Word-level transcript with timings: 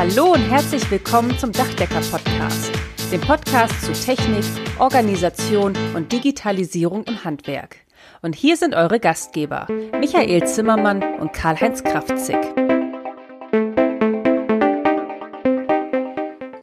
Hallo 0.00 0.32
und 0.32 0.40
herzlich 0.40 0.90
willkommen 0.90 1.38
zum 1.38 1.52
Dachdecker 1.52 2.00
Podcast, 2.00 2.72
dem 3.12 3.20
Podcast 3.20 3.82
zu 3.82 3.92
Technik, 3.92 4.46
Organisation 4.78 5.74
und 5.94 6.10
Digitalisierung 6.10 7.04
im 7.04 7.22
Handwerk. 7.22 7.76
Und 8.22 8.34
hier 8.34 8.56
sind 8.56 8.74
eure 8.74 8.98
Gastgeber, 8.98 9.68
Michael 10.00 10.46
Zimmermann 10.46 11.02
und 11.20 11.34
Karl-Heinz 11.34 11.84
Kraftzig. 11.84 12.38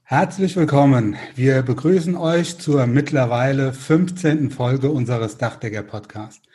Herzlich 0.04 0.56
willkommen. 0.56 1.16
Wir 1.36 1.62
begrüßen 1.62 2.16
euch 2.18 2.58
zur 2.58 2.88
mittlerweile 2.88 3.72
15. 3.72 4.50
Folge 4.50 4.90
unseres 4.90 5.38
Dachdecker 5.38 5.84
Podcasts. 5.84 6.46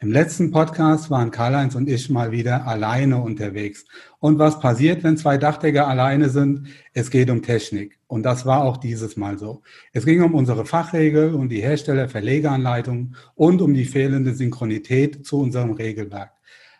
Im 0.00 0.10
letzten 0.10 0.50
Podcast 0.50 1.08
waren 1.10 1.30
Karl-Heinz 1.30 1.76
und 1.76 1.88
ich 1.88 2.10
mal 2.10 2.32
wieder 2.32 2.66
alleine 2.66 3.22
unterwegs. 3.22 3.86
Und 4.18 4.38
was 4.38 4.58
passiert, 4.58 5.04
wenn 5.04 5.16
zwei 5.16 5.38
Dachdecker 5.38 5.86
alleine 5.86 6.28
sind? 6.28 6.66
Es 6.92 7.10
geht 7.10 7.30
um 7.30 7.42
Technik. 7.42 7.98
Und 8.06 8.24
das 8.24 8.44
war 8.44 8.64
auch 8.64 8.76
dieses 8.76 9.16
Mal 9.16 9.38
so. 9.38 9.62
Es 9.92 10.04
ging 10.04 10.22
um 10.22 10.34
unsere 10.34 10.66
Fachregel, 10.66 11.34
um 11.34 11.48
die 11.48 11.62
Hersteller-Verlegeranleitung 11.62 13.14
und 13.34 13.62
um 13.62 13.72
die 13.72 13.84
fehlende 13.84 14.34
Synchronität 14.34 15.24
zu 15.24 15.40
unserem 15.40 15.72
Regelwerk. 15.72 16.32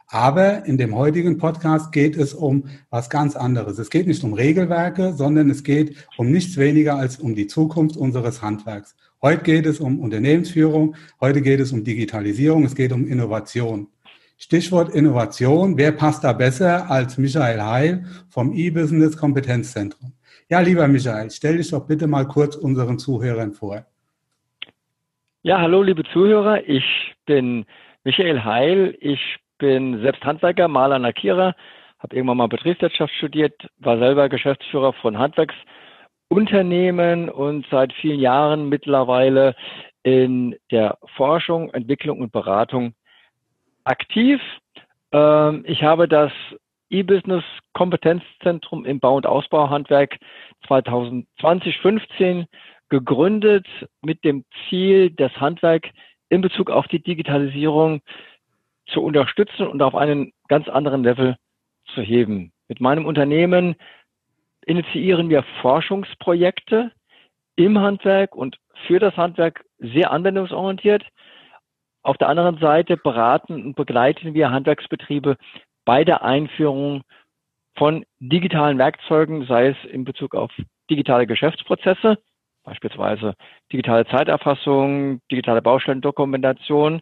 Aber 0.08 0.66
in 0.66 0.76
dem 0.76 0.94
heutigen 0.94 1.38
Podcast 1.38 1.92
geht 1.92 2.16
es 2.16 2.34
um 2.34 2.68
was 2.90 3.08
ganz 3.08 3.36
anderes. 3.36 3.78
Es 3.78 3.90
geht 3.90 4.06
nicht 4.06 4.22
um 4.22 4.34
Regelwerke, 4.34 5.14
sondern 5.14 5.50
es 5.50 5.62
geht 5.62 5.96
um 6.18 6.30
nichts 6.30 6.56
weniger 6.56 6.96
als 6.96 7.18
um 7.18 7.34
die 7.34 7.46
Zukunft 7.46 7.96
unseres 7.96 8.42
Handwerks. 8.42 8.96
Heute 9.24 9.42
geht 9.42 9.64
es 9.64 9.80
um 9.80 10.00
Unternehmensführung, 10.00 10.96
heute 11.18 11.40
geht 11.40 11.58
es 11.58 11.72
um 11.72 11.82
Digitalisierung, 11.82 12.62
es 12.64 12.74
geht 12.74 12.92
um 12.92 13.06
Innovation. 13.06 13.88
Stichwort 14.36 14.94
Innovation, 14.94 15.78
wer 15.78 15.92
passt 15.92 16.24
da 16.24 16.34
besser 16.34 16.90
als 16.90 17.16
Michael 17.16 17.62
Heil 17.62 18.04
vom 18.28 18.52
E-Business 18.52 19.16
Kompetenzzentrum? 19.16 20.12
Ja, 20.50 20.60
lieber 20.60 20.86
Michael, 20.88 21.30
stell 21.30 21.56
dich 21.56 21.70
doch 21.70 21.86
bitte 21.86 22.06
mal 22.06 22.26
kurz 22.26 22.54
unseren 22.54 22.98
Zuhörern 22.98 23.54
vor. 23.54 23.86
Ja, 25.40 25.58
hallo 25.58 25.82
liebe 25.82 26.04
Zuhörer, 26.12 26.68
ich 26.68 27.14
bin 27.24 27.64
Michael 28.02 28.44
Heil, 28.44 28.94
ich 29.00 29.38
bin 29.56 30.02
selbst 30.02 30.22
Handwerker, 30.22 30.68
Maler, 30.68 30.98
Lackierer, 30.98 31.56
habe 31.98 32.14
irgendwann 32.14 32.36
mal 32.36 32.48
Betriebswirtschaft 32.48 33.14
studiert, 33.14 33.54
war 33.78 33.96
selber 33.96 34.28
Geschäftsführer 34.28 34.92
von 34.92 35.16
Handwerks- 35.16 35.54
Unternehmen 36.28 37.28
und 37.28 37.66
seit 37.70 37.92
vielen 37.92 38.20
Jahren 38.20 38.68
mittlerweile 38.68 39.54
in 40.02 40.56
der 40.70 40.98
Forschung, 41.16 41.70
Entwicklung 41.70 42.20
und 42.20 42.32
Beratung 42.32 42.94
aktiv. 43.84 44.40
Ähm, 45.12 45.64
ich 45.66 45.82
habe 45.82 46.08
das 46.08 46.32
E-Business 46.90 47.44
Kompetenzzentrum 47.72 48.84
im 48.84 49.00
Bau- 49.00 49.16
und 49.16 49.26
Ausbauhandwerk 49.26 50.18
2020-15 50.68 52.46
gegründet 52.88 53.66
mit 54.02 54.24
dem 54.24 54.44
Ziel, 54.68 55.10
das 55.10 55.32
Handwerk 55.40 55.90
in 56.28 56.40
Bezug 56.40 56.70
auf 56.70 56.86
die 56.88 57.02
Digitalisierung 57.02 58.00
zu 58.86 59.02
unterstützen 59.02 59.66
und 59.66 59.82
auf 59.82 59.94
einen 59.94 60.32
ganz 60.48 60.68
anderen 60.68 61.02
Level 61.02 61.36
zu 61.94 62.02
heben. 62.02 62.52
Mit 62.68 62.80
meinem 62.80 63.06
Unternehmen 63.06 63.76
initiieren 64.66 65.28
wir 65.30 65.44
Forschungsprojekte 65.62 66.92
im 67.56 67.78
Handwerk 67.78 68.34
und 68.34 68.58
für 68.86 68.98
das 68.98 69.16
Handwerk 69.16 69.64
sehr 69.78 70.10
anwendungsorientiert. 70.10 71.04
Auf 72.02 72.18
der 72.18 72.28
anderen 72.28 72.58
Seite 72.58 72.96
beraten 72.96 73.54
und 73.64 73.76
begleiten 73.76 74.34
wir 74.34 74.50
Handwerksbetriebe 74.50 75.36
bei 75.84 76.04
der 76.04 76.22
Einführung 76.22 77.02
von 77.76 78.04
digitalen 78.18 78.78
Werkzeugen, 78.78 79.46
sei 79.46 79.68
es 79.68 79.90
in 79.90 80.04
Bezug 80.04 80.34
auf 80.34 80.50
digitale 80.90 81.26
Geschäftsprozesse, 81.26 82.18
beispielsweise 82.62 83.34
digitale 83.72 84.06
Zeiterfassung, 84.06 85.20
digitale 85.30 85.62
Baustellendokumentation, 85.62 87.00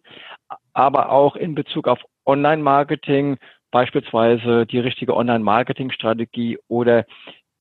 aber 0.73 1.11
auch 1.11 1.35
in 1.35 1.55
Bezug 1.55 1.87
auf 1.87 1.99
Online-Marketing, 2.25 3.37
beispielsweise 3.71 4.65
die 4.65 4.79
richtige 4.79 5.15
Online-Marketing-Strategie 5.15 6.59
oder 6.67 7.05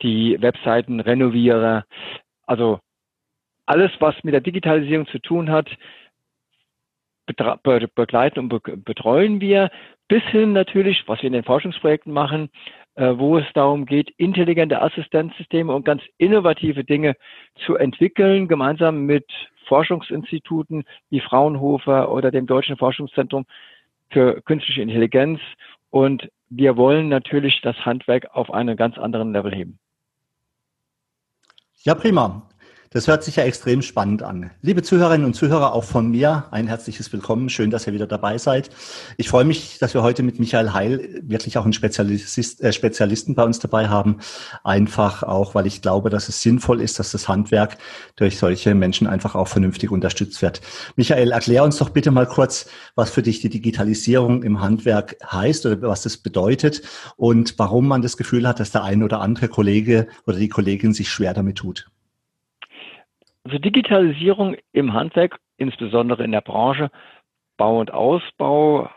die 0.03 0.41
Webseiten 0.41 1.01
renoviere. 1.01 1.85
Also 2.47 2.81
alles, 3.67 3.91
was 4.01 4.15
mit 4.23 4.35
der 4.35 4.41
Digitalisierung 4.41 5.07
zu 5.07 5.19
tun 5.19 5.51
hat, 5.51 5.71
begleiten 7.95 8.39
und 8.41 8.85
betreuen 8.85 9.41
wir, 9.41 9.71
bis 10.09 10.23
hin 10.25 10.53
natürlich, 10.53 11.05
was 11.07 11.23
wir 11.23 11.29
in 11.29 11.33
den 11.33 11.45
Forschungsprojekten 11.45 12.13
machen, 12.13 12.51
äh, 12.97 13.15
wo 13.17 13.39
es 13.39 13.47
darum 13.55 13.87
geht, 13.87 14.11
intelligente 14.19 14.83
Assistenzsysteme 14.83 15.73
und 15.75 15.85
ganz 15.85 16.03
innovative 16.19 16.85
Dinge 16.85 17.17
zu 17.65 17.77
entwickeln, 17.77 18.49
gemeinsam 18.49 19.07
mit 19.07 19.25
Forschungsinstituten 19.67 20.85
wie 21.09 21.21
Fraunhofer 21.21 22.13
oder 22.13 22.31
dem 22.31 22.47
Deutschen 22.47 22.77
Forschungszentrum 22.77 23.47
für 24.11 24.43
künstliche 24.43 24.83
Intelligenz. 24.83 25.41
Und 25.91 26.29
wir 26.51 26.77
wollen 26.77 27.09
natürlich 27.09 27.63
das 27.63 27.77
Handwerk 27.87 28.27
auf 28.35 28.53
einen 28.53 28.77
ganz 28.77 28.99
anderen 28.99 29.33
Level 29.33 29.55
heben. 29.55 29.79
Ja, 31.85 31.95
prima. 31.95 32.49
Das 32.93 33.09
hört 33.09 33.25
sich 33.25 33.37
ja 33.37 33.45
extrem 33.45 33.81
spannend 33.81 34.23
an. 34.23 34.51
Liebe 34.61 34.83
Zuhörerinnen 34.83 35.25
und 35.25 35.33
Zuhörer, 35.33 35.73
auch 35.73 35.85
von 35.85 36.11
mir 36.11 36.45
ein 36.51 36.67
herzliches 36.67 37.11
Willkommen. 37.11 37.49
Schön, 37.49 37.71
dass 37.71 37.87
ihr 37.87 37.95
wieder 37.95 38.07
dabei 38.07 38.37
seid. 38.37 38.69
Ich 39.17 39.31
freue 39.31 39.47
mich, 39.47 39.79
dass 39.79 39.95
wir 39.95 40.03
heute 40.03 40.23
mit 40.23 40.39
Michael 40.39 40.75
Heil 40.75 41.23
wirklich 41.23 41.57
auch 41.57 41.65
einen 41.65 41.73
Spezialist, 41.73 42.63
äh, 42.63 42.71
Spezialisten 42.71 43.35
bei 43.35 43.45
uns 43.45 43.61
dabei 43.61 43.89
haben. 43.89 44.19
Einfach 44.63 45.23
auch, 45.23 45.55
weil 45.55 45.67
ich 45.67 45.81
glaube, 45.81 46.11
dass 46.11 46.29
es 46.29 46.43
sinnvoll 46.43 46.83
ist, 46.83 46.99
dass 46.99 47.13
das 47.13 47.29
Handwerk 47.29 47.79
durch 48.17 48.37
solche 48.37 48.75
Menschen 48.75 49.07
einfach 49.07 49.37
auch 49.37 49.49
vernünftig 49.49 49.91
unterstützt 49.91 50.43
wird. 50.43 50.61
Michael, 50.97 51.33
erklär 51.33 51.65
uns 51.65 51.79
doch 51.79 51.89
bitte 51.89 52.11
mal 52.11 52.27
kurz, 52.27 52.67
was 52.95 53.09
für 53.09 53.23
dich 53.23 53.41
die 53.41 53.49
Digitalisierung 53.49 54.43
im 54.43 54.61
Handwerk 54.61 55.17
heißt 55.25 55.65
oder 55.65 55.81
was 55.89 56.03
das 56.03 56.19
bedeutet 56.19 56.83
und 57.17 57.55
warum 57.59 57.89
man 57.89 58.03
das 58.03 58.19
Gefühl 58.19 58.47
hat, 58.47 58.61
dass 58.61 58.71
der 58.71 58.85
ein 58.85 59.03
oder 59.03 59.23
andere 59.23 59.49
Kollege 59.49 60.09
oder 60.27 60.37
die 60.37 60.51
Kollegin 60.51 60.93
sich 60.93 61.09
schwer 61.09 61.33
damit 61.33 61.57
tut. 61.57 61.87
Also 63.45 63.59
Digitalisierung 63.59 64.57
im 64.73 64.93
Handwerk, 64.93 65.39
insbesondere 65.57 66.25
in 66.25 66.33
der 66.33 66.41
Branche 66.41 66.91
Bau 67.57 67.81
und 67.81 67.93
Ausbau, 67.93 68.89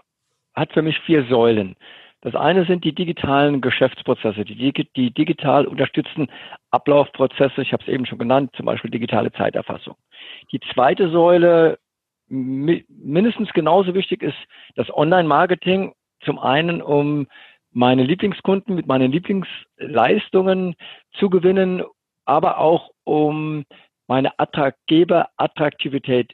hat 0.54 0.72
für 0.74 0.82
mich 0.82 1.00
vier 1.02 1.26
Säulen. 1.26 1.76
Das 2.22 2.34
eine 2.34 2.66
sind 2.66 2.84
die 2.84 2.96
digitalen 2.96 3.62
Geschäftsprozesse, 3.62 4.46
die, 4.46 4.74
die 4.96 5.12
digital 5.12 5.68
unterstützten 5.68 6.28
Ablaufprozesse. 6.72 7.62
Ich 7.62 7.72
habe 7.72 7.84
es 7.84 7.90
eben 7.90 8.06
schon 8.08 8.18
genannt, 8.18 8.52
zum 8.56 8.66
Beispiel 8.66 8.90
digitale 8.90 9.32
Zeiterfassung. 9.32 9.96
Die 10.52 10.60
zweite 10.74 11.12
Säule, 11.12 11.78
mindestens 12.28 13.54
genauso 13.54 13.94
wichtig, 13.94 14.24
ist 14.24 14.38
das 14.76 14.92
Online-Marketing. 14.92 15.94
Zum 16.24 16.40
einen, 16.40 16.82
um 16.82 17.28
meine 17.72 18.04
Lieblingskunden 18.04 18.74
mit 18.74 18.88
meinen 18.88 19.12
Lieblingsleistungen 19.12 20.76
zu 21.20 21.30
gewinnen, 21.30 21.84
aber 22.26 22.58
auch 22.58 22.90
um 23.04 23.66
meine 24.08 24.32
Attraktivität 24.40 26.34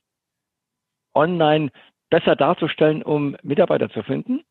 online 1.14 1.72
besser 2.10 2.36
darzustellen, 2.36 3.04
um 3.04 3.36
Mitarbeiter 3.44 3.90
zu 3.90 4.04
finden. 4.04 4.42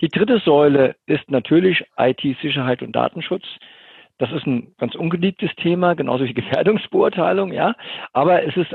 Die 0.00 0.08
dritte 0.08 0.38
Säule 0.38 0.96
ist 1.06 1.30
natürlich 1.30 1.84
IT-Sicherheit 1.96 2.82
und 2.82 2.92
Datenschutz. 2.92 3.44
Das 4.18 4.30
ist 4.32 4.46
ein 4.46 4.74
ganz 4.78 4.94
ungeliebtes 4.94 5.50
Thema, 5.56 5.94
genauso 5.94 6.24
wie 6.24 6.34
Gefährdungsbeurteilung, 6.34 7.52
ja. 7.52 7.74
Aber 8.12 8.44
es 8.44 8.56
ist 8.56 8.74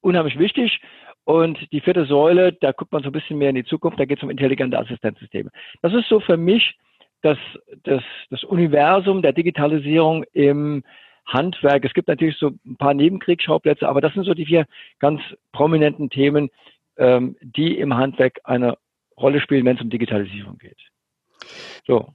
unheimlich 0.00 0.38
wichtig. 0.38 0.80
Und 1.24 1.58
die 1.72 1.80
vierte 1.80 2.06
Säule, 2.06 2.54
da 2.54 2.72
guckt 2.72 2.92
man 2.92 3.02
so 3.02 3.10
ein 3.10 3.12
bisschen 3.12 3.38
mehr 3.38 3.50
in 3.50 3.56
die 3.56 3.64
Zukunft, 3.64 4.00
da 4.00 4.06
geht 4.06 4.18
es 4.18 4.22
um 4.22 4.30
intelligente 4.30 4.78
Assistenzsysteme. 4.78 5.50
Das 5.82 5.92
ist 5.92 6.08
so 6.08 6.20
für 6.20 6.38
mich 6.38 6.74
das, 7.20 7.36
das, 7.82 8.02
das 8.30 8.44
Universum 8.44 9.20
der 9.20 9.32
Digitalisierung 9.32 10.24
im 10.32 10.84
Handwerk. 11.28 11.84
Es 11.84 11.94
gibt 11.94 12.08
natürlich 12.08 12.36
so 12.36 12.52
ein 12.66 12.76
paar 12.76 12.94
Nebenkriegsschauplätze, 12.94 13.88
aber 13.88 14.00
das 14.00 14.14
sind 14.14 14.24
so 14.24 14.34
die 14.34 14.46
vier 14.46 14.66
ganz 14.98 15.20
prominenten 15.52 16.10
Themen, 16.10 16.50
ähm, 16.96 17.36
die 17.40 17.78
im 17.78 17.94
Handwerk 17.94 18.40
eine 18.44 18.76
Rolle 19.16 19.40
spielen, 19.40 19.64
wenn 19.64 19.76
es 19.76 19.82
um 19.82 19.90
Digitalisierung 19.90 20.58
geht. 20.58 20.78
So, 21.86 22.14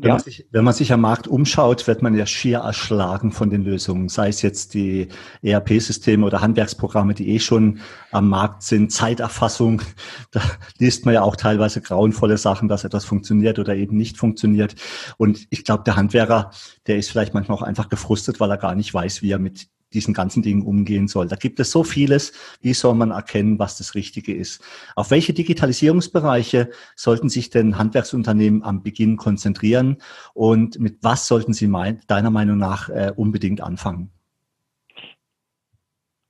wenn, 0.00 0.08
ja. 0.08 0.14
man 0.14 0.22
sich, 0.22 0.46
wenn 0.50 0.64
man 0.64 0.74
sich 0.74 0.92
am 0.92 1.00
Markt 1.00 1.26
umschaut, 1.26 1.86
wird 1.86 2.02
man 2.02 2.14
ja 2.14 2.26
schier 2.26 2.58
erschlagen 2.58 3.32
von 3.32 3.50
den 3.50 3.64
Lösungen, 3.64 4.08
sei 4.08 4.28
es 4.28 4.42
jetzt 4.42 4.74
die 4.74 5.08
ERP-Systeme 5.42 6.24
oder 6.26 6.40
Handwerksprogramme, 6.42 7.14
die 7.14 7.30
eh 7.30 7.38
schon 7.38 7.80
am 8.12 8.28
Markt 8.28 8.62
sind, 8.62 8.92
Zeiterfassung, 8.92 9.82
da 10.32 10.42
liest 10.78 11.06
man 11.06 11.14
ja 11.14 11.22
auch 11.22 11.36
teilweise 11.36 11.80
grauenvolle 11.80 12.36
Sachen, 12.36 12.68
dass 12.68 12.84
etwas 12.84 13.04
funktioniert 13.04 13.58
oder 13.58 13.74
eben 13.74 13.96
nicht 13.96 14.18
funktioniert. 14.18 14.74
Und 15.16 15.46
ich 15.50 15.64
glaube, 15.64 15.84
der 15.84 15.96
Handwerker, 15.96 16.50
der 16.86 16.98
ist 16.98 17.10
vielleicht 17.10 17.34
manchmal 17.34 17.58
auch 17.58 17.62
einfach 17.62 17.88
gefrustet, 17.88 18.38
weil 18.40 18.50
er 18.50 18.58
gar 18.58 18.74
nicht 18.74 18.92
weiß, 18.92 19.22
wie 19.22 19.30
er 19.30 19.38
mit 19.38 19.68
diesen 19.92 20.14
ganzen 20.14 20.42
Dingen 20.42 20.62
umgehen 20.62 21.08
soll. 21.08 21.28
Da 21.28 21.36
gibt 21.36 21.60
es 21.60 21.70
so 21.70 21.84
vieles. 21.84 22.58
Wie 22.60 22.74
soll 22.74 22.94
man 22.94 23.10
erkennen, 23.10 23.58
was 23.58 23.78
das 23.78 23.94
Richtige 23.94 24.34
ist? 24.34 24.62
Auf 24.94 25.10
welche 25.10 25.32
Digitalisierungsbereiche 25.32 26.70
sollten 26.94 27.28
sich 27.28 27.50
denn 27.50 27.78
Handwerksunternehmen 27.78 28.62
am 28.62 28.82
Beginn 28.82 29.16
konzentrieren? 29.16 29.98
Und 30.34 30.78
mit 30.78 30.98
was 31.02 31.28
sollten 31.28 31.52
sie 31.52 31.66
mein, 31.68 32.00
deiner 32.08 32.30
Meinung 32.30 32.58
nach 32.58 32.88
äh, 32.88 33.12
unbedingt 33.14 33.60
anfangen? 33.60 34.10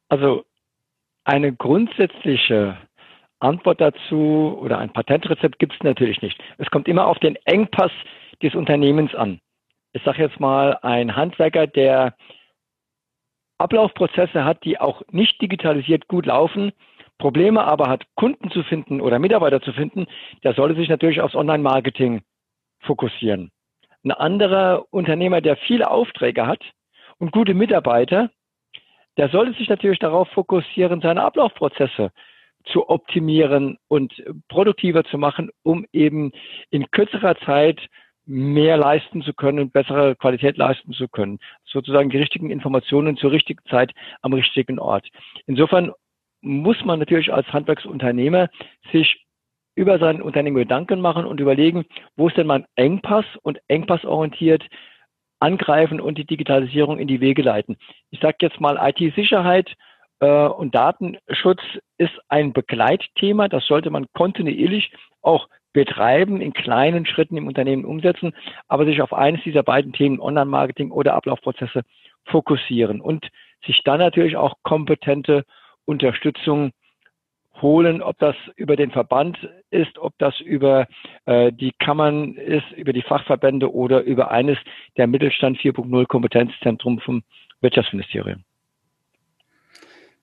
Also 0.08 0.44
eine 1.24 1.52
grundsätzliche 1.52 2.76
Antwort 3.40 3.80
dazu 3.80 4.58
oder 4.60 4.78
ein 4.78 4.92
Patentrezept 4.92 5.58
gibt 5.58 5.74
es 5.74 5.82
natürlich 5.82 6.22
nicht. 6.22 6.40
Es 6.58 6.70
kommt 6.70 6.88
immer 6.88 7.06
auf 7.06 7.18
den 7.18 7.36
Engpass 7.44 7.92
des 8.42 8.54
Unternehmens 8.54 9.14
an. 9.14 9.40
Ich 9.92 10.02
sage 10.02 10.22
jetzt 10.22 10.40
mal, 10.40 10.78
ein 10.82 11.16
Handwerker, 11.16 11.66
der 11.66 12.14
Ablaufprozesse 13.58 14.44
hat, 14.44 14.64
die 14.64 14.78
auch 14.78 15.02
nicht 15.10 15.40
digitalisiert 15.40 16.08
gut 16.08 16.26
laufen, 16.26 16.72
Probleme 17.18 17.64
aber 17.64 17.88
hat, 17.88 18.04
Kunden 18.14 18.50
zu 18.50 18.62
finden 18.62 19.00
oder 19.00 19.18
Mitarbeiter 19.18 19.62
zu 19.62 19.72
finden, 19.72 20.06
der 20.44 20.54
sollte 20.54 20.74
sich 20.74 20.88
natürlich 20.88 21.20
aufs 21.20 21.34
Online-Marketing 21.34 22.22
fokussieren. 22.80 23.50
Ein 24.04 24.12
anderer 24.12 24.84
Unternehmer, 24.90 25.40
der 25.40 25.56
viele 25.56 25.90
Aufträge 25.90 26.46
hat 26.46 26.62
und 27.18 27.32
gute 27.32 27.54
Mitarbeiter, 27.54 28.30
der 29.16 29.30
sollte 29.30 29.54
sich 29.54 29.68
natürlich 29.68 29.98
darauf 29.98 30.28
fokussieren, 30.28 31.00
seine 31.00 31.22
Ablaufprozesse 31.22 32.12
zu 32.66 32.88
optimieren 32.88 33.78
und 33.88 34.22
produktiver 34.48 35.04
zu 35.04 35.18
machen, 35.18 35.50
um 35.62 35.86
eben 35.92 36.32
in 36.70 36.90
kürzerer 36.90 37.36
Zeit 37.38 37.80
mehr 38.26 38.76
leisten 38.76 39.23
zu 39.23 39.32
können, 39.32 39.70
bessere 39.70 40.17
Qualität 40.17 40.56
leisten 40.56 40.93
zu 40.93 41.08
können. 41.08 41.38
Sozusagen 41.64 42.11
die 42.11 42.19
richtigen 42.19 42.50
Informationen 42.50 43.17
zur 43.17 43.32
richtigen 43.32 43.64
Zeit 43.70 43.93
am 44.23 44.32
richtigen 44.32 44.78
Ort. 44.78 45.08
Insofern 45.46 45.93
muss 46.40 46.84
man 46.84 46.99
natürlich 46.99 47.32
als 47.32 47.46
Handwerksunternehmer 47.52 48.49
sich 48.93 49.25
über 49.76 49.99
sein 49.99 50.23
Unternehmen 50.23 50.56
Gedanken 50.56 51.00
machen 51.00 51.26
und 51.26 51.38
überlegen, 51.38 51.84
wo 52.17 52.28
ist 52.28 52.37
denn 52.37 52.46
mein 52.46 52.67
Engpass 52.76 53.26
und 53.43 53.61
engpassorientiert 53.69 54.64
angreifen 55.38 56.00
und 56.00 56.19
die 56.19 56.25
Digitalisierung 56.25 56.99
in 56.99 57.08
die 57.08 57.20
Wege 57.20 57.43
leiten. 57.43 57.76
Ich 58.11 58.20
sage 58.20 58.38
jetzt 58.40 58.61
mal, 58.61 58.78
IT-Sicherheit 58.81 59.75
äh, 60.20 60.46
und 60.46 60.75
Datenschutz 60.75 61.61
ist 61.99 62.19
ein 62.28 62.55
Begleitthema. 62.55 63.49
Das 63.49 63.67
sollte 63.67 63.90
man 63.90 64.06
kontinuierlich 64.14 64.93
auch 65.20 65.49
betreiben, 65.76 66.40
in 66.40 66.55
kleinen 66.55 67.05
Schritten 67.05 67.37
im 67.37 67.46
Unternehmen 67.46 67.84
umsetzen, 67.84 68.32
aber 68.67 68.87
sich 68.87 69.02
auf 69.02 69.12
eines 69.12 69.43
dieser 69.43 69.62
beiden 69.62 69.93
Themen, 69.93 70.20
Online-Marketing 70.20 70.90
oder 70.90 71.12
Ablaufprozesse, 71.12 71.82
fokussieren 72.25 73.02
und 73.02 73.28
sich 73.67 73.82
dann 73.84 73.99
natürlich 73.99 74.38
auch 74.38 74.55
kompetente 74.62 75.44
Unterstützung 75.84 76.73
holen, 77.61 78.00
ob 78.00 78.19
das 78.19 78.37
über 78.56 78.76
den 78.76 78.90
Verband 78.90 79.37
ist, 79.70 79.99
ob 79.99 80.14
das 80.17 80.40
über 80.40 80.87
äh, 81.26 81.52
die 81.52 81.73
Kammern 81.73 82.37
ist, 82.37 82.70
über 82.75 82.94
die 82.94 83.02
Fachverbände 83.02 83.70
oder 83.70 84.00
über 84.00 84.31
eines 84.31 84.56
der 84.96 85.06
Mittelstand 85.06 85.58
4.0 85.58 86.06
Kompetenzzentrum 86.06 87.00
vom 87.00 87.23
Wirtschaftsministerium. 87.61 88.44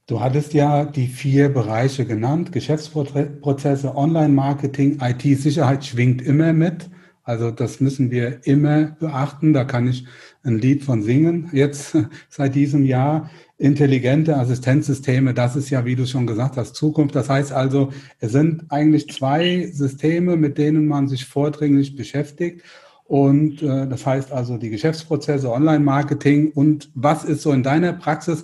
Du 0.06 0.20
hattest 0.20 0.54
ja 0.54 0.84
die 0.84 1.08
vier 1.08 1.48
Bereiche 1.48 2.06
genannt, 2.06 2.52
Geschäftsprozesse, 2.52 3.96
Online-Marketing, 3.96 5.00
IT-Sicherheit 5.02 5.86
schwingt 5.86 6.22
immer 6.22 6.52
mit. 6.52 6.90
Also 7.24 7.52
das 7.52 7.80
müssen 7.80 8.12
wir 8.12 8.46
immer 8.46 8.98
beachten. 9.00 9.54
Da 9.54 9.64
kann 9.64 9.88
ich 9.88 10.06
ein 10.44 10.60
Lied 10.60 10.84
von 10.84 11.04
singen. 11.04 11.50
Jetzt 11.54 11.98
seit 12.30 12.54
diesem 12.54 12.84
Jahr 12.84 13.30
intelligente 13.58 14.36
Assistenzsysteme, 14.36 15.34
das 15.34 15.56
ist 15.56 15.70
ja, 15.70 15.86
wie 15.86 15.96
du 15.96 16.06
schon 16.06 16.28
gesagt 16.28 16.58
hast, 16.58 16.76
Zukunft. 16.76 17.16
Das 17.16 17.30
heißt 17.30 17.54
also, 17.54 17.94
es 18.20 18.34
sind 18.34 18.66
eigentlich 18.68 19.10
zwei 19.10 19.70
Systeme, 19.72 20.36
mit 20.36 20.58
denen 20.58 20.86
man 20.86 21.08
sich 21.08 21.24
vordringlich 21.24 21.96
beschäftigt. 21.96 22.62
Und 23.06 23.62
äh, 23.62 23.88
das 23.88 24.06
heißt 24.06 24.34
also 24.34 24.58
die 24.58 24.70
Geschäftsprozesse, 24.70 25.50
Online-Marketing 25.50 26.52
und 26.52 26.90
was 26.94 27.24
ist 27.24 27.42
so 27.42 27.54
in 27.54 27.64
deiner 27.64 27.94
Praxis? 27.94 28.44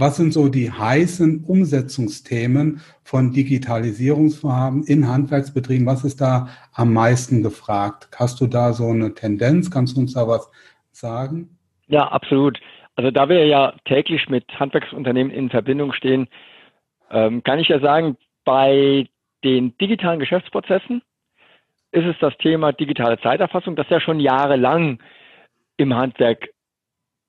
Was 0.00 0.16
sind 0.16 0.32
so 0.32 0.48
die 0.48 0.70
heißen 0.70 1.44
Umsetzungsthemen 1.44 2.80
von 3.02 3.32
Digitalisierungsvorhaben 3.32 4.84
in 4.84 5.08
Handwerksbetrieben? 5.08 5.86
Was 5.86 6.04
ist 6.04 6.20
da 6.20 6.48
am 6.72 6.92
meisten 6.92 7.42
gefragt? 7.42 8.08
Hast 8.16 8.40
du 8.40 8.46
da 8.46 8.72
so 8.72 8.90
eine 8.90 9.12
Tendenz? 9.14 9.72
Kannst 9.72 9.96
du 9.96 10.00
uns 10.00 10.14
da 10.14 10.28
was 10.28 10.48
sagen? 10.92 11.58
Ja, 11.88 12.06
absolut. 12.06 12.60
Also 12.94 13.10
da 13.10 13.28
wir 13.28 13.44
ja 13.46 13.74
täglich 13.86 14.28
mit 14.28 14.44
Handwerksunternehmen 14.60 15.32
in 15.32 15.50
Verbindung 15.50 15.92
stehen, 15.92 16.28
ähm, 17.10 17.42
kann 17.42 17.58
ich 17.58 17.66
ja 17.66 17.80
sagen, 17.80 18.16
bei 18.44 19.08
den 19.42 19.76
digitalen 19.78 20.20
Geschäftsprozessen 20.20 21.02
ist 21.90 22.06
es 22.06 22.16
das 22.20 22.36
Thema 22.38 22.72
digitale 22.72 23.18
Zeiterfassung, 23.18 23.74
das 23.74 23.88
ja 23.88 24.00
schon 24.00 24.20
jahrelang 24.20 25.00
im 25.76 25.94
Handwerk 25.94 26.50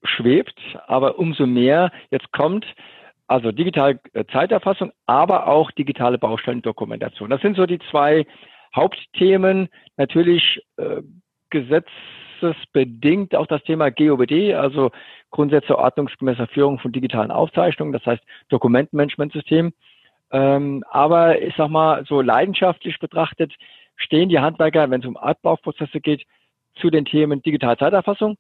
schwebt, 0.04 0.60
aber 0.88 1.20
umso 1.20 1.46
mehr 1.46 1.92
jetzt 2.12 2.32
kommt, 2.32 2.66
also 3.28 3.52
digitale 3.52 4.00
äh, 4.14 4.26
Zeiterfassung, 4.32 4.92
aber 5.06 5.48
auch 5.48 5.72
digitale 5.72 6.18
Baustellendokumentation. 6.18 7.30
Das 7.30 7.42
sind 7.42 7.56
so 7.56 7.66
die 7.66 7.80
zwei 7.92 8.26
Hauptthemen. 8.76 9.70
Natürlich 9.98 10.62
äh, 10.78 11.02
gesetzesbedingt 11.50 13.36
auch 13.36 13.48
das 13.48 13.64
Thema 13.64 13.92
GOBD, 13.92 14.54
also 14.56 14.92
Grundsätze 15.32 15.78
ordnungsgemäßer 15.78 16.48
Führung 16.48 16.80
von 16.80 16.92
digitalen 16.92 17.32
Aufzeichnungen, 17.32 17.94
das 17.94 18.06
heißt 18.06 18.24
Dokumentenmanagementsystem. 18.50 19.74
Ähm, 20.32 20.84
aber 20.90 21.42
ich 21.42 21.56
sag 21.56 21.70
mal, 21.70 22.06
so 22.06 22.22
leidenschaftlich 22.22 23.00
betrachtet 23.00 23.54
stehen 23.96 24.30
die 24.30 24.40
Handwerker, 24.40 24.90
wenn 24.90 25.02
es 25.02 25.08
um 25.08 25.18
Ablaufprozesse 25.18 26.00
geht, 26.00 26.26
zu 26.76 26.90
den 26.90 27.06
Themen 27.06 27.42
digitale 27.42 27.78
Zeiterfassung, 27.78 28.38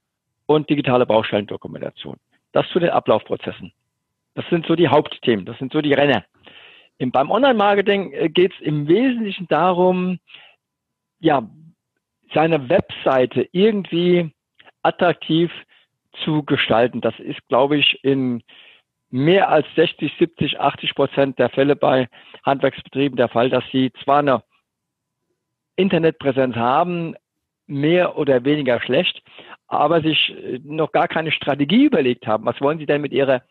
und 0.49 0.67
digitale 0.67 1.05
Baustellendokumentation. 1.05 2.17
Das 2.53 2.67
zu 2.69 2.79
den 2.79 2.89
Ablaufprozessen. 2.89 3.71
Das 4.33 4.43
sind 4.49 4.65
so 4.65 4.75
die 4.75 4.87
Hauptthemen, 4.87 5.45
das 5.45 5.59
sind 5.59 5.71
so 5.71 5.79
die 5.79 5.93
Renner. 5.93 6.25
Im, 6.97 7.11
beim 7.11 7.29
Online-Marketing 7.29 8.13
äh, 8.13 8.29
geht 8.29 8.53
es 8.53 8.59
im 8.61 8.87
Wesentlichen 8.87 9.47
darum, 9.47 10.17
ja, 11.19 11.47
seine 12.33 12.67
Webseite 12.67 13.47
irgendwie 13.51 14.31
attraktiv 14.81 15.51
zu 16.23 16.41
gestalten. 16.41 16.99
Das 16.99 17.13
ist, 17.19 17.47
glaube 17.47 17.77
ich, 17.77 18.03
in 18.03 18.41
mehr 19.11 19.49
als 19.49 19.67
60, 19.75 20.11
70, 20.17 20.59
80 20.59 20.95
Prozent 20.95 21.37
der 21.37 21.49
Fälle 21.49 21.75
bei 21.75 22.09
Handwerksbetrieben 22.43 23.17
der 23.17 23.29
Fall, 23.29 23.51
dass 23.51 23.63
sie 23.71 23.91
zwar 24.03 24.19
eine 24.19 24.43
Internetpräsenz 25.75 26.55
haben, 26.55 27.15
mehr 27.69 28.17
oder 28.17 28.43
weniger 28.43 28.81
schlecht, 28.81 29.21
aber 29.67 30.01
sich 30.01 30.35
äh, 30.35 30.59
noch 30.63 30.91
gar 30.91 31.07
keine 31.07 31.31
Strategie 31.31 31.85
überlegt 31.85 32.27
haben. 32.27 32.45
Was 32.45 32.59
wollen 32.59 32.79
Sie 32.79 32.85
denn 32.85 33.01
mit 33.01 33.13
Ihrer 33.13 33.43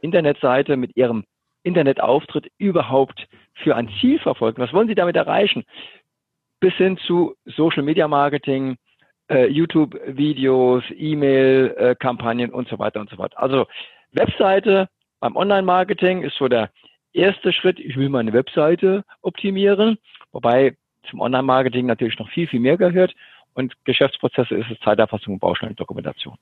Internetseite, 0.00 0.76
mit 0.76 0.96
Ihrem 0.96 1.24
Internetauftritt 1.62 2.50
überhaupt 2.56 3.28
für 3.54 3.76
ein 3.76 3.90
Ziel 4.00 4.18
verfolgen? 4.18 4.62
Was 4.62 4.72
wollen 4.72 4.88
Sie 4.88 4.94
damit 4.94 5.16
erreichen? 5.16 5.64
Bis 6.60 6.74
hin 6.74 6.96
zu 7.06 7.34
Social 7.44 7.82
Media 7.82 8.08
Marketing, 8.08 8.76
äh, 9.28 9.46
YouTube-Videos, 9.46 10.84
E-Mail-Kampagnen 10.96 12.50
und 12.50 12.68
so 12.68 12.78
weiter 12.78 13.00
und 13.00 13.10
so 13.10 13.16
fort. 13.16 13.36
Also 13.36 13.66
Webseite 14.12 14.88
beim 15.20 15.36
Online-Marketing 15.36 16.22
ist 16.22 16.36
so 16.36 16.48
der 16.48 16.70
erste 17.12 17.52
Schritt. 17.52 17.78
Ich 17.78 17.96
will 17.96 18.08
meine 18.08 18.32
Webseite 18.32 19.04
optimieren, 19.20 19.98
wobei 20.32 20.76
zum 21.10 21.20
Online-Marketing 21.20 21.86
natürlich 21.86 22.18
noch 22.18 22.30
viel, 22.30 22.46
viel 22.46 22.60
mehr 22.60 22.78
gehört 22.78 23.14
und 23.58 23.74
Geschäftsprozesse 23.84 24.54
ist 24.54 24.70
es 24.70 24.78
Zeiterfassung 24.80 25.34
und 25.34 25.40
Baustellendokumentation. 25.40 26.36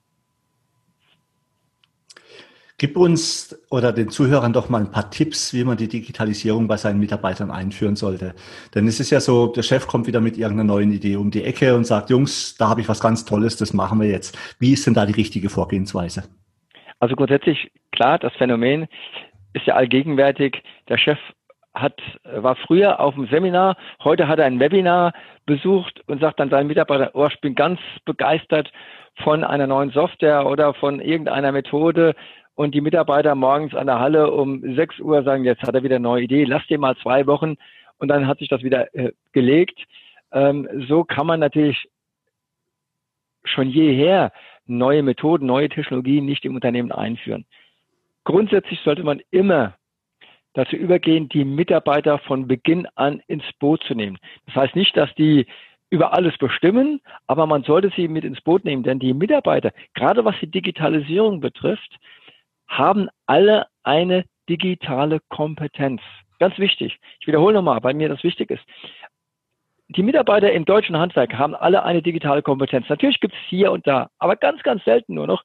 Gib 2.78 2.99
uns 2.99 3.58
oder 3.70 3.90
den 3.90 4.11
Zuhörern 4.11 4.52
doch 4.52 4.68
mal 4.68 4.82
ein 4.82 4.90
paar 4.90 5.11
Tipps, 5.11 5.54
wie 5.54 5.64
man 5.64 5.78
die 5.78 5.88
Digitalisierung 5.88 6.68
bei 6.68 6.76
seinen 6.76 7.00
Mitarbeitern 7.00 7.50
einführen 7.50 7.96
sollte. 7.96 8.35
Denn 8.75 8.87
es 8.87 9.00
ist 9.00 9.11
ja 9.11 9.20
so, 9.20 9.46
der 9.46 9.62
Chef 9.62 9.87
kommt 9.87 10.06
wieder 10.06 10.20
mit 10.20 10.37
irgendeiner 10.37 10.75
neuen 10.75 10.92
Idee 10.92 11.16
um 11.16 11.30
die 11.30 11.42
Ecke 11.42 11.75
und 11.75 11.85
sagt, 11.87 12.11
Jungs, 12.11 12.54
da 12.58 12.68
habe 12.68 12.82
ich 12.82 12.88
was 12.90 13.00
ganz 13.00 13.25
Tolles, 13.25 13.56
das 13.56 13.73
machen 13.73 13.99
wir 13.99 14.08
jetzt. 14.08 14.37
Wie 14.58 14.75
ist 14.75 14.87
denn 14.87 14.92
da 14.92 15.06
die 15.06 15.14
richtige 15.14 15.49
Vorgehensweise? 15.49 16.25
Also 17.00 17.16
grundsätzlich, 17.16 17.73
klar, 17.92 18.18
das 18.18 18.35
Phänomen 18.35 18.88
ist 19.54 19.66
ja 19.66 19.75
allgegenwärtig. 19.75 20.62
Der 20.90 20.99
Chef 20.99 21.18
hat, 21.73 21.99
war 22.25 22.56
früher 22.56 23.00
auf 23.00 23.14
dem 23.14 23.26
Seminar, 23.28 23.78
heute 24.04 24.28
hat 24.28 24.38
er 24.38 24.44
ein 24.44 24.61
Webinar 24.61 25.14
besucht 25.47 26.03
und 26.07 26.21
sagt 26.21 26.41
dann 26.41 26.50
seinen 26.50 26.67
Mitarbeitern, 26.67 27.11
oh, 27.15 27.26
ich 27.26 27.41
bin 27.41 27.55
ganz 27.55 27.81
begeistert 28.05 28.71
von 29.23 29.45
einer 29.45 29.67
neuen 29.67 29.91
Software 29.91 30.47
oder 30.47 30.75
von 30.75 31.00
irgendeiner 31.00 31.53
Methode 31.53 32.15
und 32.55 32.75
die 32.75 32.81
Mitarbeiter 32.81 33.35
morgens 33.35 33.75
an 33.75 33.87
der 33.87 34.00
Halle 34.00 34.31
um 34.31 34.75
6 34.75 35.00
Uhr 35.00 35.23
sagen, 35.23 35.45
jetzt 35.45 35.62
hat 35.62 35.75
er 35.75 35.83
wieder 35.83 35.97
eine 35.97 36.03
neue 36.03 36.25
Idee, 36.25 36.45
lass 36.45 36.67
dir 36.67 36.79
mal 36.79 36.97
zwei 36.97 37.26
Wochen 37.26 37.57
und 37.99 38.09
dann 38.09 38.26
hat 38.26 38.38
sich 38.38 38.49
das 38.49 38.62
wieder 38.62 38.95
äh, 38.95 39.12
gelegt. 39.33 39.79
Ähm, 40.33 40.69
so 40.88 41.05
kann 41.05 41.26
man 41.26 41.41
natürlich 41.41 41.88
schon 43.45 43.69
jeher 43.69 44.33
neue 44.67 45.03
Methoden, 45.03 45.47
neue 45.47 45.69
Technologien 45.69 46.26
nicht 46.26 46.45
im 46.45 46.55
Unternehmen 46.55 46.93
einführen. 46.93 47.47
grundsätzlich 48.25 48.81
sollte 48.81 49.05
man 49.05 49.21
immer 49.31 49.75
dazu 50.57 50.75
übergehen, 50.75 51.29
die 51.29 51.45
Mitarbeiter 51.45 52.19
von 52.19 52.49
Beginn 52.49 52.89
an 52.95 53.23
ins 53.29 53.45
Boot 53.61 53.83
zu 53.85 53.95
nehmen. 53.95 54.19
Das 54.47 54.57
heißt 54.57 54.77
nicht, 54.77 54.97
dass 54.97 55.15
die 55.15 55.47
über 55.91 56.15
alles 56.15 56.37
bestimmen, 56.39 57.01
aber 57.27 57.47
man 57.47 57.63
sollte 57.63 57.93
sie 57.95 58.09
mit 58.09 58.25
ins 58.25 58.41
Boot 58.41 58.65
nehmen, 58.65 58.83
denn 58.83 58.99
die 58.99 59.15
Mitarbeiter, 59.15 59.73
gerade 59.95 60.25
was 60.25 60.35
die 60.41 60.51
Digitalisierung 60.51 61.41
betrifft, 61.41 61.97
haben 62.67 63.09
alle 63.27 63.67
eine 63.85 64.25
digitale 64.49 65.21
Kompetenz. 65.29 66.01
Ganz 66.41 66.59
wichtig. 66.59 66.99
Ich 67.21 67.27
wiederhole 67.27 67.55
nochmal, 67.55 67.79
weil 67.83 67.95
mir 67.95 68.09
das 68.09 68.25
wichtig 68.25 68.51
ist. 68.51 68.65
Die 69.89 70.03
Mitarbeiter 70.03 70.51
im 70.51 70.65
deutschen 70.65 70.99
Handwerk 70.99 71.35
haben 71.35 71.55
alle 71.55 71.85
eine 71.85 72.03
digitale 72.03 72.43
Kompetenz. 72.43 72.89
Natürlich 72.89 73.21
gibt 73.21 73.35
es 73.35 73.41
hier 73.49 73.71
und 73.71 73.87
da, 73.87 74.11
aber 74.19 74.35
ganz, 74.35 74.63
ganz 74.63 74.83
selten 74.85 75.15
nur 75.15 75.29
noch 75.29 75.45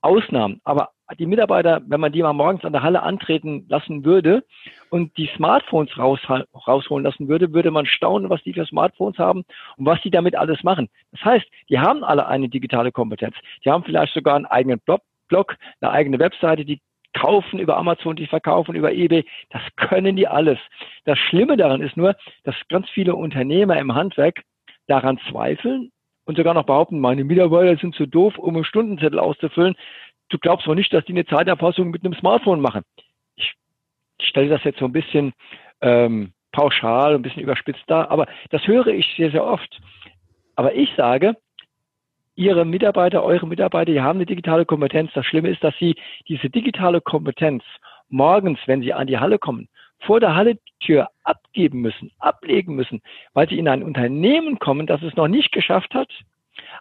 Ausnahmen. 0.00 0.60
Aber 0.64 0.90
die 1.16 1.26
Mitarbeiter, 1.26 1.80
wenn 1.86 2.00
man 2.00 2.12
die 2.12 2.22
mal 2.22 2.32
morgens 2.32 2.64
an 2.64 2.72
der 2.72 2.82
Halle 2.82 3.02
antreten 3.02 3.66
lassen 3.68 4.04
würde 4.04 4.44
und 4.90 5.16
die 5.16 5.30
Smartphones 5.36 5.96
raus, 5.96 6.20
rausholen 6.28 7.04
lassen 7.04 7.28
würde, 7.28 7.52
würde 7.52 7.70
man 7.70 7.86
staunen, 7.86 8.30
was 8.30 8.42
die 8.42 8.52
für 8.52 8.66
Smartphones 8.66 9.18
haben 9.18 9.44
und 9.76 9.86
was 9.86 10.00
die 10.02 10.10
damit 10.10 10.36
alles 10.36 10.62
machen. 10.62 10.88
Das 11.12 11.24
heißt, 11.24 11.46
die 11.70 11.78
haben 11.78 12.04
alle 12.04 12.26
eine 12.26 12.48
digitale 12.48 12.92
Kompetenz. 12.92 13.36
Die 13.64 13.70
haben 13.70 13.84
vielleicht 13.84 14.12
sogar 14.12 14.36
einen 14.36 14.46
eigenen 14.46 14.80
Blog, 14.80 15.00
Blog 15.28 15.56
eine 15.80 15.90
eigene 15.90 16.18
Webseite, 16.18 16.64
die 16.64 16.80
kaufen 17.14 17.58
über 17.58 17.76
Amazon, 17.76 18.16
die 18.16 18.26
verkaufen 18.26 18.74
über 18.74 18.92
eBay. 18.92 19.24
Das 19.50 19.62
können 19.76 20.16
die 20.16 20.28
alles. 20.28 20.58
Das 21.04 21.18
Schlimme 21.18 21.56
daran 21.56 21.80
ist 21.80 21.96
nur, 21.96 22.16
dass 22.44 22.54
ganz 22.68 22.88
viele 22.90 23.14
Unternehmer 23.14 23.78
im 23.78 23.94
Handwerk 23.94 24.42
daran 24.86 25.18
zweifeln 25.30 25.90
und 26.28 26.36
sogar 26.36 26.52
noch 26.52 26.66
behaupten, 26.66 27.00
meine 27.00 27.24
Mitarbeiter 27.24 27.80
sind 27.80 27.94
zu 27.94 28.06
doof, 28.06 28.36
um 28.36 28.54
einen 28.54 28.64
Stundenzettel 28.64 29.18
auszufüllen. 29.18 29.76
Du 30.28 30.38
glaubst 30.38 30.66
wohl 30.66 30.76
nicht, 30.76 30.92
dass 30.92 31.04
die 31.04 31.12
eine 31.12 31.26
Zeiterfassung 31.26 31.90
mit 31.90 32.04
einem 32.04 32.14
Smartphone 32.14 32.60
machen. 32.60 32.82
Ich 33.36 33.54
stelle 34.20 34.48
das 34.48 34.64
jetzt 34.64 34.78
so 34.78 34.84
ein 34.84 34.92
bisschen 34.92 35.32
ähm, 35.80 36.32
pauschal, 36.52 37.14
ein 37.14 37.22
bisschen 37.22 37.42
überspitzt 37.42 37.84
dar, 37.86 38.10
aber 38.10 38.26
das 38.50 38.66
höre 38.66 38.88
ich 38.88 39.06
sehr, 39.16 39.30
sehr 39.30 39.44
oft. 39.44 39.80
Aber 40.56 40.74
ich 40.74 40.90
sage, 40.96 41.36
Ihre 42.34 42.64
Mitarbeiter, 42.64 43.24
eure 43.24 43.48
Mitarbeiter, 43.48 43.90
die 43.90 44.00
haben 44.00 44.18
eine 44.18 44.26
digitale 44.26 44.64
Kompetenz. 44.64 45.10
Das 45.12 45.26
Schlimme 45.26 45.48
ist, 45.48 45.64
dass 45.64 45.76
Sie 45.78 45.96
diese 46.28 46.48
digitale 46.48 47.00
Kompetenz 47.00 47.64
morgens, 48.08 48.60
wenn 48.66 48.80
Sie 48.80 48.92
an 48.92 49.08
die 49.08 49.18
Halle 49.18 49.40
kommen, 49.40 49.68
vor 50.00 50.20
der 50.20 50.36
Halletür 50.36 51.08
abgeben 51.24 51.80
müssen, 51.80 52.12
ablegen 52.20 52.76
müssen, 52.76 53.02
weil 53.34 53.48
Sie 53.48 53.58
in 53.58 53.66
ein 53.66 53.82
Unternehmen 53.82 54.60
kommen, 54.60 54.86
das 54.86 55.02
es 55.02 55.16
noch 55.16 55.26
nicht 55.26 55.50
geschafft 55.50 55.94
hat, 55.94 56.12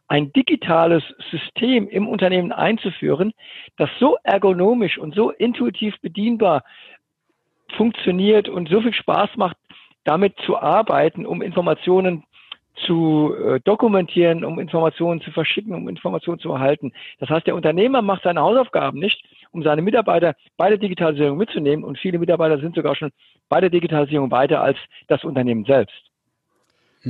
ein 0.08 0.32
digitales 0.34 1.04
System 1.32 1.88
im 1.88 2.08
Unternehmen 2.08 2.52
einzuführen, 2.52 3.34
das 3.78 3.90
so 4.00 4.18
ergonomisch 4.24 4.98
und 4.98 5.16
so 5.16 5.32
intuitiv 5.32 5.96
bedienbar 6.02 6.64
funktioniert 7.76 8.48
und 8.50 8.70
so 8.70 8.82
viel 8.82 8.94
Spaß 8.94 9.32
macht, 9.36 9.58
damit 10.04 10.36
zu 10.46 10.58
arbeiten, 10.58 11.26
um 11.26 11.42
Informationen 11.42 12.24
zu 12.86 13.34
äh, 13.34 13.60
dokumentieren, 13.62 14.46
um 14.46 14.60
Informationen 14.60 15.22
zu 15.22 15.32
verschicken, 15.32 15.74
um 15.74 15.90
Informationen 15.90 16.40
zu 16.40 16.52
erhalten. 16.52 16.94
Das 17.20 17.30
heißt, 17.30 17.48
der 17.48 17.56
Unternehmer 17.56 18.02
macht 18.02 18.24
seine 18.24 18.42
Hausaufgaben 18.42 19.00
nicht, 19.00 19.24
um 19.52 19.64
seine 19.64 19.82
Mitarbeiter 19.82 20.36
bei 20.58 20.70
der 20.70 20.78
Digitalisierung 20.78 21.38
mitzunehmen. 21.38 21.84
Und 21.84 21.98
viele 21.98 22.20
Mitarbeiter 22.20 22.60
sind 22.60 22.76
sogar 22.76 22.96
schon 22.96 23.12
bei 23.50 23.62
der 23.62 23.70
Digitalisierung 23.70 24.30
weiter 24.32 24.62
als 24.62 24.78
das 25.08 25.24
Unternehmen 25.24 25.66
selbst. 25.66 26.07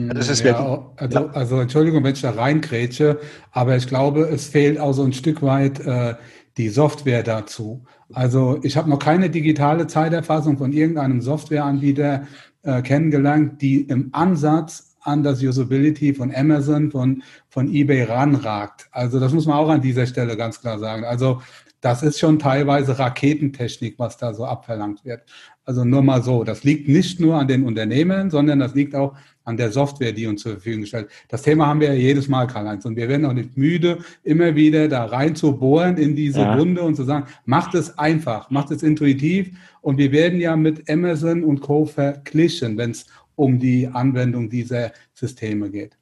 Ja, 0.06 0.14
das 0.14 0.30
ist 0.30 0.44
ja, 0.44 0.92
also, 0.98 1.28
also 1.30 1.60
Entschuldigung, 1.60 2.04
wenn 2.04 2.14
ich 2.14 2.22
da 2.22 2.32
reingrätsche, 2.32 3.20
aber 3.52 3.76
ich 3.76 3.88
glaube, 3.88 4.22
es 4.22 4.48
fehlt 4.48 4.80
auch 4.80 4.94
so 4.94 5.04
ein 5.04 5.14
Stück 5.14 5.42
weit 5.42 5.80
äh, 5.80 6.16
die 6.58 6.70
Software 6.70 7.24
dazu. 7.24 7.84
Also 8.14 8.60
ich 8.64 8.78
habe 8.78 8.90
noch 8.90 9.00
keine 9.00 9.30
digitale 9.30 9.88
Zeiterfassung 9.88 10.58
von 10.58 10.72
irgendeinem 10.72 11.22
Softwareanbieter 11.22 12.28
äh, 12.64 12.82
kennengelernt, 12.82 13.62
die 13.62 13.82
im 13.82 14.10
Ansatz 14.14 14.96
an 15.02 15.24
das 15.24 15.42
Usability 15.42 16.14
von 16.14 16.34
Amazon, 16.36 16.92
von, 16.92 17.24
von 17.50 17.74
eBay 17.74 18.04
ranragt. 18.04 18.88
Also 18.92 19.20
das 19.20 19.34
muss 19.34 19.46
man 19.46 19.58
auch 19.58 19.70
an 19.70 19.82
dieser 19.82 20.06
Stelle 20.06 20.36
ganz 20.36 20.60
klar 20.62 20.80
sagen. 20.80 21.06
Also 21.06 21.42
das 21.82 22.04
ist 22.04 22.20
schon 22.20 22.40
teilweise 22.40 22.98
Raketentechnik, 22.98 23.98
was 23.98 24.18
da 24.18 24.34
so 24.34 24.46
abverlangt 24.46 25.06
wird. 25.06 25.22
Also 25.68 25.84
nur 25.84 26.02
mal 26.02 26.24
so, 26.24 26.46
das 26.46 26.64
liegt 26.64 26.88
nicht 26.88 27.20
nur 27.20 27.36
an 27.36 27.50
den 27.50 27.64
Unternehmen, 27.64 28.30
sondern 28.30 28.60
das 28.60 28.74
liegt 28.74 28.96
auch 28.96 29.18
an 29.44 29.58
der 29.58 29.70
Software, 29.70 30.14
die 30.14 30.26
uns 30.26 30.42
zur 30.42 30.54
Verfügung 30.54 30.86
stellt. 30.86 31.10
Das 31.28 31.42
Thema 31.42 31.68
haben 31.68 31.82
wir 31.82 31.90
ja 31.90 31.94
jedes 31.94 32.30
Mal, 32.30 32.48
Karl-Heinz, 32.48 32.86
und 32.86 32.96
wir 32.96 33.10
werden 33.10 33.26
auch 33.26 33.34
nicht 33.34 33.58
müde, 33.58 33.98
immer 34.24 34.56
wieder 34.56 34.88
da 34.88 35.04
rein 35.04 35.36
zu 35.36 35.60
bohren 35.60 35.98
in 35.98 36.16
diese 36.16 36.40
ja. 36.40 36.58
Wunde 36.58 36.82
und 36.84 36.96
zu 36.96 37.04
sagen, 37.04 37.28
macht 37.44 37.76
es 37.76 38.00
einfach, 38.00 38.50
macht 38.50 38.72
es 38.72 38.82
intuitiv. 38.82 39.52
Und 39.82 39.98
wir 39.98 40.14
werden 40.14 40.40
ja 40.40 40.56
mit 40.56 40.90
Amazon 40.90 41.44
und 41.44 41.60
Co. 41.60 41.86
verglichen, 41.86 42.78
wenn 42.78 42.92
es 42.92 43.06
um 43.36 43.60
die 43.60 43.90
Anwendung 43.92 44.50
dieser 44.50 44.94
Systeme 45.14 45.70
geht. 45.70 45.98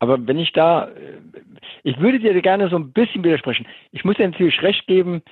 Aber 0.00 0.26
wenn 0.26 0.40
ich 0.40 0.52
da, 0.52 0.88
ich 1.84 2.00
würde 2.00 2.18
dir 2.18 2.42
gerne 2.42 2.68
so 2.68 2.76
ein 2.76 2.92
bisschen 2.92 3.22
widersprechen. 3.22 3.64
Ich 3.92 4.04
muss 4.04 4.16
dir 4.16 4.28
natürlich 4.28 4.60
recht 4.60 4.88
geben 4.88 5.22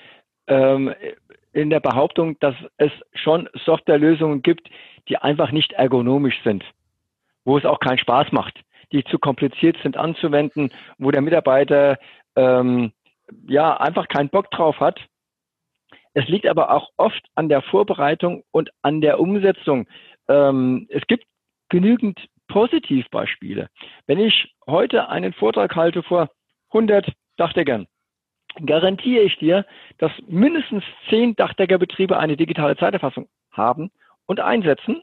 ähm, 0.46 0.92
in 1.52 1.70
der 1.70 1.80
Behauptung, 1.80 2.38
dass 2.40 2.54
es 2.76 2.90
schon 3.12 3.48
Softwarelösungen 3.64 4.42
gibt, 4.42 4.68
die 5.08 5.16
einfach 5.16 5.52
nicht 5.52 5.72
ergonomisch 5.72 6.40
sind, 6.44 6.64
wo 7.44 7.58
es 7.58 7.64
auch 7.64 7.80
keinen 7.80 7.98
Spaß 7.98 8.32
macht, 8.32 8.60
die 8.92 9.04
zu 9.04 9.18
kompliziert 9.18 9.76
sind 9.82 9.96
anzuwenden, 9.96 10.70
wo 10.98 11.10
der 11.10 11.20
Mitarbeiter 11.20 11.98
ähm, 12.36 12.92
ja 13.46 13.76
einfach 13.76 14.08
keinen 14.08 14.28
Bock 14.28 14.50
drauf 14.50 14.80
hat. 14.80 15.00
Es 16.14 16.28
liegt 16.28 16.46
aber 16.46 16.70
auch 16.70 16.90
oft 16.96 17.22
an 17.34 17.48
der 17.48 17.62
Vorbereitung 17.62 18.44
und 18.50 18.70
an 18.82 19.00
der 19.00 19.18
Umsetzung. 19.18 19.88
Ähm, 20.28 20.86
es 20.90 21.02
gibt 21.06 21.24
genügend 21.68 22.28
Positivbeispiele. 22.48 23.68
Wenn 24.06 24.18
ich 24.18 24.54
heute 24.66 25.08
einen 25.08 25.32
Vortrag 25.32 25.74
halte 25.74 26.02
vor 26.02 26.28
100 26.68 27.10
Dachdeckern, 27.38 27.86
garantiere 28.64 29.22
ich 29.22 29.38
dir, 29.38 29.64
dass 29.98 30.12
mindestens 30.26 30.84
10 31.08 31.36
Dachdeckerbetriebe 31.36 32.18
eine 32.18 32.36
digitale 32.36 32.76
Zeiterfassung 32.76 33.28
haben 33.50 33.90
und 34.26 34.40
einsetzen. 34.40 35.02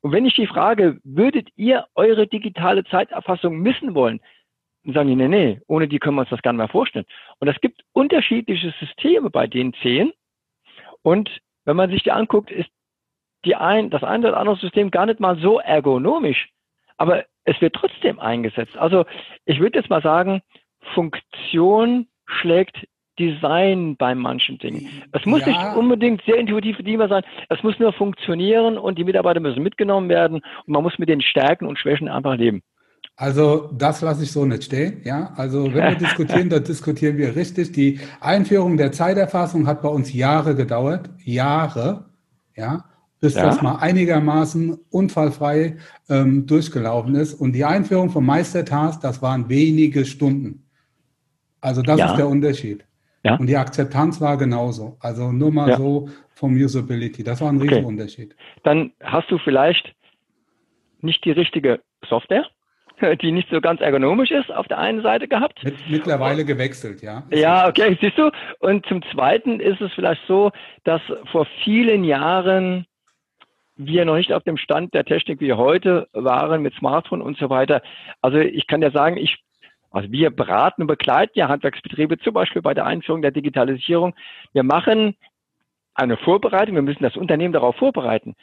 Und 0.00 0.12
wenn 0.12 0.26
ich 0.26 0.34
die 0.34 0.46
frage, 0.46 0.98
würdet 1.04 1.48
ihr 1.56 1.86
eure 1.94 2.26
digitale 2.26 2.84
Zeiterfassung 2.84 3.58
missen 3.58 3.94
wollen? 3.94 4.20
Dann 4.84 4.94
sagen 4.94 5.08
die, 5.08 5.16
nee, 5.16 5.28
nee, 5.28 5.60
ohne 5.66 5.88
die 5.88 5.98
können 5.98 6.16
wir 6.16 6.22
uns 6.22 6.30
das 6.30 6.42
gar 6.42 6.52
nicht 6.52 6.58
mehr 6.58 6.68
vorstellen. 6.68 7.06
Und 7.38 7.48
es 7.48 7.60
gibt 7.60 7.82
unterschiedliche 7.92 8.74
Systeme 8.80 9.30
bei 9.30 9.46
den 9.46 9.74
10. 9.74 10.12
Und 11.02 11.30
wenn 11.64 11.76
man 11.76 11.90
sich 11.90 12.02
die 12.02 12.12
anguckt, 12.12 12.50
ist 12.50 12.70
die 13.44 13.56
ein, 13.56 13.90
das 13.90 14.02
eine 14.02 14.28
oder 14.28 14.38
andere 14.38 14.56
System 14.56 14.90
gar 14.90 15.06
nicht 15.06 15.20
mal 15.20 15.36
so 15.38 15.58
ergonomisch, 15.58 16.50
aber 16.96 17.24
es 17.44 17.60
wird 17.60 17.74
trotzdem 17.74 18.20
eingesetzt. 18.20 18.76
Also 18.76 19.04
ich 19.44 19.58
würde 19.58 19.78
jetzt 19.78 19.90
mal 19.90 20.02
sagen, 20.02 20.42
Funktion 20.94 22.06
schlägt 22.40 22.86
Design 23.18 23.96
bei 23.96 24.14
manchen 24.14 24.58
Dingen. 24.58 24.88
Es 25.12 25.26
muss 25.26 25.42
ja. 25.42 25.48
nicht 25.48 25.76
unbedingt 25.76 26.22
sehr 26.24 26.38
intuitiv 26.38 26.78
bedienbar 26.78 27.08
sein. 27.08 27.22
Es 27.50 27.62
muss 27.62 27.78
nur 27.78 27.92
funktionieren 27.92 28.78
und 28.78 28.98
die 28.98 29.04
Mitarbeiter 29.04 29.40
müssen 29.40 29.62
mitgenommen 29.62 30.08
werden 30.08 30.36
und 30.36 30.72
man 30.72 30.82
muss 30.82 30.98
mit 30.98 31.08
den 31.08 31.20
Stärken 31.20 31.66
und 31.66 31.78
Schwächen 31.78 32.08
einfach 32.08 32.36
leben. 32.36 32.62
Also 33.16 33.70
das 33.76 34.00
lasse 34.00 34.22
ich 34.22 34.32
so 34.32 34.46
nicht 34.46 34.64
stehen. 34.64 35.02
Ja, 35.04 35.32
also 35.36 35.64
wenn 35.66 35.74
wir 35.74 35.94
diskutieren, 36.00 36.48
dann 36.48 36.64
diskutieren 36.64 37.18
wir 37.18 37.36
richtig. 37.36 37.72
Die 37.72 38.00
Einführung 38.20 38.78
der 38.78 38.92
Zeiterfassung 38.92 39.66
hat 39.66 39.82
bei 39.82 39.88
uns 39.88 40.12
Jahre 40.12 40.54
gedauert, 40.54 41.10
Jahre. 41.22 42.06
Ja, 42.56 42.84
bis 43.20 43.34
ja. 43.34 43.44
das 43.44 43.62
mal 43.62 43.76
einigermaßen 43.76 44.78
unfallfrei 44.90 45.76
ähm, 46.08 46.46
durchgelaufen 46.46 47.14
ist. 47.14 47.34
Und 47.34 47.52
die 47.52 47.64
Einführung 47.64 48.10
vom 48.10 48.26
Meistertask, 48.26 49.00
das 49.00 49.22
waren 49.22 49.48
wenige 49.48 50.04
Stunden. 50.04 50.61
Also 51.62 51.80
das 51.80 51.98
ja. 51.98 52.06
ist 52.10 52.16
der 52.16 52.28
Unterschied. 52.28 52.84
Ja. 53.24 53.36
Und 53.36 53.46
die 53.46 53.56
Akzeptanz 53.56 54.20
war 54.20 54.36
genauso. 54.36 54.96
Also 55.00 55.32
nur 55.32 55.52
mal 55.52 55.76
so 55.76 56.08
vom 56.34 56.54
Usability. 56.54 57.22
Das 57.22 57.40
war 57.40 57.50
ein 57.50 57.56
okay. 57.56 57.68
Riesenunterschied. 57.68 58.36
Dann 58.64 58.92
hast 59.02 59.30
du 59.30 59.38
vielleicht 59.38 59.94
nicht 61.00 61.24
die 61.24 61.30
richtige 61.30 61.80
Software, 62.08 62.46
die 63.22 63.32
nicht 63.32 63.48
so 63.48 63.60
ganz 63.60 63.80
ergonomisch 63.80 64.32
ist, 64.32 64.50
auf 64.52 64.66
der 64.66 64.78
einen 64.78 65.02
Seite 65.02 65.28
gehabt. 65.28 65.62
Mit, 65.62 65.74
mittlerweile 65.88 66.44
gewechselt, 66.44 67.00
ja. 67.02 67.22
Ja, 67.30 67.68
okay, 67.68 67.96
siehst 68.00 68.18
du. 68.18 68.30
Und 68.58 68.84
zum 68.86 69.02
Zweiten 69.12 69.60
ist 69.60 69.80
es 69.80 69.92
vielleicht 69.92 70.22
so, 70.26 70.50
dass 70.84 71.00
vor 71.30 71.46
vielen 71.62 72.04
Jahren 72.04 72.86
wir 73.76 74.04
noch 74.04 74.16
nicht 74.16 74.32
auf 74.32 74.42
dem 74.42 74.56
Stand 74.56 74.94
der 74.94 75.04
Technik 75.04 75.40
wie 75.40 75.52
heute 75.52 76.08
waren 76.12 76.62
mit 76.62 76.74
Smartphone 76.74 77.22
und 77.22 77.38
so 77.38 77.50
weiter. 77.50 77.82
Also 78.20 78.38
ich 78.38 78.66
kann 78.66 78.82
ja 78.82 78.90
sagen, 78.90 79.16
ich, 79.16 79.42
also 79.92 80.10
wir 80.10 80.30
beraten 80.30 80.82
und 80.82 80.88
begleiten 80.88 81.38
ja 81.38 81.48
Handwerksbetriebe 81.48 82.18
zum 82.18 82.34
Beispiel 82.34 82.62
bei 82.62 82.74
der 82.74 82.86
Einführung 82.86 83.22
der 83.22 83.30
Digitalisierung. 83.30 84.14
Wir 84.52 84.62
machen 84.62 85.16
eine 85.94 86.16
Vorbereitung, 86.16 86.74
wir 86.74 86.82
müssen 86.82 87.02
das 87.02 87.16
Unternehmen 87.16 87.52
darauf 87.52 87.76
vorbereiten. 87.76 88.34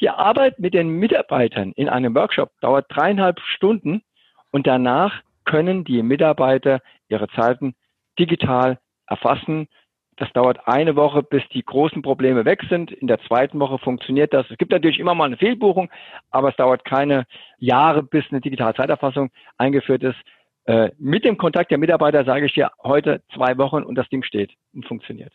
Die 0.00 0.10
Arbeit 0.10 0.58
mit 0.58 0.74
den 0.74 0.88
Mitarbeitern 0.88 1.72
in 1.72 1.88
einem 1.88 2.14
Workshop 2.14 2.50
dauert 2.60 2.86
dreieinhalb 2.88 3.40
Stunden 3.40 4.02
und 4.50 4.66
danach 4.66 5.22
können 5.44 5.84
die 5.84 6.02
Mitarbeiter 6.02 6.80
ihre 7.08 7.28
Zeiten 7.28 7.74
digital 8.18 8.78
erfassen, 9.06 9.68
das 10.16 10.32
dauert 10.32 10.66
eine 10.66 10.96
Woche, 10.96 11.22
bis 11.22 11.42
die 11.52 11.62
großen 11.62 12.00
Probleme 12.00 12.46
weg 12.46 12.62
sind. 12.70 12.90
In 12.90 13.06
der 13.06 13.20
zweiten 13.20 13.60
Woche 13.60 13.78
funktioniert 13.78 14.32
das. 14.32 14.50
Es 14.50 14.56
gibt 14.56 14.72
natürlich 14.72 14.98
immer 14.98 15.14
mal 15.14 15.26
eine 15.26 15.36
Fehlbuchung, 15.36 15.90
aber 16.30 16.48
es 16.48 16.56
dauert 16.56 16.86
keine 16.86 17.26
Jahre, 17.58 18.02
bis 18.02 18.24
eine 18.30 18.40
digitale 18.40 18.74
Zeiterfassung 18.74 19.30
eingeführt 19.58 20.02
ist. 20.02 20.16
Äh, 20.66 20.90
mit 20.98 21.24
dem 21.24 21.38
Kontakt 21.38 21.70
der 21.70 21.78
Mitarbeiter 21.78 22.24
sage 22.24 22.46
ich 22.46 22.52
dir 22.52 22.70
heute 22.82 23.22
zwei 23.34 23.56
Wochen 23.56 23.84
und 23.84 23.94
das 23.94 24.08
Ding 24.08 24.24
steht 24.24 24.52
und 24.74 24.86
funktioniert. 24.86 25.32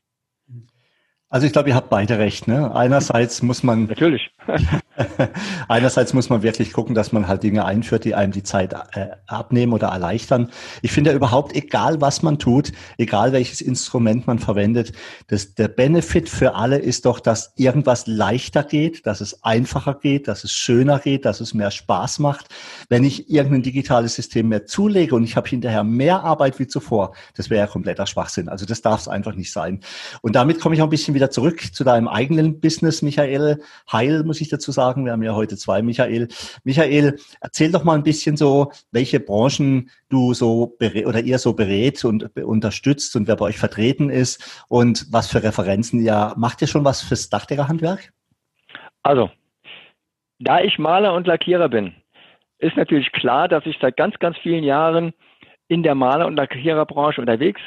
Also 1.29 1.47
ich 1.47 1.53
glaube, 1.53 1.69
ihr 1.69 1.75
habt 1.75 1.89
beide 1.89 2.19
recht. 2.19 2.49
Ne? 2.49 2.75
Einerseits 2.75 3.41
muss 3.41 3.63
man 3.63 3.85
natürlich. 3.85 4.29
einerseits 5.67 6.13
muss 6.13 6.29
man 6.29 6.43
wirklich 6.43 6.73
gucken, 6.73 6.95
dass 6.95 7.11
man 7.11 7.27
halt 7.27 7.43
Dinge 7.43 7.65
einführt, 7.65 8.05
die 8.05 8.15
einem 8.15 8.31
die 8.31 8.43
Zeit 8.43 8.73
äh, 8.73 9.07
abnehmen 9.27 9.73
oder 9.73 9.87
erleichtern. 9.87 10.49
Ich 10.81 10.91
finde 10.91 11.11
ja 11.11 11.15
überhaupt, 11.15 11.55
egal 11.55 12.01
was 12.01 12.21
man 12.21 12.39
tut, 12.39 12.71
egal 12.97 13.31
welches 13.31 13.61
Instrument 13.61 14.27
man 14.27 14.39
verwendet, 14.39 14.93
das, 15.27 15.55
der 15.55 15.67
Benefit 15.67 16.29
für 16.29 16.55
alle 16.55 16.77
ist 16.77 17.05
doch, 17.05 17.19
dass 17.19 17.53
irgendwas 17.55 18.07
leichter 18.07 18.63
geht, 18.63 19.05
dass 19.05 19.21
es 19.21 19.43
einfacher 19.43 19.95
geht, 19.95 20.27
dass 20.27 20.43
es 20.43 20.51
schöner 20.51 20.99
geht, 20.99 21.25
dass 21.25 21.39
es 21.39 21.53
mehr 21.53 21.71
Spaß 21.71 22.19
macht. 22.19 22.47
Wenn 22.89 23.03
ich 23.03 23.29
irgendein 23.29 23.63
digitales 23.63 24.15
System 24.15 24.49
mehr 24.49 24.65
zulege 24.65 25.15
und 25.15 25.23
ich 25.23 25.35
habe 25.35 25.47
hinterher 25.47 25.83
mehr 25.83 26.23
Arbeit 26.23 26.59
wie 26.59 26.67
zuvor, 26.67 27.13
das 27.35 27.49
wäre 27.49 27.61
ja 27.61 27.67
kompletter 27.67 28.05
Schwachsinn. 28.05 28.49
Also 28.49 28.65
das 28.65 28.81
darf 28.81 29.01
es 29.01 29.07
einfach 29.07 29.35
nicht 29.35 29.51
sein. 29.51 29.79
Und 30.21 30.35
damit 30.35 30.59
komme 30.59 30.75
ich 30.75 30.81
auch 30.81 30.87
ein 30.87 30.91
bisschen 30.91 31.13
wieder 31.13 31.31
zurück 31.31 31.73
zu 31.73 31.83
deinem 31.83 32.07
eigenen 32.07 32.59
Business, 32.59 33.01
Michael 33.01 33.61
Heil, 33.91 34.23
muss 34.23 34.40
ich 34.40 34.40
dazu 34.49 34.71
sagen. 34.71 35.05
Wir 35.05 35.11
haben 35.11 35.23
ja 35.23 35.35
heute 35.35 35.57
zwei 35.57 35.81
Michael. 35.81 36.27
Michael, 36.63 37.19
erzähl 37.41 37.71
doch 37.71 37.83
mal 37.83 37.95
ein 37.95 38.03
bisschen 38.03 38.37
so, 38.37 38.71
welche 38.91 39.19
Branchen 39.19 39.89
du 40.09 40.33
so 40.33 40.77
oder 40.79 41.19
ihr 41.21 41.39
so 41.39 41.53
berät 41.53 42.03
und 42.05 42.35
unterstützt 42.37 43.15
und 43.15 43.27
wer 43.27 43.35
bei 43.35 43.45
euch 43.45 43.57
vertreten 43.57 44.09
ist 44.09 44.63
und 44.67 45.07
was 45.11 45.29
für 45.29 45.43
Referenzen 45.43 46.01
ihr 46.01 46.33
macht 46.37 46.61
ihr 46.61 46.67
schon 46.67 46.85
was 46.85 47.01
fürs 47.01 47.29
Dachdeckerhandwerk? 47.29 48.11
Also, 49.03 49.29
da 50.39 50.61
ich 50.61 50.79
Maler 50.79 51.13
und 51.13 51.27
Lackierer 51.27 51.69
bin, 51.69 51.95
ist 52.59 52.77
natürlich 52.77 53.11
klar, 53.11 53.47
dass 53.47 53.65
ich 53.65 53.77
seit 53.81 53.97
ganz, 53.97 54.17
ganz 54.19 54.37
vielen 54.37 54.63
Jahren 54.63 55.13
in 55.67 55.83
der 55.83 55.95
Maler- 55.95 56.27
und 56.27 56.35
Lackiererbranche 56.35 57.21
unterwegs 57.21 57.61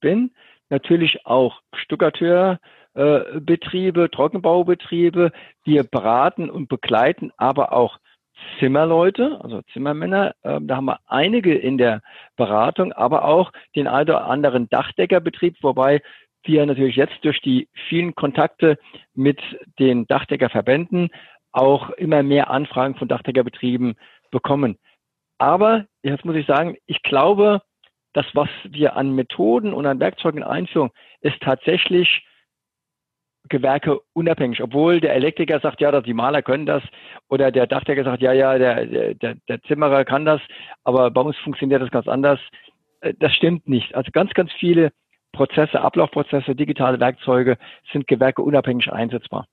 bin. 0.00 0.32
Natürlich 0.70 1.26
auch 1.26 1.60
Stuckateur, 1.74 2.58
äh, 2.98 3.40
Betriebe, 3.40 4.10
Trockenbaubetriebe. 4.10 5.30
Wir 5.64 5.84
beraten 5.84 6.50
und 6.50 6.68
begleiten 6.68 7.30
aber 7.36 7.72
auch 7.72 7.98
Zimmerleute, 8.58 9.38
also 9.42 9.62
Zimmermänner. 9.72 10.34
Äh, 10.42 10.58
da 10.62 10.76
haben 10.76 10.86
wir 10.86 10.98
einige 11.06 11.54
in 11.54 11.78
der 11.78 12.02
Beratung, 12.36 12.92
aber 12.92 13.24
auch 13.24 13.52
den 13.76 13.86
einen 13.86 14.10
oder 14.10 14.26
anderen 14.26 14.68
Dachdeckerbetrieb, 14.68 15.56
wobei 15.62 16.02
wir 16.42 16.66
natürlich 16.66 16.96
jetzt 16.96 17.18
durch 17.22 17.40
die 17.40 17.68
vielen 17.88 18.16
Kontakte 18.16 18.78
mit 19.14 19.40
den 19.78 20.06
Dachdeckerverbänden 20.06 21.10
auch 21.52 21.90
immer 21.90 22.24
mehr 22.24 22.50
Anfragen 22.50 22.96
von 22.96 23.06
Dachdeckerbetrieben 23.06 23.94
bekommen. 24.32 24.76
Aber 25.38 25.86
jetzt 26.02 26.24
muss 26.24 26.36
ich 26.36 26.46
sagen, 26.46 26.76
ich 26.86 27.02
glaube, 27.02 27.62
das, 28.12 28.26
was 28.34 28.48
wir 28.64 28.96
an 28.96 29.14
Methoden 29.14 29.72
und 29.72 29.86
an 29.86 30.00
Werkzeugen 30.00 30.42
einführen, 30.42 30.90
ist 31.20 31.40
tatsächlich 31.40 32.24
Gewerke 33.48 34.00
unabhängig, 34.12 34.62
obwohl 34.62 35.00
der 35.00 35.14
Elektriker 35.14 35.60
sagt, 35.60 35.80
ja, 35.80 36.00
die 36.00 36.14
Maler 36.14 36.42
können 36.42 36.66
das 36.66 36.82
oder 37.28 37.50
der 37.50 37.66
Dachdecker 37.66 38.04
sagt, 38.04 38.22
ja, 38.22 38.32
ja, 38.32 38.58
der, 38.58 39.14
der, 39.14 39.34
der 39.48 39.62
Zimmerer 39.62 40.04
kann 40.04 40.24
das, 40.24 40.40
aber 40.84 41.10
bei 41.10 41.20
uns 41.20 41.36
funktioniert 41.38 41.82
das 41.82 41.90
ganz 41.90 42.08
anders. 42.08 42.40
Äh, 43.00 43.14
das 43.18 43.32
stimmt 43.34 43.68
nicht. 43.68 43.94
Also 43.94 44.10
ganz, 44.12 44.32
ganz 44.34 44.50
viele 44.58 44.92
Prozesse, 45.32 45.80
Ablaufprozesse, 45.80 46.54
digitale 46.54 46.98
Werkzeuge 47.00 47.58
sind 47.92 48.06
Gewerke 48.06 48.42
unabhängig 48.42 48.92
einsetzbar. 48.92 49.46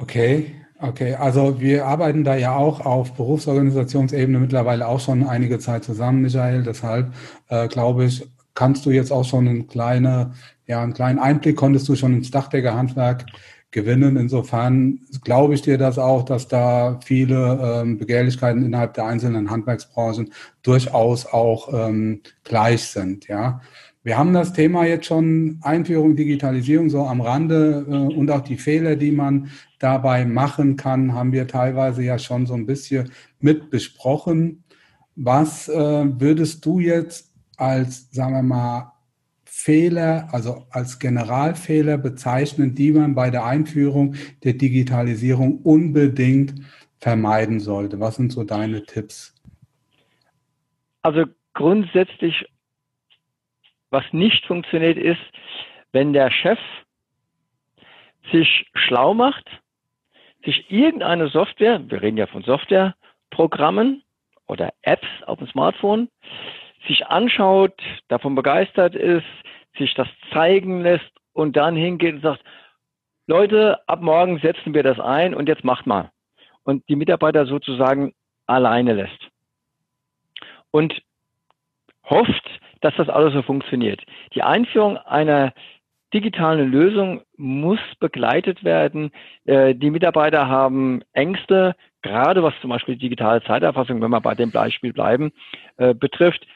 Okay, 0.00 0.54
okay. 0.80 1.14
Also 1.14 1.60
wir 1.60 1.86
arbeiten 1.86 2.24
da 2.24 2.36
ja 2.36 2.56
auch 2.56 2.84
auf 2.84 3.14
Berufsorganisationsebene 3.14 4.38
mittlerweile 4.38 4.86
auch 4.86 5.00
schon 5.00 5.26
einige 5.26 5.58
Zeit 5.58 5.84
zusammen, 5.84 6.22
Michael. 6.22 6.62
Deshalb 6.62 7.12
äh, 7.48 7.66
glaube 7.68 8.04
ich, 8.04 8.24
kannst 8.54 8.86
du 8.86 8.90
jetzt 8.90 9.10
auch 9.10 9.24
schon 9.24 9.48
eine 9.48 9.64
kleine 9.64 10.34
ja, 10.68 10.82
einen 10.82 10.92
kleinen 10.92 11.18
Einblick 11.18 11.56
konntest 11.56 11.88
du 11.88 11.96
schon 11.96 12.14
ins 12.14 12.30
Dachdeckerhandwerk 12.30 13.26
gewinnen. 13.70 14.16
Insofern 14.16 15.00
glaube 15.24 15.54
ich 15.54 15.62
dir 15.62 15.78
das 15.78 15.98
auch, 15.98 16.24
dass 16.24 16.46
da 16.46 17.00
viele 17.04 17.58
ähm, 17.62 17.98
Begehrlichkeiten 17.98 18.64
innerhalb 18.64 18.94
der 18.94 19.06
einzelnen 19.06 19.50
Handwerksbranchen 19.50 20.32
durchaus 20.62 21.26
auch 21.26 21.72
ähm, 21.72 22.20
gleich 22.44 22.84
sind. 22.84 23.28
Ja, 23.28 23.60
wir 24.02 24.16
haben 24.16 24.32
das 24.32 24.52
Thema 24.52 24.86
jetzt 24.86 25.06
schon 25.06 25.58
Einführung 25.62 26.16
Digitalisierung 26.16 26.88
so 26.88 27.04
am 27.04 27.20
Rande 27.20 27.84
äh, 27.88 28.14
und 28.14 28.30
auch 28.30 28.42
die 28.42 28.56
Fehler, 28.56 28.96
die 28.96 29.12
man 29.12 29.50
dabei 29.78 30.24
machen 30.24 30.76
kann, 30.76 31.14
haben 31.14 31.32
wir 31.32 31.46
teilweise 31.46 32.02
ja 32.02 32.18
schon 32.18 32.46
so 32.46 32.54
ein 32.54 32.66
bisschen 32.66 33.10
mit 33.40 33.70
besprochen. 33.70 34.64
Was 35.16 35.68
äh, 35.68 35.74
würdest 36.20 36.64
du 36.64 36.78
jetzt 36.78 37.32
als, 37.56 38.08
sagen 38.12 38.34
wir 38.34 38.42
mal, 38.42 38.92
Fehler, 39.68 40.28
also 40.32 40.64
als 40.70 40.98
Generalfehler 40.98 41.98
bezeichnen, 41.98 42.74
die 42.74 42.90
man 42.90 43.14
bei 43.14 43.28
der 43.28 43.44
Einführung 43.44 44.14
der 44.42 44.54
Digitalisierung 44.54 45.60
unbedingt 45.62 46.54
vermeiden 47.00 47.60
sollte? 47.60 48.00
Was 48.00 48.16
sind 48.16 48.32
so 48.32 48.44
deine 48.44 48.84
Tipps? 48.84 49.34
Also 51.02 51.26
grundsätzlich, 51.52 52.46
was 53.90 54.04
nicht 54.12 54.46
funktioniert, 54.46 54.96
ist, 54.96 55.20
wenn 55.92 56.14
der 56.14 56.30
Chef 56.30 56.58
sich 58.32 58.70
schlau 58.72 59.12
macht, 59.12 59.50
sich 60.46 60.64
irgendeine 60.70 61.28
Software, 61.28 61.78
wir 61.90 62.00
reden 62.00 62.16
ja 62.16 62.26
von 62.26 62.42
Softwareprogrammen 62.42 64.02
oder 64.46 64.72
Apps 64.80 65.08
auf 65.26 65.40
dem 65.40 65.48
Smartphone, 65.48 66.08
sich 66.86 67.06
anschaut, 67.06 67.78
davon 68.08 68.34
begeistert 68.34 68.94
ist, 68.94 69.26
sich 69.78 69.94
das 69.94 70.08
zeigen 70.32 70.82
lässt 70.82 71.10
und 71.32 71.56
dann 71.56 71.76
hingeht 71.76 72.16
und 72.16 72.22
sagt, 72.22 72.42
Leute, 73.26 73.78
ab 73.86 74.00
morgen 74.00 74.38
setzen 74.38 74.74
wir 74.74 74.82
das 74.82 74.98
ein 74.98 75.34
und 75.34 75.48
jetzt 75.48 75.64
macht 75.64 75.86
mal. 75.86 76.10
Und 76.64 76.88
die 76.88 76.96
Mitarbeiter 76.96 77.46
sozusagen 77.46 78.14
alleine 78.46 78.94
lässt. 78.94 79.28
Und 80.70 81.02
hofft, 82.04 82.60
dass 82.80 82.94
das 82.96 83.08
alles 83.08 83.34
so 83.34 83.42
funktioniert. 83.42 84.02
Die 84.34 84.42
Einführung 84.42 84.96
einer 84.98 85.52
digitalen 86.14 86.70
Lösung 86.70 87.22
muss 87.36 87.80
begleitet 88.00 88.64
werden. 88.64 89.10
Äh, 89.44 89.74
die 89.74 89.90
Mitarbeiter 89.90 90.48
haben 90.48 91.02
Ängste, 91.12 91.76
gerade 92.02 92.42
was 92.42 92.54
zum 92.60 92.70
Beispiel 92.70 92.96
digitale 92.96 93.42
Zeiterfassung, 93.42 94.00
wenn 94.00 94.10
wir 94.10 94.20
bei 94.20 94.34
dem 94.34 94.50
Beispiel 94.50 94.92
bleiben, 94.92 95.32
äh, 95.76 95.94
betrifft 95.94 96.46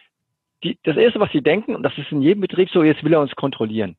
die, 0.64 0.78
das 0.84 0.96
Erste, 0.96 1.20
was 1.20 1.30
sie 1.32 1.42
denken, 1.42 1.74
und 1.74 1.82
das 1.82 1.96
ist 1.98 2.12
in 2.12 2.22
jedem 2.22 2.40
Betrieb 2.40 2.70
so, 2.70 2.82
jetzt 2.82 3.04
will 3.04 3.12
er 3.12 3.20
uns 3.20 3.34
kontrollieren. 3.34 3.96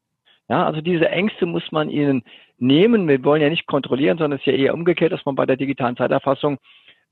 Ja, 0.50 0.66
also 0.66 0.82
diese 0.82 1.10
Ängste 1.10 1.46
muss 1.46 1.72
man 1.72 1.90
ihnen 1.90 2.24
nehmen. 2.58 3.08
Wir 3.08 3.24
wollen 3.24 3.42
ja 3.42 3.50
nicht 3.50 3.66
kontrollieren, 3.66 4.18
sondern 4.18 4.40
es 4.40 4.46
ist 4.46 4.52
ja 4.52 4.58
eher 4.58 4.74
umgekehrt, 4.74 5.12
dass 5.12 5.26
man 5.26 5.36
bei 5.36 5.46
der 5.46 5.56
digitalen 5.56 5.96
Zeiterfassung 5.96 6.58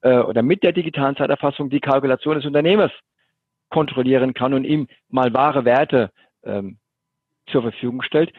äh, 0.01 0.17
oder 0.17 0.41
mit 0.41 0.63
der 0.63 0.73
digitalen 0.73 1.15
Zeiterfassung 1.15 1.69
die 1.69 1.79
Kalkulation 1.79 2.35
des 2.35 2.45
Unternehmers 2.45 2.91
kontrollieren 3.69 4.33
kann 4.33 4.53
und 4.53 4.65
ihm 4.65 4.87
mal 5.09 5.33
wahre 5.33 5.63
Werte 5.65 6.11
ähm, 6.43 6.77
zur 7.47 7.61
Verfügung 7.61 8.01
stellt. 8.01 8.33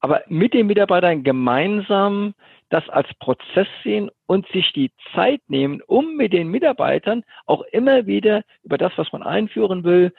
Aber 0.00 0.22
mit 0.28 0.52
den 0.54 0.66
Mitarbeitern 0.66 1.24
gemeinsam 1.24 2.34
das 2.68 2.88
als 2.88 3.08
Prozess 3.14 3.68
sehen 3.84 4.10
und 4.26 4.46
sich 4.48 4.72
die 4.72 4.90
Zeit 5.14 5.40
nehmen, 5.48 5.80
um 5.86 6.16
mit 6.16 6.32
den 6.32 6.48
Mitarbeitern 6.48 7.22
auch 7.46 7.62
immer 7.72 8.06
wieder 8.06 8.42
über 8.62 8.76
das, 8.76 8.92
was 8.96 9.10
man 9.12 9.22
einführen 9.22 9.84
will, 9.84 10.12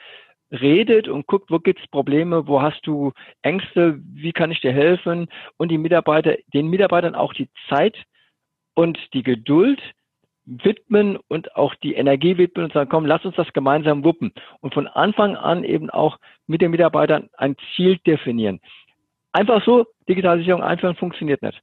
redet 0.50 1.08
und 1.08 1.26
guckt, 1.26 1.50
wo 1.50 1.58
gibt's 1.58 1.86
Probleme, 1.88 2.46
wo 2.46 2.62
hast 2.62 2.86
du 2.86 3.12
Ängste, 3.42 3.98
wie 4.14 4.32
kann 4.32 4.50
ich 4.50 4.60
dir 4.60 4.72
helfen 4.72 5.28
und 5.56 5.70
die 5.70 5.78
Mitarbeiter, 5.78 6.36
den 6.54 6.68
Mitarbeitern 6.68 7.14
auch 7.14 7.32
die 7.32 7.48
Zeit 7.68 7.96
und 8.74 8.98
die 9.12 9.22
Geduld 9.22 9.80
widmen 10.46 11.18
und 11.28 11.54
auch 11.56 11.74
die 11.76 11.94
Energie 11.94 12.38
widmen 12.38 12.64
und 12.64 12.72
sagen, 12.72 12.88
komm, 12.88 13.04
lass 13.04 13.24
uns 13.24 13.36
das 13.36 13.52
gemeinsam 13.52 14.04
wuppen 14.04 14.32
und 14.60 14.72
von 14.72 14.86
Anfang 14.86 15.36
an 15.36 15.62
eben 15.62 15.90
auch 15.90 16.18
mit 16.46 16.62
den 16.62 16.70
Mitarbeitern 16.70 17.28
ein 17.36 17.56
Ziel 17.74 17.98
definieren. 18.06 18.60
Einfach 19.32 19.62
so 19.64 19.86
Digitalisierung 20.08 20.62
einführen 20.62 20.96
funktioniert 20.96 21.42
nicht. 21.42 21.60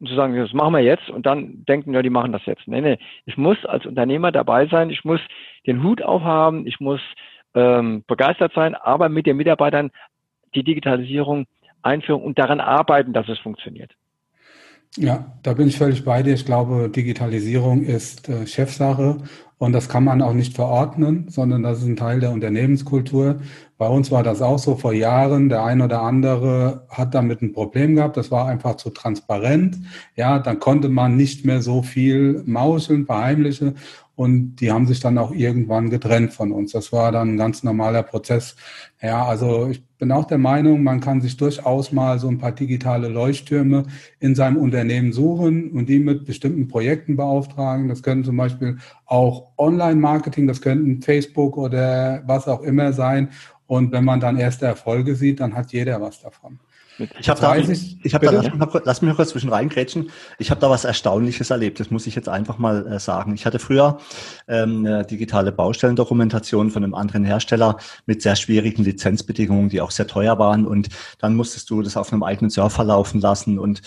Und 0.00 0.08
zu 0.08 0.14
sagen, 0.14 0.36
das 0.36 0.52
machen 0.52 0.72
wir 0.72 0.80
jetzt 0.80 1.08
und 1.10 1.26
dann 1.26 1.64
denken, 1.66 1.92
ja, 1.92 2.02
die 2.02 2.10
machen 2.10 2.32
das 2.32 2.44
jetzt. 2.46 2.66
Nee, 2.66 2.80
nee. 2.80 2.98
Ich 3.26 3.36
muss 3.36 3.62
als 3.66 3.86
Unternehmer 3.86 4.32
dabei 4.32 4.66
sein, 4.66 4.90
ich 4.90 5.04
muss 5.04 5.20
den 5.66 5.82
Hut 5.82 6.02
aufhaben, 6.02 6.66
ich 6.66 6.80
muss 6.80 7.00
ähm, 7.54 8.04
begeistert 8.06 8.52
sein, 8.54 8.74
aber 8.74 9.08
mit 9.08 9.26
den 9.26 9.36
Mitarbeitern 9.36 9.90
die 10.54 10.64
Digitalisierung 10.64 11.46
einführen 11.82 12.22
und 12.22 12.38
daran 12.38 12.60
arbeiten, 12.60 13.12
dass 13.12 13.28
es 13.28 13.38
funktioniert. 13.38 13.92
Ja, 14.96 15.32
da 15.42 15.54
bin 15.54 15.66
ich 15.66 15.76
völlig 15.76 16.04
bei 16.04 16.22
dir. 16.22 16.34
Ich 16.34 16.46
glaube, 16.46 16.88
Digitalisierung 16.88 17.82
ist 17.82 18.28
äh, 18.28 18.46
Chefsache 18.46 19.18
und 19.58 19.72
das 19.72 19.88
kann 19.88 20.04
man 20.04 20.22
auch 20.22 20.34
nicht 20.34 20.54
verordnen, 20.54 21.26
sondern 21.28 21.64
das 21.64 21.78
ist 21.78 21.86
ein 21.86 21.96
Teil 21.96 22.20
der 22.20 22.30
Unternehmenskultur. 22.30 23.40
Bei 23.76 23.88
uns 23.88 24.12
war 24.12 24.22
das 24.22 24.40
auch 24.40 24.58
so 24.58 24.76
vor 24.76 24.92
Jahren. 24.92 25.48
Der 25.48 25.64
ein 25.64 25.80
oder 25.80 26.02
andere 26.02 26.86
hat 26.90 27.14
damit 27.14 27.42
ein 27.42 27.52
Problem 27.52 27.96
gehabt. 27.96 28.16
Das 28.16 28.30
war 28.30 28.46
einfach 28.46 28.76
zu 28.76 28.90
transparent. 28.90 29.78
Ja, 30.14 30.38
dann 30.38 30.60
konnte 30.60 30.88
man 30.88 31.16
nicht 31.16 31.44
mehr 31.44 31.60
so 31.60 31.82
viel 31.82 32.42
mauscheln, 32.46 33.06
verheimlichen. 33.06 33.76
Und 34.16 34.56
die 34.56 34.70
haben 34.70 34.86
sich 34.86 35.00
dann 35.00 35.18
auch 35.18 35.32
irgendwann 35.32 35.90
getrennt 35.90 36.32
von 36.32 36.52
uns. 36.52 36.72
Das 36.72 36.92
war 36.92 37.10
dann 37.10 37.34
ein 37.34 37.36
ganz 37.36 37.64
normaler 37.64 38.04
Prozess. 38.04 38.54
Ja, 39.02 39.24
also 39.24 39.68
ich 39.68 39.84
bin 39.98 40.12
auch 40.12 40.26
der 40.26 40.38
Meinung, 40.38 40.82
man 40.82 41.00
kann 41.00 41.20
sich 41.20 41.36
durchaus 41.36 41.90
mal 41.90 42.18
so 42.18 42.28
ein 42.28 42.38
paar 42.38 42.52
digitale 42.52 43.08
Leuchttürme 43.08 43.84
in 44.20 44.34
seinem 44.34 44.56
Unternehmen 44.56 45.12
suchen 45.12 45.70
und 45.72 45.88
die 45.88 45.98
mit 45.98 46.26
bestimmten 46.26 46.68
Projekten 46.68 47.16
beauftragen. 47.16 47.88
Das 47.88 48.02
können 48.02 48.22
zum 48.22 48.36
Beispiel 48.36 48.78
auch 49.06 49.48
Online-Marketing, 49.56 50.46
das 50.46 50.60
könnten 50.60 51.02
Facebook 51.02 51.56
oder 51.56 52.22
was 52.26 52.46
auch 52.46 52.62
immer 52.62 52.92
sein. 52.92 53.30
Und 53.66 53.92
wenn 53.92 54.04
man 54.04 54.20
dann 54.20 54.36
erste 54.36 54.66
Erfolge 54.66 55.16
sieht, 55.16 55.40
dann 55.40 55.54
hat 55.54 55.72
jeder 55.72 56.00
was 56.00 56.20
davon. 56.20 56.60
Ich 57.18 57.28
habe 57.28 57.40
da, 57.40 57.56
ich, 57.56 58.14
hab 58.14 58.22
da 58.22 58.30
lass, 58.30 58.44
mich 58.44 58.54
mal, 58.54 58.82
lass 58.84 59.02
mich 59.02 59.08
mal 59.08 59.16
kurz 59.16 59.30
zwischen 59.30 59.50
reingrätschen. 59.50 60.10
Ich 60.38 60.50
habe 60.50 60.60
da 60.60 60.70
was 60.70 60.84
Erstaunliches 60.84 61.50
erlebt. 61.50 61.80
Das 61.80 61.90
muss 61.90 62.06
ich 62.06 62.14
jetzt 62.14 62.28
einfach 62.28 62.58
mal 62.58 62.86
äh, 62.86 62.98
sagen. 63.00 63.34
Ich 63.34 63.46
hatte 63.46 63.58
früher 63.58 63.98
ähm, 64.46 64.86
eine 64.86 65.04
digitale 65.04 65.50
Baustellendokumentation 65.50 66.70
von 66.70 66.84
einem 66.84 66.94
anderen 66.94 67.24
Hersteller 67.24 67.78
mit 68.06 68.22
sehr 68.22 68.36
schwierigen 68.36 68.84
Lizenzbedingungen, 68.84 69.68
die 69.68 69.80
auch 69.80 69.90
sehr 69.90 70.06
teuer 70.06 70.38
waren. 70.38 70.66
Und 70.66 70.88
dann 71.18 71.34
musstest 71.34 71.68
du 71.70 71.82
das 71.82 71.96
auf 71.96 72.12
einem 72.12 72.22
eigenen 72.22 72.50
Server 72.50 72.84
laufen 72.84 73.20
lassen 73.20 73.58
und 73.58 73.82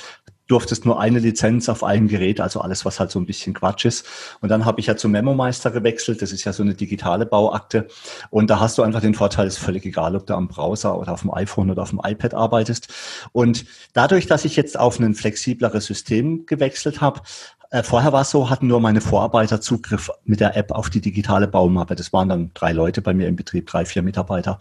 durftest 0.48 0.86
nur 0.86 1.00
eine 1.00 1.20
Lizenz 1.20 1.70
auf 1.70 1.84
einem 1.84 2.08
Gerät, 2.08 2.40
also 2.40 2.62
alles, 2.62 2.86
was 2.86 3.00
halt 3.00 3.12
so 3.12 3.20
ein 3.20 3.26
bisschen 3.26 3.54
Quatsch 3.54 3.86
ist. 3.86 4.06
Und 4.42 4.50
dann 4.50 4.66
habe 4.66 4.80
ich 4.80 4.88
ja 4.88 4.96
zum 4.96 5.12
Memo-Meister 5.12 5.72
gewechselt. 5.72 6.22
Das 6.22 6.32
ist 6.32 6.46
ja 6.46 6.54
so 6.54 6.64
eine 6.64 6.74
digitale 6.74 7.26
Bauakte. 7.26 7.88
Und 8.30 8.50
da 8.50 8.60
hast 8.60 8.78
du 8.78 8.84
einfach 8.84 9.02
den 9.02 9.14
Vorteil, 9.14 9.48
ist 9.48 9.58
völlig 9.58 9.86
egal, 9.86 10.16
ob 10.16 10.26
du 10.26 10.34
am 10.34 10.48
Browser 10.48 10.98
oder 10.98 11.14
auf 11.14 11.22
dem 11.22 11.34
iPhone 11.34 11.70
oder 11.70 11.82
auf 11.82 11.90
dem 11.90 12.02
iPad 12.04 12.34
arbeitest. 12.34 12.94
Und 13.34 13.66
dadurch, 13.94 14.28
dass 14.28 14.46
ich 14.46 14.56
jetzt 14.56 14.80
auf 14.80 15.00
ein 15.00 15.16
flexibleres 15.16 15.86
System 15.86 16.46
gewechselt 16.46 17.02
habe, 17.02 17.22
äh, 17.70 17.84
vorher 17.84 18.14
war 18.14 18.22
es 18.22 18.32
so, 18.32 18.50
hatten 18.50 18.68
nur 18.68 18.80
meine 18.80 19.02
Vorarbeiter 19.02 19.60
Zugriff 19.60 20.10
mit 20.24 20.40
der 20.40 20.56
App 20.56 20.72
auf 20.72 20.90
die 20.90 21.02
digitale 21.02 21.50
Baumappe. 21.50 21.96
Das 21.96 22.14
waren 22.14 22.30
dann 22.30 22.52
drei 22.54 22.72
Leute 22.72 23.02
bei 23.02 23.14
mir 23.14 23.28
im 23.28 23.36
Betrieb, 23.36 23.68
drei, 23.68 23.84
vier 23.84 24.04
Mitarbeiter. 24.04 24.58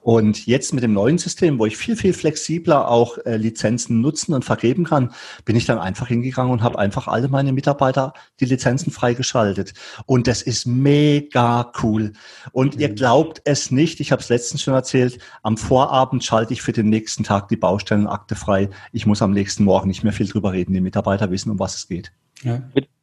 Und 0.00 0.46
jetzt 0.46 0.74
mit 0.74 0.82
dem 0.82 0.92
neuen 0.92 1.16
System, 1.16 1.58
wo 1.58 1.64
ich 1.64 1.78
viel, 1.78 1.96
viel 1.96 2.12
flexibler 2.12 2.88
auch 2.88 3.16
äh, 3.24 3.36
Lizenzen 3.38 4.02
nutzen 4.02 4.34
und 4.34 4.44
vergeben 4.44 4.84
kann, 4.84 5.12
bin 5.44 5.56
ich 5.56 5.66
dann 5.66 5.78
einfach 5.78 6.08
hingegangen 6.08 6.52
und 6.52 6.62
habe 6.62 6.78
einfach 6.78 7.08
alle 7.08 7.28
meine 7.28 7.52
Mitarbeiter 7.52 8.12
die 8.40 8.44
Lizenzen 8.44 8.92
freigeschaltet. 8.92 9.74
Und 10.06 10.26
das 10.26 10.42
ist 10.42 10.66
mega 10.66 11.72
cool. 11.82 12.12
Und 12.52 12.76
mhm. 12.76 12.80
ihr 12.80 12.94
glaubt 12.94 13.42
es 13.44 13.70
nicht, 13.70 14.00
ich 14.00 14.12
habe 14.12 14.20
es 14.20 14.28
letztens 14.28 14.62
schon 14.62 14.74
erzählt, 14.74 15.18
am 15.42 15.56
Vorabend 15.56 16.24
schalte 16.24 16.52
ich 16.52 16.62
für 16.62 16.72
den 16.72 16.88
nächsten 16.88 17.24
Tag 17.24 17.48
die 17.48 17.56
Baustellenakte 17.56 18.34
frei. 18.34 18.70
Ich 18.92 19.06
muss 19.06 19.22
am 19.22 19.32
nächsten 19.32 19.64
Morgen 19.64 19.88
nicht 19.88 20.04
mehr 20.04 20.12
viel 20.12 20.28
drüber 20.28 20.52
reden. 20.52 20.74
Die 20.74 20.80
Mitarbeiter 20.80 21.30
wissen, 21.30 21.50
um 21.50 21.58
was 21.58 21.76
es 21.76 21.88
geht. 21.88 22.12
Ja. 22.42 22.60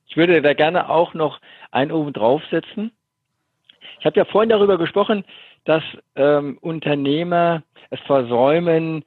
Ich 0.07 0.17
würde 0.17 0.41
da 0.41 0.53
gerne 0.53 0.89
auch 0.89 1.13
noch 1.13 1.39
einen 1.71 1.91
oben 1.91 2.13
draufsetzen. 2.13 2.91
Ich 3.99 4.05
habe 4.05 4.17
ja 4.17 4.25
vorhin 4.25 4.49
darüber 4.49 4.77
gesprochen, 4.77 5.23
dass 5.65 5.83
ähm, 6.15 6.57
Unternehmer 6.61 7.63
es 7.89 7.99
versäumen, 8.01 9.03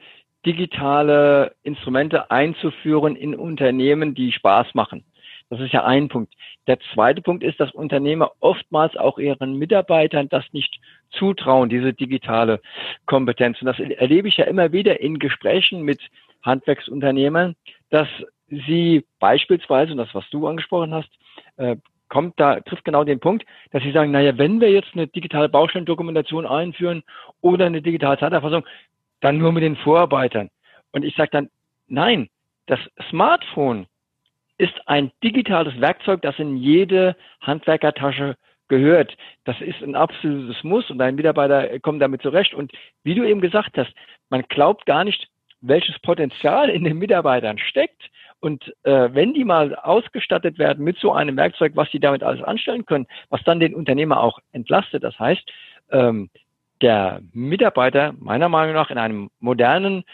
digitale 0.46 1.55
Instrumente 1.62 2.31
einzuführen 2.31 3.16
in 3.16 3.35
Unternehmen, 3.35 4.14
die 4.14 4.33
Spaß 4.33 4.74
machen. 4.74 5.05
Das 5.50 5.61
ist 5.61 5.72
ja 5.72 5.85
ein 5.85 6.09
Punkt. 6.09 6.33
Der 6.68 6.79
zweite 6.94 7.22
Punkt 7.22 7.42
ist, 7.42 7.59
dass 7.59 7.72
Unternehmer 7.72 8.31
oftmals 8.38 8.96
auch 8.96 9.18
ihren 9.18 9.57
Mitarbeitern 9.57 10.29
das 10.29 10.44
nicht 10.53 10.81
zutrauen, 11.11 11.68
diese 11.68 11.92
digitale 11.92 12.61
Kompetenz. 13.07 13.61
Und 13.61 13.66
das 13.66 13.81
erlebe 13.81 14.29
ich 14.29 14.37
ja 14.37 14.44
immer 14.44 14.70
wieder 14.72 15.00
in 15.00 15.18
Gesprächen 15.18 15.83
mit 15.83 16.00
Handwerksunternehmern, 16.42 17.57
dass 17.90 18.09
sie 18.48 19.05
beispielsweise, 19.18 19.92
und 19.92 19.98
das, 19.98 20.14
was 20.14 20.29
du 20.31 20.46
angesprochen 20.46 20.94
hast, 20.94 21.11
äh, 21.57 21.76
kommt 22.09 22.38
da, 22.38 22.61
trifft 22.61 22.85
genau 22.85 23.05
den 23.05 23.20
Punkt, 23.20 23.44
dass 23.72 23.83
sie 23.83 23.92
sagen, 23.92 24.11
naja, 24.11 24.37
wenn 24.38 24.61
wir 24.61 24.70
jetzt 24.70 24.90
eine 24.94 25.07
digitale 25.07 25.48
Baustellendokumentation 25.48 26.46
einführen 26.46 27.03
oder 27.40 27.66
eine 27.66 27.83
digitale 27.83 28.18
Zeiterfassung, 28.18 28.64
dann 29.20 29.38
nur 29.38 29.52
mit 29.52 29.62
den 29.62 29.76
Vorarbeitern. 29.76 30.50
Und 30.92 31.04
ich 31.04 31.14
sage 31.14 31.30
dann, 31.33 31.50
nein, 31.88 32.28
das 32.66 32.80
Smartphone 33.09 33.87
ist 34.59 34.74
ein 34.87 35.11
digitales 35.24 35.80
Werkzeug, 35.80 36.22
das 36.22 36.38
in 36.38 36.56
jede 36.56 37.16
Handwerkertasche 37.40 38.37
gehört. 38.68 39.16
Das 39.44 39.61
ist 39.61 39.83
ein 39.83 39.96
absolutes 39.96 40.62
Muss 40.62 40.90
und 40.90 40.98
dein 40.98 41.14
Mitarbeiter 41.14 41.78
kommt 41.80 42.02
damit 42.02 42.22
zurecht. 42.22 42.54
Und 42.54 42.72
wie 43.02 43.14
du 43.14 43.24
eben 43.24 43.40
gesagt 43.40 43.76
hast, 43.76 43.92
man 44.28 44.42
glaubt 44.48 44.87
gar 44.87 45.04
nicht, 45.04 45.28
welches 45.61 45.98
Potenzial 46.00 46.70
in 46.70 46.85
den 46.85 46.98
Mitarbeitern 46.98 47.59
steckt, 47.59 48.11
und 48.40 48.74
äh, 48.85 49.11
wenn 49.12 49.35
die 49.35 49.44
mal 49.44 49.74
ausgestattet 49.76 50.59
werden 50.59 50.83
mit 50.83 50.98
so 50.98 51.12
einem 51.12 51.37
Werkzeug, 51.37 51.72
was 51.74 51.90
sie 51.90 52.00
damit 52.00 52.22
alles 52.22 52.42
anstellen 52.42 52.87
können, 52.87 53.06
was 53.28 53.44
dann 53.44 53.61
den 53.61 53.74
Unternehmer 53.74 54.20
auch 54.20 54.38
entlastet, 54.52 55.04
das 55.04 55.18
heißt, 55.18 55.42
ähm, 55.90 56.30
der 56.82 57.20
Mitarbeiter 57.32 58.14
meiner 58.18 58.48
Meinung 58.48 58.74
nach 58.74 58.90
in 58.90 58.98
einem 58.98 59.30
modernen 59.40 60.04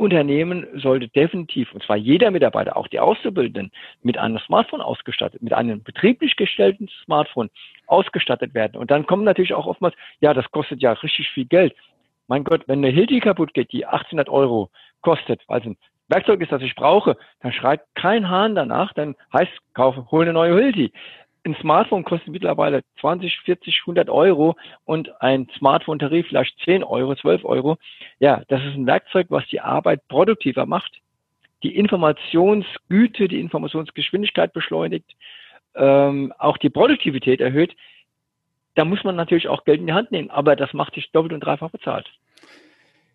Unternehmen 0.00 0.66
sollte 0.80 1.08
definitiv, 1.08 1.72
und 1.74 1.82
zwar 1.82 1.96
jeder 1.96 2.30
Mitarbeiter, 2.30 2.76
auch 2.76 2.88
die 2.88 3.00
Auszubildenden, 3.00 3.70
mit 4.02 4.16
einem 4.16 4.38
Smartphone 4.38 4.80
ausgestattet, 4.80 5.42
mit 5.42 5.52
einem 5.52 5.82
betrieblich 5.82 6.36
gestellten 6.36 6.88
Smartphone 7.04 7.50
ausgestattet 7.86 8.54
werden. 8.54 8.78
Und 8.78 8.90
dann 8.90 9.04
kommen 9.04 9.24
natürlich 9.24 9.52
auch 9.52 9.66
oftmals, 9.66 9.94
ja, 10.20 10.32
das 10.32 10.50
kostet 10.52 10.80
ja 10.80 10.92
richtig 10.92 11.28
viel 11.28 11.44
Geld. 11.44 11.74
Mein 12.28 12.44
Gott, 12.44 12.62
wenn 12.66 12.78
eine 12.78 12.88
Hilti 12.88 13.20
kaputt 13.20 13.52
geht, 13.52 13.72
die 13.72 13.84
1800 13.84 14.30
Euro 14.30 14.70
kostet, 15.02 15.42
also 15.48 15.70
ein 15.70 15.76
Werkzeug 16.08 16.40
ist, 16.40 16.50
das 16.50 16.62
ich 16.62 16.74
brauche, 16.74 17.16
dann 17.40 17.52
schreit 17.52 17.82
kein 17.94 18.28
Hahn 18.28 18.54
danach, 18.54 18.92
dann 18.94 19.14
heißt, 19.32 19.52
kaufe, 19.74 20.10
hol 20.10 20.22
eine 20.22 20.32
neue 20.32 20.56
Hilti. 20.60 20.92
Ein 21.44 21.56
Smartphone 21.60 22.04
kostet 22.04 22.28
mittlerweile 22.28 22.82
20, 23.00 23.40
40, 23.40 23.80
100 23.80 24.10
Euro 24.10 24.56
und 24.84 25.10
ein 25.22 25.48
Smartphone-Tarif 25.56 26.28
vielleicht 26.28 26.58
10 26.64 26.84
Euro, 26.84 27.14
12 27.14 27.44
Euro. 27.44 27.78
Ja, 28.18 28.42
das 28.48 28.60
ist 28.62 28.74
ein 28.74 28.86
Werkzeug, 28.86 29.28
was 29.30 29.46
die 29.46 29.60
Arbeit 29.60 30.06
produktiver 30.08 30.66
macht, 30.66 31.00
die 31.62 31.76
Informationsgüte, 31.76 33.28
die 33.28 33.40
Informationsgeschwindigkeit 33.40 34.52
beschleunigt, 34.52 35.16
ähm, 35.74 36.32
auch 36.38 36.58
die 36.58 36.70
Produktivität 36.70 37.40
erhöht. 37.40 37.74
Da 38.74 38.84
muss 38.84 39.02
man 39.02 39.16
natürlich 39.16 39.48
auch 39.48 39.64
Geld 39.64 39.80
in 39.80 39.86
die 39.86 39.92
Hand 39.94 40.10
nehmen, 40.10 40.30
aber 40.30 40.56
das 40.56 40.74
macht 40.74 40.94
sich 40.94 41.10
doppelt 41.10 41.32
und 41.32 41.40
dreifach 41.40 41.70
bezahlt. 41.70 42.10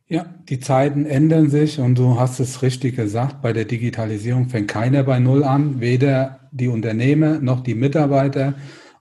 Ja, 0.07 0.27
die 0.49 0.59
Zeiten 0.59 1.07
ändern 1.07 1.49
sich 1.49 1.79
und 1.79 1.97
du 1.97 2.19
hast 2.19 2.39
es 2.39 2.61
richtig 2.61 2.95
gesagt, 2.95 3.41
bei 3.41 3.53
der 3.53 3.65
Digitalisierung 3.65 4.49
fängt 4.49 4.67
keiner 4.67 5.01
bei 5.01 5.17
Null 5.17 5.43
an, 5.43 5.81
weder 5.81 6.41
die 6.51 6.67
Unternehmer 6.67 7.39
noch 7.39 7.61
die 7.61 7.73
Mitarbeiter. 7.73 8.53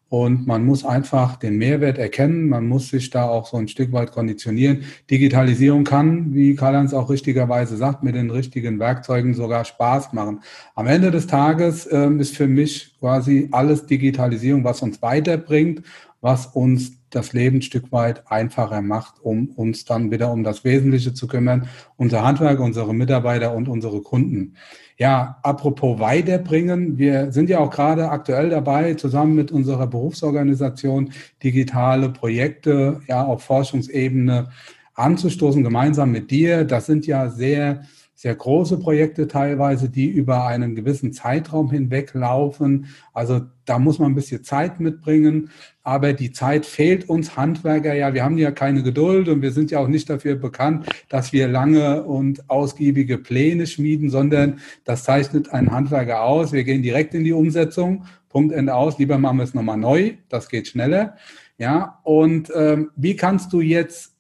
Und 0.08 0.46
man 0.46 0.64
muss 0.64 0.82
einfach 0.82 1.36
den 1.36 1.58
Mehrwert 1.58 1.98
erkennen, 1.98 2.48
man 2.48 2.66
muss 2.66 2.88
sich 2.88 3.10
da 3.10 3.24
auch 3.28 3.46
so 3.46 3.58
ein 3.58 3.68
Stück 3.68 3.92
weit 3.92 4.12
konditionieren. 4.12 4.84
Digitalisierung 5.10 5.84
kann, 5.84 6.32
wie 6.34 6.54
Karl-Heinz 6.54 6.94
auch 6.94 7.10
richtigerweise 7.10 7.76
sagt, 7.76 8.02
mit 8.02 8.14
den 8.14 8.30
richtigen 8.30 8.78
Werkzeugen 8.78 9.34
sogar 9.34 9.66
Spaß 9.66 10.14
machen. 10.14 10.40
Am 10.74 10.86
Ende 10.86 11.10
des 11.10 11.26
Tages 11.26 11.84
äh, 11.84 12.08
ist 12.12 12.34
für 12.34 12.46
mich 12.46 12.96
quasi 13.00 13.48
alles 13.52 13.84
Digitalisierung, 13.84 14.64
was 14.64 14.80
uns 14.80 15.02
weiterbringt, 15.02 15.82
was 16.24 16.46
uns 16.46 17.02
das 17.10 17.34
Leben 17.34 17.58
ein 17.58 17.62
Stück 17.62 17.92
weit 17.92 18.30
einfacher 18.30 18.80
macht, 18.80 19.20
um 19.20 19.50
uns 19.50 19.84
dann 19.84 20.10
wieder 20.10 20.32
um 20.32 20.42
das 20.42 20.64
Wesentliche 20.64 21.12
zu 21.12 21.26
kümmern, 21.26 21.68
unser 21.98 22.24
Handwerk, 22.24 22.60
unsere 22.60 22.94
Mitarbeiter 22.94 23.54
und 23.54 23.68
unsere 23.68 24.00
Kunden. 24.00 24.54
Ja, 24.96 25.38
apropos 25.42 26.00
weiterbringen, 26.00 26.96
wir 26.96 27.30
sind 27.30 27.50
ja 27.50 27.58
auch 27.58 27.68
gerade 27.68 28.08
aktuell 28.08 28.48
dabei, 28.48 28.94
zusammen 28.94 29.34
mit 29.34 29.52
unserer 29.52 29.86
Berufsorganisation 29.86 31.12
digitale 31.42 32.08
Projekte 32.08 33.02
ja 33.06 33.22
auf 33.22 33.42
Forschungsebene 33.42 34.48
anzustoßen, 34.94 35.62
gemeinsam 35.62 36.10
mit 36.10 36.30
dir. 36.30 36.64
Das 36.64 36.86
sind 36.86 37.06
ja 37.06 37.28
sehr 37.28 37.82
sehr 38.24 38.34
große 38.34 38.78
Projekte 38.78 39.28
teilweise, 39.28 39.90
die 39.90 40.08
über 40.08 40.46
einen 40.46 40.74
gewissen 40.74 41.12
Zeitraum 41.12 41.70
hinweg 41.70 42.14
laufen. 42.14 42.86
Also 43.12 43.42
da 43.66 43.78
muss 43.78 43.98
man 43.98 44.12
ein 44.12 44.14
bisschen 44.14 44.42
Zeit 44.42 44.80
mitbringen. 44.80 45.50
Aber 45.82 46.14
die 46.14 46.32
Zeit 46.32 46.64
fehlt 46.64 47.10
uns 47.10 47.36
Handwerker 47.36 47.92
ja. 47.92 48.14
Wir 48.14 48.24
haben 48.24 48.38
ja 48.38 48.50
keine 48.50 48.82
Geduld 48.82 49.28
und 49.28 49.42
wir 49.42 49.52
sind 49.52 49.70
ja 49.70 49.78
auch 49.78 49.88
nicht 49.88 50.08
dafür 50.08 50.36
bekannt, 50.36 50.86
dass 51.10 51.34
wir 51.34 51.48
lange 51.48 52.02
und 52.04 52.48
ausgiebige 52.48 53.18
Pläne 53.18 53.66
schmieden, 53.66 54.08
sondern 54.08 54.58
das 54.84 55.04
zeichnet 55.04 55.52
ein 55.52 55.70
Handwerker 55.70 56.22
aus. 56.22 56.54
Wir 56.54 56.64
gehen 56.64 56.80
direkt 56.80 57.12
in 57.12 57.24
die 57.24 57.34
Umsetzung. 57.34 58.06
Punkt 58.30 58.54
Ende 58.54 58.74
aus. 58.74 58.98
Lieber 58.98 59.18
machen 59.18 59.36
wir 59.36 59.44
es 59.44 59.52
nochmal 59.52 59.76
neu. 59.76 60.14
Das 60.30 60.48
geht 60.48 60.66
schneller. 60.66 61.16
Ja, 61.58 62.00
und 62.04 62.50
ähm, 62.56 62.90
wie 62.96 63.16
kannst 63.16 63.52
du 63.52 63.60
jetzt 63.60 64.13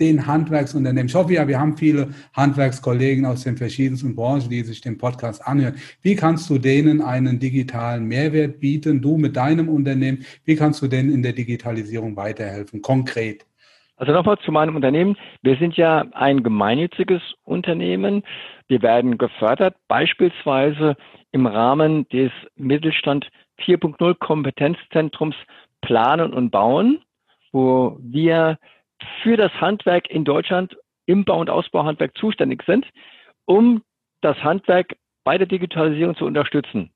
den 0.00 0.26
Handwerksunternehmen. 0.26 1.08
Ich 1.08 1.14
hoffe 1.14 1.34
ja, 1.34 1.46
wir 1.46 1.60
haben 1.60 1.76
viele 1.76 2.08
Handwerkskollegen 2.34 3.26
aus 3.26 3.44
den 3.44 3.56
verschiedensten 3.56 4.16
Branchen, 4.16 4.48
die 4.48 4.62
sich 4.62 4.80
den 4.80 4.98
Podcast 4.98 5.46
anhören. 5.46 5.74
Wie 6.02 6.16
kannst 6.16 6.48
du 6.50 6.58
denen 6.58 7.02
einen 7.02 7.38
digitalen 7.38 8.06
Mehrwert 8.06 8.60
bieten, 8.60 9.02
du 9.02 9.18
mit 9.18 9.36
deinem 9.36 9.68
Unternehmen? 9.68 10.24
Wie 10.44 10.56
kannst 10.56 10.82
du 10.82 10.88
denen 10.88 11.12
in 11.12 11.22
der 11.22 11.32
Digitalisierung 11.32 12.16
weiterhelfen, 12.16 12.82
konkret? 12.82 13.46
Also 13.96 14.12
nochmal 14.12 14.38
zu 14.38 14.50
meinem 14.50 14.76
Unternehmen. 14.76 15.14
Wir 15.42 15.56
sind 15.56 15.76
ja 15.76 16.06
ein 16.12 16.42
gemeinnütziges 16.42 17.20
Unternehmen. 17.44 18.22
Wir 18.66 18.80
werden 18.80 19.18
gefördert, 19.18 19.76
beispielsweise 19.88 20.96
im 21.32 21.46
Rahmen 21.46 22.08
des 22.08 22.32
Mittelstand 22.56 23.28
4.0 23.62 24.14
Kompetenzzentrums 24.14 25.36
Planen 25.82 26.32
und 26.32 26.50
Bauen, 26.50 27.02
wo 27.52 27.98
wir 28.00 28.58
für 29.22 29.36
das 29.36 29.52
Handwerk 29.60 30.10
in 30.10 30.24
Deutschland 30.24 30.76
im 31.06 31.24
Bau- 31.24 31.40
und 31.40 31.50
Ausbauhandwerk 31.50 32.16
zuständig 32.16 32.62
sind, 32.66 32.86
um 33.44 33.82
das 34.20 34.36
Handwerk 34.42 34.96
bei 35.24 35.38
der 35.38 35.46
Digitalisierung 35.46 36.16
zu 36.16 36.26
unterstützen. 36.26 36.90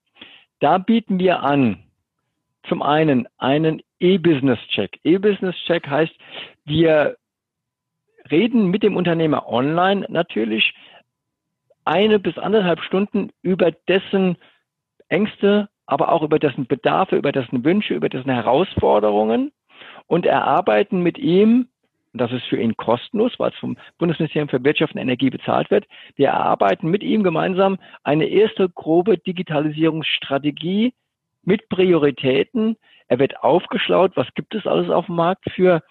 Da 0.60 0.78
bieten 0.78 1.18
wir 1.18 1.42
an, 1.42 1.82
zum 2.68 2.82
einen 2.82 3.28
einen 3.38 3.82
E-Business-Check. 4.00 5.00
E-Business-Check 5.04 5.86
heißt, 5.88 6.14
wir 6.64 7.16
reden 8.30 8.68
mit 8.68 8.82
dem 8.82 8.96
Unternehmer 8.96 9.48
online 9.48 10.06
natürlich 10.08 10.74
eine 11.84 12.18
bis 12.18 12.38
anderthalb 12.38 12.80
Stunden 12.80 13.30
über 13.42 13.70
dessen 13.70 14.38
Ängste, 15.08 15.68
aber 15.86 16.10
auch 16.10 16.22
über 16.22 16.38
dessen 16.38 16.66
Bedarfe, 16.66 17.16
über 17.16 17.32
dessen 17.32 17.64
Wünsche, 17.64 17.94
über 17.94 18.08
dessen 18.08 18.30
Herausforderungen 18.30 19.52
und 20.06 20.24
erarbeiten 20.24 21.00
mit 21.00 21.18
ihm, 21.18 21.68
und 22.14 22.20
das 22.20 22.33
ist 22.33 22.44
für 22.44 22.57
ihn 22.57 22.77
kostenlos, 22.77 23.33
weil 23.38 23.50
es 23.50 23.59
vom 23.59 23.77
Bundesministerium 23.98 24.48
für 24.48 24.62
Wirtschaft 24.62 24.94
und 24.94 25.00
Energie 25.00 25.31
bezahlt 25.31 25.70
wird, 25.72 25.85
wir 26.14 26.29
erarbeiten 26.29 26.88
mit 26.88 27.03
ihm 27.03 27.24
gemeinsam 27.24 27.77
eine 28.05 28.27
erste 28.27 28.68
grobe 28.68 29.18
Digitalisierungsstrategie 29.18 30.94
mit 31.42 31.68
Prioritäten. 31.68 32.77
Er 33.09 33.18
wird 33.18 33.42
aufgeschlaut, 33.42 34.12
was 34.14 34.29
gibt 34.35 34.55
es 34.55 34.64
alles 34.64 34.90
auf 34.90 35.07
dem 35.07 35.16
Markt 35.16 35.50
für 35.50 35.83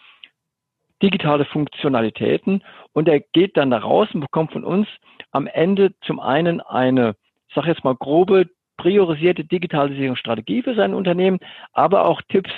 digitale 1.02 1.44
Funktionalitäten 1.44 2.64
und 2.94 3.10
er 3.10 3.20
geht 3.20 3.58
dann 3.58 3.72
da 3.72 3.80
raus 3.80 4.08
und 4.14 4.22
bekommt 4.22 4.54
von 4.54 4.64
uns 4.64 4.88
am 5.32 5.48
Ende 5.48 5.94
zum 6.06 6.22
einen 6.22 6.62
eine, 6.62 7.18
ich 7.50 7.56
sage 7.56 7.68
jetzt 7.68 7.84
mal 7.84 7.96
grobe, 7.96 8.50
priorisierte 8.78 9.44
Digitalisierungsstrategie 9.44 10.64
für 10.64 10.76
sein 10.76 10.94
Unternehmen, 10.94 11.40
aber 11.74 12.06
auch 12.06 12.22
Tipps 12.30 12.54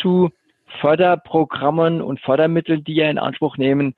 zu 0.00 0.30
Förderprogrammen 0.80 2.02
und 2.02 2.20
Fördermitteln, 2.20 2.84
die 2.84 3.00
er 3.00 3.10
in 3.10 3.18
Anspruch 3.18 3.56
nehmen 3.56 3.94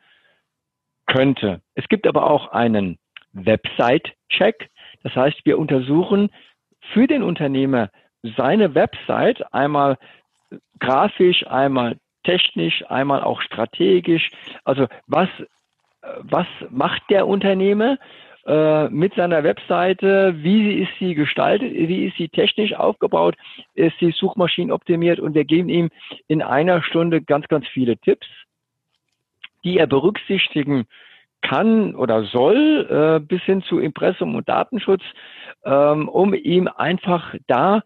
könnte. 1.06 1.60
Es 1.74 1.88
gibt 1.88 2.06
aber 2.06 2.30
auch 2.30 2.52
einen 2.52 2.98
Website-Check. 3.32 4.70
Das 5.02 5.14
heißt, 5.14 5.44
wir 5.44 5.58
untersuchen 5.58 6.30
für 6.92 7.06
den 7.06 7.22
Unternehmer 7.22 7.90
seine 8.36 8.74
Website 8.74 9.52
einmal 9.52 9.96
grafisch, 10.78 11.46
einmal 11.46 11.96
technisch, 12.24 12.84
einmal 12.88 13.22
auch 13.22 13.40
strategisch. 13.42 14.30
Also 14.64 14.86
was, 15.06 15.28
was 16.18 16.46
macht 16.70 17.02
der 17.10 17.26
Unternehmer 17.26 17.94
äh, 17.94 17.96
mit 18.90 19.14
seiner 19.14 19.44
Webseite? 19.44 20.34
Wie 20.38 20.80
ist 20.80 20.92
sie 20.98 21.14
gestaltet? 21.14 21.70
Wie 21.72 22.06
ist 22.06 22.16
sie 22.16 22.28
technisch 22.28 22.72
aufgebaut? 22.72 23.36
Ist 23.74 23.98
sie 24.00 24.10
suchmaschinenoptimiert? 24.10 25.20
Und 25.20 25.34
wir 25.34 25.44
geben 25.44 25.68
ihm 25.68 25.90
in 26.28 26.40
einer 26.40 26.82
Stunde 26.82 27.20
ganz, 27.20 27.46
ganz 27.48 27.66
viele 27.68 27.98
Tipps, 27.98 28.26
die 29.64 29.76
er 29.76 29.86
berücksichtigen 29.86 30.86
kann 31.40 31.94
oder 31.94 32.24
soll, 32.24 32.86
äh, 32.90 33.20
bis 33.20 33.42
hin 33.42 33.62
zu 33.62 33.78
Impressum 33.78 34.34
und 34.34 34.48
Datenschutz, 34.48 35.02
ähm, 35.64 36.08
um 36.08 36.34
ihm 36.34 36.68
einfach 36.68 37.34
da 37.46 37.82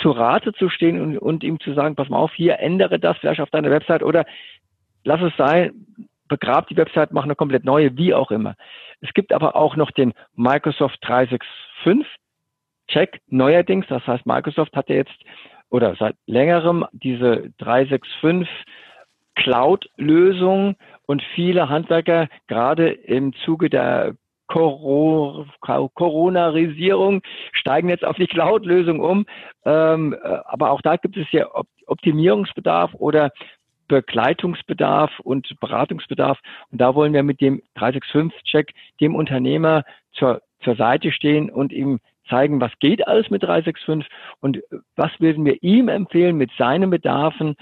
zu 0.00 0.10
Rate 0.10 0.52
zu 0.52 0.68
stehen 0.68 1.00
und, 1.00 1.18
und 1.18 1.42
ihm 1.42 1.58
zu 1.60 1.74
sagen, 1.74 1.96
pass 1.96 2.08
mal 2.08 2.18
auf, 2.18 2.32
hier 2.34 2.60
ändere 2.60 2.98
das 2.98 3.18
vielleicht 3.18 3.40
auf 3.40 3.50
deiner 3.50 3.70
Website 3.70 4.02
oder 4.02 4.24
lass 5.04 5.20
es 5.22 5.36
sein, 5.36 5.72
begrab 6.28 6.68
die 6.68 6.76
Website, 6.76 7.12
mach 7.12 7.24
eine 7.24 7.34
komplett 7.34 7.64
neue, 7.64 7.96
wie 7.96 8.14
auch 8.14 8.30
immer. 8.30 8.54
Es 9.00 9.12
gibt 9.14 9.32
aber 9.32 9.56
auch 9.56 9.76
noch 9.76 9.90
den 9.90 10.12
Microsoft 10.34 10.98
365 11.02 12.06
Check 12.88 13.20
neuerdings. 13.26 13.86
Das 13.88 14.06
heißt, 14.06 14.26
Microsoft 14.26 14.74
hat 14.74 14.88
ja 14.88 14.96
jetzt 14.96 15.14
oder 15.70 15.94
seit 15.96 16.16
längerem 16.26 16.86
diese 16.92 17.50
365 17.58 18.48
Cloud-Lösung 19.34 20.76
und 21.06 21.22
viele 21.34 21.68
Handwerker, 21.68 22.28
gerade 22.48 22.90
im 22.90 23.34
Zuge 23.44 23.68
der 23.70 24.16
Coronarisierung, 24.48 27.22
steigen 27.52 27.90
jetzt 27.90 28.04
auf 28.04 28.16
die 28.16 28.26
Cloud-Lösung 28.26 28.98
um. 29.00 29.26
Ähm, 29.64 30.14
äh, 30.14 30.38
aber 30.46 30.70
auch 30.70 30.80
da 30.80 30.96
gibt 30.96 31.16
es 31.16 31.30
ja 31.30 31.46
Optimierungsbedarf 31.86 32.94
oder 32.94 33.30
Begleitungsbedarf 33.88 35.18
und 35.20 35.58
Beratungsbedarf. 35.60 36.38
Und 36.70 36.80
da 36.80 36.94
wollen 36.94 37.12
wir 37.12 37.22
mit 37.22 37.40
dem 37.40 37.62
365-Check 37.76 38.72
dem 39.00 39.14
Unternehmer 39.14 39.84
zur, 40.12 40.42
zur 40.62 40.76
Seite 40.76 41.10
stehen 41.12 41.50
und 41.50 41.72
ihm 41.72 42.00
zeigen, 42.28 42.60
was 42.60 42.72
geht 42.78 43.06
alles 43.06 43.30
mit 43.30 43.42
365 43.42 44.06
und 44.40 44.60
was 44.96 45.10
würden 45.18 45.44
wir 45.44 45.62
ihm 45.62 45.88
empfehlen, 45.88 46.36
mit 46.36 46.50
seinen 46.58 46.90
Bedarfen, 46.90 47.56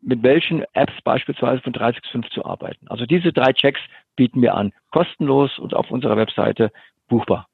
mit 0.00 0.22
welchen 0.22 0.64
Apps 0.72 0.94
beispielsweise 1.02 1.62
von 1.62 1.72
365 1.72 2.32
zu 2.32 2.44
arbeiten. 2.44 2.88
Also 2.88 3.06
diese 3.06 3.32
drei 3.32 3.52
Checks 3.52 3.80
bieten 4.16 4.42
wir 4.42 4.54
an, 4.54 4.72
kostenlos 4.90 5.58
und 5.58 5.74
auf 5.74 5.90
unserer 5.90 6.16
Webseite 6.16 6.70
buchbar. 7.08 7.46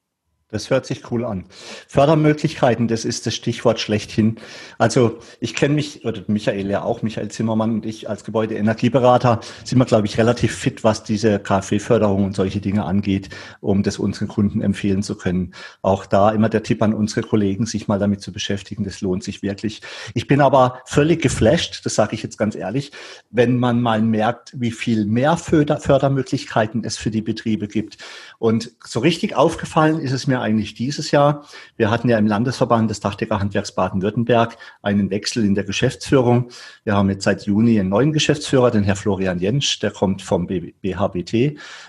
Das 0.51 0.71
hört 0.71 0.87
sich 0.87 1.11
cool 1.11 1.25
an. 1.25 1.45
Fördermöglichkeiten, 1.87 2.87
das 2.87 3.05
ist 3.05 3.27
das 3.27 3.35
Stichwort 3.35 3.79
schlechthin. 3.79 4.37
Also 4.79 5.19
ich 5.39 5.53
kenne 5.53 5.75
mich, 5.75 6.05
oder 6.05 6.23
Michael 6.25 6.67
ja 6.71 6.81
auch, 6.81 7.03
Michael 7.03 7.29
Zimmermann 7.29 7.71
und 7.71 7.85
ich 7.85 8.09
als 8.09 8.23
Gebäudeenergieberater 8.23 9.41
sind 9.63 9.77
wir, 9.77 9.85
glaube 9.85 10.07
ich, 10.07 10.17
relativ 10.17 10.55
fit, 10.55 10.83
was 10.83 11.03
diese 11.03 11.37
KfW-Förderung 11.37 12.25
und 12.25 12.35
solche 12.35 12.61
Dinge 12.61 12.83
angeht, 12.83 13.29
um 13.61 13.83
das 13.83 13.99
unseren 13.99 14.27
Kunden 14.27 14.61
empfehlen 14.61 15.03
zu 15.03 15.15
können. 15.15 15.53
Auch 15.83 16.07
da 16.07 16.31
immer 16.31 16.49
der 16.49 16.63
Tipp 16.63 16.81
an 16.81 16.95
unsere 16.95 17.21
Kollegen, 17.21 17.67
sich 17.67 17.87
mal 17.87 17.99
damit 17.99 18.21
zu 18.21 18.31
beschäftigen, 18.31 18.83
das 18.83 19.01
lohnt 19.01 19.23
sich 19.23 19.43
wirklich. 19.43 19.83
Ich 20.15 20.25
bin 20.25 20.41
aber 20.41 20.81
völlig 20.85 21.21
geflasht, 21.21 21.85
das 21.85 21.93
sage 21.93 22.15
ich 22.15 22.23
jetzt 22.23 22.39
ganz 22.39 22.55
ehrlich, 22.55 22.91
wenn 23.29 23.59
man 23.59 23.83
mal 23.83 24.01
merkt, 24.01 24.59
wie 24.59 24.71
viel 24.71 25.05
mehr 25.05 25.37
Förder 25.37 25.77
Fördermöglichkeiten 25.77 26.83
es 26.83 26.97
für 26.97 27.11
die 27.11 27.21
Betriebe 27.21 27.67
gibt. 27.67 27.99
Und 28.39 28.71
so 28.83 28.99
richtig 28.99 29.35
aufgefallen 29.35 29.99
ist 29.99 30.11
es 30.11 30.25
mir 30.25 30.38
eigentlich 30.41 30.73
dieses 30.73 31.11
Jahr. 31.11 31.45
Wir 31.77 31.89
hatten 31.89 32.09
ja 32.09 32.17
im 32.17 32.27
Landesverband 32.27 32.89
des 32.89 32.99
Dachdeckerhandwerks 32.99 33.73
Baden-Württemberg 33.73 34.57
einen 34.81 35.09
Wechsel 35.09 35.45
in 35.45 35.55
der 35.55 35.63
Geschäftsführung. 35.63 36.49
Wir 36.83 36.95
haben 36.95 37.09
jetzt 37.09 37.23
seit 37.23 37.45
Juni 37.45 37.79
einen 37.79 37.89
neuen 37.89 38.13
Geschäftsführer, 38.13 38.71
den 38.71 38.83
Herr 38.83 38.95
Florian 38.95 39.39
Jentsch, 39.39 39.81
der 39.81 39.91
kommt 39.91 40.21
vom 40.21 40.47
BHBT. 40.47 41.33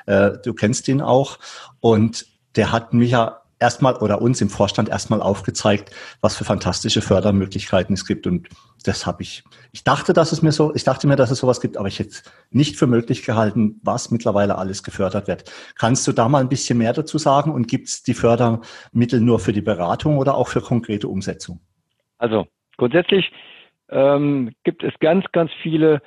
Äh, 0.07 0.33
du 0.45 0.55
kennst 0.55 0.89
ihn 0.89 1.01
auch. 1.01 1.39
Und 1.81 2.27
der 2.57 2.73
hat 2.73 2.93
mich 2.93 3.13
ja 3.13 3.41
erstmal 3.61 3.97
oder 3.97 4.21
uns 4.21 4.41
im 4.41 4.49
Vorstand 4.49 4.89
erstmal 4.89 5.23
aufgezeigt, 5.23 5.91
was 6.21 6.37
für 6.37 6.45
fantastische 6.45 7.03
Fördermöglichkeiten 7.03 7.95
es 7.95 8.07
gibt. 8.07 8.27
Und 8.27 8.49
das 8.85 9.07
habe 9.07 9.23
ich, 9.23 9.45
ich 9.73 9.85
dachte, 9.85 10.13
dass 10.13 10.33
es 10.33 10.43
mir 10.43 10.53
so, 10.53 10.75
ich 10.75 10.85
dachte 10.85 11.07
mir, 11.07 11.17
dass 11.17 11.31
es 11.31 11.39
sowas 11.39 11.61
gibt, 11.61 11.77
aber 11.77 11.87
ich 11.87 11.99
hätte 11.99 12.23
nicht 12.51 12.77
für 12.77 12.87
möglich 12.87 13.25
gehalten, 13.25 13.79
was 13.83 14.11
mittlerweile 14.11 14.57
alles 14.57 14.83
gefördert 14.83 15.29
wird. 15.29 15.45
Kannst 15.79 16.09
du 16.09 16.13
da 16.13 16.29
mal 16.29 16.41
ein 16.41 16.49
bisschen 16.49 16.79
mehr 16.79 16.95
dazu 16.95 17.19
sagen 17.19 17.53
und 17.53 17.69
gibt 17.69 17.89
es 17.89 18.03
die 18.03 18.15
Fördermittel 18.15 19.21
nur 19.21 19.39
für 19.39 19.53
die 19.53 19.61
Beratung 19.61 20.19
oder 20.19 20.35
auch 20.35 20.49
für 20.49 20.63
konkrete 20.63 21.09
Umsetzung? 21.09 21.61
Also 22.19 22.47
grundsätzlich 22.77 23.31
ähm, 23.91 24.53
gibt 24.65 24.83
es 24.83 24.93
ganz, 25.01 25.27
ganz 25.33 25.51
viele 25.63 26.01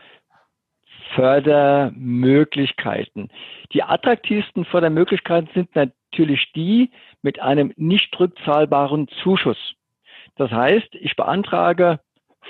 Fördermöglichkeiten. 1.16 3.30
Die 3.72 3.84
attraktivsten 3.84 4.66
Fördermöglichkeiten 4.66 5.50
sind 5.54 5.76
natürlich 5.76 6.52
die 6.56 6.90
mit 7.24 7.40
einem 7.40 7.74
nicht 7.76 8.18
rückzahlbaren 8.20 9.08
Zuschuss. 9.24 9.74
Das 10.36 10.52
heißt, 10.52 10.94
ich 10.94 11.16
beantrage 11.16 12.00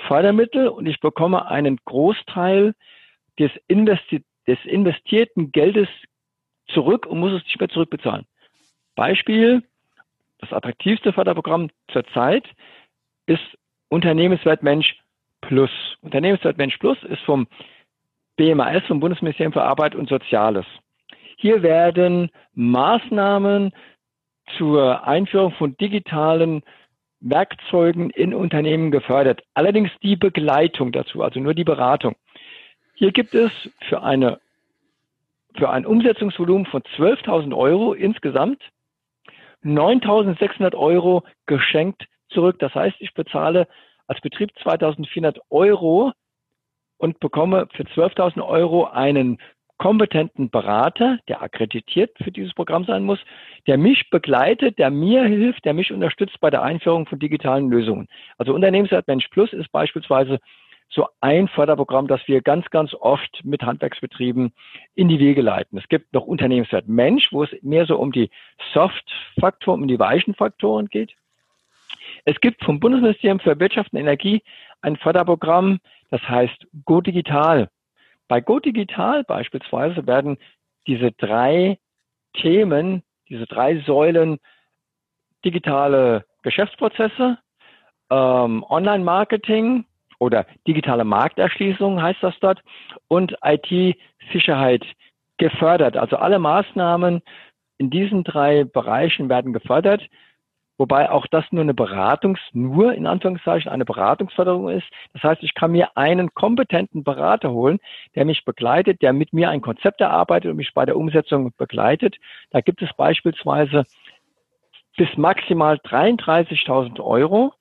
Fördermittel 0.06 0.68
und 0.68 0.86
ich 0.86 1.00
bekomme 1.00 1.46
einen 1.46 1.78
Großteil 1.84 2.74
des, 3.38 3.50
investi 3.68 4.22
des 4.46 4.58
investierten 4.64 5.52
Geldes 5.52 5.88
zurück 6.68 7.06
und 7.06 7.20
muss 7.20 7.32
es 7.32 7.44
nicht 7.44 7.58
mehr 7.58 7.68
zurückbezahlen. 7.68 8.26
Beispiel, 8.94 9.62
das 10.38 10.52
attraktivste 10.52 11.12
Förderprogramm 11.12 11.70
zurzeit 11.90 12.44
ist 13.26 13.58
Unternehmenswert 13.88 14.62
Mensch 14.62 14.96
Plus. 15.40 15.70
Unternehmenswert 16.00 16.58
Mensch 16.58 16.76
Plus 16.78 17.02
ist 17.04 17.22
vom 17.22 17.46
BMAS, 18.36 18.84
vom 18.86 19.00
Bundesministerium 19.00 19.52
für 19.52 19.62
Arbeit 19.62 19.94
und 19.94 20.08
Soziales. 20.08 20.66
Hier 21.36 21.62
werden 21.62 22.30
Maßnahmen 22.54 23.72
zur 24.56 25.06
Einführung 25.06 25.52
von 25.52 25.76
digitalen 25.76 26.62
Werkzeugen 27.20 28.10
in 28.10 28.34
Unternehmen 28.34 28.90
gefördert. 28.90 29.42
Allerdings 29.54 29.90
die 30.02 30.16
Begleitung 30.16 30.92
dazu, 30.92 31.22
also 31.22 31.40
nur 31.40 31.54
die 31.54 31.64
Beratung. 31.64 32.16
Hier 32.94 33.12
gibt 33.12 33.34
es 33.34 33.50
für 33.88 34.02
eine 34.02 34.38
für 35.56 35.70
ein 35.70 35.86
Umsetzungsvolumen 35.86 36.66
von 36.66 36.82
12.000 36.82 37.56
Euro 37.56 37.92
insgesamt 37.92 38.60
9.600 39.64 40.74
Euro 40.74 41.22
geschenkt 41.46 42.06
zurück. 42.30 42.58
Das 42.58 42.74
heißt, 42.74 42.96
ich 42.98 43.14
bezahle 43.14 43.68
als 44.06 44.20
Betrieb 44.20 44.50
2.400 44.62 45.38
Euro 45.50 46.12
und 46.98 47.20
bekomme 47.20 47.68
für 47.74 47.84
12.000 47.84 48.44
Euro 48.44 48.84
einen 48.86 49.38
kompetenten 49.78 50.50
Berater, 50.50 51.18
der 51.28 51.42
akkreditiert 51.42 52.16
für 52.22 52.30
dieses 52.30 52.54
Programm 52.54 52.84
sein 52.84 53.02
muss, 53.04 53.18
der 53.66 53.76
mich 53.76 54.08
begleitet, 54.10 54.78
der 54.78 54.90
mir 54.90 55.24
hilft, 55.24 55.64
der 55.64 55.74
mich 55.74 55.92
unterstützt 55.92 56.40
bei 56.40 56.50
der 56.50 56.62
Einführung 56.62 57.06
von 57.06 57.18
digitalen 57.18 57.70
Lösungen. 57.70 58.08
Also 58.38 58.54
Unternehmenswert 58.54 59.08
Mensch 59.08 59.28
Plus 59.28 59.52
ist 59.52 59.70
beispielsweise 59.72 60.38
so 60.90 61.08
ein 61.20 61.48
Förderprogramm, 61.48 62.06
das 62.06 62.20
wir 62.26 62.40
ganz, 62.40 62.70
ganz 62.70 62.94
oft 62.94 63.44
mit 63.44 63.62
Handwerksbetrieben 63.62 64.52
in 64.94 65.08
die 65.08 65.18
Wege 65.18 65.42
leiten. 65.42 65.78
Es 65.78 65.88
gibt 65.88 66.12
noch 66.12 66.24
Unternehmenswert 66.24 66.88
Mensch, 66.88 67.32
wo 67.32 67.42
es 67.42 67.50
mehr 67.62 67.86
so 67.86 67.96
um 67.96 68.12
die 68.12 68.30
Soft-Faktoren, 68.72 69.82
um 69.82 69.88
die 69.88 69.98
weichen 69.98 70.34
Faktoren 70.34 70.86
geht. 70.86 71.14
Es 72.24 72.40
gibt 72.40 72.62
vom 72.64 72.80
Bundesministerium 72.80 73.40
für 73.40 73.58
Wirtschaft 73.58 73.92
und 73.92 73.98
Energie 73.98 74.42
ein 74.82 74.96
Förderprogramm, 74.96 75.80
das 76.10 76.22
heißt 76.28 76.66
Go 76.84 77.00
Digital. 77.00 77.68
Bei 78.28 78.40
Go 78.40 78.58
Digital 78.58 79.24
beispielsweise 79.24 80.06
werden 80.06 80.38
diese 80.86 81.12
drei 81.12 81.78
Themen, 82.34 83.02
diese 83.28 83.46
drei 83.46 83.80
Säulen 83.80 84.38
digitale 85.44 86.24
Geschäftsprozesse, 86.42 87.38
ähm, 88.10 88.64
Online-Marketing 88.68 89.84
oder 90.18 90.46
digitale 90.66 91.04
Markterschließung 91.04 92.00
heißt 92.02 92.22
das 92.22 92.34
dort 92.40 92.62
und 93.08 93.36
IT-Sicherheit 93.42 94.84
gefördert. 95.38 95.96
Also 95.96 96.16
alle 96.16 96.38
Maßnahmen 96.38 97.22
in 97.78 97.90
diesen 97.90 98.24
drei 98.24 98.64
Bereichen 98.64 99.28
werden 99.28 99.52
gefördert. 99.52 100.02
Wobei 100.76 101.08
auch 101.10 101.26
das 101.28 101.44
nur 101.52 101.62
eine 101.62 101.74
Beratungs, 101.74 102.40
nur 102.52 102.94
in 102.94 103.06
Anführungszeichen 103.06 103.70
eine 103.70 103.84
Beratungsförderung 103.84 104.68
ist. 104.70 104.86
Das 105.12 105.22
heißt, 105.22 105.42
ich 105.44 105.54
kann 105.54 105.70
mir 105.70 105.96
einen 105.96 106.34
kompetenten 106.34 107.04
Berater 107.04 107.52
holen, 107.52 107.78
der 108.16 108.24
mich 108.24 108.44
begleitet, 108.44 109.00
der 109.00 109.12
mit 109.12 109.32
mir 109.32 109.50
ein 109.50 109.60
Konzept 109.60 110.00
erarbeitet 110.00 110.50
und 110.50 110.56
mich 110.56 110.74
bei 110.74 110.84
der 110.84 110.96
Umsetzung 110.96 111.52
begleitet. 111.56 112.16
Da 112.50 112.60
gibt 112.60 112.82
es 112.82 112.92
beispielsweise 112.96 113.84
bis 114.96 115.16
maximal 115.16 115.76
33.000 115.76 117.00
Euro 117.00 117.54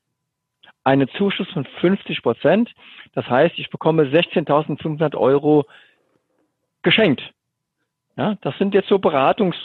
einen 0.83 1.07
Zuschuss 1.09 1.49
von 1.51 1.65
50 1.65 2.23
Prozent. 2.23 2.73
Das 3.13 3.27
heißt, 3.27 3.57
ich 3.57 3.69
bekomme 3.69 4.03
16.500 4.05 5.15
Euro 5.15 5.65
geschenkt. 6.81 7.21
Ja, 8.17 8.37
das 8.41 8.57
sind 8.57 8.73
jetzt 8.73 8.89
so 8.89 8.99
Beratungs, 8.99 9.55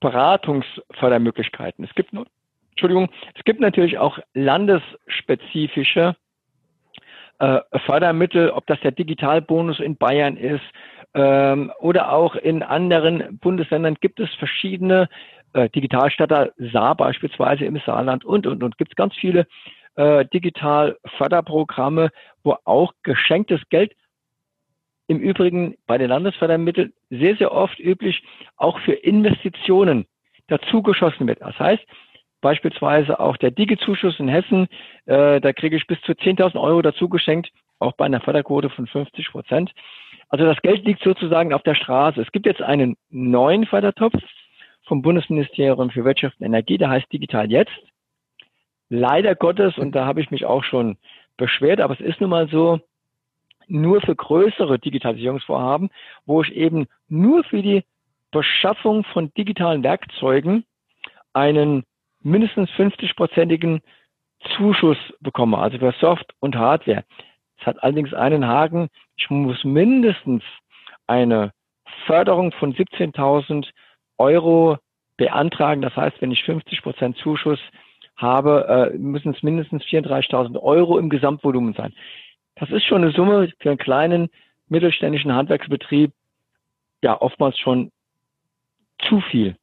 Beratungsfördermöglichkeiten. 0.00 1.84
Es 1.84 1.94
gibt 1.94 2.12
nur 2.12 2.26
Entschuldigung, 2.74 3.08
es 3.36 3.44
gibt 3.44 3.60
natürlich 3.60 3.98
auch 3.98 4.18
landesspezifische 4.34 6.16
äh, 7.38 7.60
Fördermittel, 7.86 8.50
ob 8.50 8.66
das 8.66 8.80
der 8.80 8.90
Digitalbonus 8.90 9.78
in 9.78 9.96
Bayern 9.96 10.36
ist 10.36 10.64
ähm, 11.14 11.72
oder 11.78 12.12
auch 12.12 12.34
in 12.34 12.64
anderen 12.64 13.38
Bundesländern 13.38 13.96
gibt 14.00 14.18
es 14.18 14.28
verschiedene 14.34 15.08
äh, 15.52 15.70
Digitalstatter 15.70 16.52
Saar 16.58 16.96
beispielsweise 16.96 17.64
im 17.64 17.80
Saarland 17.86 18.24
und 18.24 18.48
und 18.48 18.64
und 18.64 18.76
gibt 18.76 18.90
es 18.90 18.96
ganz 18.96 19.14
viele 19.14 19.46
äh, 19.94 20.24
Digitalförderprogramme, 20.26 22.10
wo 22.42 22.56
auch 22.64 22.92
geschenktes 23.04 23.60
Geld 23.70 23.94
im 25.06 25.20
Übrigen 25.20 25.76
bei 25.86 25.96
den 25.96 26.08
Landesfördermitteln 26.08 26.92
sehr, 27.08 27.36
sehr 27.36 27.52
oft 27.52 27.78
üblich 27.78 28.24
auch 28.56 28.80
für 28.80 28.94
Investitionen 28.94 30.06
dazugeschossen 30.48 31.28
wird. 31.28 31.40
Das 31.40 31.58
heißt, 31.58 31.84
beispielsweise 32.44 33.18
auch 33.20 33.38
der 33.38 33.50
Digi-Zuschuss 33.50 34.20
in 34.20 34.28
Hessen, 34.28 34.68
äh, 35.06 35.40
da 35.40 35.54
kriege 35.54 35.76
ich 35.76 35.86
bis 35.86 35.98
zu 36.02 36.12
10.000 36.12 36.60
Euro 36.60 36.82
dazu 36.82 37.08
geschenkt, 37.08 37.50
auch 37.78 37.94
bei 37.94 38.04
einer 38.04 38.20
Förderquote 38.20 38.68
von 38.68 38.86
50 38.86 39.30
Prozent. 39.30 39.72
Also 40.28 40.44
das 40.44 40.60
Geld 40.60 40.84
liegt 40.84 41.02
sozusagen 41.02 41.54
auf 41.54 41.62
der 41.62 41.74
Straße. 41.74 42.20
Es 42.20 42.30
gibt 42.32 42.44
jetzt 42.44 42.60
einen 42.60 42.96
neuen 43.08 43.64
Fördertopf 43.64 44.12
vom 44.82 45.00
Bundesministerium 45.00 45.88
für 45.88 46.04
Wirtschaft 46.04 46.38
und 46.38 46.44
Energie, 46.44 46.76
der 46.76 46.90
heißt 46.90 47.10
Digital 47.10 47.50
Jetzt. 47.50 47.72
Leider 48.90 49.34
Gottes, 49.34 49.78
und 49.78 49.92
da 49.92 50.04
habe 50.04 50.20
ich 50.20 50.30
mich 50.30 50.44
auch 50.44 50.64
schon 50.64 50.98
beschwert, 51.38 51.80
aber 51.80 51.94
es 51.94 52.00
ist 52.00 52.20
nun 52.20 52.28
mal 52.28 52.48
so, 52.48 52.78
nur 53.68 54.02
für 54.02 54.14
größere 54.14 54.78
Digitalisierungsvorhaben, 54.78 55.88
wo 56.26 56.42
ich 56.42 56.54
eben 56.54 56.88
nur 57.08 57.42
für 57.44 57.62
die 57.62 57.84
Beschaffung 58.30 59.02
von 59.04 59.32
digitalen 59.32 59.82
Werkzeugen 59.82 60.64
einen 61.32 61.84
mindestens 62.24 62.70
50-prozentigen 62.70 63.80
Zuschuss 64.56 64.98
bekomme, 65.20 65.58
also 65.58 65.78
für 65.78 65.94
Soft 66.00 66.34
und 66.40 66.56
Hardware. 66.56 67.04
Es 67.58 67.66
hat 67.66 67.82
allerdings 67.82 68.12
einen 68.12 68.46
Haken. 68.46 68.88
Ich 69.16 69.30
muss 69.30 69.62
mindestens 69.64 70.42
eine 71.06 71.52
Förderung 72.06 72.52
von 72.52 72.74
17.000 72.74 73.68
Euro 74.18 74.78
beantragen. 75.16 75.82
Das 75.82 75.96
heißt, 75.96 76.20
wenn 76.20 76.32
ich 76.32 76.44
50 76.44 76.82
Prozent 76.82 77.16
Zuschuss 77.18 77.60
habe, 78.16 78.92
äh, 78.92 78.98
müssen 78.98 79.32
es 79.34 79.42
mindestens 79.42 79.84
34.000 79.84 80.60
Euro 80.60 80.98
im 80.98 81.08
Gesamtvolumen 81.08 81.74
sein. 81.74 81.94
Das 82.56 82.70
ist 82.70 82.84
schon 82.84 83.02
eine 83.02 83.12
Summe 83.12 83.52
für 83.58 83.70
einen 83.70 83.78
kleinen 83.78 84.28
mittelständischen 84.68 85.34
Handwerksbetrieb, 85.34 86.12
ja 87.02 87.20
oftmals 87.20 87.58
schon 87.58 87.90
zu 89.08 89.20
viel 89.20 89.56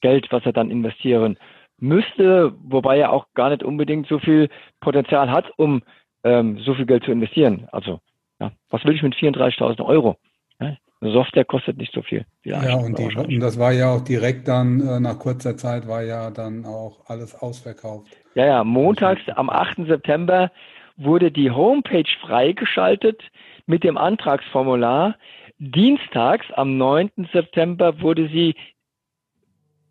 Geld, 0.00 0.30
was 0.30 0.44
er 0.46 0.52
dann 0.52 0.70
investieren 0.70 1.38
müsste, 1.80 2.52
wobei 2.62 2.98
er 2.98 3.12
auch 3.12 3.26
gar 3.34 3.50
nicht 3.50 3.62
unbedingt 3.62 4.08
so 4.08 4.18
viel 4.18 4.48
Potenzial 4.80 5.30
hat, 5.30 5.46
um 5.56 5.82
ähm, 6.24 6.58
so 6.58 6.74
viel 6.74 6.86
Geld 6.86 7.04
zu 7.04 7.12
investieren. 7.12 7.68
Also, 7.72 8.00
ja, 8.40 8.52
was 8.70 8.84
will 8.84 8.94
ich 8.94 9.02
mit 9.02 9.14
34.000 9.14 9.84
Euro? 9.84 10.16
Ja, 10.60 10.76
Software 11.00 11.44
kostet 11.44 11.76
nicht 11.78 11.92
so 11.92 12.02
viel. 12.02 12.24
Ja, 12.44 12.74
und, 12.74 12.98
die, 12.98 13.04
und, 13.04 13.40
das 13.40 13.58
war 13.58 13.72
ja 13.72 13.94
auch 13.94 14.00
direkt 14.00 14.48
dann, 14.48 14.80
äh, 14.80 15.00
nach 15.00 15.18
kurzer 15.18 15.56
Zeit 15.56 15.86
war 15.86 16.02
ja 16.02 16.30
dann 16.30 16.64
auch 16.64 17.00
alles 17.06 17.34
ausverkauft. 17.40 18.08
Ja, 18.34 18.46
ja, 18.46 18.64
montags 18.64 19.22
am 19.34 19.48
8. 19.48 19.86
September 19.86 20.50
wurde 20.96 21.30
die 21.30 21.50
Homepage 21.50 22.10
freigeschaltet 22.20 23.22
mit 23.66 23.84
dem 23.84 23.96
Antragsformular. 23.96 25.14
Dienstags 25.58 26.46
am 26.54 26.76
9. 26.76 27.10
September 27.32 28.00
wurde 28.00 28.28
sie 28.28 28.56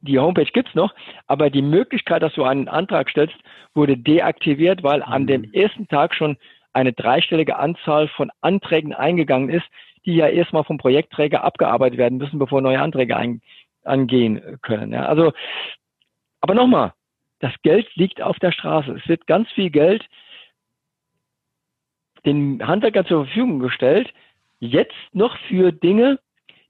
die 0.08 0.20
Homepage 0.20 0.52
gibt's 0.52 0.76
noch, 0.76 0.94
aber 1.28 1.50
die 1.50 1.62
Möglichkeit, 1.62 2.24
dass 2.24 2.34
du 2.34 2.44
einen 2.44 2.68
Antrag 2.68 3.10
stellst, 3.10 3.36
wurde 3.74 3.98
deaktiviert, 3.98 4.84
weil 4.84 5.04
an 5.04 5.28
dem 5.28 5.42
mhm. 5.42 5.54
ersten 5.54 5.88
Tag 5.88 6.16
schon 6.16 6.38
eine 6.74 6.94
dreistellige 6.94 7.58
Anzahl 7.58 8.08
von 8.08 8.32
Anträgen 8.42 8.94
eingegangen 8.94 9.50
ist, 9.50 9.66
die 10.06 10.16
ja 10.16 10.28
erstmal 10.28 10.64
vom 10.64 10.78
Projektträger 10.78 11.44
abgearbeitet 11.44 11.98
werden 11.98 12.18
müssen, 12.18 12.40
bevor 12.40 12.62
neue 12.62 12.80
Anträge 12.80 13.18
ein, 13.18 13.42
angehen 13.84 14.60
können. 14.62 14.92
Ja, 14.94 15.06
also, 15.06 15.34
aber 16.42 16.54
nochmal, 16.54 16.94
das 17.40 17.54
Geld 17.64 17.88
liegt 17.96 18.22
auf 18.22 18.38
der 18.40 18.52
Straße. 18.52 18.92
Es 18.92 19.08
wird 19.08 19.28
ganz 19.28 19.50
viel 19.52 19.70
Geld 19.70 20.06
den 22.26 22.66
Handwerkern 22.66 23.06
zur 23.06 23.26
Verfügung 23.26 23.60
gestellt, 23.60 24.14
jetzt 24.60 24.96
noch 25.14 25.38
für 25.48 25.72
Dinge, 25.72 26.20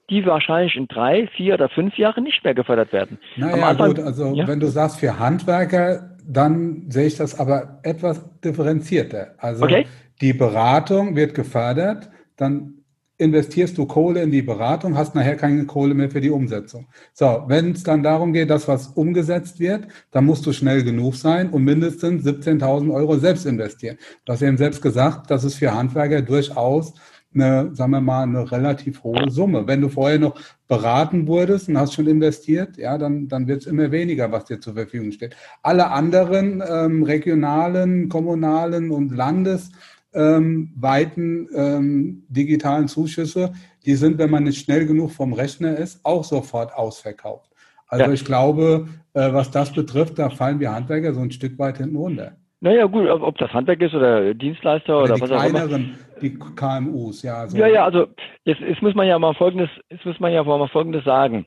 die 0.09 0.25
wahrscheinlich 0.25 0.75
in 0.75 0.87
drei, 0.87 1.27
vier 1.35 1.55
oder 1.55 1.69
fünf 1.69 1.97
Jahren 1.97 2.23
nicht 2.23 2.43
mehr 2.43 2.53
gefördert 2.53 2.93
werden. 2.93 3.19
Naja, 3.35 3.67
Anfang, 3.67 3.95
gut, 3.95 3.99
also 3.99 4.33
ja? 4.33 4.47
wenn 4.47 4.59
du 4.59 4.67
sagst 4.67 4.99
für 4.99 5.19
Handwerker, 5.19 6.15
dann 6.25 6.85
sehe 6.89 7.07
ich 7.07 7.17
das 7.17 7.39
aber 7.39 7.79
etwas 7.83 8.23
differenzierter. 8.41 9.35
Also 9.37 9.65
okay. 9.65 9.85
die 10.21 10.33
Beratung 10.33 11.15
wird 11.15 11.33
gefördert, 11.33 12.09
dann 12.37 12.77
investierst 13.17 13.77
du 13.77 13.85
Kohle 13.85 14.21
in 14.21 14.31
die 14.31 14.43
Beratung, 14.43 14.95
hast 14.95 15.15
nachher 15.15 15.35
keine 15.35 15.65
Kohle 15.65 15.95
mehr 15.95 16.09
für 16.09 16.21
die 16.21 16.29
Umsetzung. 16.29 16.87
So, 17.13 17.43
wenn 17.47 17.71
es 17.71 17.83
dann 17.83 18.03
darum 18.03 18.31
geht, 18.31 18.49
dass 18.49 18.67
was 18.67 18.87
umgesetzt 18.87 19.59
wird, 19.59 19.87
dann 20.11 20.25
musst 20.25 20.45
du 20.45 20.53
schnell 20.53 20.83
genug 20.83 21.15
sein 21.15 21.49
und 21.49 21.63
mindestens 21.63 22.25
17.000 22.25 22.93
Euro 22.93 23.17
selbst 23.17 23.45
investieren. 23.45 23.97
Du 24.25 24.33
hast 24.33 24.43
eben 24.43 24.57
selbst 24.57 24.81
gesagt, 24.81 25.31
das 25.31 25.43
ist 25.43 25.55
für 25.55 25.73
Handwerker 25.73 26.21
durchaus 26.21 26.93
eine, 27.39 27.75
sagen 27.75 27.91
wir 27.91 28.01
mal, 28.01 28.23
eine 28.23 28.51
relativ 28.51 29.03
hohe 29.03 29.29
Summe. 29.29 29.67
Wenn 29.67 29.81
du 29.81 29.89
vorher 29.89 30.19
noch 30.19 30.39
beraten 30.67 31.27
wurdest 31.27 31.69
und 31.69 31.77
hast 31.77 31.93
schon 31.93 32.07
investiert, 32.07 32.77
ja, 32.77 32.97
dann, 32.97 33.27
dann 33.27 33.47
wird 33.47 33.61
es 33.61 33.67
immer 33.67 33.91
weniger, 33.91 34.31
was 34.31 34.45
dir 34.45 34.59
zur 34.59 34.73
Verfügung 34.73 35.11
steht. 35.11 35.35
Alle 35.63 35.91
anderen 35.91 36.63
ähm, 36.67 37.03
regionalen, 37.03 38.09
kommunalen 38.09 38.91
und 38.91 39.15
landesweiten 39.15 39.73
ähm, 40.13 41.49
ähm, 41.53 42.23
digitalen 42.29 42.87
Zuschüsse, 42.87 43.53
die 43.85 43.95
sind, 43.95 44.17
wenn 44.17 44.31
man 44.31 44.43
nicht 44.43 44.63
schnell 44.63 44.85
genug 44.85 45.11
vom 45.11 45.33
Rechner 45.33 45.77
ist, 45.77 45.99
auch 46.03 46.23
sofort 46.23 46.73
ausverkauft. 46.73 47.49
Also 47.87 48.05
ja. 48.05 48.11
ich 48.11 48.25
glaube, 48.25 48.87
äh, 49.13 49.31
was 49.31 49.51
das 49.51 49.71
betrifft, 49.71 50.19
da 50.19 50.29
fallen 50.29 50.59
wir 50.59 50.73
Handwerker 50.73 51.13
so 51.13 51.21
ein 51.21 51.31
Stück 51.31 51.57
weit 51.57 51.77
hinten 51.77 51.95
runter. 51.95 52.35
Naja, 52.59 52.85
gut, 52.85 53.07
ob 53.07 53.37
das 53.37 53.53
Handwerk 53.53 53.81
ist 53.81 53.93
oder 53.93 54.33
Dienstleister 54.33 55.03
oder, 55.03 55.13
oder 55.15 55.21
was 55.21 55.31
auch 55.31 55.43
immer. 55.43 55.79
Die 56.21 56.39
KMUs, 56.39 57.21
ja. 57.21 57.47
So. 57.47 57.57
Ja, 57.57 57.67
ja, 57.67 57.85
also 57.85 58.07
jetzt, 58.45 58.61
jetzt 58.61 58.81
muss 58.81 58.95
man 58.95 59.07
ja 59.07 59.19
mal 59.19 59.35
folgendes, 59.35 59.69
jetzt 59.89 60.05
muss 60.05 60.19
man 60.19 60.33
ja 60.33 60.43
mal 60.43 60.67
folgendes 60.67 61.03
sagen. 61.03 61.45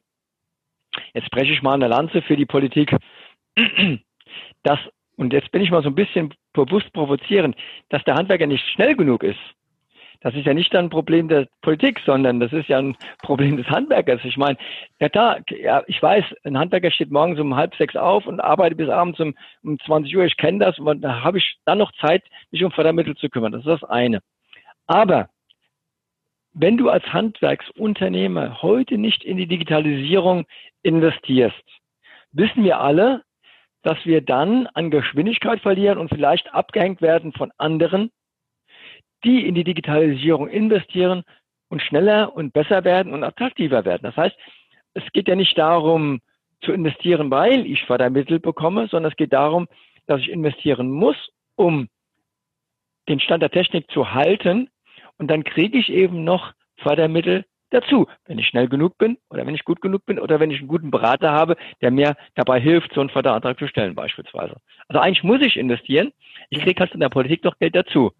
Jetzt 1.13 1.27
spreche 1.27 1.53
ich 1.53 1.63
mal 1.63 1.75
eine 1.75 1.89
Lanze 1.89 2.23
für 2.23 2.37
die 2.37 2.47
Politik. 2.47 2.95
Das, 4.63 4.79
und 5.17 5.33
jetzt 5.33 5.51
bin 5.51 5.63
ich 5.63 5.71
mal 5.71 5.83
so 5.83 5.89
ein 5.89 5.95
bisschen 5.95 6.35
bewusst 6.53 6.93
provozierend, 6.93 7.57
dass 7.89 8.05
der 8.05 8.15
Handwerker 8.15 8.47
nicht 8.47 8.65
schnell 8.69 8.95
genug 8.95 9.23
ist. 9.23 9.39
Das 10.23 10.35
ist 10.35 10.45
ja 10.45 10.53
nicht 10.53 10.75
ein 10.75 10.91
Problem 10.91 11.29
der 11.29 11.49
Politik, 11.63 12.01
sondern 12.05 12.41
das 12.41 12.53
ist 12.53 12.69
ja 12.69 12.79
ein 12.79 12.97
Problem 13.23 13.57
des 13.57 13.67
Handwerkers. 13.69 14.21
Ich 14.25 14.37
meine, 14.37 14.59
ja, 15.01 15.09
da, 15.09 15.39
ja, 15.49 15.83
ich 15.87 16.03
weiß, 16.03 16.25
ein 16.45 16.59
Handwerker 16.59 16.91
steht 16.91 17.11
morgens 17.11 17.41
um 17.41 17.57
halb 17.57 17.75
sechs 17.77 17.97
auf 17.97 18.27
und 18.27 18.41
arbeitet 18.41 18.79
bis 18.79 18.89
abends 18.89 19.19
um, 19.21 19.35
um 19.63 19.79
20 19.79 20.15
Uhr. 20.17 20.25
Ich 20.25 20.37
kenne 20.37 20.59
das 20.59 20.79
und 20.79 21.01
da 21.01 21.23
habe 21.23 21.39
ich 21.39 21.57
dann 21.65 21.79
noch 21.79 21.93
Zeit, 22.01 22.23
mich 22.51 22.63
um 22.63 22.73
Fördermittel 22.73 23.17
zu 23.17 23.29
kümmern. 23.31 23.53
Das 23.53 23.63
ist 23.63 23.83
das 23.83 23.85
eine. 23.85 24.21
Aber 24.87 25.31
wenn 26.53 26.77
du 26.77 26.91
als 26.91 27.05
Handwerksunternehmer 27.13 28.61
heute 28.61 28.99
nicht 28.99 29.25
in 29.25 29.37
die 29.37 29.47
Digitalisierung 29.47 30.47
investierst, 30.83 31.63
wissen 32.33 32.65
wir 32.65 32.81
alle, 32.81 33.23
dass 33.83 34.05
wir 34.05 34.21
dann 34.21 34.67
an 34.75 34.91
Geschwindigkeit 34.91 35.61
verlieren 35.61 35.99
und 35.99 36.11
vielleicht 36.11 36.53
abgehängt 36.53 37.01
werden 37.01 37.33
von 37.33 37.51
anderen, 37.57 38.11
die 39.25 39.47
in 39.47 39.55
die 39.55 39.65
Digitalisierung 39.65 40.49
investieren 40.49 41.25
und 41.69 41.83
schneller 41.83 42.35
und 42.35 42.53
besser 42.53 42.85
werden 42.85 43.13
und 43.13 43.25
attraktiver 43.25 43.85
werden. 43.85 44.03
Das 44.03 44.17
heißt, 44.17 44.37
es 44.95 45.05
geht 45.13 45.29
ja 45.29 45.37
nicht 45.37 45.57
darum 45.57 46.21
zu 46.63 46.73
investieren, 46.73 47.31
weil 47.31 47.67
ich 47.67 47.85
Fördermittel 47.85 48.41
bekomme, 48.41 48.89
sondern 48.89 49.11
es 49.11 49.17
geht 49.17 49.33
darum, 49.33 49.69
dass 50.07 50.21
ich 50.21 50.31
investieren 50.31 50.91
muss, 50.91 51.17
um 51.55 51.89
den 53.09 53.21
Stand 53.21 53.43
der 53.43 53.51
Technik 53.51 53.91
zu 53.91 54.13
halten. 54.13 54.69
Und 55.19 55.29
dann 55.29 55.45
kriege 55.45 55.79
ich 55.79 55.91
eben 55.91 56.25
noch 56.25 56.53
Fördermittel 56.79 57.45
dazu, 57.71 58.07
wenn 58.27 58.39
ich 58.39 58.49
schnell 58.49 58.69
genug 58.69 58.99
bin 58.99 59.17
oder 59.31 59.47
wenn 59.47 59.55
ich 59.55 59.65
gut 59.65 59.81
genug 59.81 60.05
bin 60.05 60.19
oder 60.19 60.41
wenn 60.41 60.51
ich 60.51 60.59
einen 60.59 60.69
guten 60.69 60.91
Berater 60.91 61.31
habe, 61.31 61.57
der 61.81 61.91
mir 61.91 62.17
dabei 62.35 62.61
hilft, 62.61 62.93
so 62.95 63.01
einen 63.01 63.11
Förderantrag 63.11 63.59
zu 63.59 63.69
stellen 63.69 63.95
beispielsweise. 63.95 64.57
Also 64.89 65.01
eigentlich 65.01 65.23
muss 65.23 65.41
ich 65.41 65.57
investieren. 65.57 66.13
Ich 66.49 66.61
kriege 66.61 66.81
halt 66.81 66.93
in 66.93 67.01
der 67.01 67.11
Politik 67.11 67.45
noch 67.45 67.59
Geld 67.59 67.77
dazu 67.77 68.13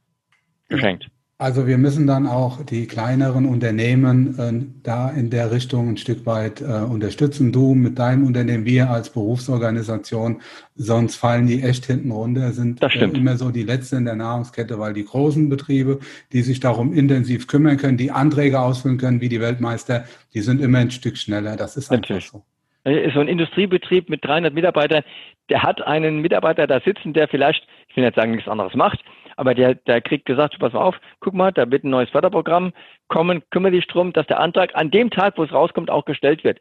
geschenkt. 0.71 1.09
Also 1.41 1.67
wir 1.67 1.79
müssen 1.79 2.07
dann 2.07 2.27
auch 2.27 2.63
die 2.63 2.87
kleineren 2.87 3.47
Unternehmen 3.47 4.39
äh, 4.39 4.83
da 4.83 5.09
in 5.09 5.31
der 5.31 5.51
Richtung 5.51 5.89
ein 5.89 5.97
Stück 5.97 6.27
weit 6.27 6.61
äh, 6.61 6.65
unterstützen. 6.65 7.51
Du 7.51 7.75
mit 7.75 7.99
deinem 7.99 8.27
Unternehmen, 8.27 8.67
wir 8.67 8.91
als 8.91 9.11
Berufsorganisation, 9.11 10.43
sonst 10.75 11.17
fallen 11.17 11.47
die 11.47 11.63
echt 11.63 11.87
hinten 11.87 12.11
runter, 12.11 12.53
sind 12.53 12.83
äh, 12.83 13.05
immer 13.05 13.39
so 13.39 13.51
die 13.51 13.63
Letzte 13.63 13.97
in 13.97 14.05
der 14.05 14.17
Nahrungskette, 14.17 14.79
weil 14.79 14.93
die 14.93 15.07
großen 15.07 15.49
Betriebe, 15.49 16.01
die 16.35 16.43
sich 16.43 16.61
darum 16.61 16.93
intensiv 16.93 17.47
kümmern 17.47 17.79
können, 17.79 17.97
die 17.97 18.11
Anträge 18.11 18.61
ausfüllen 18.61 18.99
können 18.99 19.23
wie 19.23 19.31
die 19.31 19.41
Weltmeister, 19.41 20.05
die 20.35 20.41
sind 20.41 20.61
immer 20.61 20.81
ein 20.81 20.91
Stück 20.91 21.17
schneller. 21.17 21.57
Das 21.57 21.79
ist 21.79 21.91
einfach 21.91 22.03
Natürlich. 22.03 22.29
so. 22.29 22.45
Äh, 22.85 23.11
so 23.13 23.21
ein 23.21 23.29
Industriebetrieb 23.29 24.11
mit 24.11 24.23
300 24.27 24.53
Mitarbeitern, 24.53 25.05
der 25.49 25.63
hat 25.63 25.81
einen 25.81 26.21
Mitarbeiter 26.21 26.67
da 26.67 26.81
sitzen, 26.81 27.15
der 27.15 27.29
vielleicht, 27.29 27.67
ich 27.89 27.97
will 27.97 28.05
jetzt 28.05 28.17
sagen, 28.17 28.33
nichts 28.33 28.47
anderes 28.47 28.75
macht, 28.75 29.01
aber 29.41 29.55
der, 29.55 29.75
der 29.75 30.03
kriegt 30.03 30.27
gesagt, 30.27 30.59
pass 30.59 30.75
mal 30.75 30.83
auf, 30.83 31.01
guck 31.21 31.33
mal, 31.33 31.51
da 31.51 31.71
wird 31.71 31.83
ein 31.83 31.89
neues 31.89 32.11
Förderprogramm 32.11 32.75
kommen, 33.09 33.43
kümmere 33.49 33.73
dich 33.73 33.87
drum, 33.87 34.13
dass 34.13 34.27
der 34.27 34.39
Antrag 34.39 34.75
an 34.75 34.91
dem 34.91 35.09
Tag, 35.11 35.39
wo 35.39 35.45
es 35.45 35.53
rauskommt, 35.53 35.91
auch 35.91 36.05
gestellt 36.05 36.45
wird. 36.45 36.59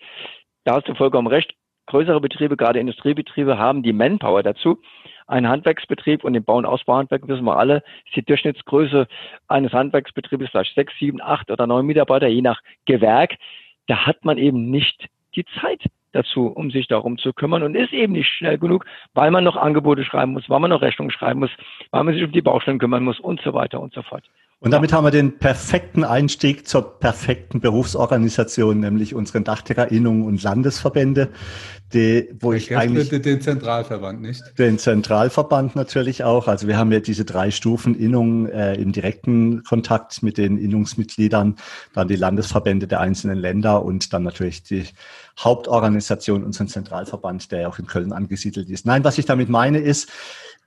Da 0.64 0.76
hast 0.76 0.88
du 0.88 0.96
vollkommen 0.96 1.28
recht. 1.28 1.54
Größere 1.88 2.22
Betriebe, 2.22 2.56
gerade 2.56 2.80
Industriebetriebe, 2.80 3.58
haben 3.58 3.84
die 3.84 3.92
Manpower 3.92 4.44
dazu. 4.44 4.80
Ein 5.28 5.50
Handwerksbetrieb 5.50 6.24
und 6.24 6.36
im 6.36 6.46
Bau- 6.46 6.56
und 6.56 6.66
Ausbauhandwerk 6.66 7.28
wissen 7.28 7.44
wir 7.44 7.58
alle, 7.58 7.84
ist 8.06 8.16
die 8.16 8.24
Durchschnittsgröße 8.24 9.08
eines 9.50 9.74
Handwerksbetriebes 9.74 10.50
vielleicht 10.50 10.74
sechs, 10.74 10.94
sieben, 11.00 11.22
acht 11.22 11.52
oder 11.52 11.68
neun 11.68 11.86
Mitarbeiter, 11.86 12.28
je 12.28 12.42
nach 12.42 12.62
Gewerk. 12.86 13.36
Da 13.88 14.06
hat 14.06 14.24
man 14.24 14.38
eben 14.38 14.72
nicht 14.72 15.06
die 15.36 15.44
Zeit 15.60 15.84
dazu, 16.12 16.48
um 16.48 16.72
sich 16.72 16.88
darum 16.88 17.18
zu 17.18 17.34
kümmern 17.34 17.64
und 17.64 17.76
ist 17.76 17.94
eben 17.94 18.14
nicht 18.14 18.30
schnell 18.30 18.58
genug, 18.58 18.86
weil 19.14 19.32
man 19.32 19.44
noch 19.44 19.56
Angebote 19.56 20.04
schreiben 20.04 20.34
muss, 20.34 20.50
weil 20.50 20.60
man 20.60 20.70
noch 20.70 20.82
Rechnungen 20.82 21.12
schreiben 21.12 21.40
muss, 21.40 21.52
weil 21.92 22.04
man 22.04 22.14
sich 22.14 22.24
um 22.24 22.32
die 22.32 22.42
Baustellen 22.42 22.80
kümmern 22.80 23.04
muss 23.04 23.20
und 23.20 23.42
so 23.42 23.54
weiter 23.54 23.80
und 23.80 23.94
so 23.94 24.02
fort. 24.02 24.24
Und 24.62 24.72
damit 24.72 24.92
haben 24.92 25.06
wir 25.06 25.12
den 25.12 25.40
perfekten 25.40 26.04
Einstieg 26.04 26.68
zur 26.68 27.00
perfekten 27.00 27.62
Berufsorganisation, 27.62 28.82
nämlich 28.82 29.16
unseren 29.16 29.46
DachdeckerInnungen 29.46 30.24
und 30.24 30.44
Landesverbände, 30.44 31.30
die, 31.94 32.30
wo 32.42 32.52
ich, 32.52 32.70
ich 32.70 32.78
eigentlich 32.78 33.10
den 33.10 33.40
Zentralverband 33.40 34.22
nicht. 34.22 34.44
Den 34.58 34.78
Zentralverband 34.78 35.78
natürlich 35.78 36.26
auch. 36.26 36.50
Also 36.50 36.68
wir 36.68 36.78
haben 36.78 36.92
ja 36.92 37.00
diese 37.00 37.24
drei 37.24 37.52
Stufen 37.52 37.96
Innung 37.96 38.48
äh, 38.48 38.74
im 38.74 38.92
direkten 38.92 39.64
Kontakt 39.64 40.22
mit 40.24 40.38
den 40.38 40.58
Innungsmitgliedern, 40.58 41.56
dann 41.94 42.08
die 42.10 42.18
Landesverbände 42.18 42.86
der 42.86 43.00
einzelnen 43.00 43.38
Länder 43.38 43.84
und 43.84 44.12
dann 44.12 44.24
natürlich 44.24 44.64
die 44.64 44.84
Hauptorganisation, 45.40 46.44
unseren 46.44 46.68
Zentralverband, 46.68 47.50
der 47.54 47.62
ja 47.62 47.70
auch 47.70 47.80
in 47.80 47.88
Köln 47.88 48.12
angesiedelt 48.12 48.70
ist. 48.70 48.86
Nein, 48.86 49.06
was 49.06 49.18
ich 49.18 49.26
damit 49.26 49.48
meine 49.48 49.80
ist, 49.80 50.10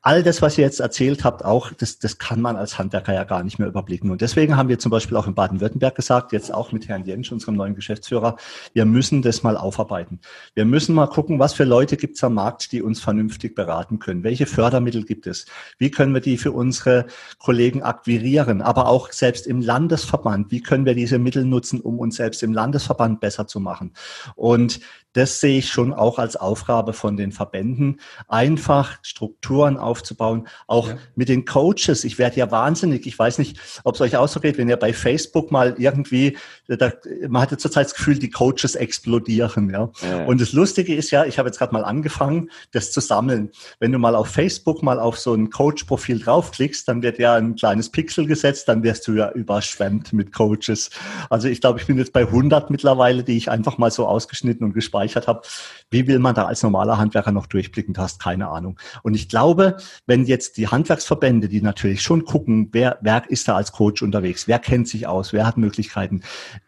all 0.02 0.24
das, 0.24 0.42
was 0.42 0.58
ihr 0.58 0.64
jetzt 0.64 0.80
erzählt 0.80 1.22
habt, 1.22 1.44
auch, 1.44 1.72
das, 1.72 2.00
das 2.00 2.18
kann 2.18 2.40
man 2.40 2.56
als 2.56 2.76
Handwerker 2.76 3.14
ja 3.14 3.22
gar 3.22 3.44
nicht 3.44 3.60
mehr 3.60 3.68
überblicken. 3.68 4.10
Und 4.10 4.20
deswegen 4.20 4.56
haben 4.56 4.68
wir 4.68 4.80
zum 4.80 4.90
Beispiel 4.90 5.16
auch 5.16 5.28
in 5.28 5.34
Baden-Württemberg 5.34 5.94
gesagt, 5.94 6.32
jetzt 6.32 6.52
auch 6.52 6.72
mit 6.72 6.88
Herrn 6.88 7.04
Jentsch, 7.04 7.30
unserem 7.30 7.54
neuen 7.54 7.76
Geschäftsführer, 7.76 8.36
wir 8.72 8.84
müssen 8.84 9.22
das 9.22 9.44
mal 9.44 9.56
aufarbeiten. 9.56 10.20
Wir 10.54 10.64
müssen 10.64 10.96
mal 10.96 11.06
gucken, 11.06 11.38
was 11.38 11.54
für 11.54 11.62
Leute 11.62 11.96
gibt 11.96 12.16
es 12.16 12.24
am 12.24 12.34
Markt, 12.34 12.72
die 12.72 12.82
uns 12.82 13.00
vernünftig 13.00 13.54
beraten 13.54 14.00
können. 14.00 14.24
Welche 14.24 14.46
Fördermittel 14.46 15.04
gibt 15.04 15.28
es? 15.28 15.46
Wie 15.78 15.92
können 15.92 16.12
wir 16.14 16.20
die 16.20 16.36
für 16.36 16.50
unsere 16.50 17.06
Kollegen 17.38 17.84
akquirieren? 17.84 18.60
Aber 18.60 18.88
auch 18.88 19.12
selbst 19.12 19.46
im 19.46 19.60
Landesverband, 19.60 20.50
wie 20.50 20.62
können 20.62 20.84
wir 20.84 20.96
diese 20.96 21.20
Mittel 21.20 21.44
nutzen, 21.44 21.80
um 21.80 22.00
uns 22.00 22.16
selbst 22.16 22.42
im 22.42 22.52
Landesverband 22.52 23.20
besser 23.20 23.46
zu 23.46 23.60
machen? 23.60 23.92
Und 24.34 24.80
das 25.12 25.40
sehe 25.40 25.58
ich 25.58 25.68
schon 25.68 25.92
auch 25.92 26.18
als 26.18 26.36
Aufgabe 26.36 26.92
von 26.92 27.16
den 27.16 27.32
Verbänden, 27.32 28.00
einfach 28.28 28.98
Strukturen 29.02 29.76
aufzubauen, 29.76 30.48
auch 30.66 30.88
ja. 30.88 30.96
mit 31.14 31.28
den 31.28 31.44
Coaches. 31.44 32.04
Ich 32.04 32.18
werde 32.18 32.36
ja 32.36 32.50
wahnsinnig. 32.50 33.06
Ich 33.06 33.18
weiß 33.18 33.38
nicht, 33.38 33.58
ob 33.84 33.94
es 33.94 34.00
euch 34.00 34.16
auch 34.16 34.28
so 34.28 34.40
geht, 34.40 34.58
wenn 34.58 34.68
ihr 34.68 34.76
bei 34.76 34.92
Facebook 34.92 35.50
mal 35.50 35.74
irgendwie, 35.78 36.36
da, 36.66 36.92
man 37.28 37.42
hat 37.42 37.50
ja 37.50 37.58
zurzeit 37.58 37.86
das 37.86 37.94
Gefühl, 37.94 38.18
die 38.18 38.30
Coaches 38.30 38.74
explodieren. 38.74 39.70
Ja? 39.70 39.90
ja. 40.00 40.24
Und 40.24 40.40
das 40.40 40.52
Lustige 40.52 40.94
ist 40.94 41.10
ja, 41.10 41.24
ich 41.24 41.38
habe 41.38 41.48
jetzt 41.48 41.58
gerade 41.58 41.74
mal 41.74 41.84
angefangen, 41.84 42.50
das 42.72 42.92
zu 42.92 43.00
sammeln. 43.00 43.50
Wenn 43.80 43.92
du 43.92 43.98
mal 43.98 44.14
auf 44.14 44.28
Facebook 44.28 44.82
mal 44.82 44.98
auf 44.98 45.18
so 45.18 45.34
ein 45.34 45.50
Coach-Profil 45.50 46.20
draufklickst, 46.20 46.88
dann 46.88 47.02
wird 47.02 47.18
ja 47.18 47.34
ein 47.34 47.54
kleines 47.54 47.90
Pixel 47.90 48.26
gesetzt, 48.26 48.68
dann 48.68 48.82
wirst 48.82 49.06
du 49.06 49.12
ja 49.12 49.30
überschwemmt 49.32 50.12
mit 50.12 50.32
Coaches. 50.32 50.90
Also 51.28 51.48
ich 51.48 51.60
glaube, 51.60 51.80
ich 51.80 51.86
bin 51.86 51.98
jetzt 51.98 52.12
bei 52.12 52.22
100 52.22 52.70
mittlerweile, 52.70 53.24
die 53.24 53.36
ich 53.36 53.50
einfach 53.50 53.76
mal 53.76 53.90
so 53.90 54.06
ausgeschnitten 54.06 54.64
und 54.64 54.72
gespeichert 54.72 55.01
gespeichert 55.02 55.28
habe. 55.28 55.42
Wie 55.90 56.06
will 56.06 56.18
man 56.18 56.34
da 56.34 56.46
als 56.46 56.62
normaler 56.62 56.96
Handwerker 56.96 57.32
noch 57.32 57.46
durchblicken? 57.46 57.92
Du 57.94 58.00
hast 58.00 58.20
keine 58.20 58.48
Ahnung. 58.48 58.78
Und 59.02 59.14
ich 59.14 59.28
glaube, 59.28 59.76
wenn 60.06 60.24
jetzt 60.24 60.56
die 60.56 60.68
Handwerksverbände, 60.68 61.48
die 61.48 61.60
natürlich 61.60 62.02
schon 62.02 62.24
gucken, 62.24 62.68
wer, 62.72 62.98
wer 63.02 63.30
ist 63.30 63.46
da 63.48 63.56
als 63.56 63.72
Coach 63.72 64.02
unterwegs, 64.02 64.48
wer 64.48 64.58
kennt 64.58 64.88
sich 64.88 65.06
aus, 65.06 65.32
wer 65.32 65.46
hat 65.46 65.58
Möglichkeiten, 65.58 66.22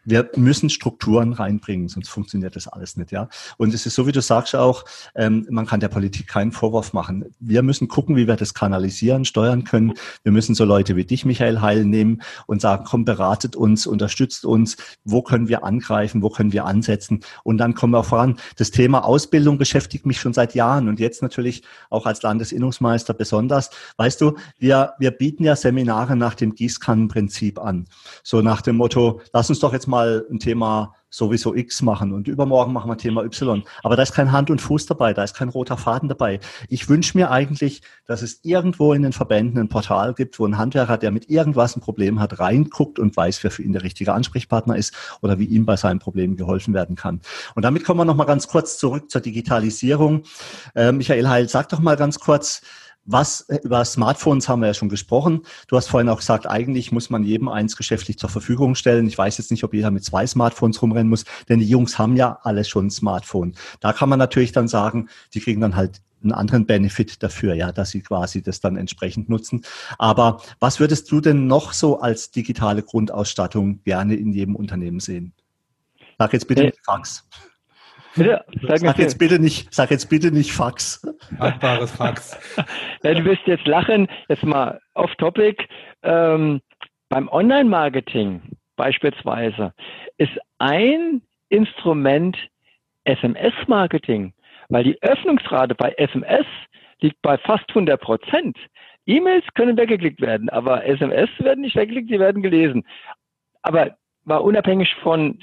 wir 0.05 0.31
müssen 0.37 0.69
Strukturen 0.69 1.33
reinbringen, 1.33 1.89
sonst 1.89 2.11
funktioniert 2.11 2.55
das 2.57 2.69
alles 2.69 2.97
nicht, 2.97 3.13
ja. 3.13 3.29
Und 3.57 3.73
es 3.73 3.87
ist 3.87 3.95
so, 3.95 4.07
wie 4.07 4.13
du 4.13 4.21
sagst 4.21 4.55
auch, 4.55 4.85
ähm, 5.15 5.47
man 5.51 5.67
kann 5.67 5.81
der 5.81 5.89
Politik 5.89 6.27
keinen 6.27 6.53
Vorwurf 6.53 6.93
machen. 6.93 7.25
Wir 7.41 7.63
müssen 7.63 7.89
gucken, 7.89 8.17
wie 8.17 8.27
wir 8.27 8.37
das 8.37 8.53
kanalisieren, 8.53 9.25
steuern 9.25 9.65
können. 9.65 9.95
Wir 10.23 10.33
müssen 10.33 10.55
so 10.55 10.65
Leute 10.65 10.97
wie 10.97 11.05
dich, 11.05 11.25
Michael 11.25 11.63
Heil, 11.63 11.85
nehmen 11.87 12.21
und 12.47 12.61
sagen, 12.61 12.85
komm, 12.87 13.07
beratet 13.07 13.57
uns, 13.57 13.87
unterstützt 13.87 14.45
uns, 14.45 14.77
wo 15.05 15.23
können 15.23 15.49
wir 15.49 15.65
angreifen, 15.65 16.21
wo 16.21 16.29
können 16.29 16.53
wir 16.53 16.67
ansetzen 16.67 17.21
und 17.43 17.57
dann 17.59 17.75
kommen 17.75 17.93
wir 17.93 18.05
voran 18.05 18.24
voran. 18.25 18.41
Das 18.57 18.71
Thema 18.71 19.05
Ausbildung 19.05 19.59
beschäftigt 19.59 20.07
mich 20.07 20.21
schon 20.21 20.33
seit 20.33 20.55
Jahren 20.55 20.89
und 20.89 21.01
jetzt 21.01 21.23
natürlich 21.23 21.63
auch 21.91 22.07
als 22.07 22.23
Landesinnungsmeister 22.23 23.15
besonders. 23.15 23.71
Weißt 23.97 24.21
du, 24.21 24.35
wir, 24.59 24.95
wir 24.99 25.11
bieten 25.11 25.45
ja 25.45 25.57
Seminare 25.57 26.17
nach 26.17 26.35
dem 26.35 26.55
Gießkannenprinzip 26.55 27.59
an. 27.59 27.87
So 28.23 28.41
nach 28.41 28.63
dem 28.63 28.77
Motto, 28.77 29.21
lass 29.33 29.51
uns 29.51 29.61
doch 29.61 29.73
jetzt 29.73 29.87
mal 29.87 30.25
ein 30.31 30.39
Thema 30.39 30.95
sowieso 31.15 31.55
X 31.55 31.83
machen 31.83 32.13
und 32.13 32.27
übermorgen 32.27 32.73
machen 32.73 32.91
wir 32.91 32.97
Thema 32.97 33.23
Y. 33.25 33.63
Aber 33.83 33.95
da 33.95 34.03
ist 34.03 34.13
kein 34.13 34.33
Hand 34.33 34.51
und 34.51 34.61
Fuß 34.61 34.87
dabei, 34.87 35.15
da 35.15 35.23
ist 35.23 35.35
kein 35.35 35.49
roter 35.49 35.77
Faden 35.77 36.09
dabei. 36.09 36.41
Ich 36.69 36.89
wünsche 36.89 37.17
mir 37.17 37.31
eigentlich, 37.31 37.83
dass 38.07 38.23
es 38.23 38.41
irgendwo 38.43 38.93
in 38.93 39.03
den 39.03 39.13
Verbänden 39.13 39.61
ein 39.61 39.69
Portal 39.69 40.15
gibt, 40.15 40.39
wo 40.41 40.47
ein 40.47 40.59
Handwerker, 40.59 40.99
der 40.99 41.13
mit 41.13 41.31
irgendwas 41.31 41.77
ein 41.77 41.81
Problem 41.81 42.19
hat, 42.19 42.41
reinguckt 42.41 42.99
und 42.99 43.17
weiß, 43.17 43.45
wer 43.45 43.53
für 43.53 43.63
ihn 43.63 43.73
der 43.73 43.85
richtige 43.85 44.13
Ansprechpartner 44.13 44.77
ist 44.77 44.93
oder 45.23 45.39
wie 45.39 45.45
ihm 45.45 45.65
bei 45.65 45.77
seinen 45.77 46.01
Problemen 46.01 46.37
geholfen 46.37 46.75
werden 46.75 46.97
kann. 46.97 47.21
Und 47.55 47.65
damit 47.65 47.85
kommen 47.85 48.01
wir 48.01 48.05
noch 48.05 48.17
mal 48.17 48.25
ganz 48.25 48.49
kurz 48.49 48.79
zurück 48.79 49.11
zur 49.11 49.21
Digitalisierung. 49.21 50.25
Äh, 50.75 50.91
Michael 50.91 51.29
Heil, 51.29 51.49
sag 51.49 51.69
doch 51.69 51.79
mal 51.79 51.97
ganz 51.97 52.19
kurz, 52.19 52.63
was 53.05 53.43
äh, 53.43 53.59
über 53.63 53.85
Smartphones 53.85 54.49
haben 54.49 54.61
wir 54.61 54.69
ja 54.69 54.75
schon 54.75 54.89
gesprochen. 54.89 55.43
Du 55.69 55.77
hast 55.77 55.89
vorhin 55.89 56.09
auch 56.09 56.19
gesagt, 56.19 56.47
eigentlich 56.47 56.93
muss 56.93 57.11
man 57.11 57.25
jedem 57.25 57.49
eins 57.49 57.77
geschäftlich 57.77 58.19
zur 58.19 58.31
Verfügung 58.31 58.75
stellen. 58.75 59.07
Ich 59.07 59.19
weiß 59.19 59.39
jetzt 59.39 59.51
nicht, 59.51 59.65
ob 59.65 59.75
jeder 59.75 59.91
mit 59.91 60.05
zwei 60.05 60.27
Smartphones 60.27 60.81
rumrennen 60.81 61.09
muss, 61.09 61.25
denn 61.49 61.61
die 61.61 61.69
Jungs 61.69 61.99
haben 61.99 62.17
ja 62.17 62.39
alle 62.43 62.65
schon 62.65 62.87
ein 62.87 62.91
Smartphone. 62.91 63.55
Da 63.81 63.93
kann 63.93 64.09
man 64.09 64.19
natürlich 64.19 64.53
dann 64.53 64.69
sagen, 64.69 65.09
die 65.35 65.41
kriegen 65.41 65.61
dann 65.61 65.77
halt 65.77 66.01
einen 66.23 66.33
anderen 66.33 66.67
Benefit 66.67 67.23
dafür, 67.23 67.55
ja, 67.55 67.71
dass 67.71 67.91
sie 67.91 68.01
quasi 68.01 68.43
das 68.43 68.61
dann 68.61 68.77
entsprechend 68.77 69.29
nutzen. 69.29 69.63
Aber 69.99 70.41
was 70.59 70.81
würdest 70.81 71.11
du 71.11 71.21
denn 71.21 71.47
noch 71.47 71.73
so 71.73 72.01
als 72.01 72.31
digitale 72.31 72.83
Grundausstattung 72.83 73.83
gerne 73.85 74.15
in 74.15 74.33
jedem 74.33 74.57
Unternehmen 74.57 75.01
sehen? 75.01 75.35
Sag 76.19 76.33
jetzt 76.33 76.49
bitte 76.49 76.69
äh, 76.69 76.73
Fax. 76.85 77.27
Bitte, 78.17 78.45
sag, 78.63 78.79
sag 78.79 78.99
jetzt 78.99 79.19
bitte 79.19 79.39
nicht, 79.39 79.73
sag 79.75 79.91
jetzt 79.91 80.09
bitte 80.09 80.31
nicht 80.31 80.53
Fax. 80.53 81.03
Machbares 81.39 81.93
Fax. 81.93 82.39
ja, 83.03 83.15
du 83.15 83.25
wirst 83.25 83.43
jetzt 83.47 83.67
lachen, 83.67 84.07
jetzt 84.29 84.45
mal 84.45 84.81
off 84.95 85.15
topic. 85.17 85.67
Ähm, 86.03 86.61
Beim 87.09 87.29
Online-Marketing 87.29 88.43
beispielsweise 88.77 89.73
ist 90.19 90.33
ein 90.59 91.23
Instrument 91.49 92.37
SMS-Marketing, 93.05 94.33
weil 94.69 94.85
die 94.85 95.01
Öffnungsrate 95.03 95.75
bei 95.75 95.93
SMS 95.99 96.47
liegt 97.01 97.21
bei 97.23 97.39
fast 97.39 97.69
100 97.69 98.01
Prozent. 98.01 98.57
E-Mails 99.07 99.45
können 99.55 99.77
weggeklickt 99.77 100.21
werden, 100.21 100.49
aber 100.49 100.85
SMS 100.87 101.29
werden 101.39 101.61
nicht 101.61 101.77
weggeklickt, 101.77 102.09
sie 102.09 102.19
werden 102.19 102.43
gelesen. 102.43 102.85
Aber 103.63 103.97
mal 104.25 104.39
unabhängig 104.39 104.95
von 105.03 105.39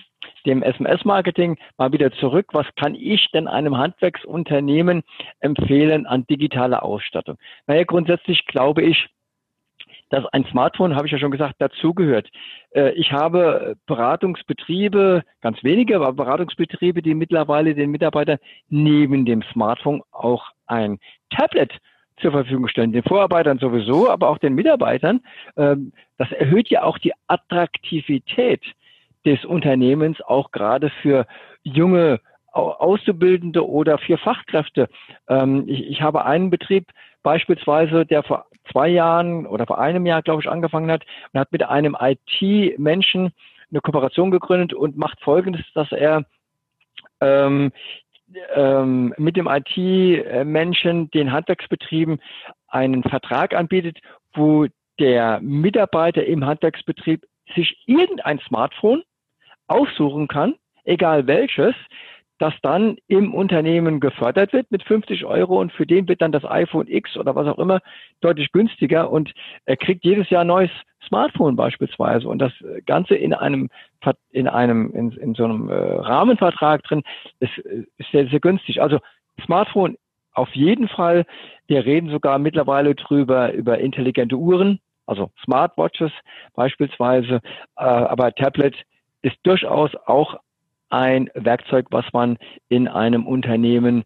dem 0.45 0.63
SMS-Marketing 0.63 1.57
mal 1.77 1.91
wieder 1.91 2.11
zurück. 2.13 2.47
Was 2.53 2.67
kann 2.75 2.95
ich 2.95 3.29
denn 3.31 3.47
einem 3.47 3.77
Handwerksunternehmen 3.77 5.03
empfehlen 5.39 6.05
an 6.05 6.25
digitaler 6.27 6.83
Ausstattung? 6.83 7.37
Naja, 7.67 7.83
grundsätzlich 7.83 8.45
glaube 8.45 8.83
ich, 8.83 9.07
dass 10.09 10.25
ein 10.33 10.45
Smartphone, 10.51 10.95
habe 10.95 11.07
ich 11.07 11.13
ja 11.13 11.19
schon 11.19 11.31
gesagt, 11.31 11.55
dazugehört. 11.59 12.29
Äh, 12.71 12.91
ich 12.91 13.11
habe 13.11 13.75
Beratungsbetriebe, 13.87 15.23
ganz 15.41 15.63
wenige, 15.63 15.95
aber 15.95 16.13
Beratungsbetriebe, 16.13 17.01
die 17.01 17.15
mittlerweile 17.15 17.73
den 17.73 17.91
Mitarbeitern 17.91 18.37
neben 18.69 19.25
dem 19.25 19.41
Smartphone 19.53 20.01
auch 20.11 20.49
ein 20.67 20.99
Tablet 21.29 21.71
zur 22.21 22.31
Verfügung 22.31 22.67
stellen. 22.67 22.91
Den 22.91 23.03
Vorarbeitern 23.03 23.57
sowieso, 23.57 24.09
aber 24.09 24.29
auch 24.29 24.37
den 24.37 24.53
Mitarbeitern. 24.53 25.21
Ähm, 25.57 25.93
das 26.17 26.31
erhöht 26.31 26.69
ja 26.69 26.83
auch 26.83 26.97
die 26.97 27.13
Attraktivität 27.27 28.61
des 29.25 29.45
Unternehmens, 29.45 30.21
auch 30.21 30.51
gerade 30.51 30.89
für 31.01 31.25
junge 31.63 32.19
Auszubildende 32.51 33.67
oder 33.67 33.97
für 33.97 34.17
Fachkräfte. 34.17 34.89
Ähm, 35.29 35.63
ich, 35.67 36.01
habe 36.01 36.25
einen 36.25 36.49
Betrieb 36.49 36.87
beispielsweise, 37.23 38.05
der 38.05 38.23
vor 38.23 38.45
zwei 38.71 38.89
Jahren 38.89 39.45
oder 39.45 39.65
vor 39.65 39.79
einem 39.79 40.05
Jahr, 40.05 40.21
glaube 40.21 40.41
ich, 40.41 40.49
angefangen 40.49 40.91
hat 40.91 41.05
und 41.31 41.39
hat 41.39 41.51
mit 41.51 41.63
einem 41.63 41.95
IT-Menschen 41.99 43.31
eine 43.69 43.81
Kooperation 43.81 44.31
gegründet 44.31 44.73
und 44.73 44.97
macht 44.97 45.21
Folgendes, 45.21 45.63
dass 45.73 45.91
er 45.93 46.25
ähm, 47.21 47.71
ähm, 48.53 49.13
mit 49.17 49.37
dem 49.37 49.47
IT-Menschen 49.47 51.09
den 51.11 51.31
Handwerksbetrieben 51.31 52.19
einen 52.67 53.03
Vertrag 53.03 53.53
anbietet, 53.53 53.99
wo 54.33 54.67
der 54.99 55.39
Mitarbeiter 55.41 56.25
im 56.25 56.45
Handwerksbetrieb 56.45 57.25
sich 57.55 57.81
irgendein 57.85 58.39
Smartphone 58.39 59.03
aussuchen 59.71 60.27
kann, 60.27 60.55
egal 60.83 61.27
welches, 61.27 61.75
das 62.41 62.53
dann 62.63 62.97
im 63.07 63.35
Unternehmen 63.35 63.99
gefördert 63.99 64.51
wird 64.51 64.71
mit 64.71 64.81
50 64.83 65.25
Euro 65.25 65.61
und 65.61 65.71
für 65.71 65.85
den 65.85 66.07
wird 66.07 66.23
dann 66.23 66.31
das 66.31 66.43
iPhone 66.43 66.87
X 66.87 67.15
oder 67.15 67.35
was 67.35 67.47
auch 67.47 67.59
immer 67.59 67.81
deutlich 68.19 68.51
günstiger 68.51 69.11
und 69.11 69.31
er 69.65 69.77
kriegt 69.77 70.03
jedes 70.03 70.29
Jahr 70.31 70.41
ein 70.41 70.47
neues 70.47 70.71
Smartphone 71.07 71.55
beispielsweise 71.55 72.27
und 72.27 72.39
das 72.39 72.51
Ganze 72.87 73.15
in 73.15 73.33
einem 73.33 73.69
in 74.31 74.47
einem 74.47 74.91
in, 74.91 75.11
in 75.11 75.35
so 75.35 75.43
einem 75.43 75.69
äh, 75.69 75.73
Rahmenvertrag 75.73 76.81
drin 76.83 77.03
ist, 77.39 77.55
ist 77.59 78.11
sehr 78.11 78.27
sehr 78.27 78.39
günstig. 78.39 78.81
Also 78.81 78.97
Smartphone 79.45 79.97
auf 80.33 80.49
jeden 80.55 80.87
Fall. 80.87 81.25
Wir 81.67 81.85
reden 81.85 82.09
sogar 82.09 82.39
mittlerweile 82.39 82.95
drüber 82.95 83.53
über 83.53 83.77
intelligente 83.77 84.35
Uhren, 84.35 84.79
also 85.05 85.29
Smartwatches 85.43 86.11
beispielsweise, 86.55 87.41
äh, 87.77 87.83
aber 87.83 88.33
Tablet 88.33 88.75
ist 89.21 89.37
durchaus 89.43 89.91
auch 90.05 90.39
ein 90.89 91.29
Werkzeug, 91.33 91.87
was 91.91 92.05
man 92.13 92.37
in 92.69 92.87
einem 92.87 93.25
Unternehmen 93.25 94.03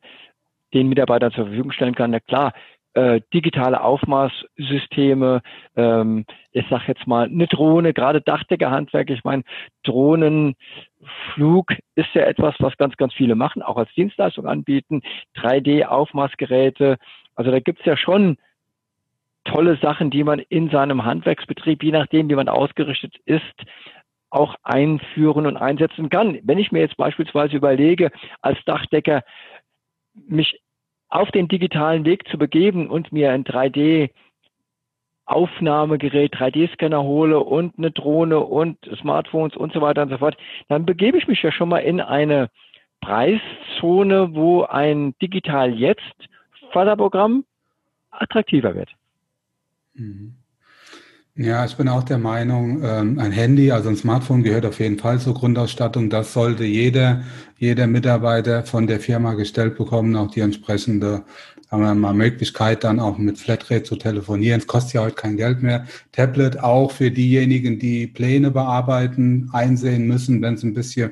den 0.73 0.87
Mitarbeitern 0.87 1.31
zur 1.31 1.45
Verfügung 1.45 1.71
stellen 1.71 1.95
kann. 1.95 2.11
Na 2.11 2.19
klar, 2.19 2.53
äh, 2.95 3.21
digitale 3.33 3.81
Aufmaßsysteme, 3.81 5.41
ähm, 5.75 6.25
ich 6.51 6.65
sage 6.69 6.85
jetzt 6.87 7.07
mal 7.07 7.25
eine 7.25 7.47
Drohne, 7.47 7.93
gerade 7.93 8.21
Dachdeckerhandwerk, 8.21 9.09
ich 9.09 9.23
meine, 9.25 9.43
Drohnenflug 9.83 10.55
ist 11.95 12.13
ja 12.13 12.21
etwas, 12.21 12.55
was 12.59 12.77
ganz, 12.77 12.95
ganz 12.95 13.13
viele 13.13 13.35
machen, 13.35 13.61
auch 13.61 13.75
als 13.75 13.93
Dienstleistung 13.95 14.45
anbieten, 14.45 15.01
3D-Aufmaßgeräte, 15.35 16.97
also 17.35 17.51
da 17.51 17.59
gibt's 17.59 17.83
ja 17.85 17.97
schon 17.97 18.37
tolle 19.43 19.77
Sachen, 19.77 20.09
die 20.09 20.23
man 20.23 20.39
in 20.39 20.69
seinem 20.69 21.03
Handwerksbetrieb, 21.03 21.83
je 21.83 21.91
nachdem, 21.91 22.29
wie 22.29 22.35
man 22.35 22.47
ausgerichtet 22.47 23.15
ist, 23.25 23.43
auch 24.35 24.55
einführen 24.63 25.47
und 25.47 25.57
einsetzen 25.57 26.09
kann. 26.09 26.39
Wenn 26.43 26.59
ich 26.59 26.71
mir 26.71 26.79
jetzt 26.79 26.97
beispielsweise 26.97 27.55
überlege, 27.55 28.11
als 28.41 28.57
Dachdecker 28.65 29.23
mich 30.13 30.61
auf 31.09 31.31
den 31.31 31.47
digitalen 31.47 32.05
Weg 32.05 32.27
zu 32.27 32.37
begeben 32.37 32.89
und 32.89 33.11
mir 33.11 33.31
ein 33.31 33.45
3D 33.45 34.11
Aufnahmegerät, 35.25 36.35
3D-Scanner 36.35 37.01
hole 37.01 37.39
und 37.39 37.77
eine 37.77 37.91
Drohne 37.91 38.41
und 38.41 38.77
Smartphones 38.99 39.55
und 39.55 39.73
so 39.73 39.81
weiter 39.81 40.03
und 40.03 40.09
so 40.09 40.19
fort, 40.19 40.37
dann 40.67 40.85
begebe 40.85 41.17
ich 41.17 41.27
mich 41.27 41.41
ja 41.41 41.51
schon 41.51 41.69
mal 41.69 41.79
in 41.79 41.99
eine 41.99 42.49
Preiszone, 43.01 44.35
wo 44.35 44.63
ein 44.63 45.15
Digital 45.21 45.73
Jetzt 45.73 46.29
Förderprogramm 46.71 47.45
attraktiver 48.11 48.75
wird. 48.75 48.91
Mhm. 49.93 50.35
Ja, 51.37 51.65
ich 51.65 51.75
bin 51.75 51.89
auch 51.89 52.03
der 52.03 52.17
Meinung, 52.17 52.81
ähm, 52.81 53.19
ein 53.19 53.33
Handy, 53.33 53.69
also 53.69 53.89
ein 53.89 53.97
Smartphone 53.97 54.41
gehört 54.41 54.65
auf 54.65 54.79
jeden 54.79 54.97
Fall 54.97 55.19
zur 55.19 55.33
Grundausstattung. 55.33 56.09
Das 56.09 56.31
sollte 56.31 56.63
jeder, 56.63 57.23
jeder 57.57 57.87
Mitarbeiter 57.87 58.63
von 58.63 58.87
der 58.87 59.01
Firma 59.01 59.33
gestellt 59.33 59.77
bekommen, 59.77 60.15
auch 60.15 60.31
die 60.31 60.39
entsprechende 60.39 61.25
haben 61.69 61.81
wir 61.81 61.95
mal 61.95 62.13
Möglichkeit, 62.13 62.83
dann 62.83 62.99
auch 62.99 63.17
mit 63.17 63.37
Flatrate 63.37 63.83
zu 63.83 63.95
telefonieren. 63.95 64.59
Es 64.59 64.67
kostet 64.67 64.93
ja 64.93 65.01
heute 65.01 65.15
kein 65.15 65.37
Geld 65.37 65.61
mehr. 65.61 65.85
Tablet 66.11 66.59
auch 66.59 66.91
für 66.91 67.11
diejenigen, 67.11 67.79
die 67.79 68.07
Pläne 68.07 68.51
bearbeiten, 68.51 69.49
einsehen 69.51 70.07
müssen, 70.07 70.41
wenn 70.41 70.53
es 70.53 70.63
ein 70.63 70.73
bisschen, 70.73 71.11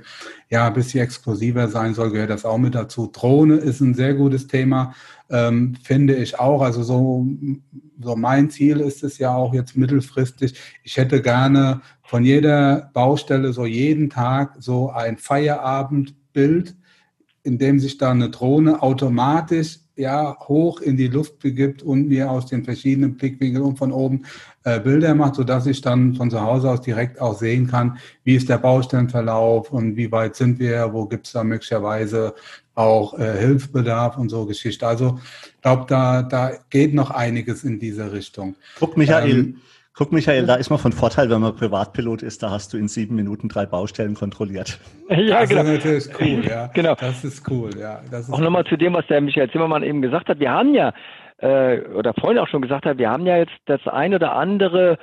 ja, 0.49 0.67
ein 0.67 0.73
bisschen 0.73 1.01
exklusiver 1.01 1.67
sein 1.67 1.93
soll, 1.93 2.11
gehört 2.11 2.29
das 2.29 2.45
auch 2.45 2.57
mit 2.57 2.75
dazu. 2.75 3.09
Drohne 3.11 3.55
ist 3.55 3.81
ein 3.81 3.93
sehr 3.93 4.13
gutes 4.13 4.47
Thema 4.47 4.93
ähm, 5.33 5.75
finde 5.81 6.15
ich 6.15 6.39
auch. 6.39 6.61
Also 6.61 6.83
so, 6.83 7.25
so 7.99 8.15
mein 8.15 8.49
Ziel 8.49 8.79
ist 8.79 9.03
es 9.03 9.17
ja 9.17 9.33
auch 9.33 9.53
jetzt 9.53 9.75
mittelfristig. 9.75 10.55
Ich 10.83 10.97
hätte 10.97 11.21
gerne 11.21 11.81
von 12.03 12.23
jeder 12.23 12.91
Baustelle 12.93 13.51
so 13.51 13.65
jeden 13.65 14.09
Tag 14.09 14.55
so 14.59 14.91
ein 14.91 15.17
Feierabendbild, 15.17 16.75
in 17.43 17.57
dem 17.57 17.79
sich 17.79 17.97
da 17.97 18.11
eine 18.11 18.29
Drohne 18.29 18.81
automatisch 18.81 19.79
ja 19.95 20.35
hoch 20.47 20.81
in 20.81 20.97
die 20.97 21.07
Luft 21.07 21.39
begibt 21.39 21.83
und 21.83 22.07
mir 22.07 22.31
aus 22.31 22.47
den 22.47 22.63
verschiedenen 22.63 23.15
Blickwinkeln 23.15 23.63
und 23.63 23.77
von 23.77 23.91
oben 23.91 24.23
äh, 24.63 24.79
Bilder 24.79 25.13
macht, 25.13 25.35
so 25.35 25.43
dass 25.43 25.67
ich 25.67 25.81
dann 25.81 26.15
von 26.15 26.31
zu 26.31 26.41
Hause 26.41 26.71
aus 26.71 26.81
direkt 26.81 27.21
auch 27.21 27.37
sehen 27.37 27.67
kann, 27.67 27.97
wie 28.23 28.35
ist 28.35 28.49
der 28.49 28.57
Baustellenverlauf 28.57 29.71
und 29.71 29.95
wie 29.95 30.11
weit 30.11 30.35
sind 30.35 30.59
wir, 30.59 30.93
wo 30.93 31.05
gibt 31.05 31.27
es 31.27 31.33
da 31.33 31.43
möglicherweise 31.43 32.33
auch 32.75 33.17
äh, 33.19 33.37
Hilfsbedarf 33.37 34.17
und 34.17 34.29
so 34.29 34.45
Geschichte. 34.45 34.87
Also 34.87 35.19
ich 35.45 35.61
glaube, 35.61 35.85
da, 35.87 36.23
da 36.23 36.53
geht 36.71 36.93
noch 36.95 37.11
einiges 37.11 37.63
in 37.63 37.79
diese 37.79 38.11
Richtung. 38.11 38.55
Guck, 38.79 38.97
Michael, 38.97 39.39
ähm, 39.39 39.55
guck, 39.93 40.11
Michael, 40.11 40.45
da 40.45 40.55
ist 40.55 40.69
man 40.69 40.79
von 40.79 40.91
Vorteil, 40.91 41.29
wenn 41.29 41.41
man 41.41 41.55
Privatpilot 41.55 42.23
ist, 42.23 42.43
da 42.43 42.49
hast 42.49 42.73
du 42.73 42.77
in 42.77 42.87
sieben 42.87 43.15
Minuten 43.15 43.49
drei 43.49 43.65
Baustellen 43.65 44.15
kontrolliert. 44.15 44.79
Ja, 45.09 45.41
das 45.41 45.49
genau. 45.49 45.61
ist 45.61 45.67
natürlich 45.67 46.09
cool, 46.19 46.45
ja. 46.45 46.67
Genau. 46.73 46.95
Das 46.95 47.23
ist 47.23 47.49
cool, 47.49 47.69
ja. 47.77 48.01
Das 48.09 48.27
ist 48.27 48.33
auch 48.33 48.39
nochmal 48.39 48.65
zu 48.65 48.77
dem, 48.77 48.93
was 48.93 49.05
der 49.07 49.21
Michael 49.21 49.51
Zimmermann 49.51 49.83
eben 49.83 50.01
gesagt 50.01 50.29
hat. 50.29 50.39
Wir 50.39 50.51
haben 50.51 50.73
ja, 50.73 50.93
äh, 51.37 51.81
oder 51.89 52.13
vorhin 52.13 52.39
auch 52.39 52.47
schon 52.47 52.61
gesagt 52.61 52.85
hat, 52.85 52.97
wir 52.97 53.09
haben 53.09 53.25
ja 53.25 53.37
jetzt 53.37 53.53
das 53.65 53.85
ein 53.87 54.13
oder 54.13 54.33
andere 54.33 54.97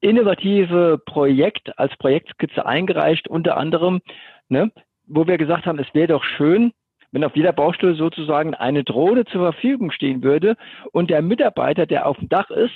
innovative 0.00 0.98
Projekt 1.04 1.78
als 1.78 1.94
Projektskizze 1.98 2.64
eingereicht, 2.64 3.28
unter 3.28 3.56
anderem, 3.56 4.00
ne, 4.48 4.72
wo 5.06 5.26
wir 5.26 5.36
gesagt 5.36 5.66
haben, 5.66 5.78
es 5.78 5.92
wäre 5.92 6.08
doch 6.08 6.24
schön, 6.24 6.72
wenn 7.12 7.24
auf 7.24 7.36
jeder 7.36 7.52
Baustelle 7.52 7.94
sozusagen 7.94 8.54
eine 8.54 8.84
Drohne 8.84 9.24
zur 9.26 9.52
Verfügung 9.52 9.90
stehen 9.90 10.22
würde 10.22 10.56
und 10.92 11.10
der 11.10 11.22
Mitarbeiter, 11.22 11.84
der 11.84 12.06
auf 12.06 12.16
dem 12.18 12.28
Dach 12.28 12.50
ist, 12.50 12.72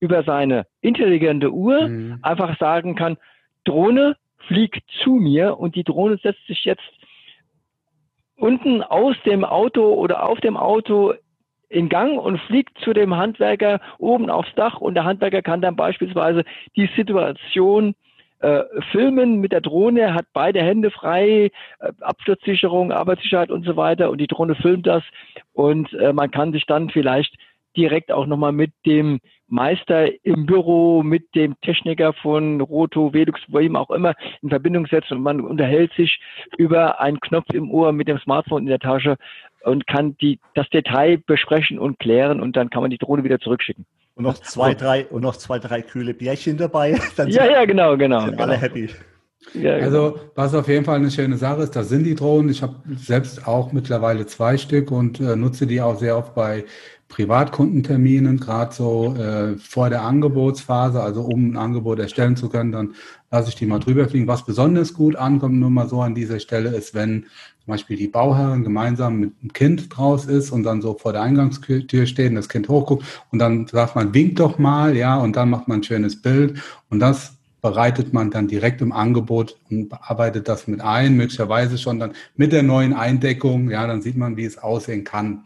über 0.00 0.22
seine 0.24 0.66
intelligente 0.80 1.52
Uhr 1.52 1.88
mhm. 1.88 2.18
einfach 2.22 2.58
sagen 2.58 2.94
kann, 2.94 3.16
Drohne 3.64 4.16
fliegt 4.46 4.82
zu 5.02 5.14
mir 5.14 5.58
und 5.58 5.74
die 5.74 5.84
Drohne 5.84 6.18
setzt 6.18 6.46
sich 6.46 6.64
jetzt 6.64 6.82
unten 8.36 8.82
aus 8.82 9.16
dem 9.24 9.44
Auto 9.44 9.94
oder 9.94 10.28
auf 10.28 10.40
dem 10.40 10.56
Auto 10.56 11.14
in 11.68 11.88
Gang 11.88 12.18
und 12.18 12.38
fliegt 12.42 12.78
zu 12.78 12.92
dem 12.92 13.16
Handwerker 13.16 13.80
oben 13.98 14.30
aufs 14.30 14.54
Dach 14.54 14.80
und 14.80 14.94
der 14.94 15.04
Handwerker 15.04 15.42
kann 15.42 15.60
dann 15.60 15.74
beispielsweise 15.74 16.44
die 16.76 16.88
Situation 16.94 17.94
äh, 18.38 18.62
filmen 18.92 19.40
mit 19.40 19.52
der 19.52 19.62
Drohne, 19.62 20.14
hat 20.14 20.26
beide 20.32 20.62
Hände 20.62 20.90
frei, 20.90 21.50
äh, 21.80 21.92
Absturzsicherung, 22.00 22.92
Arbeitssicherheit 22.92 23.50
und 23.50 23.64
so 23.64 23.76
weiter 23.76 24.10
und 24.10 24.18
die 24.18 24.26
Drohne 24.26 24.54
filmt 24.54 24.86
das 24.86 25.02
und 25.54 25.92
äh, 25.94 26.12
man 26.12 26.30
kann 26.30 26.52
sich 26.52 26.66
dann 26.66 26.90
vielleicht 26.90 27.34
direkt 27.76 28.10
auch 28.12 28.26
nochmal 28.26 28.52
mit 28.52 28.72
dem 28.84 29.20
Meister 29.48 30.08
im 30.24 30.46
Büro, 30.46 31.02
mit 31.02 31.34
dem 31.34 31.54
Techniker 31.60 32.12
von 32.14 32.60
Roto, 32.60 33.12
Velux, 33.12 33.40
wem 33.48 33.76
auch 33.76 33.90
immer 33.90 34.14
in 34.42 34.48
Verbindung 34.48 34.86
setzen 34.86 35.18
und 35.18 35.22
man 35.22 35.40
unterhält 35.40 35.92
sich 35.94 36.18
über 36.58 37.00
einen 37.00 37.20
Knopf 37.20 37.46
im 37.52 37.70
Ohr 37.70 37.92
mit 37.92 38.08
dem 38.08 38.18
Smartphone 38.18 38.62
in 38.62 38.68
der 38.68 38.80
Tasche 38.80 39.16
und 39.62 39.86
kann 39.86 40.16
die, 40.18 40.40
das 40.54 40.68
Detail 40.70 41.18
besprechen 41.18 41.78
und 41.78 41.98
klären 41.98 42.40
und 42.40 42.56
dann 42.56 42.70
kann 42.70 42.82
man 42.82 42.90
die 42.90 42.98
Drohne 42.98 43.24
wieder 43.24 43.38
zurückschicken. 43.38 43.86
Und 44.16 44.24
noch 44.24 44.38
zwei, 44.38 44.74
drei, 44.74 45.06
und 45.06 45.22
noch 45.22 45.36
zwei, 45.36 45.58
drei 45.58 45.82
kühle 45.82 46.14
Bierchen 46.14 46.56
dabei. 46.56 46.98
Dann 47.16 47.28
ja, 47.28 47.44
ja, 47.44 47.66
genau, 47.66 47.98
genau. 47.98 48.20
Sind 48.20 48.30
genau. 48.30 48.44
alle 48.44 48.56
happy. 48.56 48.88
Ja, 49.52 49.78
genau. 49.78 49.84
also, 49.84 50.20
was 50.34 50.54
auf 50.54 50.68
jeden 50.68 50.86
Fall 50.86 50.96
eine 50.96 51.10
schöne 51.10 51.36
Sache 51.36 51.62
ist, 51.62 51.76
das 51.76 51.90
sind 51.90 52.04
die 52.04 52.14
Drohnen. 52.14 52.48
Ich 52.48 52.62
habe 52.62 52.76
selbst 52.96 53.46
auch 53.46 53.72
mittlerweile 53.72 54.24
zwei 54.24 54.56
Stück 54.56 54.90
und 54.90 55.20
äh, 55.20 55.36
nutze 55.36 55.66
die 55.66 55.82
auch 55.82 55.98
sehr 55.98 56.16
oft 56.16 56.34
bei 56.34 56.64
Privatkundenterminen, 57.08 58.38
gerade 58.38 58.74
so 58.74 59.14
äh, 59.14 59.56
vor 59.58 59.90
der 59.90 60.02
Angebotsphase, 60.02 61.00
also 61.00 61.22
um 61.22 61.52
ein 61.52 61.56
Angebot 61.56 61.98
erstellen 61.98 62.36
zu 62.36 62.48
können, 62.48 62.72
dann 62.72 62.94
lasse 63.30 63.48
ich 63.48 63.54
die 63.54 63.66
mal 63.66 63.78
drüber 63.78 64.08
fliegen. 64.08 64.26
Was 64.26 64.44
besonders 64.44 64.92
gut 64.92 65.16
ankommt, 65.16 65.54
nur 65.54 65.70
mal 65.70 65.88
so 65.88 66.02
an 66.02 66.14
dieser 66.14 66.40
Stelle, 66.40 66.70
ist, 66.70 66.94
wenn 66.94 67.22
zum 67.64 67.72
Beispiel 67.72 67.96
die 67.96 68.08
Bauherrin 68.08 68.64
gemeinsam 68.64 69.18
mit 69.18 69.32
einem 69.40 69.52
Kind 69.52 69.96
draus 69.96 70.26
ist 70.26 70.50
und 70.50 70.62
dann 70.62 70.82
so 70.82 70.94
vor 70.94 71.12
der 71.12 71.22
Eingangstür 71.22 72.06
steht 72.06 72.30
und 72.30 72.36
das 72.36 72.48
Kind 72.48 72.68
hochguckt 72.68 73.04
und 73.30 73.38
dann 73.38 73.66
sagt 73.66 73.96
man, 73.96 74.12
wink 74.12 74.36
doch 74.36 74.58
mal, 74.58 74.96
ja, 74.96 75.16
und 75.16 75.36
dann 75.36 75.50
macht 75.50 75.68
man 75.68 75.80
ein 75.80 75.84
schönes 75.84 76.20
Bild 76.20 76.60
und 76.90 77.00
das 77.00 77.34
bereitet 77.62 78.12
man 78.12 78.30
dann 78.30 78.46
direkt 78.46 78.80
im 78.80 78.92
Angebot 78.92 79.58
und 79.70 79.88
bearbeitet 79.88 80.46
das 80.46 80.68
mit 80.68 80.80
ein, 80.80 81.16
möglicherweise 81.16 81.78
schon 81.78 81.98
dann 81.98 82.12
mit 82.36 82.52
der 82.52 82.62
neuen 82.62 82.92
Eindeckung, 82.92 83.70
ja, 83.70 83.86
dann 83.86 84.02
sieht 84.02 84.16
man, 84.16 84.36
wie 84.36 84.44
es 84.44 84.58
aussehen 84.58 85.02
kann. 85.02 85.44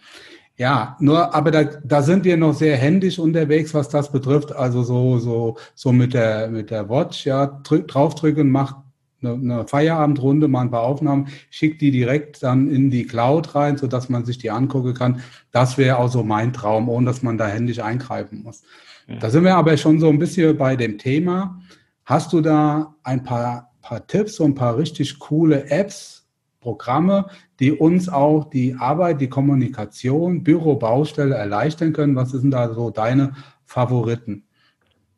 Ja, 0.61 0.95
nur, 1.01 1.35
aber 1.35 1.51
da, 1.51 1.65
da 1.65 2.03
sind 2.03 2.27
wir 2.27 2.37
noch 2.37 2.53
sehr 2.53 2.77
händisch 2.77 3.19
unterwegs, 3.19 3.73
was 3.73 3.89
das 3.89 4.13
betrifft. 4.13 4.55
Also 4.55 4.83
so, 4.83 5.19
so, 5.19 5.57
so 5.75 5.91
mit 5.91 6.13
der, 6.13 6.49
mit 6.49 6.71
der 6.71 6.91
Watch, 6.91 7.25
ja, 7.25 7.47
drück, 7.47 7.89
draufdrücken, 7.89 8.51
macht 8.51 8.77
eine, 9.23 9.33
eine 9.33 9.67
Feierabendrunde, 9.67 10.49
mal 10.49 10.61
ein 10.61 10.71
paar 10.71 10.83
Aufnahmen, 10.83 11.29
schickt 11.49 11.81
die 11.81 11.91
direkt 11.91 12.43
dann 12.43 12.69
in 12.69 12.91
die 12.91 13.07
Cloud 13.07 13.55
rein, 13.55 13.79
so 13.79 13.87
dass 13.87 14.11
man 14.11 14.27
sich 14.27 14.37
die 14.37 14.51
angucken 14.51 14.93
kann. 14.93 15.23
Das 15.51 15.79
wäre 15.79 15.97
auch 15.97 16.09
so 16.09 16.25
mein 16.25 16.53
Traum, 16.53 16.91
ohne 16.91 17.07
dass 17.07 17.23
man 17.23 17.39
da 17.39 17.47
händisch 17.47 17.79
eingreifen 17.79 18.43
muss. 18.43 18.63
Ja. 19.09 19.17
Da 19.17 19.31
sind 19.31 19.45
wir 19.45 19.57
aber 19.57 19.79
schon 19.79 19.99
so 19.99 20.11
ein 20.11 20.19
bisschen 20.19 20.59
bei 20.59 20.77
dem 20.77 20.99
Thema. 20.99 21.59
Hast 22.05 22.35
du 22.35 22.43
da 22.43 22.95
ein 23.03 23.23
paar, 23.23 23.71
paar 23.81 24.07
Tipps, 24.07 24.37
so 24.37 24.45
ein 24.45 24.55
paar 24.55 24.77
richtig 24.77 25.21
coole 25.21 25.71
Apps, 25.71 26.20
Programme, 26.61 27.27
die 27.59 27.73
uns 27.73 28.09
auch 28.09 28.51
die 28.51 28.77
Arbeit, 28.79 29.21
die 29.21 29.29
Kommunikation, 29.29 30.45
Büro, 30.45 30.77
Baustelle 30.77 31.35
erleichtern 31.35 31.93
können. 31.93 32.17
Was 32.17 32.31
sind 32.31 32.51
da 32.51 32.73
so 32.75 32.91
deine 32.91 33.33
Favoriten? 33.65 34.45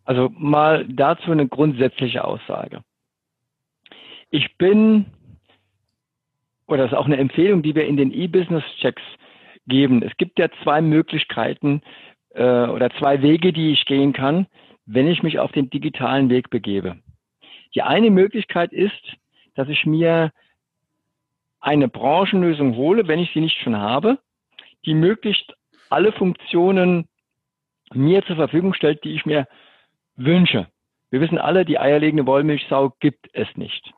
Also 0.05 0.31
mal 0.37 0.87
dazu 0.89 1.31
eine 1.31 1.49
grundsätzliche 1.49 2.25
Aussage. 2.25 2.83
Ich 4.31 4.57
bin, 4.57 5.07
oder 6.67 6.85
das 6.85 6.93
ist 6.93 6.99
auch 6.99 7.07
eine 7.07 7.19
Empfehlung, 7.19 7.63
die 7.63 7.75
wir 7.75 7.87
in 7.87 7.97
den 7.97 8.13
E-Business-Checks 8.13 9.03
geben. 9.67 10.03
Es 10.03 10.17
gibt 10.17 10.39
ja 10.39 10.49
zwei 10.63 10.81
Möglichkeiten 10.81 11.83
äh, 12.35 12.43
oder 12.43 12.91
zwei 12.99 13.23
Wege, 13.23 13.53
die 13.53 13.73
ich 13.73 13.85
gehen 13.85 14.13
kann, 14.13 14.47
wenn 14.87 15.07
ich 15.07 15.23
mich 15.23 15.39
auf 15.39 15.53
den 15.53 15.71
digitalen 15.71 16.31
Weg 16.31 16.51
begebe. 16.51 16.97
Die 17.75 17.83
eine 17.83 18.11
Möglichkeit 18.11 18.73
ist, 18.73 19.17
dass 19.55 19.69
ich 19.69 19.87
mir 19.87 20.33
eine 21.63 21.89
Branchenlösung 21.89 22.77
hole, 22.77 23.09
wenn 23.09 23.21
ich 23.21 23.31
sie 23.33 23.41
nicht 23.41 23.59
schon 23.59 23.77
habe, 23.77 24.19
die 24.85 24.95
möglichst 24.95 25.55
alle 25.89 26.13
Funktionen 26.13 27.09
mir 27.95 28.25
zur 28.25 28.37
Verfügung 28.37 28.75
stellt, 28.75 29.05
die 29.05 29.15
ich 29.15 29.25
mir 29.25 29.47
wünsche. 30.17 30.67
Wir 31.11 31.21
wissen 31.21 31.39
alle, 31.39 31.65
die 31.65 31.79
eierlegende 31.79 32.27
Wollmilchsau 32.27 32.95
gibt 33.01 33.29
es 33.33 33.49
nicht. 33.57 33.93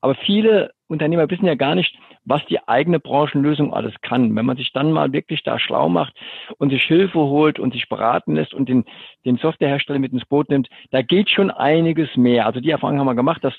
Aber 0.00 0.14
viele 0.14 0.72
Unternehmer 0.86 1.28
wissen 1.28 1.44
ja 1.44 1.54
gar 1.54 1.74
nicht, 1.74 1.94
was 2.24 2.44
die 2.46 2.66
eigene 2.66 3.00
Branchenlösung 3.00 3.74
alles 3.74 3.94
kann. 4.00 4.34
Wenn 4.34 4.46
man 4.46 4.56
sich 4.56 4.72
dann 4.72 4.92
mal 4.92 5.12
wirklich 5.12 5.42
da 5.42 5.58
schlau 5.58 5.88
macht 5.88 6.14
und 6.58 6.70
sich 6.70 6.82
Hilfe 6.84 7.18
holt 7.18 7.58
und 7.58 7.72
sich 7.72 7.88
beraten 7.88 8.36
lässt 8.36 8.54
und 8.54 8.68
den, 8.68 8.84
den 9.24 9.36
Softwarehersteller 9.36 9.98
mit 9.98 10.12
ins 10.12 10.24
Boot 10.24 10.48
nimmt, 10.48 10.68
da 10.90 11.02
geht 11.02 11.28
schon 11.28 11.50
einiges 11.50 12.16
mehr. 12.16 12.46
Also 12.46 12.60
die 12.60 12.70
Erfahrung 12.70 12.98
haben 12.98 13.06
wir 13.06 13.14
gemacht, 13.14 13.44
dass 13.44 13.54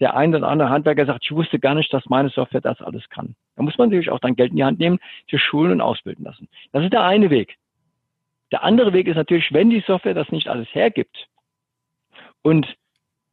der 0.00 0.16
ein 0.16 0.34
oder 0.34 0.48
andere 0.48 0.70
Handwerker 0.70 1.06
sagt, 1.06 1.24
ich 1.24 1.32
wusste 1.32 1.58
gar 1.58 1.74
nicht, 1.74 1.92
dass 1.92 2.06
meine 2.06 2.28
Software 2.28 2.60
das 2.60 2.80
alles 2.80 3.08
kann. 3.08 3.34
Da 3.56 3.62
muss 3.62 3.78
man 3.78 3.88
natürlich 3.88 4.10
auch 4.10 4.20
dann 4.20 4.36
Geld 4.36 4.50
in 4.50 4.56
die 4.56 4.64
Hand 4.64 4.78
nehmen, 4.78 4.98
sich 5.30 5.42
schulen 5.42 5.72
und 5.72 5.80
ausbilden 5.80 6.24
lassen. 6.24 6.48
Das 6.72 6.84
ist 6.84 6.92
der 6.92 7.04
eine 7.04 7.30
Weg. 7.30 7.56
Der 8.52 8.62
andere 8.62 8.92
Weg 8.92 9.08
ist 9.08 9.16
natürlich, 9.16 9.52
wenn 9.52 9.70
die 9.70 9.82
Software 9.86 10.14
das 10.14 10.30
nicht 10.30 10.48
alles 10.48 10.68
hergibt 10.72 11.26
und 12.42 12.76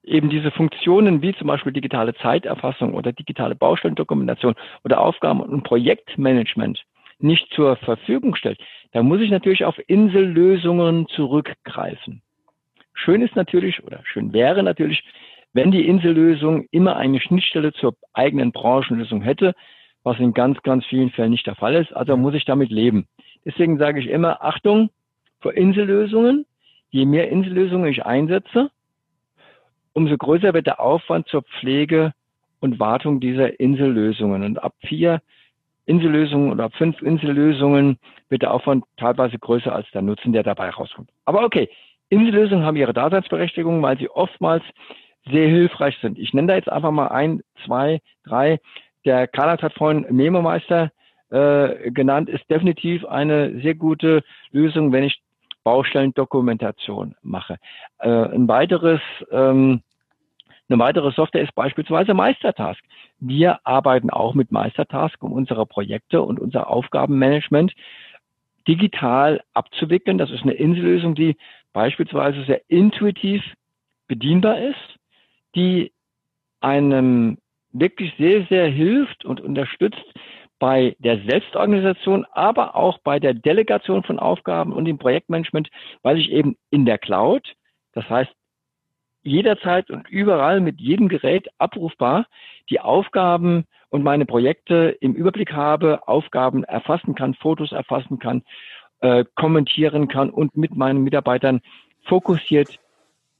eben 0.03 0.29
diese 0.29 0.51
Funktionen 0.51 1.21
wie 1.21 1.35
zum 1.35 1.47
Beispiel 1.47 1.71
digitale 1.71 2.13
Zeiterfassung 2.15 2.93
oder 2.93 3.13
digitale 3.13 3.55
Baustellendokumentation 3.55 4.55
oder 4.83 4.99
Aufgaben- 5.01 5.41
und 5.41 5.63
Projektmanagement 5.63 6.83
nicht 7.19 7.47
zur 7.53 7.77
Verfügung 7.77 8.35
stellt, 8.35 8.59
dann 8.91 9.05
muss 9.05 9.21
ich 9.21 9.29
natürlich 9.29 9.63
auf 9.65 9.79
Insellösungen 9.87 11.07
zurückgreifen. 11.07 12.21
Schön 12.93 13.21
ist 13.21 13.35
natürlich 13.35 13.83
oder 13.83 14.01
schön 14.03 14.33
wäre 14.33 14.61
natürlich, 14.61 15.03
wenn 15.53 15.71
die 15.71 15.87
Insellösung 15.87 16.65
immer 16.71 16.95
eine 16.95 17.21
Schnittstelle 17.21 17.73
zur 17.73 17.95
eigenen 18.13 18.51
Branchenlösung 18.51 19.21
hätte, 19.21 19.53
was 20.03 20.19
in 20.19 20.33
ganz, 20.33 20.61
ganz 20.63 20.85
vielen 20.85 21.11
Fällen 21.11 21.31
nicht 21.31 21.47
der 21.47 21.55
Fall 21.55 21.75
ist. 21.75 21.95
Also 21.95 22.17
muss 22.17 22.33
ich 22.33 22.45
damit 22.45 22.71
leben. 22.71 23.07
Deswegen 23.45 23.77
sage 23.77 23.99
ich 23.99 24.07
immer, 24.07 24.43
Achtung 24.43 24.89
vor 25.39 25.53
Insellösungen. 25.53 26.45
Je 26.89 27.05
mehr 27.05 27.29
Insellösungen 27.29 27.89
ich 27.89 28.05
einsetze, 28.05 28.69
umso 29.93 30.17
größer 30.17 30.53
wird 30.53 30.67
der 30.67 30.79
Aufwand 30.79 31.27
zur 31.27 31.43
Pflege 31.43 32.13
und 32.59 32.79
Wartung 32.79 33.19
dieser 33.19 33.59
Insellösungen. 33.59 34.43
Und 34.43 34.61
ab 34.61 34.73
vier 34.85 35.21
Insellösungen 35.85 36.51
oder 36.51 36.65
ab 36.65 36.73
fünf 36.75 37.01
Insellösungen 37.01 37.97
wird 38.29 38.41
der 38.41 38.53
Aufwand 38.53 38.85
teilweise 38.97 39.37
größer 39.37 39.73
als 39.73 39.89
der 39.91 40.01
Nutzen, 40.01 40.33
der 40.33 40.43
dabei 40.43 40.69
rauskommt. 40.69 41.09
Aber 41.25 41.43
okay, 41.43 41.69
Insellösungen 42.09 42.65
haben 42.65 42.77
ihre 42.77 42.93
Daseinsberechtigung, 42.93 43.81
weil 43.81 43.97
sie 43.97 44.09
oftmals 44.09 44.63
sehr 45.29 45.47
hilfreich 45.47 45.97
sind. 46.01 46.19
Ich 46.19 46.33
nenne 46.33 46.47
da 46.47 46.55
jetzt 46.55 46.69
einfach 46.69 46.91
mal 46.91 47.07
ein, 47.07 47.41
zwei, 47.65 48.01
drei. 48.23 48.59
Der 49.05 49.27
Karl 49.27 49.61
hat 49.61 49.73
vorhin 49.73 50.05
Memo-Meister 50.09 50.91
äh, 51.29 51.91
genannt, 51.91 52.29
ist 52.29 52.49
definitiv 52.49 53.05
eine 53.05 53.59
sehr 53.61 53.75
gute 53.75 54.23
Lösung, 54.51 54.91
wenn 54.91 55.03
ich 55.03 55.21
Baustellendokumentation 55.63 57.15
mache. 57.21 57.57
Äh, 57.99 58.09
ein 58.09 58.47
weiteres, 58.47 59.01
ähm, 59.31 59.81
eine 60.69 60.79
weitere 60.79 61.11
Software 61.11 61.43
ist 61.43 61.55
beispielsweise 61.55 62.13
Meistertask. 62.13 62.81
Wir 63.19 63.65
arbeiten 63.65 64.09
auch 64.09 64.33
mit 64.33 64.51
Meistertask, 64.51 65.21
um 65.23 65.31
unsere 65.31 65.65
Projekte 65.65 66.21
und 66.21 66.39
unser 66.39 66.69
Aufgabenmanagement 66.69 67.73
digital 68.67 69.41
abzuwickeln. 69.53 70.17
Das 70.17 70.31
ist 70.31 70.43
eine 70.43 70.53
Insellösung, 70.53 71.15
die 71.15 71.35
beispielsweise 71.73 72.43
sehr 72.45 72.61
intuitiv 72.69 73.43
bedienbar 74.07 74.59
ist, 74.59 74.99
die 75.55 75.91
einem 76.61 77.37
wirklich 77.71 78.13
sehr, 78.17 78.45
sehr 78.45 78.67
hilft 78.67 79.25
und 79.25 79.41
unterstützt, 79.41 80.03
bei 80.59 80.95
der 80.99 81.19
Selbstorganisation, 81.27 82.25
aber 82.31 82.77
auch 82.77 82.97
bei 82.99 83.19
der 83.19 83.33
Delegation 83.33 84.01
von 84.03 84.17
Aufgaben 84.17 84.71
und 84.71 84.85
im 84.85 84.97
Projektmanagement, 84.97 85.69
weil 86.03 86.17
ich 86.17 86.31
eben 86.31 86.55
in 86.69 86.85
der 86.85 86.97
Cloud, 86.97 87.53
das 87.91 88.09
heißt 88.09 88.31
jederzeit 89.23 89.89
und 89.89 90.07
überall 90.09 90.61
mit 90.61 90.79
jedem 90.79 91.09
Gerät 91.09 91.49
abrufbar 91.57 92.27
die 92.69 92.79
Aufgaben 92.79 93.65
und 93.89 94.03
meine 94.03 94.25
Projekte 94.25 94.95
im 95.01 95.15
Überblick 95.15 95.51
habe, 95.51 96.07
Aufgaben 96.07 96.63
erfassen 96.63 97.13
kann, 97.13 97.33
Fotos 97.33 97.73
erfassen 97.73 98.19
kann, 98.19 98.43
äh, 99.01 99.25
kommentieren 99.35 100.07
kann 100.07 100.29
und 100.29 100.55
mit 100.55 100.77
meinen 100.77 101.03
Mitarbeitern 101.03 101.59
fokussiert 102.03 102.79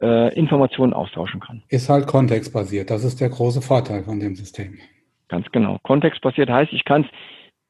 äh, 0.03 0.33
Informationen 0.37 0.93
austauschen 0.93 1.39
kann. 1.39 1.63
Ist 1.69 1.89
halt 1.89 2.07
kontextbasiert. 2.07 2.89
Das 2.89 3.03
ist 3.03 3.21
der 3.21 3.29
große 3.29 3.61
Vorteil 3.61 4.03
von 4.03 4.19
dem 4.19 4.35
System. 4.35 4.77
Ganz 5.29 5.49
genau. 5.51 5.79
Kontextbasiert 5.83 6.49
heißt, 6.49 6.73
ich 6.73 6.83
kann 6.83 7.03
es 7.03 7.07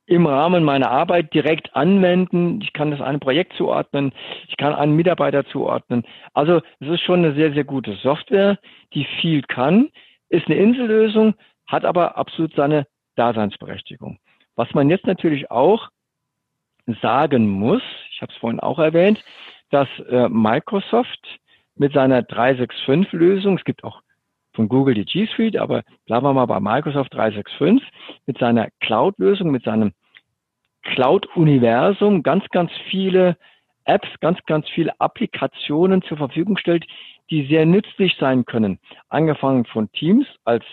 im 0.05 0.25
Rahmen 0.25 0.63
meiner 0.63 0.89
Arbeit 0.89 1.33
direkt 1.33 1.75
anwenden. 1.75 2.59
Ich 2.61 2.73
kann 2.73 2.91
das 2.91 2.99
einem 2.99 3.19
Projekt 3.19 3.53
zuordnen. 3.53 4.11
Ich 4.49 4.57
kann 4.57 4.73
einen 4.73 4.95
Mitarbeiter 4.95 5.45
zuordnen. 5.45 6.03
Also 6.33 6.61
es 6.79 6.89
ist 6.89 7.01
schon 7.01 7.19
eine 7.19 7.35
sehr, 7.35 7.53
sehr 7.53 7.63
gute 7.63 7.95
Software, 7.95 8.57
die 8.93 9.05
viel 9.21 9.43
kann, 9.43 9.89
ist 10.29 10.47
eine 10.47 10.55
Insellösung, 10.55 11.35
hat 11.67 11.85
aber 11.85 12.17
absolut 12.17 12.53
seine 12.55 12.87
Daseinsberechtigung. 13.15 14.17
Was 14.55 14.73
man 14.73 14.89
jetzt 14.89 15.05
natürlich 15.05 15.51
auch 15.51 15.89
sagen 17.01 17.47
muss, 17.47 17.81
ich 18.11 18.21
habe 18.21 18.31
es 18.33 18.37
vorhin 18.39 18.59
auch 18.59 18.79
erwähnt, 18.79 19.23
dass 19.69 19.87
äh, 20.09 20.27
Microsoft 20.27 21.39
mit 21.75 21.93
seiner 21.93 22.21
365-Lösung, 22.21 23.57
es 23.57 23.63
gibt 23.63 23.83
auch 23.83 24.01
von 24.53 24.69
Google 24.69 24.93
die 24.93 25.05
G 25.05 25.27
Suite, 25.35 25.57
aber 25.57 25.83
bleiben 26.05 26.25
wir 26.25 26.33
mal 26.33 26.45
bei 26.45 26.59
Microsoft 26.59 27.13
365 27.13 27.81
mit 28.27 28.37
seiner 28.37 28.69
Cloud-Lösung, 28.81 29.49
mit 29.51 29.63
seinem 29.63 29.93
Cloud-Universum 30.83 32.23
ganz, 32.23 32.47
ganz 32.49 32.71
viele 32.89 33.37
Apps, 33.85 34.07
ganz, 34.19 34.39
ganz 34.45 34.67
viele 34.69 34.99
Applikationen 34.99 36.01
zur 36.03 36.17
Verfügung 36.17 36.57
stellt, 36.57 36.85
die 37.29 37.47
sehr 37.47 37.65
nützlich 37.65 38.15
sein 38.19 38.45
können. 38.45 38.79
Angefangen 39.09 39.65
von 39.65 39.91
Teams 39.91 40.27
als 40.45 40.63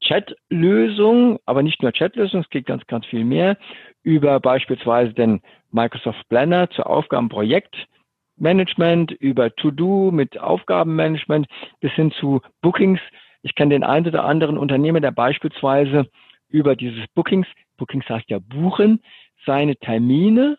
Chat-Lösung, 0.00 1.38
aber 1.46 1.62
nicht 1.62 1.82
nur 1.82 1.92
Chat-Lösung, 1.92 2.42
es 2.42 2.50
geht 2.50 2.66
ganz, 2.66 2.86
ganz 2.86 3.06
viel 3.06 3.24
mehr, 3.24 3.56
über 4.02 4.40
beispielsweise 4.40 5.12
den 5.14 5.40
Microsoft 5.70 6.28
Planner 6.28 6.70
zur 6.70 6.88
Aufgabenprojekt 6.88 7.76
Management 8.36 9.12
über 9.12 9.54
To-Do 9.54 10.10
mit 10.10 10.38
Aufgabenmanagement 10.38 11.46
bis 11.80 11.92
hin 11.92 12.10
zu 12.12 12.40
Bookings. 12.62 13.00
Ich 13.42 13.54
kenne 13.54 13.74
den 13.74 13.84
einen 13.84 14.06
oder 14.06 14.24
anderen 14.24 14.58
Unternehmer, 14.58 15.00
der 15.00 15.10
beispielsweise 15.10 16.08
über 16.48 16.76
dieses 16.76 17.06
Bookings, 17.14 17.46
Bookings 17.76 18.08
heißt 18.08 18.30
ja 18.30 18.38
buchen, 18.38 19.02
seine 19.44 19.76
Termine 19.76 20.58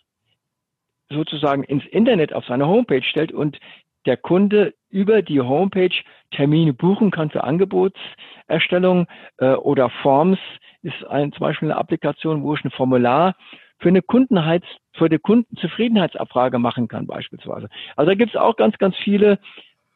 sozusagen 1.10 1.64
ins 1.64 1.86
Internet 1.86 2.34
auf 2.34 2.46
seine 2.46 2.68
Homepage 2.68 3.04
stellt 3.04 3.32
und 3.32 3.58
der 4.06 4.18
Kunde 4.18 4.74
über 4.90 5.22
die 5.22 5.42
Homepage 5.42 5.94
Termine 6.32 6.74
buchen 6.74 7.12
kann 7.12 7.30
für 7.30 7.44
Angebotserstellung 7.44 9.08
äh, 9.38 9.54
oder 9.54 9.90
Forms 10.02 10.40
ist 10.82 11.06
ein, 11.06 11.32
zum 11.34 11.42
Beispiel 11.42 11.72
eine 11.72 11.80
Applikation, 11.80 12.44
wo 12.44 12.56
ich 12.56 12.64
ein 12.64 12.72
Formular 12.72 13.36
für 13.80 13.90
eine 13.90 14.02
Kundenheits, 14.02 14.66
für 14.94 15.06
eine 15.06 15.20
Kundenzufriedenheitsabfrage 15.20 16.60
machen 16.60 16.88
kann 16.88 17.08
beispielsweise. 17.08 17.70
Also 17.96 18.10
da 18.10 18.16
gibt 18.16 18.32
es 18.32 18.40
auch 18.40 18.56
ganz, 18.56 18.78
ganz 18.78 18.96
viele 19.04 19.40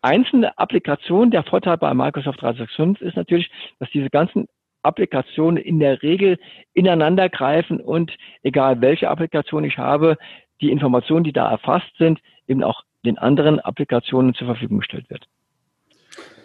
einzelne 0.01 0.57
Applikationen. 0.57 1.32
Der 1.32 1.43
Vorteil 1.43 1.77
bei 1.77 1.93
Microsoft 1.93 2.41
365 2.41 3.07
ist 3.07 3.15
natürlich, 3.15 3.49
dass 3.79 3.89
diese 3.91 4.09
ganzen 4.09 4.47
Applikationen 4.84 5.57
in 5.57 5.79
der 5.79 6.01
Regel 6.01 6.39
ineinander 6.73 7.29
greifen 7.29 7.79
und 7.79 8.11
egal 8.41 8.82
welche 8.82 9.09
Applikation 9.09 9.63
ich 9.63 9.77
habe, 9.77 10.17
die 10.59 10.71
Informationen, 10.71 11.23
die 11.23 11.34
da 11.34 11.49
erfasst 11.49 11.91
sind, 11.97 12.19
eben 12.47 12.63
auch 12.63 12.84
den 13.05 13.17
anderen 13.17 13.59
Applikationen 13.59 14.34
zur 14.34 14.47
Verfügung 14.47 14.79
gestellt 14.79 15.09
wird. 15.09 15.27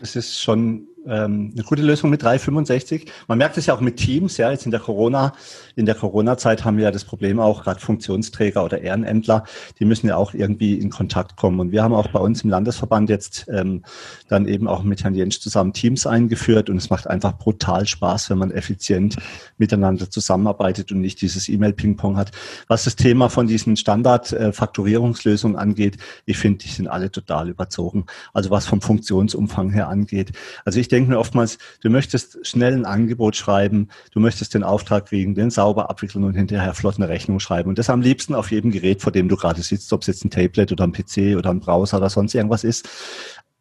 Das 0.01 0.17
ist 0.17 0.41
schon 0.41 0.87
ähm, 1.07 1.53
eine 1.55 1.65
gute 1.65 1.83
Lösung 1.83 2.11
mit 2.11 2.23
365. 2.23 3.11
Man 3.29 3.39
merkt 3.39 3.57
es 3.57 3.67
ja 3.67 3.75
auch 3.75 3.81
mit 3.81 3.97
Teams, 3.97 4.37
ja, 4.37 4.51
jetzt 4.51 4.65
in 4.65 4.71
der 4.71 4.81
Corona, 4.81 5.33
in 5.77 5.87
der 5.87 5.95
Corona-Zeit 5.95 6.65
haben 6.65 6.77
wir 6.77 6.85
ja 6.85 6.91
das 6.91 7.05
Problem 7.05 7.41
auch, 7.41 7.65
gerade 7.65 7.81
Funktionsträger 7.81 8.65
oder 8.65 8.81
Ehrenämtler, 8.81 9.45
die 9.79 9.85
müssen 9.85 10.09
ja 10.09 10.17
auch 10.17 10.35
irgendwie 10.35 10.75
in 10.75 10.91
Kontakt 10.91 11.37
kommen. 11.37 11.61
Und 11.61 11.73
wir 11.73 11.83
haben 11.83 11.95
auch 11.95 12.09
bei 12.09 12.19
uns 12.19 12.43
im 12.43 12.51
Landesverband 12.51 13.09
jetzt 13.11 13.47
ähm, 13.49 13.85
dann 14.29 14.47
eben 14.49 14.69
auch 14.69 14.83
mit 14.83 15.05
Herrn 15.05 15.15
Jensch 15.15 15.41
zusammen 15.41 15.73
Teams 15.73 16.07
eingeführt 16.07 16.69
und 16.71 16.77
es 16.77 16.91
macht 16.91 17.07
einfach 17.07 17.39
brutal 17.39 17.87
Spaß, 17.87 18.31
wenn 18.31 18.39
man 18.39 18.51
effizient 18.51 19.17
miteinander 19.59 20.11
zusammenarbeitet 20.11 20.93
und 20.93 21.01
nicht 21.01 21.21
dieses 21.21 21.49
E-Mail-Ping-Pong 21.49 22.17
hat. 22.17 22.33
Was 22.69 22.85
das 22.85 22.97
Thema 22.97 23.29
von 23.29 23.47
diesen 23.47 23.77
Standard-Faktorierungslösungen 23.77 25.57
angeht, 25.57 25.99
ich 26.25 26.39
finde, 26.39 26.59
die 26.59 26.69
sind 26.69 26.89
alle 26.89 27.11
total 27.11 27.49
überzogen. 27.49 28.07
Also 28.33 28.51
was 28.51 28.67
vom 28.67 28.81
Funktionsumfang 28.81 29.71
her 29.71 29.89
angeht. 29.89 30.33
Also 30.65 30.81
ich 30.81 30.89
denke, 30.89 30.96
denke 30.97 31.11
mir 31.11 31.19
oftmals, 31.19 31.59
du 31.83 31.91
möchtest 31.91 32.39
schnell 32.47 32.75
ein 32.75 32.87
Angebot 32.87 33.37
schreiben, 33.37 33.89
du 34.13 34.21
möchtest 34.21 34.55
den 34.55 34.65
Auftrag 34.65 35.07
kriegen, 35.07 35.35
den 35.35 35.51
sauber 35.51 35.91
abwickeln 35.91 36.25
und 36.25 36.35
hinterher 36.35 36.73
flott 36.73 36.97
eine 36.97 37.09
Rechnung 37.09 37.39
schreiben. 37.39 37.69
Und 37.69 37.79
das 37.79 37.91
am 37.91 38.01
liebsten 38.01 38.35
auf 38.35 38.51
jedem 38.51 38.71
Gerät, 38.71 39.03
vor 39.03 39.13
dem 39.13 39.29
du 39.29 39.37
gerade 39.37 39.61
sitzt, 39.63 39.93
ob 39.93 40.01
es 40.01 40.07
jetzt 40.07 40.25
ein 40.25 40.31
Tablet 40.31 40.73
oder 40.73 40.85
ein 40.85 40.93
PC 40.93 41.37
oder 41.37 41.51
ein 41.51 41.61
Browser 41.61 41.99
oder 41.99 42.09
sonst 42.09 42.35
irgendwas 42.35 42.65
ist. 42.65 42.89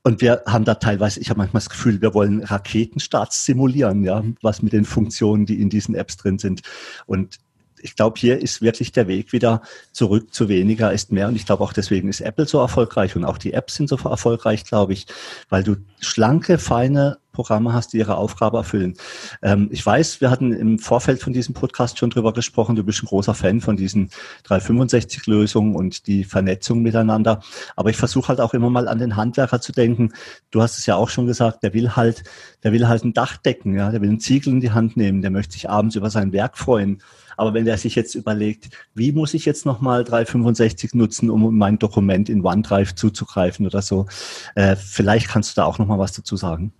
Und 0.03 0.21
wir 0.21 0.43
haben 0.45 0.65
da 0.65 0.75
teilweise, 0.75 1.19
ich 1.19 1.29
habe 1.29 1.39
manchmal 1.39 1.61
das 1.61 1.69
Gefühl, 1.69 2.01
wir 2.01 2.13
wollen 2.13 2.43
Raketenstarts 2.43 3.43
simulieren, 3.43 4.03
ja, 4.03 4.23
was 4.41 4.61
mit 4.61 4.71
den 4.71 4.85
Funktionen, 4.85 5.45
die 5.45 5.59
in 5.59 5.69
diesen 5.69 5.95
Apps 5.95 6.15
drin 6.15 6.37
sind. 6.37 6.61
Und 7.05 7.37
ich 7.85 7.95
glaube, 7.95 8.19
hier 8.19 8.41
ist 8.41 8.61
wirklich 8.61 8.91
der 8.91 9.07
Weg 9.07 9.31
wieder 9.31 9.61
zurück 9.91 10.33
zu 10.33 10.49
weniger 10.49 10.91
ist 10.91 11.11
mehr. 11.11 11.27
Und 11.27 11.35
ich 11.35 11.45
glaube 11.45 11.63
auch 11.63 11.71
deswegen 11.71 12.09
ist 12.09 12.19
Apple 12.19 12.47
so 12.47 12.59
erfolgreich 12.59 13.15
und 13.15 13.23
auch 13.23 13.37
die 13.37 13.53
Apps 13.53 13.75
sind 13.75 13.87
so 13.87 13.95
erfolgreich, 13.95 14.65
glaube 14.65 14.93
ich, 14.93 15.05
weil 15.49 15.63
du 15.63 15.77
schlanke, 15.99 16.57
feine 16.57 17.19
Programme 17.31 17.73
hast, 17.73 17.93
die 17.93 17.97
ihre 17.97 18.15
Aufgabe 18.15 18.57
erfüllen. 18.57 18.95
Ähm, 19.43 19.67
ich 19.71 19.85
weiß, 19.85 20.21
wir 20.21 20.31
hatten 20.31 20.51
im 20.53 20.79
Vorfeld 20.79 21.21
von 21.21 21.33
diesem 21.33 21.53
Podcast 21.53 21.99
schon 21.99 22.09
drüber 22.09 22.33
gesprochen. 22.33 22.75
Du 22.75 22.83
bist 22.83 23.03
ein 23.03 23.07
großer 23.07 23.35
Fan 23.35 23.61
von 23.61 23.75
diesen 23.75 24.09
365-Lösungen 24.47 25.75
und 25.75 26.07
die 26.07 26.23
Vernetzung 26.23 26.81
miteinander. 26.81 27.41
Aber 27.75 27.89
ich 27.89 27.97
versuche 27.97 28.29
halt 28.29 28.41
auch 28.41 28.53
immer 28.53 28.69
mal 28.69 28.87
an 28.87 28.99
den 28.99 29.15
Handwerker 29.15 29.61
zu 29.61 29.73
denken. 29.73 30.13
Du 30.49 30.61
hast 30.61 30.79
es 30.79 30.85
ja 30.85 30.95
auch 30.95 31.09
schon 31.09 31.27
gesagt, 31.27 31.61
der 31.61 31.73
will 31.73 31.91
halt, 31.91 32.23
der 32.63 32.71
will 32.71 32.87
halt 32.87 33.03
ein 33.03 33.13
Dach 33.13 33.37
decken, 33.37 33.75
ja, 33.75 33.91
der 33.91 34.01
will 34.01 34.09
einen 34.09 34.21
Ziegel 34.21 34.53
in 34.53 34.61
die 34.61 34.71
Hand 34.71 34.97
nehmen, 34.97 35.21
der 35.21 35.31
möchte 35.31 35.53
sich 35.53 35.69
abends 35.69 35.95
über 35.95 36.09
sein 36.09 36.31
Werk 36.31 36.57
freuen. 36.57 37.01
Aber 37.37 37.53
wenn 37.53 37.65
der 37.65 37.77
sich 37.77 37.95
jetzt 37.95 38.15
überlegt, 38.15 38.69
wie 38.93 39.11
muss 39.11 39.33
ich 39.33 39.45
jetzt 39.45 39.65
nochmal 39.65 40.03
365 40.03 40.93
nutzen, 40.93 41.29
um 41.29 41.57
mein 41.57 41.79
Dokument 41.79 42.29
in 42.29 42.45
OneDrive 42.45 42.95
zuzugreifen 42.95 43.65
oder 43.65 43.81
so, 43.81 44.05
äh, 44.55 44.75
vielleicht 44.75 45.29
kannst 45.29 45.55
du 45.55 45.61
da 45.61 45.67
auch 45.67 45.79
nochmal 45.79 45.99
was 45.99 46.13
dazu 46.13 46.35
sagen. 46.35 46.73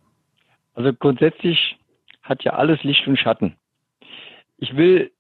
Also 0.73 0.93
grundsätzlich 0.93 1.77
hat 2.21 2.43
ja 2.43 2.53
alles 2.53 2.83
Licht 2.83 3.07
und 3.07 3.17
Schatten. 3.17 3.55
Ich 4.57 4.75
will, 4.75 5.11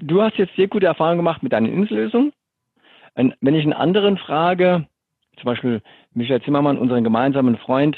du 0.00 0.22
hast 0.22 0.36
jetzt 0.36 0.54
sehr 0.56 0.68
gute 0.68 0.86
Erfahrungen 0.86 1.18
gemacht 1.18 1.42
mit 1.42 1.52
deinen 1.52 1.72
Insellösungen. 1.72 2.32
Wenn 3.14 3.54
ich 3.54 3.62
einen 3.62 3.72
anderen 3.72 4.18
frage, 4.18 4.86
zum 5.36 5.44
Beispiel 5.44 5.82
Michael 6.12 6.42
Zimmermann, 6.42 6.78
unseren 6.78 7.04
gemeinsamen 7.04 7.56
Freund, 7.56 7.96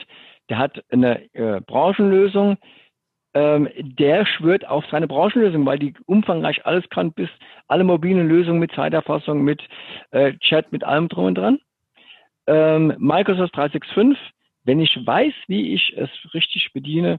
der 0.48 0.58
hat 0.58 0.84
eine 0.90 1.34
äh, 1.34 1.60
Branchenlösung, 1.60 2.56
ähm, 3.38 3.68
der 3.76 4.26
schwört 4.26 4.66
auf 4.66 4.84
seine 4.90 5.06
Branchenlösung, 5.06 5.64
weil 5.64 5.78
die 5.78 5.94
umfangreich 6.06 6.66
alles 6.66 6.88
kann, 6.90 7.12
bis 7.12 7.28
alle 7.68 7.84
mobilen 7.84 8.28
Lösungen 8.28 8.58
mit 8.58 8.72
Zeiterfassung, 8.72 9.42
mit 9.42 9.62
äh, 10.10 10.32
Chat, 10.38 10.72
mit 10.72 10.82
allem 10.82 11.08
drum 11.08 11.26
und 11.26 11.38
dran. 11.38 11.58
Ähm, 12.48 12.94
Microsoft 12.98 13.54
365 13.56 14.18
wenn 14.68 14.80
ich 14.80 14.94
weiß, 15.02 15.32
wie 15.46 15.72
ich 15.72 15.94
es 15.96 16.10
richtig 16.34 16.72
bediene, 16.74 17.18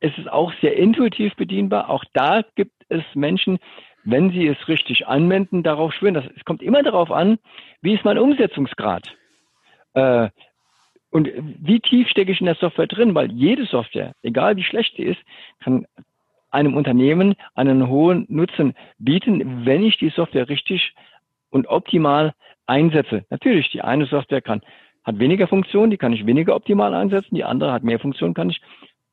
ist 0.00 0.18
es 0.18 0.26
auch 0.26 0.52
sehr 0.60 0.76
intuitiv 0.76 1.34
bedienbar. 1.34 1.88
Auch 1.88 2.04
da 2.12 2.42
gibt 2.56 2.74
es 2.90 3.02
Menschen, 3.14 3.58
wenn 4.04 4.30
sie 4.30 4.46
es 4.46 4.68
richtig 4.68 5.06
anwenden, 5.06 5.62
darauf 5.62 5.94
schwören. 5.94 6.12
Das, 6.12 6.26
es 6.36 6.44
kommt 6.44 6.62
immer 6.62 6.82
darauf 6.82 7.10
an, 7.10 7.38
wie 7.80 7.94
ist 7.94 8.04
mein 8.04 8.18
Umsetzungsgrad? 8.18 9.16
Äh, 9.94 10.28
und 11.14 11.30
wie 11.36 11.78
tief 11.78 12.08
stecke 12.08 12.32
ich 12.32 12.40
in 12.40 12.46
der 12.46 12.56
Software 12.56 12.88
drin? 12.88 13.14
Weil 13.14 13.30
jede 13.30 13.66
Software, 13.66 14.14
egal 14.24 14.56
wie 14.56 14.64
schlecht 14.64 14.96
sie 14.96 15.04
ist, 15.04 15.20
kann 15.60 15.86
einem 16.50 16.76
Unternehmen 16.76 17.36
einen 17.54 17.86
hohen 17.86 18.26
Nutzen 18.28 18.74
bieten, 18.98 19.64
wenn 19.64 19.84
ich 19.84 19.96
die 19.96 20.08
Software 20.08 20.48
richtig 20.48 20.92
und 21.50 21.68
optimal 21.68 22.34
einsetze. 22.66 23.24
Natürlich, 23.30 23.70
die 23.70 23.80
eine 23.80 24.06
Software 24.06 24.42
kann 24.42 24.62
hat 25.04 25.20
weniger 25.20 25.46
Funktionen, 25.46 25.90
die 25.90 25.98
kann 25.98 26.12
ich 26.12 26.26
weniger 26.26 26.56
optimal 26.56 26.94
einsetzen, 26.94 27.36
die 27.36 27.44
andere 27.44 27.70
hat 27.72 27.84
mehr 27.84 28.00
Funktionen, 28.00 28.34
kann 28.34 28.50
ich 28.50 28.60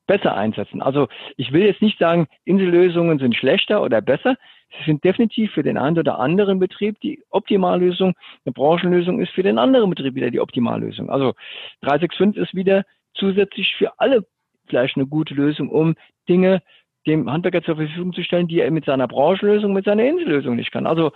besser 0.07 0.35
einsetzen. 0.35 0.81
Also 0.81 1.07
ich 1.37 1.51
will 1.51 1.63
jetzt 1.63 1.81
nicht 1.81 1.99
sagen, 1.99 2.27
Insellösungen 2.43 3.19
sind 3.19 3.35
schlechter 3.35 3.81
oder 3.81 4.01
besser. 4.01 4.35
Sie 4.77 4.85
sind 4.85 5.03
definitiv 5.03 5.51
für 5.51 5.63
den 5.63 5.77
einen 5.77 5.97
oder 5.97 6.19
anderen 6.19 6.59
Betrieb 6.59 6.99
die 7.01 7.23
Optimallösung. 7.29 8.13
Eine 8.45 8.53
Branchenlösung 8.53 9.19
ist 9.21 9.31
für 9.31 9.43
den 9.43 9.57
anderen 9.57 9.89
Betrieb 9.89 10.15
wieder 10.15 10.31
die 10.31 10.39
Optimallösung. 10.39 11.09
Also 11.09 11.33
365 11.81 12.41
ist 12.41 12.55
wieder 12.55 12.83
zusätzlich 13.13 13.75
für 13.75 13.99
alle 13.99 14.25
vielleicht 14.67 14.95
eine 14.95 15.07
gute 15.07 15.33
Lösung, 15.33 15.69
um 15.69 15.95
Dinge 16.29 16.61
dem 17.07 17.31
Handwerker 17.31 17.63
zur 17.63 17.77
Verfügung 17.77 18.13
zu 18.13 18.23
stellen, 18.23 18.47
die 18.47 18.59
er 18.59 18.71
mit 18.71 18.85
seiner 18.85 19.07
Branchenlösung, 19.07 19.73
mit 19.73 19.85
seiner 19.85 20.05
Insellösung 20.05 20.55
nicht 20.55 20.71
kann. 20.71 20.85
Also 20.85 21.11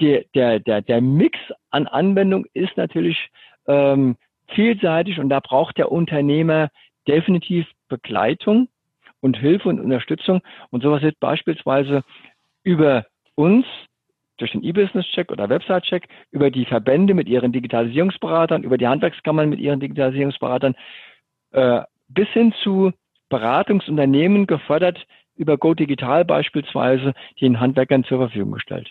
der, 0.00 0.24
der, 0.34 0.60
der, 0.60 0.82
der 0.82 1.00
Mix 1.00 1.38
an 1.70 1.86
Anwendung 1.86 2.46
ist 2.52 2.76
natürlich 2.76 3.30
ähm, 3.66 4.16
vielseitig 4.48 5.18
und 5.18 5.28
da 5.28 5.40
braucht 5.40 5.78
der 5.78 5.92
Unternehmer 5.92 6.68
definitiv 7.08 7.66
Begleitung 7.88 8.68
und 9.20 9.36
Hilfe 9.36 9.68
und 9.68 9.80
Unterstützung. 9.80 10.42
Und 10.70 10.82
sowas 10.82 11.02
wird 11.02 11.18
beispielsweise 11.20 12.04
über 12.62 13.06
uns 13.34 13.66
durch 14.36 14.52
den 14.52 14.62
E-Business-Check 14.62 15.32
oder 15.32 15.48
Website-Check, 15.48 16.08
über 16.30 16.50
die 16.50 16.64
Verbände 16.64 17.14
mit 17.14 17.28
ihren 17.28 17.52
Digitalisierungsberatern, 17.52 18.62
über 18.62 18.78
die 18.78 18.86
Handwerkskammern 18.86 19.48
mit 19.48 19.58
ihren 19.58 19.80
Digitalisierungsberatern, 19.80 20.76
äh, 21.52 21.82
bis 22.08 22.28
hin 22.28 22.54
zu 22.62 22.92
Beratungsunternehmen 23.28 24.46
gefördert, 24.46 25.06
über 25.36 25.58
Go 25.58 25.74
Digital 25.74 26.24
beispielsweise, 26.24 27.14
die 27.38 27.44
den 27.44 27.60
Handwerkern 27.60 28.04
zur 28.04 28.18
Verfügung 28.18 28.52
gestellt. 28.52 28.88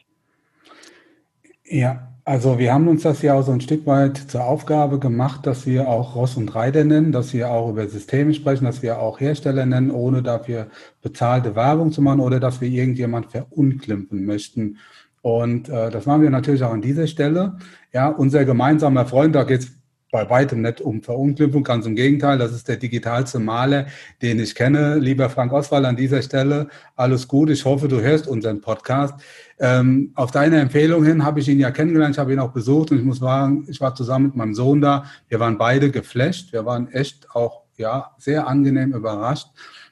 Ja, 1.65 2.09
also 2.27 2.59
wir 2.59 2.73
haben 2.73 2.89
uns 2.89 3.03
das 3.03 3.21
ja 3.21 3.35
auch 3.35 3.43
so 3.43 3.53
ein 3.53 3.61
Stück 3.61 3.85
weit 3.85 4.17
zur 4.17 4.43
Aufgabe 4.43 4.99
gemacht, 4.99 5.47
dass 5.47 5.65
wir 5.65 5.87
auch 5.87 6.13
Ross 6.13 6.35
und 6.35 6.53
Reiter 6.53 6.83
nennen, 6.83 7.13
dass 7.13 7.31
wir 7.31 7.49
auch 7.49 7.69
über 7.69 7.87
Systeme 7.87 8.33
sprechen, 8.33 8.65
dass 8.65 8.81
wir 8.81 8.99
auch 8.99 9.21
Hersteller 9.21 9.65
nennen, 9.65 9.91
ohne 9.91 10.21
dafür 10.21 10.67
bezahlte 11.01 11.55
Werbung 11.55 11.93
zu 11.93 12.01
machen 12.01 12.19
oder 12.19 12.41
dass 12.41 12.59
wir 12.59 12.67
irgendjemand 12.67 13.31
verunglimpfen 13.31 14.25
möchten. 14.25 14.77
Und 15.21 15.69
äh, 15.69 15.89
das 15.89 16.05
machen 16.05 16.21
wir 16.21 16.29
natürlich 16.29 16.63
auch 16.63 16.73
an 16.73 16.81
dieser 16.81 17.07
Stelle. 17.07 17.59
Ja, 17.93 18.09
unser 18.09 18.43
gemeinsamer 18.43 19.05
Freund, 19.05 19.33
da 19.33 19.45
geht's 19.45 19.71
bei 20.11 20.29
weitem 20.29 20.61
nicht 20.61 20.79
um 20.79 21.01
Verunglimpfung, 21.03 21.63
ganz 21.63 21.85
im 21.85 21.95
Gegenteil, 21.95 22.37
das 22.37 22.53
ist 22.53 22.67
der 22.67 22.77
digitalste 22.77 23.39
Maler, 23.39 23.87
den 24.21 24.39
ich 24.39 24.55
kenne. 24.55 24.95
Lieber 24.99 25.29
Frank 25.29 25.51
Oswald, 25.51 25.85
an 25.85 25.97
dieser 25.97 26.21
Stelle 26.21 26.67
alles 26.95 27.27
gut. 27.27 27.49
Ich 27.49 27.65
hoffe, 27.65 27.87
du 27.87 27.99
hörst 27.99 28.27
unseren 28.27 28.61
Podcast. 28.61 29.15
Ähm, 29.59 30.11
auf 30.15 30.31
deine 30.31 30.59
Empfehlung 30.59 31.03
hin 31.03 31.25
habe 31.25 31.39
ich 31.39 31.49
ihn 31.49 31.59
ja 31.59 31.71
kennengelernt, 31.71 32.15
ich 32.15 32.19
habe 32.19 32.31
ihn 32.31 32.39
auch 32.39 32.53
besucht 32.53 32.91
und 32.91 32.99
ich 32.99 33.03
muss 33.03 33.19
sagen, 33.19 33.65
ich 33.67 33.81
war 33.81 33.95
zusammen 33.95 34.27
mit 34.27 34.35
meinem 34.35 34.53
Sohn 34.53 34.79
da. 34.79 35.05
Wir 35.27 35.39
waren 35.39 35.57
beide 35.57 35.91
geflasht. 35.91 36.53
Wir 36.53 36.65
waren 36.65 36.89
echt 36.91 37.29
auch 37.35 37.63
ja 37.75 38.11
sehr 38.17 38.47
angenehm 38.47 38.93
überrascht. 38.93 39.47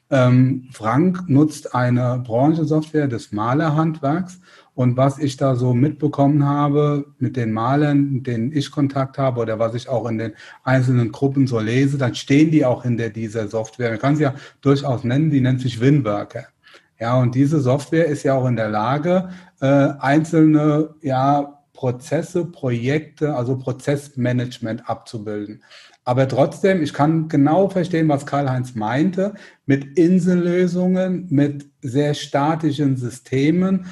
Ähm, 0.08 0.68
Frank 0.72 1.28
nutzt 1.28 1.74
eine 1.74 2.22
Branchensoftware 2.24 3.08
des 3.08 3.32
Malerhandwerks 3.32 4.40
Und 4.76 4.98
was 4.98 5.18
ich 5.18 5.38
da 5.38 5.56
so 5.56 5.72
mitbekommen 5.72 6.44
habe 6.44 7.06
mit 7.18 7.34
den 7.34 7.50
Malern, 7.50 8.12
mit 8.12 8.26
denen 8.26 8.52
ich 8.52 8.70
Kontakt 8.70 9.16
habe 9.16 9.40
oder 9.40 9.58
was 9.58 9.74
ich 9.74 9.88
auch 9.88 10.06
in 10.06 10.18
den 10.18 10.32
einzelnen 10.64 11.12
Gruppen 11.12 11.46
so 11.46 11.58
lese, 11.58 11.96
dann 11.96 12.14
stehen 12.14 12.50
die 12.50 12.62
auch 12.62 12.82
hinter 12.82 13.08
dieser 13.08 13.48
Software. 13.48 13.88
Man 13.88 13.98
kann 13.98 14.16
sie 14.16 14.24
ja 14.24 14.34
durchaus 14.60 15.02
nennen, 15.02 15.30
die 15.30 15.40
nennt 15.40 15.62
sich 15.62 15.80
Winworker. 15.80 16.44
Ja, 17.00 17.18
und 17.18 17.34
diese 17.34 17.60
Software 17.60 18.04
ist 18.04 18.22
ja 18.22 18.34
auch 18.34 18.46
in 18.46 18.56
der 18.56 18.68
Lage, 18.68 19.30
äh, 19.62 19.66
einzelne 19.98 20.90
ja, 21.00 21.62
Prozesse, 21.72 22.44
Projekte, 22.44 23.34
also 23.34 23.56
Prozessmanagement 23.56 24.90
abzubilden. 24.90 25.62
Aber 26.04 26.28
trotzdem, 26.28 26.82
ich 26.82 26.92
kann 26.92 27.28
genau 27.28 27.68
verstehen, 27.68 28.08
was 28.08 28.26
Karl-Heinz 28.26 28.74
meinte, 28.74 29.34
mit 29.64 29.98
Insellösungen, 29.98 31.26
mit 31.30 31.66
sehr 31.82 32.14
statischen 32.14 32.96
Systemen. 32.96 33.86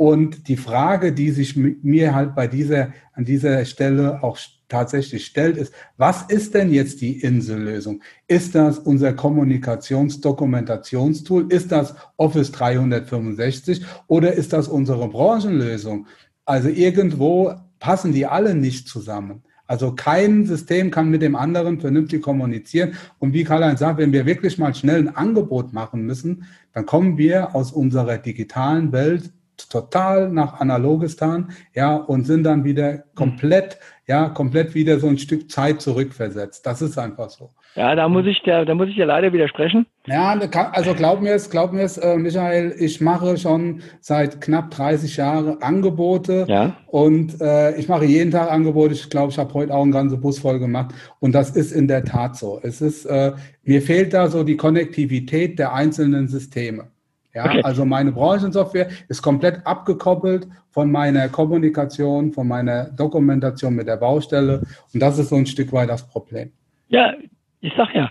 Und 0.00 0.48
die 0.48 0.56
Frage, 0.56 1.12
die 1.12 1.30
sich 1.30 1.56
mir 1.56 2.14
halt 2.14 2.34
bei 2.34 2.46
dieser, 2.46 2.94
an 3.12 3.26
dieser 3.26 3.66
Stelle 3.66 4.22
auch 4.22 4.38
tatsächlich 4.66 5.26
stellt, 5.26 5.58
ist, 5.58 5.74
was 5.98 6.22
ist 6.22 6.54
denn 6.54 6.72
jetzt 6.72 7.02
die 7.02 7.20
Insellösung? 7.20 8.02
Ist 8.26 8.54
das 8.54 8.78
unser 8.78 9.12
Kommunikationsdokumentationstool? 9.12 11.52
Ist 11.52 11.70
das 11.70 11.94
Office 12.16 12.50
365 12.50 13.84
oder 14.06 14.32
ist 14.32 14.54
das 14.54 14.68
unsere 14.68 15.06
Branchenlösung? 15.06 16.06
Also 16.46 16.70
irgendwo 16.70 17.52
passen 17.78 18.14
die 18.14 18.24
alle 18.24 18.54
nicht 18.54 18.88
zusammen. 18.88 19.42
Also 19.66 19.94
kein 19.94 20.46
System 20.46 20.90
kann 20.90 21.10
mit 21.10 21.20
dem 21.20 21.36
anderen 21.36 21.78
vernünftig 21.78 22.22
kommunizieren. 22.22 22.94
Und 23.18 23.34
wie 23.34 23.44
Karl-Heinz 23.44 23.80
sagt, 23.80 23.98
wenn 23.98 24.14
wir 24.14 24.24
wirklich 24.24 24.56
mal 24.56 24.74
schnell 24.74 25.00
ein 25.00 25.14
Angebot 25.14 25.74
machen 25.74 26.06
müssen, 26.06 26.44
dann 26.72 26.86
kommen 26.86 27.18
wir 27.18 27.54
aus 27.54 27.70
unserer 27.70 28.16
digitalen 28.16 28.92
Welt 28.92 29.30
total 29.68 30.30
nach 30.30 30.60
Analogistan, 30.60 31.50
ja, 31.74 31.96
und 31.96 32.24
sind 32.24 32.44
dann 32.44 32.64
wieder 32.64 33.04
komplett 33.14 33.78
ja, 34.10 34.28
komplett 34.28 34.74
wieder 34.74 34.98
so 34.98 35.06
ein 35.06 35.18
Stück 35.18 35.48
Zeit 35.48 35.80
zurückversetzt. 35.80 36.66
Das 36.66 36.82
ist 36.82 36.98
einfach 36.98 37.30
so. 37.30 37.50
Ja, 37.76 37.94
da 37.94 38.08
muss 38.08 38.26
ich 38.26 38.42
da, 38.44 38.64
da 38.64 38.74
muss 38.74 38.88
ich 38.88 38.96
ja 38.96 39.04
leider 39.04 39.32
widersprechen. 39.32 39.86
Ja, 40.06 40.36
also 40.72 40.94
glaub 40.94 41.20
mir 41.20 41.34
es, 41.34 41.48
glaub 41.48 41.72
mir 41.72 41.82
es, 41.82 41.96
äh, 41.96 42.16
Michael, 42.16 42.74
ich 42.76 43.00
mache 43.00 43.36
schon 43.36 43.82
seit 44.00 44.40
knapp 44.40 44.72
30 44.72 45.16
Jahren 45.16 45.62
Angebote 45.62 46.44
ja. 46.48 46.76
und 46.88 47.40
äh, 47.40 47.76
ich 47.76 47.86
mache 47.86 48.04
jeden 48.04 48.32
Tag 48.32 48.50
Angebote. 48.50 48.94
Ich 48.94 49.08
glaube, 49.10 49.30
ich 49.30 49.38
habe 49.38 49.54
heute 49.54 49.72
auch 49.72 49.82
einen 49.82 49.92
ganzen 49.92 50.20
Bus 50.20 50.40
voll 50.40 50.58
gemacht 50.58 50.92
und 51.20 51.32
das 51.32 51.50
ist 51.50 51.70
in 51.70 51.86
der 51.86 52.04
Tat 52.04 52.36
so. 52.36 52.58
Es 52.60 52.80
ist, 52.80 53.04
äh, 53.04 53.34
mir 53.62 53.80
fehlt 53.80 54.12
da 54.12 54.26
so 54.26 54.42
die 54.42 54.56
Konnektivität 54.56 55.60
der 55.60 55.72
einzelnen 55.72 56.26
Systeme. 56.26 56.88
Ja, 57.32 57.44
okay. 57.44 57.62
also 57.62 57.84
meine 57.84 58.12
Branchensoftware 58.12 58.88
ist 59.08 59.22
komplett 59.22 59.64
abgekoppelt 59.64 60.48
von 60.70 60.90
meiner 60.90 61.28
Kommunikation, 61.28 62.32
von 62.32 62.48
meiner 62.48 62.90
Dokumentation 62.90 63.74
mit 63.74 63.86
der 63.86 63.96
Baustelle. 63.96 64.62
Und 64.92 65.00
das 65.00 65.18
ist 65.18 65.28
so 65.28 65.36
ein 65.36 65.46
Stück 65.46 65.72
weit 65.72 65.90
das 65.90 66.08
Problem. 66.08 66.52
Ja, 66.88 67.14
ich 67.60 67.72
sag 67.76 67.94
ja, 67.94 68.10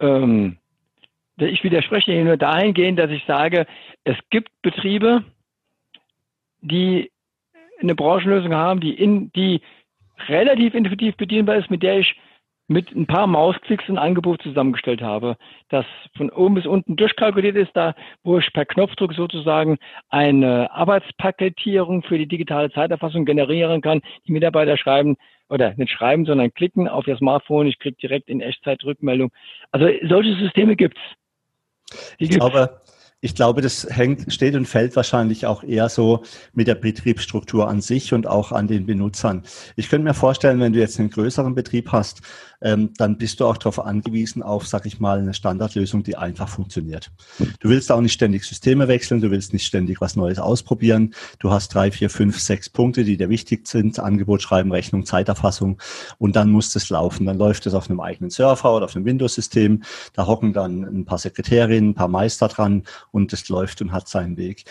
ähm, 0.00 0.56
ich 1.36 1.62
widerspreche 1.64 2.12
hier 2.12 2.24
nur 2.24 2.36
dahingehend, 2.36 2.98
dass 2.98 3.10
ich 3.10 3.24
sage, 3.26 3.66
es 4.04 4.16
gibt 4.30 4.50
Betriebe, 4.62 5.24
die 6.60 7.10
eine 7.80 7.94
Branchenlösung 7.94 8.54
haben, 8.54 8.80
die 8.80 8.94
in, 8.94 9.30
die 9.32 9.60
relativ 10.28 10.74
intuitiv 10.74 11.16
bedienbar 11.16 11.56
ist, 11.56 11.70
mit 11.70 11.82
der 11.82 11.98
ich 11.98 12.14
mit 12.66 12.94
ein 12.94 13.06
paar 13.06 13.26
Mausklicks 13.26 13.84
ein 13.88 13.98
Angebot 13.98 14.42
zusammengestellt 14.42 15.02
habe, 15.02 15.36
das 15.68 15.84
von 16.16 16.30
oben 16.30 16.54
bis 16.54 16.66
unten 16.66 16.96
durchkalkuliert 16.96 17.56
ist, 17.56 17.72
da 17.74 17.94
wo 18.22 18.38
ich 18.38 18.52
per 18.52 18.64
Knopfdruck 18.64 19.12
sozusagen 19.14 19.76
eine 20.08 20.70
Arbeitspaketierung 20.72 22.02
für 22.02 22.18
die 22.18 22.26
digitale 22.26 22.70
Zeiterfassung 22.70 23.24
generieren 23.24 23.82
kann. 23.82 24.00
Die 24.26 24.32
Mitarbeiter 24.32 24.78
schreiben 24.78 25.16
oder 25.48 25.74
nicht 25.76 25.92
schreiben, 25.92 26.24
sondern 26.24 26.54
klicken 26.54 26.88
auf 26.88 27.06
ihr 27.06 27.16
Smartphone. 27.18 27.66
Ich 27.66 27.78
kriege 27.78 27.96
direkt 27.96 28.28
in 28.28 28.40
Echtzeit 28.40 28.82
Rückmeldung. 28.84 29.30
Also 29.70 29.86
solche 30.08 30.34
Systeme 30.36 30.74
gibt's. 30.74 31.00
Die 32.18 32.24
ich 32.24 32.30
gibt's. 32.30 32.46
glaube, 32.46 32.80
ich 33.24 33.34
glaube, 33.34 33.62
das 33.62 33.86
hängt, 33.88 34.30
steht 34.30 34.54
und 34.54 34.66
fällt 34.66 34.94
wahrscheinlich 34.96 35.46
auch 35.46 35.62
eher 35.62 35.88
so 35.88 36.24
mit 36.52 36.68
der 36.68 36.74
Betriebsstruktur 36.74 37.66
an 37.66 37.80
sich 37.80 38.12
und 38.12 38.26
auch 38.26 38.52
an 38.52 38.66
den 38.66 38.84
Benutzern. 38.84 39.44
Ich 39.76 39.88
könnte 39.88 40.04
mir 40.04 40.12
vorstellen, 40.12 40.60
wenn 40.60 40.74
du 40.74 40.78
jetzt 40.78 41.00
einen 41.00 41.08
größeren 41.08 41.54
Betrieb 41.54 41.90
hast, 41.90 42.20
ähm, 42.64 42.90
dann 42.96 43.18
bist 43.18 43.38
du 43.38 43.46
auch 43.46 43.58
darauf 43.58 43.78
angewiesen 43.78 44.42
auf, 44.42 44.66
sag 44.66 44.86
ich 44.86 44.98
mal, 44.98 45.18
eine 45.18 45.34
Standardlösung, 45.34 46.02
die 46.02 46.16
einfach 46.16 46.48
funktioniert. 46.48 47.12
Du 47.60 47.68
willst 47.68 47.92
auch 47.92 48.00
nicht 48.00 48.14
ständig 48.14 48.44
Systeme 48.44 48.88
wechseln, 48.88 49.20
du 49.20 49.30
willst 49.30 49.52
nicht 49.52 49.66
ständig 49.66 50.00
was 50.00 50.16
Neues 50.16 50.38
ausprobieren. 50.38 51.14
Du 51.38 51.50
hast 51.50 51.74
drei, 51.74 51.90
vier, 51.90 52.08
fünf, 52.08 52.40
sechs 52.40 52.70
Punkte, 52.70 53.04
die 53.04 53.18
dir 53.18 53.28
wichtig 53.28 53.68
sind. 53.68 53.98
Angebot 54.00 54.40
schreiben, 54.40 54.72
Rechnung, 54.72 55.04
Zeiterfassung. 55.04 55.78
Und 56.18 56.36
dann 56.36 56.50
muss 56.50 56.72
das 56.72 56.88
laufen. 56.88 57.26
Dann 57.26 57.36
läuft 57.36 57.66
es 57.66 57.74
auf 57.74 57.90
einem 57.90 58.00
eigenen 58.00 58.30
Server 58.30 58.74
oder 58.74 58.86
auf 58.86 58.96
einem 58.96 59.04
Windows-System. 59.04 59.82
Da 60.14 60.26
hocken 60.26 60.54
dann 60.54 60.84
ein 60.84 61.04
paar 61.04 61.18
Sekretärinnen, 61.18 61.90
ein 61.90 61.94
paar 61.94 62.08
Meister 62.08 62.48
dran 62.48 62.84
und 63.10 63.32
es 63.34 63.48
läuft 63.50 63.82
und 63.82 63.92
hat 63.92 64.08
seinen 64.08 64.38
Weg. 64.38 64.64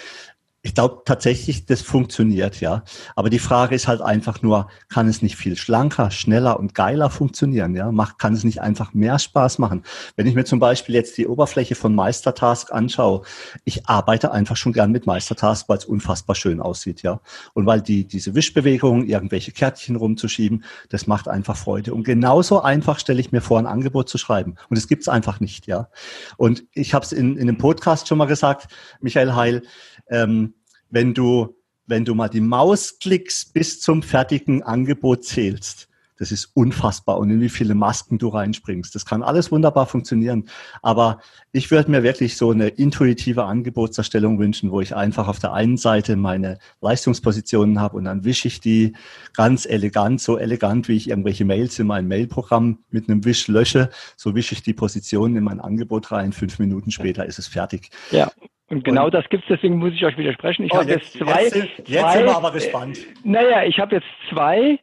Ich 0.66 0.76
glaube 0.76 1.01
tatsächlich, 1.03 1.66
das 1.66 1.82
funktioniert, 1.82 2.61
ja. 2.61 2.86
Aber 3.18 3.30
die 3.30 3.39
Frage 3.39 3.76
ist 3.76 3.89
halt 3.89 3.99
einfach 3.99 4.41
nur, 4.41 4.70
kann 4.88 5.09
es 5.09 5.22
nicht 5.22 5.36
viel 5.36 5.57
schlanker, 5.57 6.09
schneller 6.09 6.57
und 6.57 6.74
geiler 6.74 7.09
funktionieren, 7.09 7.76
ja? 7.76 7.91
Macht, 7.91 8.18
kann 8.18 8.34
es 8.34 8.45
nicht 8.45 8.61
einfach 8.61 8.93
mehr 8.93 9.20
Spaß 9.20 9.59
machen? 9.59 9.84
Wenn 10.16 10.26
ich 10.26 10.36
mir 10.36 10.45
zum 10.45 10.59
Beispiel 10.59 10.95
jetzt 10.95 11.18
die 11.18 11.28
Oberfläche 11.28 11.76
von 11.76 11.93
Meistertask 11.93 12.72
anschaue, 12.72 13.24
ich 13.66 13.89
arbeite 13.89 14.32
einfach 14.32 14.55
schon 14.55 14.72
gern 14.72 14.93
mit 14.93 15.05
Meistertask, 15.05 15.68
weil 15.68 15.80
es 15.80 15.86
unfassbar 15.86 16.34
schön 16.34 16.61
aussieht, 16.61 17.01
ja. 17.01 17.20
Und 17.53 17.66
weil 17.66 17.82
die, 17.82 18.07
diese 18.07 18.34
Wischbewegungen, 18.34 19.05
irgendwelche 19.05 19.51
Kärtchen 19.51 19.97
rumzuschieben, 19.97 20.64
das 20.88 21.07
macht 21.07 21.28
einfach 21.28 21.57
Freude. 21.57 21.93
Und 21.93 22.05
genauso 22.05 22.61
einfach 22.61 22.99
stelle 22.99 23.20
ich 23.20 23.34
mir 23.34 23.41
vor, 23.41 23.59
ein 23.59 23.68
Angebot 23.68 24.07
zu 24.07 24.18
schreiben. 24.18 24.55
Und 24.70 24.78
es 24.78 24.88
gibt 24.88 25.01
es 25.01 25.09
einfach 25.09 25.41
nicht, 25.41 25.68
ja. 25.68 25.89
Und 26.38 26.64
ich 26.72 26.93
habe 26.93 27.03
es 27.03 27.11
in, 27.11 27.36
in 27.36 27.49
einem 27.49 27.57
Podcast 27.57 28.07
schon 28.07 28.18
mal 28.18 28.28
gesagt, 28.28 28.70
Michael 29.01 29.36
Heil, 29.36 29.64
ähm, 30.10 30.54
wenn 30.89 31.14
du, 31.14 31.56
wenn 31.86 32.06
du 32.06 32.16
mal 32.16 32.30
die 32.30 32.41
Mausklicks 32.41 33.45
bis 33.45 33.82
zum 33.82 34.04
fertigen 34.04 34.64
Angebot 34.64 35.24
zählst, 35.24 35.89
das 36.24 36.32
ist 36.32 36.51
unfassbar 36.54 37.18
und 37.18 37.30
in 37.32 37.41
wie 37.41 37.49
viele 37.49 37.76
Masken 37.76 38.18
du 38.18 38.30
reinspringst. 38.30 38.93
Das 38.93 39.06
kann 39.06 39.24
alles 39.24 39.51
wunderbar 39.51 39.88
funktionieren. 39.88 40.45
Aber 40.82 41.20
ich 41.51 41.72
würde 41.72 41.91
mir 41.91 42.04
wirklich 42.04 42.38
so 42.38 42.51
eine 42.51 42.68
intuitive 42.70 43.45
Angebotserstellung 43.45 44.39
wünschen, 44.39 44.72
wo 44.72 44.80
ich 44.80 44.95
einfach 44.95 45.28
auf 45.28 45.39
der 45.39 45.54
einen 45.54 45.76
Seite 45.78 46.16
meine 46.16 46.60
Leistungspositionen 46.82 47.82
habe 47.82 47.97
und 47.97 48.06
dann 48.06 48.24
wische 48.24 48.47
ich 48.47 48.60
die 48.60 48.93
ganz 49.34 49.66
elegant, 49.66 50.22
so 50.22 50.38
elegant, 50.38 50.88
wie 50.88 50.95
ich 50.95 51.10
irgendwelche 51.10 51.45
Mails 51.45 51.80
in 51.80 51.88
mein 51.88 52.08
Mailprogramm 52.08 52.80
mit 52.89 53.10
einem 53.10 53.26
Wisch 53.26 53.47
lösche. 53.47 53.89
So 54.16 54.36
wische 54.36 54.54
ich 54.54 54.62
die 54.62 54.74
Positionen 54.74 55.36
in 55.36 55.43
mein 55.43 55.60
Angebot 55.60 56.12
rein. 56.12 56.32
Fünf 56.32 56.60
Minuten 56.60 56.91
später 56.91 57.26
ist 57.26 57.39
es 57.39 57.47
fertig. 57.47 57.89
Ja. 58.12 58.32
Und 58.78 58.84
genau 58.84 59.05
und, 59.05 59.13
das 59.13 59.28
gibt 59.30 59.43
es, 59.43 59.49
deswegen 59.49 59.78
muss 59.78 59.93
ich 59.93 60.05
euch 60.05 60.17
widersprechen. 60.17 60.65
Ich 60.65 60.74
oh, 60.74 60.78
habe 60.78 60.89
jetzt, 60.89 61.13
jetzt, 61.15 61.26
zwei. 61.26 61.43
Jetzt, 61.43 61.55
jetzt 61.55 61.88
zwei, 61.88 62.11
sind 62.13 62.26
wir 62.26 62.36
aber 62.36 62.51
gespannt. 62.51 62.97
Äh, 62.97 63.13
naja, 63.24 63.63
ich 63.63 63.80
habe 63.80 63.95
jetzt 63.95 64.07
zwei 64.30 64.80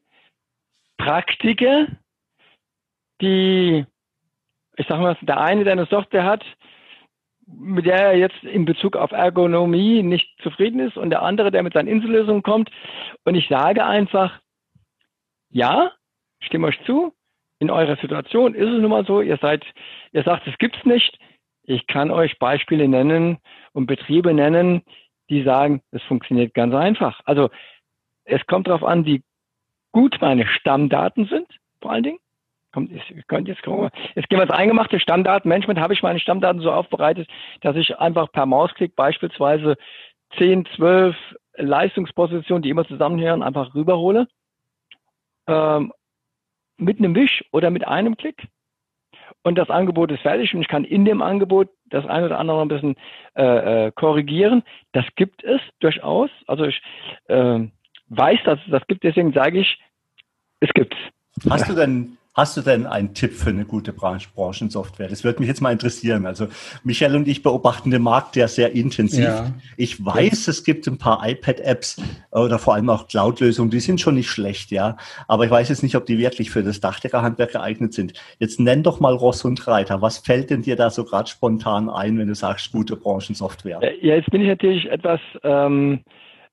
Praktiker, 0.98 1.86
die, 3.20 3.84
ich 4.76 4.86
sage 4.86 5.02
mal, 5.02 5.16
der 5.22 5.40
eine, 5.40 5.64
der 5.64 5.72
eine 5.72 5.86
Software 5.86 6.24
hat, 6.24 6.44
mit 7.46 7.86
der 7.86 7.96
er 7.96 8.16
jetzt 8.16 8.42
in 8.44 8.64
Bezug 8.64 8.96
auf 8.96 9.10
Ergonomie 9.12 10.02
nicht 10.02 10.28
zufrieden 10.42 10.80
ist 10.80 10.96
und 10.96 11.10
der 11.10 11.22
andere, 11.22 11.50
der 11.50 11.62
mit 11.62 11.72
seinen 11.72 11.88
Insellösungen 11.88 12.42
kommt. 12.42 12.70
Und 13.24 13.34
ich 13.34 13.48
sage 13.48 13.84
einfach, 13.84 14.40
ja, 15.50 15.92
stimme 16.40 16.68
euch 16.68 16.78
zu, 16.84 17.12
in 17.58 17.70
eurer 17.70 17.96
Situation 17.96 18.54
ist 18.54 18.68
es 18.68 18.80
nun 18.80 18.90
mal 18.90 19.04
so, 19.04 19.20
ihr 19.20 19.36
seid, 19.36 19.64
ihr 20.12 20.22
sagt, 20.22 20.46
es 20.46 20.56
gibt's 20.58 20.84
nicht. 20.84 21.18
Ich 21.64 21.86
kann 21.86 22.10
euch 22.10 22.38
Beispiele 22.38 22.88
nennen 22.88 23.38
und 23.72 23.86
Betriebe 23.86 24.34
nennen, 24.34 24.82
die 25.28 25.42
sagen, 25.42 25.82
es 25.90 26.02
funktioniert 26.04 26.54
ganz 26.54 26.74
einfach. 26.74 27.20
Also 27.24 27.50
es 28.24 28.44
kommt 28.46 28.68
darauf 28.68 28.84
an, 28.84 29.04
wie 29.04 29.22
gut 29.92 30.18
meine 30.20 30.46
Stammdaten 30.46 31.26
sind, 31.26 31.46
vor 31.80 31.92
allen 31.92 32.02
Dingen. 32.02 32.18
Kommt, 32.72 32.92
ich 32.92 33.26
könnte 33.26 33.50
jetzt, 33.50 33.62
jetzt 34.14 34.28
gehen 34.28 34.38
wir 34.38 34.44
ins 34.44 34.52
eingemachte 34.52 35.00
Stammdatenmanagement. 35.00 35.80
Habe 35.80 35.94
ich 35.94 36.02
meine 36.02 36.20
Stammdaten 36.20 36.60
so 36.60 36.70
aufbereitet, 36.70 37.28
dass 37.62 37.74
ich 37.74 37.98
einfach 37.98 38.30
per 38.30 38.46
Mausklick 38.46 38.94
beispielsweise 38.94 39.76
10, 40.38 40.66
12 40.76 41.16
Leistungspositionen, 41.56 42.62
die 42.62 42.70
immer 42.70 42.86
zusammenhören, 42.86 43.42
einfach 43.42 43.74
rüberhole. 43.74 44.28
Ähm, 45.48 45.92
mit 46.76 46.98
einem 46.98 47.14
Wisch 47.14 47.44
oder 47.50 47.70
mit 47.70 47.86
einem 47.86 48.16
Klick. 48.16 48.46
Und 49.42 49.56
das 49.56 49.70
Angebot 49.70 50.10
ist 50.10 50.20
fertig 50.20 50.54
und 50.54 50.62
ich 50.62 50.68
kann 50.68 50.84
in 50.84 51.04
dem 51.04 51.22
Angebot 51.22 51.68
das 51.86 52.06
eine 52.06 52.26
oder 52.26 52.38
andere 52.38 52.62
ein 52.62 52.68
bisschen 52.68 52.96
äh, 53.34 53.86
äh, 53.86 53.92
korrigieren. 53.92 54.62
Das 54.92 55.04
gibt 55.16 55.42
es 55.44 55.60
durchaus. 55.80 56.30
Also 56.46 56.64
ich 56.64 56.80
äh, 57.28 57.60
weiß, 58.08 58.38
dass 58.44 58.58
es 58.64 58.70
das 58.70 58.86
gibt, 58.86 59.04
deswegen 59.04 59.32
sage 59.32 59.60
ich, 59.60 59.78
es 60.60 60.70
gibt's. 60.74 60.96
Hast 61.48 61.68
du 61.68 61.74
denn, 61.74 62.18
Hast 62.40 62.56
du 62.56 62.62
denn 62.62 62.86
einen 62.86 63.12
Tipp 63.12 63.34
für 63.34 63.50
eine 63.50 63.66
gute 63.66 63.92
Branchensoftware? 63.92 65.08
Das 65.08 65.24
würde 65.24 65.40
mich 65.40 65.48
jetzt 65.48 65.60
mal 65.60 65.72
interessieren. 65.72 66.24
Also 66.24 66.48
Michelle 66.84 67.14
und 67.14 67.28
ich 67.28 67.42
beobachten 67.42 67.90
den 67.90 68.00
Markt 68.00 68.34
ja 68.34 68.48
sehr 68.48 68.72
intensiv. 68.72 69.24
Ja. 69.24 69.52
Ich 69.76 70.02
weiß, 70.02 70.46
ja. 70.46 70.50
es 70.50 70.64
gibt 70.64 70.86
ein 70.86 70.96
paar 70.96 71.20
iPad-Apps 71.22 72.00
oder 72.30 72.58
vor 72.58 72.76
allem 72.76 72.88
auch 72.88 73.08
Cloud-Lösungen, 73.08 73.70
die 73.70 73.80
sind 73.80 74.00
schon 74.00 74.14
nicht 74.14 74.30
schlecht, 74.30 74.70
ja. 74.70 74.96
Aber 75.28 75.44
ich 75.44 75.50
weiß 75.50 75.68
jetzt 75.68 75.82
nicht, 75.82 75.96
ob 75.96 76.06
die 76.06 76.16
wirklich 76.16 76.50
für 76.50 76.62
das 76.62 76.80
Dachdeckerhandwerk 76.80 77.52
geeignet 77.52 77.92
sind. 77.92 78.14
Jetzt 78.38 78.58
nenn 78.58 78.82
doch 78.82 79.00
mal 79.00 79.12
Ross 79.12 79.44
und 79.44 79.66
Reiter. 79.66 80.00
Was 80.00 80.16
fällt 80.16 80.48
denn 80.48 80.62
dir 80.62 80.76
da 80.76 80.88
so 80.88 81.04
gerade 81.04 81.28
spontan 81.28 81.90
ein, 81.90 82.18
wenn 82.18 82.28
du 82.28 82.34
sagst, 82.34 82.72
gute 82.72 82.96
Branchensoftware? 82.96 83.82
Äh, 83.82 83.98
ja, 84.00 84.14
jetzt 84.14 84.30
bin 84.30 84.40
ich 84.40 84.48
natürlich 84.48 84.86
etwas 84.90 85.20
ähm, 85.42 86.00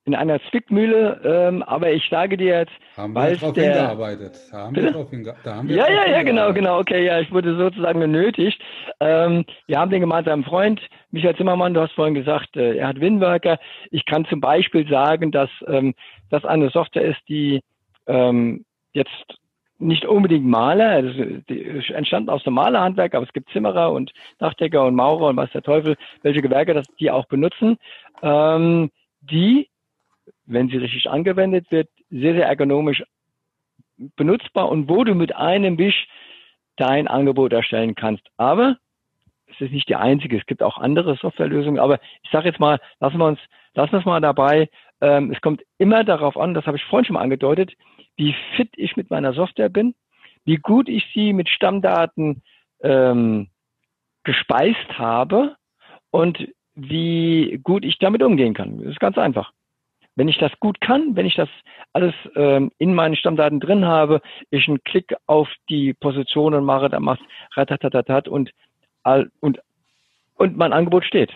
in 0.08 0.16
einer 0.16 0.40
Zwickmühle, 0.50 1.20
ähm, 1.26 1.64
aber 1.64 1.92
ich 1.92 2.08
sage 2.10 2.38
dir 2.38 2.60
jetzt, 2.60 2.72
haben 2.96 3.14
wir 3.14 3.36
darauf 3.36 3.54
der, 3.54 3.64
hingearbeitet. 3.74 4.40
haben 4.54 4.76
wir 4.76 4.92
drauf 4.92 5.10
hingearbeitet. 5.10 5.70
Ja, 5.70 5.92
ja, 5.92 6.10
ja, 6.10 6.24
genau, 6.24 6.54
genau, 6.54 6.80
okay, 6.80 7.06
ja, 7.06 7.20
ich 7.20 7.30
wurde 7.30 7.58
sozusagen 7.58 8.00
genötigt. 8.00 8.58
Ähm, 9.02 9.44
wir 9.68 9.78
haben 9.78 9.92
den 9.92 10.00
gemeinsamen 10.00 10.46
Freund, 10.46 10.80
Michael 11.12 11.36
Zimmermann, 11.36 11.74
du 11.74 11.82
hast 11.82 11.92
vorhin 11.92 12.16
gesagt, 12.16 12.56
äh, 12.56 12.78
er 12.78 12.88
hat 12.88 13.02
Winworker. 13.02 13.60
Ich 13.92 14.06
kann 14.06 14.26
zum 14.26 14.40
Beispiel 14.40 14.88
sagen, 14.88 15.32
dass 15.32 15.50
ähm, 15.68 15.94
das 16.30 16.46
eine 16.46 16.70
Software 16.70 17.04
ist, 17.04 17.20
die 17.28 17.62
ähm, 18.08 18.64
jetzt 18.94 19.26
nicht 19.78 20.06
unbedingt 20.06 20.46
Maler, 20.46 20.90
also 20.90 21.24
die 21.50 21.66
entstanden 21.94 22.30
aus 22.30 22.46
dem 22.46 22.54
Malerhandwerk, 22.54 23.14
aber 23.14 23.26
es 23.26 23.34
gibt 23.34 23.50
Zimmerer 23.50 23.92
und 23.92 24.14
Dachdecker 24.40 24.86
und 24.86 24.96
Maurer 24.96 25.28
und 25.28 25.36
was 25.36 25.52
der 25.52 25.64
Teufel, 25.64 25.98
welche 26.24 26.42
Gewerke 26.42 26.74
das 26.74 26.88
die 26.98 27.12
auch 27.12 27.26
benutzen, 27.26 27.78
ähm, 28.24 28.90
die 29.22 29.68
wenn 30.48 30.70
sie 30.70 30.78
richtig 30.78 31.10
angewendet 31.10 31.72
wird, 31.72 31.90
sehr, 32.10 32.34
sehr 32.34 32.48
ergonomisch 32.48 33.04
benutzbar 34.16 34.70
und 34.70 34.90
wo 34.90 35.04
du 35.04 35.14
mit 35.14 35.36
einem 35.36 35.78
Wisch 35.78 36.08
dein 36.78 37.08
Angebot 37.08 37.54
erstellen 37.54 37.96
kannst. 37.96 38.24
Aber 38.38 38.78
es 39.48 39.60
ist 39.62 39.72
nicht 39.72 39.90
die 39.90 39.96
einzige, 39.96 40.38
es 40.38 40.46
gibt 40.46 40.64
auch 40.64 40.78
andere 40.78 41.16
Softwarelösungen, 41.16 41.80
aber 41.80 42.00
ich 42.24 42.30
sage 42.32 42.48
jetzt 42.48 42.60
mal, 42.60 42.80
lassen 43.00 43.18
wir 43.18 43.26
uns, 43.26 43.40
lassen 43.74 43.94
wir 43.94 44.00
es 44.00 44.06
mal 44.06 44.22
dabei. 44.22 44.70
Ähm, 45.02 45.32
es 45.32 45.42
kommt 45.42 45.64
immer 45.78 46.04
darauf 46.04 46.38
an, 46.38 46.54
das 46.54 46.66
habe 46.66 46.78
ich 46.78 46.84
vorhin 46.86 47.06
schon 47.06 47.14
mal 47.16 47.22
angedeutet, 47.22 47.74
wie 48.16 48.36
fit 48.56 48.70
ich 48.76 48.98
mit 48.98 49.10
meiner 49.10 49.34
Software 49.34 49.70
bin, 49.70 49.96
wie 50.44 50.58
gut 50.58 50.90
ich 50.90 51.06
sie 51.14 51.34
mit 51.34 51.50
Stammdaten 51.50 52.42
ähm, 52.82 53.50
gespeist 54.24 54.98
habe 54.98 55.56
und 56.12 56.48
wie 56.76 57.60
gut 57.64 57.84
ich 57.86 57.98
damit 57.98 58.22
umgehen 58.22 58.54
kann. 58.54 58.78
Das 58.80 58.90
ist 58.90 59.00
ganz 59.00 59.18
einfach. 59.18 59.52
Wenn 60.18 60.28
ich 60.28 60.40
das 60.40 60.52
gut 60.60 60.82
kann, 60.82 61.16
wenn 61.16 61.28
ich 61.28 61.36
das 61.36 61.48
alles 61.94 62.14
ähm, 62.36 62.72
in 62.80 62.96
meinen 62.96 63.16
Stammdaten 63.16 63.60
drin 63.60 63.86
habe, 63.86 64.20
ich 64.50 64.68
einen 64.68 64.84
Klick 64.84 65.14
auf 65.28 65.48
die 65.70 65.94
Positionen 65.94 66.66
mache, 66.66 66.90
dann 66.90 67.04
macht 67.04 67.22
ratatatatat 67.56 68.28
und, 68.28 68.52
und, 69.40 69.60
und 70.34 70.58
mein 70.58 70.74
Angebot 70.74 71.06
steht. 71.06 71.32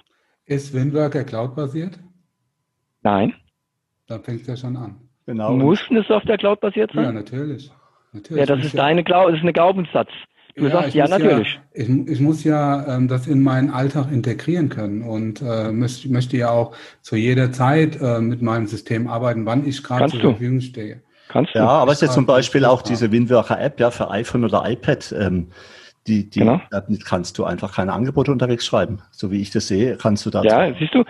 Ist 0.48 0.74
Windworker 0.74 1.24
Cloud-basiert? 1.24 2.00
Nein. 3.04 3.36
Da 4.08 4.18
fängt 4.18 4.42
es 4.42 4.48
ja 4.48 4.58
schon 4.58 4.76
an. 4.76 5.00
Genau. 5.28 5.54
Muss 5.54 5.80
eine 5.92 6.02
Software 6.02 6.40
Cloud-basiert 6.40 6.92
sein? 6.92 7.04
Ja, 7.04 7.12
natürlich. 7.12 7.72
natürlich. 8.14 8.40
Ja, 8.40 8.56
das 8.56 8.66
ist 8.66 8.76
deine 8.76 9.04
Cloud, 9.04 9.30
das 9.30 9.36
ist 9.36 9.44
eine 9.44 9.54
Glaubenssatz. 9.54 10.10
Du 10.56 10.66
ja, 10.66 10.72
sagst 10.72 10.94
ja, 10.94 11.08
natürlich. 11.08 11.60
Ja, 11.74 11.84
ich, 11.84 11.90
ich, 12.08 12.20
muss 12.20 12.44
ja 12.44 12.96
ähm, 12.96 13.08
das 13.08 13.28
in 13.28 13.42
meinen 13.42 13.70
Alltag 13.70 14.12
integrieren 14.12 14.70
können 14.70 15.02
und 15.02 15.42
äh, 15.42 15.72
möchte, 15.72 16.10
möchte 16.10 16.38
ja 16.38 16.52
auch 16.52 16.76
zu 17.02 17.16
jeder 17.16 17.52
Zeit 17.52 18.00
äh, 18.02 18.20
mit 18.20 18.42
meinem 18.42 18.68
System 18.68 19.08
arbeiten, 19.08 19.46
wann 19.46 19.68
ich 19.68 19.84
gerade 19.84 20.10
zur 20.12 20.20
Verfügung 20.20 20.62
stehe. 20.62 21.02
Kannst 21.30 21.56
du. 21.56 21.60
Ja, 21.60 21.68
aber 21.68 21.94
es 21.94 22.02
ist 22.02 22.10
ja 22.10 22.14
zum 22.14 22.26
Beispiel 22.26 22.66
auch 22.66 22.82
diese 22.82 23.12
Windworker 23.12 23.60
App 23.60 23.80
ja 23.80 23.92
für 23.92 24.12
iPhone 24.12 24.44
oder 24.44 24.70
iPad. 24.70 25.16
Ähm, 25.18 25.48
die, 26.08 26.30
die 26.30 26.40
genau. 26.40 26.60
kannst 27.06 27.38
du 27.38 27.44
einfach 27.44 27.76
keine 27.76 27.94
Angebote 27.94 28.32
unterwegs 28.32 28.66
schreiben. 28.66 29.02
So 29.12 29.32
wie 29.32 29.42
ich 29.42 29.52
das 29.52 29.68
sehe, 29.68 29.98
kannst 29.98 30.26
du 30.26 30.30
da. 30.32 30.42
Ja, 30.44 30.74
siehst 30.78 30.96
du, 30.96 31.04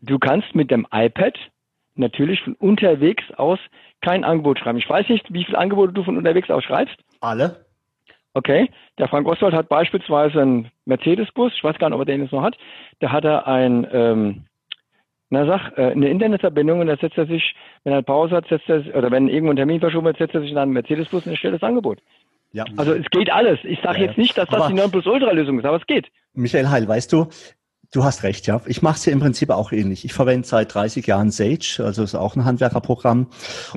du 0.00 0.18
kannst 0.18 0.54
mit 0.54 0.70
dem 0.70 0.86
iPad 0.90 1.34
natürlich 1.96 2.40
von 2.42 2.54
unterwegs 2.54 3.24
aus 3.36 3.58
kein 4.00 4.24
Angebot 4.24 4.58
schreiben. 4.58 4.78
Ich 4.78 4.88
weiß 4.88 5.08
nicht, 5.08 5.32
wie 5.32 5.44
viele 5.44 5.58
Angebote 5.58 5.92
du 5.92 6.02
von 6.02 6.16
unterwegs 6.16 6.50
aus 6.50 6.64
schreibst. 6.64 6.96
Alle. 7.20 7.65
Okay, 8.36 8.68
der 8.98 9.08
Frank 9.08 9.26
Oswald 9.26 9.54
hat 9.54 9.70
beispielsweise 9.70 10.42
einen 10.42 10.70
Mercedes-Bus, 10.84 11.54
ich 11.56 11.64
weiß 11.64 11.78
gar 11.78 11.88
nicht, 11.88 11.94
ob 11.94 12.02
er 12.02 12.04
den 12.04 12.20
jetzt 12.20 12.32
noch 12.32 12.42
hat, 12.42 12.58
da 12.98 13.10
hat 13.10 13.24
er 13.24 13.46
ein, 13.46 13.86
ähm, 13.90 14.44
na 15.30 15.46
sag, 15.46 15.72
äh, 15.78 15.92
eine 15.92 16.10
Internetverbindung 16.10 16.80
und 16.80 16.86
da 16.86 16.98
setzt 16.98 17.16
er 17.16 17.24
sich, 17.24 17.54
wenn 17.84 17.94
er 17.94 18.02
Pause 18.02 18.36
hat, 18.36 18.46
setzt 18.48 18.68
er, 18.68 18.94
oder 18.94 19.10
wenn 19.10 19.30
irgendwo 19.30 19.54
ein 19.54 19.56
Termin 19.56 19.80
verschoben 19.80 20.04
wird, 20.04 20.18
setzt 20.18 20.34
er 20.34 20.42
sich 20.42 20.50
in 20.50 20.58
einen 20.58 20.72
Mercedes-Bus 20.72 21.24
und 21.24 21.32
erstellt 21.32 21.54
das 21.54 21.62
Angebot. 21.62 22.00
Ja. 22.52 22.66
Also 22.76 22.92
es 22.92 23.06
geht 23.08 23.32
alles. 23.32 23.58
Ich 23.62 23.80
sage 23.80 24.00
ja, 24.00 24.06
jetzt 24.08 24.18
nicht, 24.18 24.36
dass 24.36 24.50
das 24.50 24.60
aber 24.60 24.68
die 24.68 24.74
Nonplusultra-Lösung 24.74 25.58
ist, 25.58 25.64
aber 25.64 25.78
es 25.78 25.86
geht. 25.86 26.08
Michael 26.34 26.68
Heil, 26.68 26.86
weißt 26.86 27.10
du, 27.14 27.28
Du 27.92 28.04
hast 28.04 28.22
recht, 28.22 28.46
ja. 28.46 28.60
Ich 28.66 28.82
mache 28.82 28.96
es 28.96 29.06
ja 29.06 29.12
im 29.12 29.20
Prinzip 29.20 29.50
auch 29.50 29.72
ähnlich. 29.72 30.04
Ich 30.04 30.12
verwende 30.12 30.46
seit 30.46 30.74
30 30.74 31.06
Jahren 31.06 31.30
Sage, 31.30 31.82
also 31.84 32.02
ist 32.02 32.14
auch 32.14 32.36
ein 32.36 32.44
Handwerkerprogramm. 32.44 33.28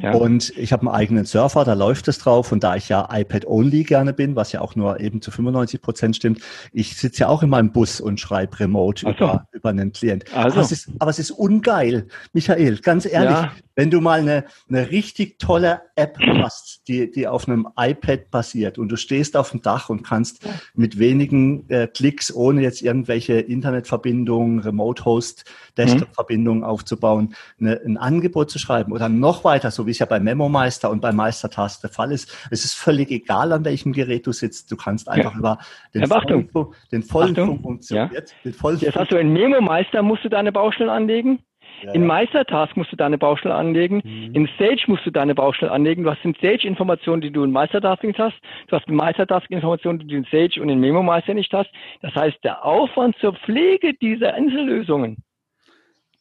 Ja. 0.02 0.14
Und 0.14 0.56
ich 0.58 0.74
habe 0.74 0.82
einen 0.82 0.96
eigenen 0.96 1.26
Surfer, 1.26 1.64
da 1.64 1.74
läuft 1.74 2.08
es 2.08 2.18
drauf. 2.18 2.52
Und 2.52 2.64
da 2.64 2.76
ich 2.76 2.90
ja 2.90 3.08
iPad-only 3.12 3.84
gerne 3.84 4.14
bin, 4.14 4.36
was 4.36 4.52
ja 4.52 4.62
auch 4.62 4.76
nur 4.76 5.00
eben 5.00 5.22
zu 5.22 5.32
95 5.32 5.82
Prozent 5.82 6.16
stimmt, 6.16 6.42
ich 6.72 6.98
sitze 6.98 7.22
ja 7.22 7.28
auch 7.28 7.44
in 7.44 7.50
meinem 7.50 7.72
Bus 7.72 8.02
und 8.02 8.20
schreibe 8.20 8.60
remote 8.60 9.06
also. 9.06 9.24
über, 9.24 9.48
über 9.52 9.70
einen 9.70 9.92
Klient. 9.92 10.26
Also. 10.34 10.56
Aber, 10.58 10.62
es 10.62 10.72
ist, 10.72 10.90
aber 11.00 11.12
es 11.12 11.20
ist 11.20 11.32
ungeil, 11.32 12.08
Michael, 12.34 12.78
ganz 12.80 13.06
ehrlich. 13.06 13.32
Ja. 13.32 13.52
Wenn 13.76 13.92
du 13.92 14.02
mal 14.02 14.20
eine, 14.20 14.44
eine 14.68 14.92
richtig 14.92 15.40
tolle 15.40 15.82
App 15.96 16.18
hast, 16.20 16.82
die, 16.90 17.10
die 17.10 17.28
auf 17.28 17.48
einem 17.48 17.68
iPad 17.78 18.30
basiert 18.30 18.78
und 18.78 18.90
du 18.90 18.98
stehst 18.98 19.38
auf 19.38 19.52
dem 19.52 19.62
Dach 19.62 19.90
und 19.90 20.04
kannst 20.04 20.46
mit 20.74 21.00
wenigen 21.00 21.70
äh, 21.70 21.88
Klicks, 21.88 22.34
ohne 22.34 22.62
jetzt 22.62 22.82
irgendwelche 22.82 23.40
Internetverbindungen, 23.40 23.99
Remote-Host, 24.06 25.46
Desktop-Verbindungen 25.78 26.62
mhm. 26.62 26.66
aufzubauen, 26.66 27.36
eine, 27.60 27.80
ein 27.86 27.98
Angebot 27.98 28.50
zu 28.50 28.60
schreiben 28.60 28.92
oder 28.92 29.10
noch 29.10 29.44
weiter, 29.44 29.72
so 29.72 29.86
wie 29.86 29.92
es 29.92 30.00
ja 30.00 30.06
bei 30.06 30.20
Memo 30.20 30.50
Meister 30.50 30.90
und 30.90 31.02
bei 31.02 31.12
Meistertask 31.12 31.82
der 31.82 31.90
Fall 31.90 32.12
ist. 32.12 32.36
Es 32.52 32.66
ist 32.66 32.74
völlig 32.74 33.12
egal, 33.12 33.52
an 33.52 33.66
welchem 33.66 33.94
Gerät 33.94 34.28
du 34.28 34.32
sitzt. 34.32 34.72
Du 34.72 34.78
kannst 34.78 35.10
einfach 35.10 35.34
ja. 35.34 35.40
über 35.40 35.58
den 35.94 36.02
ja, 36.02 36.08
vollen, 36.08 36.50
den 36.92 37.04
vollen 37.04 37.36
Funktion, 37.36 37.98
ja. 37.98 38.10
den 38.44 38.54
vollen 38.54 38.80
Jetzt 38.80 38.96
hast 38.96 39.12
du 39.12 39.18
in 39.18 39.34
Memo 39.34 39.62
Meister, 39.62 40.02
musst 40.02 40.24
du 40.24 40.30
deine 40.30 40.52
Baustellen 40.52 40.90
anlegen? 40.90 41.40
Ja, 41.84 41.94
in 41.94 42.06
Meistertask 42.06 42.76
musst 42.78 42.92
du 42.92 42.96
deine 42.96 43.18
Baustelle 43.18 43.56
anlegen. 43.56 44.02
Mhm. 44.04 44.36
In 44.36 44.50
Sage 44.58 44.84
musst 44.88 45.06
du 45.06 45.12
deine 45.12 45.36
Baustelle 45.36 45.72
anlegen. 45.72 46.04
Du 46.04 46.12
hast 46.12 46.24
in 46.24 46.36
Sage 46.42 46.68
Informationen, 46.68 47.22
die 47.22 47.32
du 47.32 47.44
in 47.44 47.52
Meistertask 47.52 48.04
nicht 48.04 48.20
hast. 48.20 48.36
Du 48.68 48.76
hast 48.76 48.88
in 48.88 48.96
Meistertask 48.96 49.50
Informationen, 49.50 50.00
die 50.00 50.08
du 50.08 50.16
in 50.16 50.28
Sage 50.32 50.62
und 50.62 50.70
in 50.70 50.80
Memo 50.80 51.04
Meister 51.04 51.34
nicht 51.34 51.54
hast. 51.54 51.70
Das 52.02 52.14
heißt, 52.16 52.38
der 52.44 52.66
Aufwand 52.66 53.16
zur 53.20 53.34
Pflege 53.34 53.94
dieser 53.94 54.34
Einzellösungen, 54.34 55.18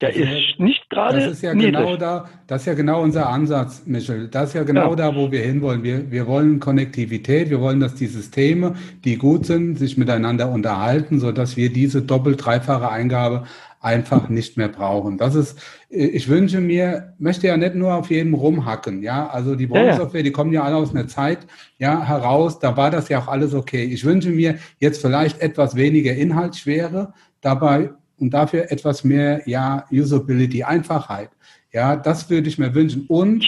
der 0.00 0.14
ist 0.14 0.60
nicht 0.60 0.88
gerade. 0.90 1.16
Das 1.16 1.32
ist 1.32 1.42
ja 1.42 1.54
niedrig. 1.54 1.74
genau 1.74 1.96
da, 1.96 2.28
das 2.46 2.60
ist 2.60 2.66
ja 2.66 2.74
genau 2.74 3.02
unser 3.02 3.28
Ansatz, 3.28 3.84
Michel. 3.84 4.28
Das 4.28 4.50
ist 4.50 4.54
ja 4.54 4.62
genau 4.62 4.90
ja. 4.90 4.96
da, 4.96 5.16
wo 5.16 5.32
wir 5.32 5.40
hinwollen. 5.40 5.82
Wir, 5.82 6.12
wir 6.12 6.28
wollen 6.28 6.60
Konnektivität, 6.60 7.50
wir 7.50 7.60
wollen, 7.60 7.80
dass 7.80 7.96
die 7.96 8.06
Systeme, 8.06 8.76
die 9.04 9.16
gut 9.16 9.44
sind, 9.44 9.76
sich 9.76 9.98
miteinander 9.98 10.50
unterhalten, 10.50 11.18
so 11.18 11.32
dass 11.32 11.56
wir 11.56 11.72
diese 11.72 12.02
doppelt 12.02 12.44
dreifache 12.44 12.88
Eingabe 12.88 13.44
einfach 13.80 14.28
nicht 14.28 14.56
mehr 14.56 14.68
brauchen. 14.68 15.18
Das 15.18 15.34
ist, 15.34 15.58
ich 15.88 16.28
wünsche 16.28 16.60
mir, 16.60 17.14
möchte 17.18 17.46
ja 17.46 17.56
nicht 17.56 17.74
nur 17.74 17.94
auf 17.94 18.10
jedem 18.10 18.34
rumhacken, 18.34 19.02
ja. 19.02 19.28
Also 19.28 19.54
die 19.54 19.66
Branchensoftware, 19.66 20.22
die 20.22 20.32
kommen 20.32 20.52
ja 20.52 20.64
alle 20.64 20.76
aus 20.76 20.94
einer 20.94 21.06
Zeit, 21.06 21.46
ja, 21.78 22.02
heraus, 22.02 22.58
da 22.58 22.76
war 22.76 22.90
das 22.90 23.08
ja 23.08 23.20
auch 23.20 23.28
alles 23.28 23.54
okay. 23.54 23.84
Ich 23.84 24.04
wünsche 24.04 24.30
mir 24.30 24.58
jetzt 24.78 25.00
vielleicht 25.00 25.40
etwas 25.40 25.76
weniger 25.76 26.14
Inhaltsschwere, 26.14 27.12
dabei 27.40 27.90
und 28.18 28.34
dafür 28.34 28.70
etwas 28.70 29.04
mehr, 29.04 29.42
ja, 29.46 29.84
Usability, 29.90 30.64
Einfachheit. 30.64 31.30
Ja, 31.72 31.96
das 31.96 32.28
würde 32.30 32.48
ich 32.48 32.58
mir 32.58 32.74
wünschen. 32.74 33.06
Und 33.06 33.46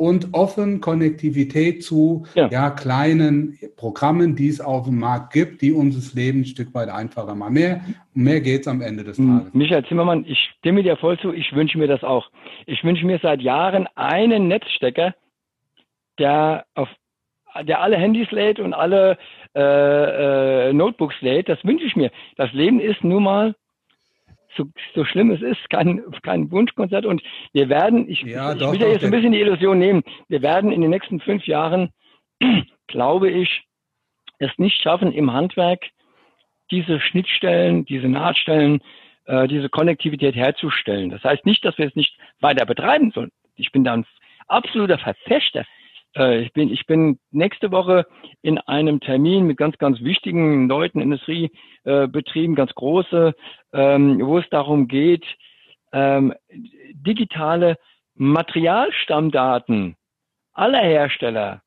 und 0.00 0.32
offen 0.32 0.80
Konnektivität 0.80 1.84
zu 1.84 2.24
ja. 2.34 2.48
ja. 2.48 2.70
kleinen 2.70 3.58
Programmen, 3.76 4.34
die 4.34 4.48
es 4.48 4.58
auf 4.58 4.86
dem 4.86 4.98
Markt 4.98 5.34
gibt, 5.34 5.60
die 5.60 5.72
uns 5.72 5.94
das 5.94 6.14
Leben 6.14 6.40
ein 6.40 6.44
Stück 6.46 6.72
weit 6.72 6.88
einfacher 6.88 7.34
machen. 7.34 7.52
Mehr, 7.52 7.82
mehr 8.14 8.40
geht 8.40 8.62
es 8.62 8.68
am 8.68 8.80
Ende 8.80 9.04
des 9.04 9.18
Tages. 9.18 9.52
Michael 9.52 9.84
Zimmermann, 9.84 10.24
ich 10.26 10.38
stimme 10.58 10.82
dir 10.82 10.96
voll 10.96 11.18
zu, 11.18 11.34
ich 11.34 11.52
wünsche 11.52 11.76
mir 11.76 11.86
das 11.86 12.02
auch. 12.02 12.30
Ich 12.64 12.82
wünsche 12.82 13.04
mir 13.04 13.18
seit 13.22 13.42
Jahren 13.42 13.88
einen 13.94 14.48
Netzstecker, 14.48 15.14
der 16.18 16.64
auf 16.74 16.88
der 17.62 17.82
alle 17.82 17.98
Handys 17.98 18.30
lädt 18.30 18.58
und 18.58 18.72
alle 18.72 19.18
äh, 19.54 20.70
äh, 20.70 20.72
Notebooks 20.72 21.20
lädt, 21.20 21.50
das 21.50 21.62
wünsche 21.62 21.84
ich 21.84 21.94
mir. 21.94 22.10
Das 22.36 22.50
Leben 22.54 22.80
ist 22.80 23.04
nun 23.04 23.24
mal 23.24 23.54
so, 24.60 24.70
so 24.94 25.04
schlimm 25.04 25.30
es 25.30 25.42
ist, 25.42 25.70
kein, 25.70 26.02
kein 26.22 26.50
Wunschkonzert. 26.50 27.06
Und 27.06 27.22
wir 27.52 27.68
werden, 27.68 28.08
ich, 28.08 28.22
ja, 28.22 28.52
ich 28.52 28.58
doch, 28.58 28.72
will 28.72 28.80
ja 28.80 28.88
jetzt 28.88 29.04
ein 29.04 29.10
bisschen 29.10 29.32
die 29.32 29.40
Illusion 29.40 29.78
nehmen, 29.78 30.02
wir 30.28 30.42
werden 30.42 30.72
in 30.72 30.80
den 30.80 30.90
nächsten 30.90 31.20
fünf 31.20 31.46
Jahren, 31.46 31.90
glaube 32.86 33.30
ich, 33.30 33.62
es 34.38 34.50
nicht 34.56 34.80
schaffen, 34.80 35.12
im 35.12 35.32
Handwerk 35.32 35.84
diese 36.70 37.00
Schnittstellen, 37.00 37.84
diese 37.84 38.08
Nahtstellen, 38.08 38.80
äh, 39.26 39.48
diese 39.48 39.68
Konnektivität 39.68 40.34
herzustellen. 40.34 41.10
Das 41.10 41.22
heißt 41.24 41.44
nicht, 41.44 41.64
dass 41.64 41.76
wir 41.78 41.86
es 41.86 41.96
nicht 41.96 42.16
weiter 42.40 42.64
betreiben 42.64 43.10
sollen. 43.10 43.32
Ich 43.56 43.72
bin 43.72 43.84
da 43.84 43.94
ein 43.94 44.06
absoluter 44.46 44.98
Verfechter 44.98 45.64
Äh, 46.16 46.42
ich, 46.42 46.52
bin, 46.52 46.70
ich 46.70 46.86
bin 46.86 47.18
nächste 47.30 47.70
Woche 47.70 48.06
in 48.42 48.58
einem 48.58 49.00
Termin 49.00 49.46
mit 49.46 49.56
ganz, 49.56 49.78
ganz 49.78 50.00
wichtigen 50.00 50.68
Leuten, 50.68 51.00
Industriebetrieben, 51.00 52.54
äh, 52.54 52.56
ganz 52.56 52.74
große, 52.74 53.34
ähm, 53.72 54.20
wo 54.24 54.38
es 54.38 54.48
darum 54.50 54.88
geht, 54.88 55.24
ähm, 55.92 56.34
digitale 56.92 57.78
Materialstammdaten 58.14 59.96
aller 60.52 60.82
Hersteller, 60.82 61.62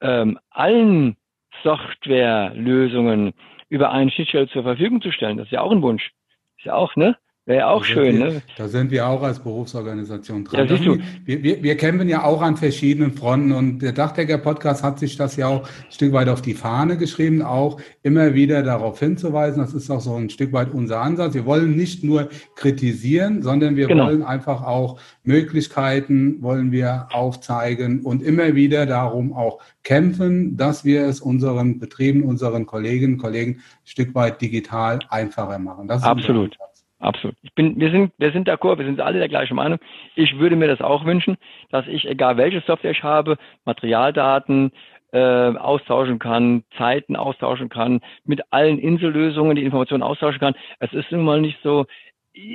ähm, 0.00 0.38
allen 0.50 1.16
Softwarelösungen 1.62 3.34
über 3.68 3.90
eine 3.90 4.10
Schnittstelle 4.10 4.48
zur 4.48 4.62
Verfügung 4.62 5.02
zu 5.02 5.12
stellen. 5.12 5.36
Das 5.36 5.46
ist 5.46 5.52
ja 5.52 5.60
auch 5.60 5.72
ein 5.72 5.82
Wunsch. 5.82 6.10
Ist 6.56 6.66
ja 6.66 6.74
auch, 6.74 6.96
ne? 6.96 7.16
Wäre 7.48 7.68
auch 7.68 7.82
schön, 7.82 8.18
wir, 8.18 8.26
ne? 8.26 8.42
Da 8.58 8.68
sind 8.68 8.90
wir 8.90 9.06
auch 9.06 9.22
als 9.22 9.38
Berufsorganisation 9.38 10.44
dran. 10.44 10.68
Ja. 10.68 10.98
Wir, 11.24 11.42
wir, 11.42 11.62
wir 11.62 11.76
kämpfen 11.78 12.06
ja 12.06 12.22
auch 12.22 12.42
an 12.42 12.58
verschiedenen 12.58 13.14
Fronten 13.14 13.52
und 13.52 13.78
der 13.78 13.92
Dachdecker-Podcast 13.92 14.82
hat 14.82 14.98
sich 14.98 15.16
das 15.16 15.36
ja 15.36 15.46
auch 15.46 15.62
ein 15.62 15.90
Stück 15.90 16.12
weit 16.12 16.28
auf 16.28 16.42
die 16.42 16.52
Fahne 16.52 16.98
geschrieben, 16.98 17.40
auch 17.40 17.80
immer 18.02 18.34
wieder 18.34 18.62
darauf 18.62 18.98
hinzuweisen. 18.98 19.62
Das 19.62 19.72
ist 19.72 19.88
auch 19.90 20.02
so 20.02 20.14
ein 20.14 20.28
Stück 20.28 20.52
weit 20.52 20.74
unser 20.74 21.00
Ansatz. 21.00 21.32
Wir 21.32 21.46
wollen 21.46 21.74
nicht 21.74 22.04
nur 22.04 22.28
kritisieren, 22.54 23.40
sondern 23.40 23.76
wir 23.76 23.86
genau. 23.86 24.08
wollen 24.08 24.22
einfach 24.22 24.62
auch 24.62 25.00
Möglichkeiten 25.24 26.42
wollen 26.42 26.70
wir 26.70 27.08
aufzeigen 27.12 28.02
und 28.02 28.22
immer 28.22 28.56
wieder 28.56 28.84
darum 28.84 29.32
auch 29.32 29.60
kämpfen, 29.84 30.58
dass 30.58 30.84
wir 30.84 31.06
es 31.06 31.22
unseren 31.22 31.78
Betrieben, 31.78 32.24
unseren 32.24 32.66
Kolleginnen 32.66 33.14
und 33.14 33.20
Kollegen 33.20 33.52
ein 33.52 33.86
Stück 33.86 34.14
weit 34.14 34.42
digital 34.42 34.98
einfacher 35.08 35.58
machen. 35.58 35.90
Absolut. 35.90 36.58
Absolut. 37.00 37.36
Ich 37.42 37.54
bin, 37.54 37.78
wir 37.78 37.90
sind, 37.90 38.12
wir 38.18 38.32
sind 38.32 38.48
d'accord, 38.48 38.78
wir 38.78 38.84
sind 38.84 39.00
alle 39.00 39.18
der 39.18 39.28
gleichen 39.28 39.54
Meinung. 39.54 39.78
Ich 40.16 40.38
würde 40.38 40.56
mir 40.56 40.66
das 40.66 40.80
auch 40.80 41.04
wünschen, 41.04 41.36
dass 41.70 41.86
ich, 41.86 42.08
egal 42.08 42.36
welche 42.36 42.60
Software 42.62 42.90
ich 42.90 43.04
habe, 43.04 43.38
Materialdaten 43.64 44.72
äh, 45.12 45.18
austauschen 45.56 46.18
kann, 46.18 46.64
Zeiten 46.76 47.14
austauschen 47.16 47.68
kann, 47.68 48.00
mit 48.24 48.52
allen 48.52 48.78
Insellösungen 48.78 49.54
die 49.56 49.64
Informationen 49.64 50.02
austauschen 50.02 50.40
kann. 50.40 50.54
Es 50.80 50.92
ist 50.92 51.12
nun 51.12 51.24
mal 51.24 51.40
nicht 51.40 51.58
so, 51.62 51.86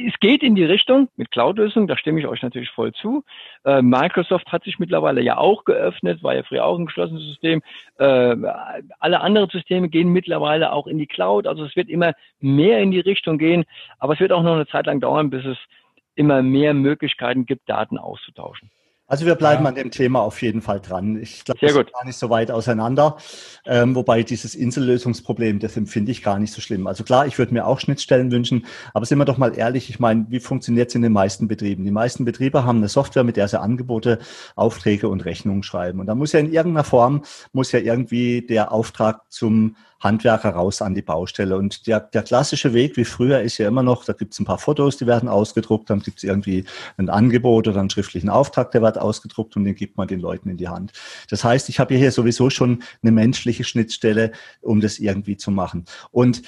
es 0.07 0.19
geht 0.19 0.43
in 0.43 0.55
die 0.55 0.63
Richtung 0.63 1.09
mit 1.15 1.31
Cloud-Lösungen, 1.31 1.87
da 1.87 1.97
stimme 1.97 2.19
ich 2.19 2.27
euch 2.27 2.41
natürlich 2.41 2.69
voll 2.69 2.93
zu. 2.93 3.23
Äh, 3.65 3.81
Microsoft 3.81 4.51
hat 4.51 4.63
sich 4.63 4.79
mittlerweile 4.79 5.21
ja 5.21 5.37
auch 5.37 5.65
geöffnet, 5.65 6.23
war 6.23 6.35
ja 6.35 6.43
früher 6.43 6.65
auch 6.65 6.77
ein 6.77 6.85
geschlossenes 6.85 7.23
System. 7.23 7.61
Äh, 7.97 8.35
alle 8.99 9.21
anderen 9.21 9.49
Systeme 9.49 9.89
gehen 9.89 10.09
mittlerweile 10.09 10.71
auch 10.71 10.87
in 10.87 10.97
die 10.97 11.07
Cloud. 11.07 11.47
Also 11.47 11.65
es 11.65 11.75
wird 11.75 11.89
immer 11.89 12.13
mehr 12.39 12.79
in 12.79 12.91
die 12.91 12.99
Richtung 12.99 13.37
gehen, 13.37 13.65
aber 13.99 14.13
es 14.13 14.19
wird 14.19 14.31
auch 14.31 14.43
noch 14.43 14.55
eine 14.55 14.67
Zeit 14.67 14.85
lang 14.85 14.99
dauern, 15.01 15.29
bis 15.29 15.45
es 15.45 15.57
immer 16.15 16.41
mehr 16.41 16.73
Möglichkeiten 16.73 17.45
gibt, 17.45 17.69
Daten 17.69 17.97
auszutauschen. 17.97 18.69
Also 19.13 19.27
wir 19.27 19.35
bleiben 19.35 19.63
ja. 19.63 19.69
an 19.69 19.75
dem 19.75 19.91
Thema 19.91 20.21
auf 20.21 20.41
jeden 20.41 20.63
Fall 20.63 20.79
dran. 20.79 21.21
Ich 21.21 21.45
glaube, 21.45 21.59
das 21.61 21.75
ist 21.75 21.93
gar 21.93 22.03
nicht 22.03 22.17
so 22.17 22.31
weit 22.31 22.49
auseinander. 22.49 23.17
Ähm, 23.63 23.93
wobei 23.93 24.23
dieses 24.23 24.55
Insellösungsproblem, 24.55 25.59
das 25.59 25.77
empfinde 25.77 26.11
ich 26.11 26.23
gar 26.23 26.39
nicht 26.39 26.51
so 26.51 26.61
schlimm. 26.61 26.87
Also 26.87 27.03
klar, 27.03 27.27
ich 27.27 27.37
würde 27.37 27.53
mir 27.53 27.67
auch 27.67 27.79
Schnittstellen 27.79 28.31
wünschen, 28.31 28.65
aber 28.91 29.05
sind 29.05 29.19
wir 29.19 29.25
doch 29.25 29.37
mal 29.37 29.55
ehrlich, 29.55 29.91
ich 29.91 29.99
meine, 29.99 30.25
wie 30.29 30.39
funktioniert 30.39 30.89
es 30.89 30.95
in 30.95 31.03
den 31.03 31.13
meisten 31.13 31.47
Betrieben? 31.47 31.85
Die 31.85 31.91
meisten 31.91 32.25
Betriebe 32.25 32.65
haben 32.65 32.79
eine 32.79 32.87
Software, 32.87 33.23
mit 33.23 33.37
der 33.37 33.47
sie 33.47 33.61
Angebote, 33.61 34.17
Aufträge 34.55 35.07
und 35.07 35.25
Rechnungen 35.25 35.61
schreiben. 35.61 35.99
Und 35.99 36.07
da 36.07 36.15
muss 36.15 36.31
ja 36.31 36.39
in 36.39 36.51
irgendeiner 36.51 36.83
Form, 36.83 37.21
muss 37.51 37.71
ja 37.71 37.81
irgendwie 37.81 38.41
der 38.41 38.71
Auftrag 38.71 39.21
zum 39.29 39.75
Handwerker 40.03 40.49
raus 40.49 40.81
an 40.81 40.95
die 40.95 41.01
Baustelle. 41.01 41.57
Und 41.57 41.87
der, 41.87 41.99
der 41.99 42.23
klassische 42.23 42.73
Weg 42.73 42.97
wie 42.97 43.05
früher 43.05 43.41
ist 43.41 43.57
ja 43.57 43.67
immer 43.67 43.83
noch, 43.83 44.05
da 44.05 44.13
gibt 44.13 44.33
es 44.33 44.39
ein 44.39 44.45
paar 44.45 44.57
Fotos, 44.57 44.97
die 44.97 45.07
werden 45.07 45.29
ausgedruckt, 45.29 45.89
dann 45.89 46.01
gibt 46.01 46.17
es 46.17 46.23
irgendwie 46.23 46.65
ein 46.97 47.09
Angebot 47.09 47.67
oder 47.67 47.79
einen 47.79 47.89
schriftlichen 47.89 48.29
Auftrag, 48.29 48.71
der 48.71 48.81
wird 48.81 48.97
ausgedruckt 48.97 49.55
und 49.55 49.63
den 49.63 49.75
gibt 49.75 49.97
man 49.97 50.07
den 50.07 50.19
Leuten 50.19 50.49
in 50.49 50.57
die 50.57 50.67
Hand. 50.67 50.93
Das 51.29 51.43
heißt, 51.43 51.69
ich 51.69 51.79
habe 51.79 51.95
hier 51.95 52.11
sowieso 52.11 52.49
schon 52.49 52.83
eine 53.01 53.11
menschliche 53.11 53.63
Schnittstelle, 53.63 54.31
um 54.61 54.81
das 54.81 54.99
irgendwie 54.99 55.37
zu 55.37 55.51
machen. 55.51 55.85
Und 56.11 56.41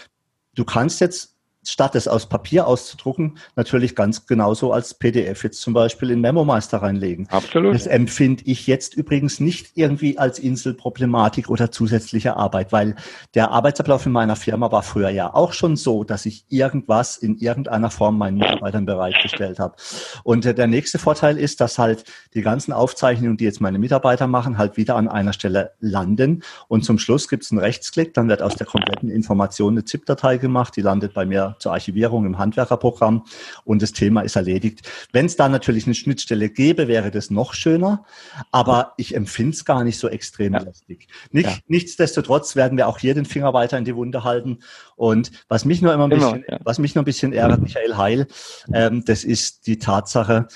du 0.55 0.65
kannst 0.65 1.01
jetzt 1.01 1.34
statt 1.69 1.95
es 1.95 2.07
aus 2.07 2.27
Papier 2.27 2.67
auszudrucken, 2.67 3.37
natürlich 3.55 3.95
ganz 3.95 4.25
genauso 4.25 4.71
als 4.71 4.93
PDF 4.93 5.43
jetzt 5.43 5.61
zum 5.61 5.73
Beispiel 5.73 6.11
in 6.11 6.21
MemoMeister 6.21 6.81
reinlegen. 6.81 7.27
Absolut. 7.29 7.75
Das 7.75 7.87
empfinde 7.87 8.43
ich 8.45 8.67
jetzt 8.67 8.93
übrigens 8.93 9.39
nicht 9.39 9.71
irgendwie 9.75 10.17
als 10.17 10.39
Inselproblematik 10.39 11.49
oder 11.49 11.71
zusätzliche 11.71 12.35
Arbeit, 12.35 12.71
weil 12.71 12.95
der 13.33 13.51
Arbeitsablauf 13.51 14.05
in 14.05 14.11
meiner 14.11 14.35
Firma 14.35 14.71
war 14.71 14.83
früher 14.83 15.09
ja 15.09 15.33
auch 15.33 15.53
schon 15.53 15.75
so, 15.75 16.03
dass 16.03 16.25
ich 16.25 16.45
irgendwas 16.49 17.17
in 17.17 17.37
irgendeiner 17.37 17.89
Form 17.89 18.17
meinen 18.17 18.37
Mitarbeitern 18.37 18.85
bereitgestellt 18.85 19.59
habe. 19.59 19.75
Und 20.23 20.45
der 20.45 20.67
nächste 20.67 20.99
Vorteil 20.99 21.37
ist, 21.37 21.61
dass 21.61 21.79
halt 21.79 22.05
die 22.33 22.41
ganzen 22.41 22.73
Aufzeichnungen, 22.73 23.37
die 23.37 23.45
jetzt 23.45 23.61
meine 23.61 23.79
Mitarbeiter 23.79 24.27
machen, 24.27 24.57
halt 24.57 24.77
wieder 24.77 24.95
an 24.95 25.07
einer 25.07 25.33
Stelle 25.33 25.71
landen. 25.79 26.43
Und 26.67 26.83
zum 26.85 26.99
Schluss 26.99 27.27
gibt 27.27 27.43
es 27.43 27.51
einen 27.51 27.59
Rechtsklick, 27.59 28.13
dann 28.13 28.29
wird 28.29 28.41
aus 28.41 28.55
der 28.55 28.67
kompletten 28.67 29.09
Information 29.09 29.73
eine 29.73 29.85
ZIP-Datei 29.85 30.37
gemacht, 30.37 30.75
die 30.75 30.81
landet 30.81 31.13
bei 31.13 31.25
mir 31.25 31.54
zur 31.59 31.73
Archivierung 31.73 32.25
im 32.25 32.37
Handwerkerprogramm 32.37 33.25
und 33.63 33.81
das 33.81 33.91
Thema 33.91 34.21
ist 34.21 34.35
erledigt. 34.35 34.81
Wenn 35.11 35.25
es 35.25 35.35
da 35.35 35.49
natürlich 35.49 35.85
eine 35.85 35.95
Schnittstelle 35.95 36.49
gäbe, 36.49 36.87
wäre 36.87 37.11
das 37.11 37.29
noch 37.29 37.53
schöner, 37.53 38.05
aber 38.51 38.93
ich 38.97 39.15
empfinde 39.15 39.55
es 39.55 39.65
gar 39.65 39.83
nicht 39.83 39.99
so 39.99 40.07
extrem 40.07 40.53
ja. 40.53 40.59
lästig. 40.59 41.07
Nicht, 41.31 41.49
ja. 41.49 41.57
Nichtsdestotrotz 41.67 42.55
werden 42.55 42.77
wir 42.77 42.87
auch 42.87 42.99
hier 42.99 43.13
den 43.13 43.25
Finger 43.25 43.53
weiter 43.53 43.77
in 43.77 43.85
die 43.85 43.95
Wunde 43.95 44.23
halten 44.23 44.59
und 44.95 45.31
was 45.47 45.65
mich 45.65 45.81
nur 45.81 45.93
immer 45.93 46.05
ein 46.05 46.09
bisschen, 46.09 46.43
ja. 46.47 46.59
was 46.63 46.79
mich 46.79 46.95
nur 46.95 47.03
ein 47.03 47.05
bisschen 47.05 47.33
ärgert, 47.33 47.61
Michael 47.61 47.97
Heil, 47.97 48.27
ähm, 48.73 49.03
das 49.05 49.23
ist 49.23 49.67
die 49.67 49.79
Tatsache, 49.79 50.47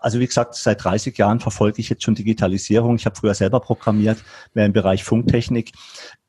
also 0.00 0.20
wie 0.20 0.26
gesagt, 0.26 0.54
seit 0.54 0.82
30 0.84 1.16
Jahren 1.16 1.40
verfolge 1.40 1.80
ich 1.80 1.88
jetzt 1.88 2.02
schon 2.02 2.14
Digitalisierung. 2.14 2.96
Ich 2.96 3.06
habe 3.06 3.16
früher 3.16 3.34
selber 3.34 3.60
programmiert, 3.60 4.18
mehr 4.54 4.66
im 4.66 4.72
Bereich 4.72 5.04
Funktechnik 5.04 5.72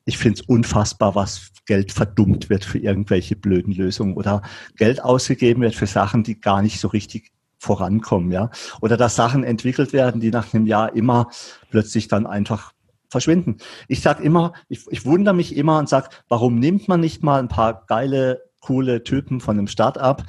ich 0.08 0.18
finde 0.18 0.40
es 0.40 0.48
unfassbar, 0.48 1.16
was 1.16 1.52
Geld 1.66 1.92
verdummt 1.92 2.50
wird 2.50 2.64
für 2.64 2.80
irgendwelche 2.80 3.36
blöden 3.36 3.74
Lösungen 3.74 4.16
oder 4.16 4.42
Geld 4.78 5.04
ausgegeben 5.04 5.62
wird 5.62 5.76
für 5.76 5.86
Sachen, 5.86 6.24
die 6.24 6.40
gar 6.40 6.62
nicht 6.62 6.80
so 6.80 6.88
richtig 6.88 7.32
vorankommen, 7.60 8.32
ja. 8.32 8.50
Oder 8.82 8.96
dass 8.96 9.18
Sachen 9.18 9.44
entwickelt 9.44 9.92
werden, 9.92 10.22
die 10.22 10.32
nach 10.32 10.54
einem 10.54 10.66
Jahr 10.66 10.96
immer 10.96 11.30
plötzlich 11.70 12.08
dann 12.08 12.26
einfach 12.26 12.72
verschwinden. 13.10 13.58
Ich 13.90 14.02
sag 14.02 14.22
immer, 14.22 14.54
ich, 14.70 14.86
ich 14.90 15.06
wundere 15.06 15.36
mich 15.36 15.56
immer 15.56 15.78
und 15.78 15.90
sag, 15.90 16.24
warum 16.30 16.58
nimmt 16.58 16.88
man 16.88 17.02
nicht 17.02 17.22
mal 17.22 17.40
ein 17.40 17.50
paar 17.50 17.86
geile, 17.88 18.44
coole 18.62 19.04
Typen 19.04 19.42
von 19.42 19.58
einem 19.58 19.68
Start-up, 19.68 20.24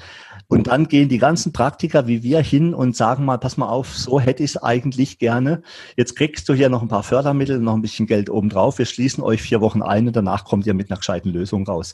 und 0.48 0.66
dann 0.66 0.88
gehen 0.88 1.10
die 1.10 1.18
ganzen 1.18 1.52
Praktiker 1.52 2.06
wie 2.06 2.22
wir 2.22 2.40
hin 2.40 2.72
und 2.72 2.96
sagen 2.96 3.24
mal, 3.26 3.36
pass 3.36 3.58
mal 3.58 3.68
auf, 3.68 3.94
so 3.94 4.18
hätte 4.18 4.42
ich 4.42 4.52
es 4.52 4.62
eigentlich 4.62 5.18
gerne. 5.18 5.62
Jetzt 5.96 6.16
kriegst 6.16 6.48
du 6.48 6.54
hier 6.54 6.70
noch 6.70 6.80
ein 6.80 6.88
paar 6.88 7.02
Fördermittel, 7.02 7.58
noch 7.58 7.74
ein 7.74 7.82
bisschen 7.82 8.06
Geld 8.06 8.30
obendrauf. 8.30 8.78
Wir 8.78 8.86
schließen 8.86 9.22
euch 9.22 9.42
vier 9.42 9.60
Wochen 9.60 9.82
ein 9.82 10.06
und 10.06 10.16
danach 10.16 10.44
kommt 10.44 10.66
ihr 10.66 10.72
mit 10.72 10.90
einer 10.90 10.96
gescheiten 10.96 11.30
Lösung 11.32 11.66
raus. 11.66 11.92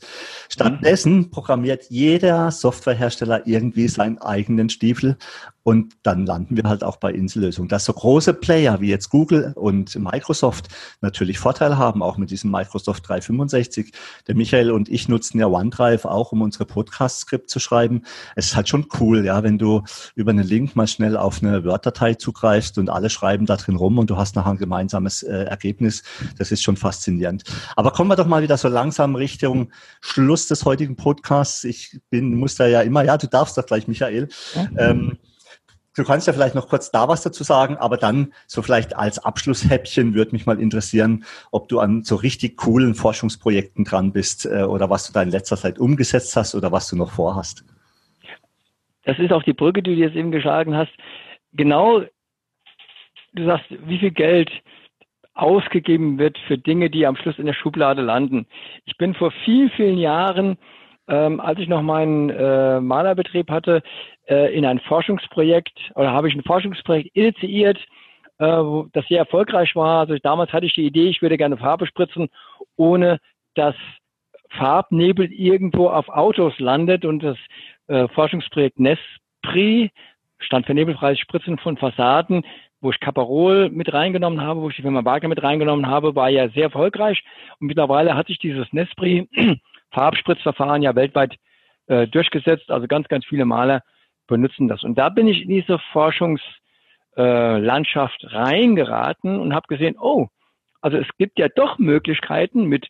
Stattdessen 0.48 1.30
programmiert 1.30 1.86
jeder 1.90 2.52
Softwarehersteller 2.52 3.46
irgendwie 3.46 3.88
seinen 3.88 4.18
eigenen 4.18 4.68
Stiefel 4.70 5.16
und 5.64 5.94
dann 6.02 6.26
landen 6.26 6.56
wir 6.56 6.64
halt 6.64 6.84
auch 6.84 6.98
bei 6.98 7.10
Insellösungen. 7.10 7.68
Dass 7.70 7.86
so 7.86 7.92
große 7.94 8.34
Player 8.34 8.82
wie 8.82 8.90
jetzt 8.90 9.08
Google 9.08 9.54
und 9.56 9.96
Microsoft 9.96 10.68
natürlich 11.00 11.38
Vorteile 11.38 11.78
haben, 11.78 12.02
auch 12.02 12.18
mit 12.18 12.30
diesem 12.30 12.50
Microsoft 12.50 13.08
365. 13.08 13.92
Der 14.28 14.36
Michael 14.36 14.70
und 14.70 14.90
ich 14.90 15.08
nutzen 15.08 15.40
ja 15.40 15.46
OneDrive 15.46 16.04
auch, 16.04 16.32
um 16.32 16.42
unsere 16.42 16.66
Podcast-Skript 16.66 17.48
zu 17.48 17.60
schreiben. 17.60 18.02
Es 18.36 18.46
ist 18.46 18.56
halt 18.56 18.68
schon 18.68 18.86
cool, 19.00 19.24
ja, 19.24 19.42
wenn 19.42 19.56
du 19.56 19.82
über 20.14 20.32
einen 20.32 20.46
Link 20.46 20.76
mal 20.76 20.86
schnell 20.86 21.16
auf 21.16 21.42
eine 21.42 21.64
Word-Datei 21.64 22.14
zugreifst 22.14 22.76
und 22.76 22.90
alle 22.90 23.08
schreiben 23.08 23.46
da 23.46 23.56
drin 23.56 23.76
rum 23.76 23.98
und 23.98 24.10
du 24.10 24.18
hast 24.18 24.36
nachher 24.36 24.50
ein 24.50 24.58
gemeinsames 24.58 25.22
äh, 25.22 25.44
Ergebnis. 25.44 26.02
Das 26.36 26.52
ist 26.52 26.62
schon 26.62 26.76
faszinierend. 26.76 27.44
Aber 27.74 27.90
kommen 27.90 28.10
wir 28.10 28.16
doch 28.16 28.26
mal 28.26 28.42
wieder 28.42 28.58
so 28.58 28.68
langsam 28.68 29.14
Richtung 29.14 29.72
Schluss 30.02 30.46
des 30.46 30.66
heutigen 30.66 30.96
Podcasts. 30.96 31.64
Ich 31.64 31.98
bin, 32.10 32.34
muss 32.34 32.54
da 32.54 32.66
ja 32.66 32.82
immer, 32.82 33.02
ja, 33.02 33.16
du 33.16 33.28
darfst 33.28 33.56
doch 33.56 33.64
gleich, 33.64 33.88
Michael. 33.88 34.28
Mhm. 34.54 34.76
Ähm, 34.78 35.18
Du 35.96 36.02
kannst 36.02 36.26
ja 36.26 36.32
vielleicht 36.32 36.56
noch 36.56 36.68
kurz 36.68 36.90
da 36.90 37.08
was 37.08 37.22
dazu 37.22 37.44
sagen, 37.44 37.76
aber 37.76 37.96
dann 37.96 38.32
so 38.46 38.62
vielleicht 38.62 38.96
als 38.96 39.24
Abschlusshäppchen 39.24 40.14
würde 40.14 40.32
mich 40.32 40.44
mal 40.44 40.60
interessieren, 40.60 41.24
ob 41.52 41.68
du 41.68 41.78
an 41.78 42.02
so 42.02 42.16
richtig 42.16 42.56
coolen 42.56 42.94
Forschungsprojekten 42.94 43.84
dran 43.84 44.12
bist 44.12 44.44
äh, 44.46 44.64
oder 44.64 44.90
was 44.90 45.06
du 45.06 45.12
da 45.12 45.22
in 45.22 45.30
letzter 45.30 45.56
Zeit 45.56 45.78
umgesetzt 45.78 46.34
hast 46.36 46.54
oder 46.54 46.72
was 46.72 46.88
du 46.88 46.96
noch 46.96 47.12
vorhast. 47.12 47.64
Das 49.04 49.18
ist 49.18 49.32
auch 49.32 49.42
die 49.42 49.52
Brücke, 49.52 49.82
die 49.82 49.94
du 49.94 50.00
jetzt 50.00 50.16
eben 50.16 50.32
geschlagen 50.32 50.74
hast. 50.74 50.92
Genau, 51.52 52.00
du 53.34 53.44
sagst, 53.44 53.66
wie 53.86 53.98
viel 53.98 54.10
Geld 54.10 54.50
ausgegeben 55.34 56.18
wird 56.18 56.38
für 56.46 56.58
Dinge, 56.58 56.90
die 56.90 57.06
am 57.06 57.16
Schluss 57.16 57.38
in 57.38 57.46
der 57.46 57.54
Schublade 57.54 58.02
landen. 58.02 58.46
Ich 58.84 58.96
bin 58.96 59.14
vor 59.14 59.32
vielen, 59.44 59.70
vielen 59.70 59.98
Jahren, 59.98 60.56
ähm, 61.08 61.40
als 61.40 61.58
ich 61.58 61.68
noch 61.68 61.82
meinen 61.82 62.30
äh, 62.30 62.80
Malerbetrieb 62.80 63.50
hatte, 63.50 63.82
äh, 64.28 64.54
in 64.54 64.64
ein 64.64 64.80
Forschungsprojekt 64.80 65.92
oder 65.94 66.12
habe 66.12 66.28
ich 66.28 66.34
ein 66.34 66.44
Forschungsprojekt 66.44 67.14
initiiert, 67.14 67.78
äh, 68.38 68.62
das 68.92 69.06
sehr 69.08 69.18
erfolgreich 69.18 69.74
war. 69.76 70.00
Also 70.00 70.16
damals 70.22 70.52
hatte 70.52 70.66
ich 70.66 70.74
die 70.74 70.86
Idee, 70.86 71.08
ich 71.08 71.22
würde 71.22 71.36
gerne 71.36 71.56
Farbe 71.56 71.86
spritzen, 71.86 72.28
ohne 72.76 73.18
dass 73.54 73.74
Farbnebel 74.50 75.32
irgendwo 75.32 75.88
auf 75.88 76.08
Autos 76.08 76.58
landet 76.58 77.04
und 77.04 77.22
das 77.22 77.38
äh, 77.88 78.08
Forschungsprojekt 78.08 78.78
Nespri 78.78 79.90
stand 80.38 80.66
für 80.66 80.74
nebelfreies 80.74 81.18
Spritzen 81.18 81.58
von 81.58 81.76
Fassaden 81.76 82.44
wo 82.84 82.90
ich 82.90 83.00
Caparol 83.00 83.70
mit 83.70 83.92
reingenommen 83.92 84.42
habe, 84.42 84.60
wo 84.60 84.68
ich 84.68 84.76
die 84.76 84.82
Firma 84.82 85.00
Barker 85.00 85.26
mit 85.26 85.42
reingenommen 85.42 85.86
habe, 85.86 86.14
war 86.14 86.28
ja 86.28 86.50
sehr 86.50 86.64
erfolgreich. 86.64 87.24
Und 87.58 87.68
mittlerweile 87.68 88.14
hat 88.14 88.26
sich 88.26 88.38
dieses 88.38 88.70
Nespri 88.72 89.26
Farbspritzverfahren 89.90 90.82
ja 90.82 90.94
weltweit 90.94 91.34
äh, 91.86 92.06
durchgesetzt. 92.06 92.70
Also 92.70 92.86
ganz, 92.86 93.08
ganz 93.08 93.24
viele 93.24 93.46
Maler 93.46 93.82
benutzen 94.26 94.68
das. 94.68 94.82
Und 94.82 94.96
da 94.96 95.08
bin 95.08 95.28
ich 95.28 95.42
in 95.42 95.48
diese 95.48 95.78
Forschungslandschaft 95.92 98.24
äh, 98.24 98.26
reingeraten 98.26 99.38
und 99.38 99.54
habe 99.54 99.68
gesehen, 99.68 99.96
oh, 99.98 100.28
also 100.80 100.98
es 100.98 101.08
gibt 101.18 101.38
ja 101.38 101.48
doch 101.48 101.78
Möglichkeiten 101.78 102.64
mit 102.64 102.88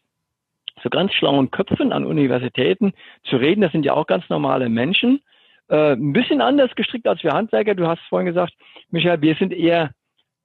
so 0.82 0.90
ganz 0.90 1.12
schlauen 1.12 1.51
Köpfen 1.51 1.93
an 1.93 2.05
Universitäten 2.05 2.93
zu 3.24 3.36
reden. 3.36 3.61
Das 3.61 3.73
sind 3.73 3.85
ja 3.85 3.94
auch 3.94 4.06
ganz 4.06 4.28
normale 4.28 4.69
Menschen. 4.69 5.20
Äh, 5.69 5.93
ein 5.93 6.12
bisschen 6.12 6.40
anders 6.40 6.74
gestrickt 6.74 7.06
als 7.06 7.23
wir 7.23 7.32
Handwerker. 7.32 7.74
Du 7.74 7.86
hast 7.86 8.01
vorhin 8.09 8.27
gesagt, 8.27 8.55
Michael, 8.90 9.23
wir 9.23 9.35
sind 9.36 9.52
eher 9.52 9.90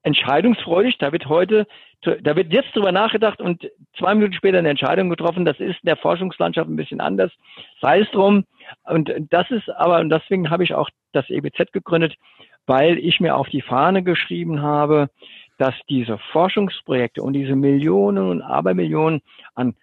entscheidungsfreudig. 0.04 0.98
Da 0.98 1.12
wird 1.12 1.28
heute, 1.28 1.68
da 2.02 2.36
wird 2.36 2.54
jetzt 2.54 2.76
drüber 2.76 2.92
nachgedacht 2.92 3.42
und 3.42 3.70
zwei 3.98 4.16
Minuten 4.16 4.34
später 4.34 4.60
eine 4.60 4.70
Entscheidung 4.70 5.10
getroffen. 5.10 5.46
Das 5.46 5.60
ist 5.60 5.82
in 5.82 5.88
der 5.88 5.98
Forschungslandschaft 5.98 6.70
ein 6.70 6.76
bisschen 6.76 7.02
anders. 7.02 7.32
Sei 7.82 8.00
es 8.02 8.12
drum. 8.12 8.46
Und 8.84 9.12
das 9.30 9.50
ist 9.52 9.70
aber, 9.70 10.00
und 10.00 10.10
deswegen 10.10 10.50
habe 10.50 10.64
ich 10.64 10.74
auch 10.74 10.90
das 11.12 11.30
EBZ 11.30 11.72
gegründet, 11.72 12.16
weil 12.66 12.98
ich 13.00 13.20
mir 13.20 13.36
auf 13.36 13.50
die 13.50 13.62
Fahne 13.62 14.04
geschrieben 14.04 14.62
habe, 14.62 15.10
dass 15.58 15.76
diese 15.90 16.18
Forschungsprojekte 16.32 17.22
und 17.22 17.34
diese 17.34 17.56
Millionen 17.56 18.30
und 18.30 18.42
Abermillionen 18.42 19.22
an 19.56 19.76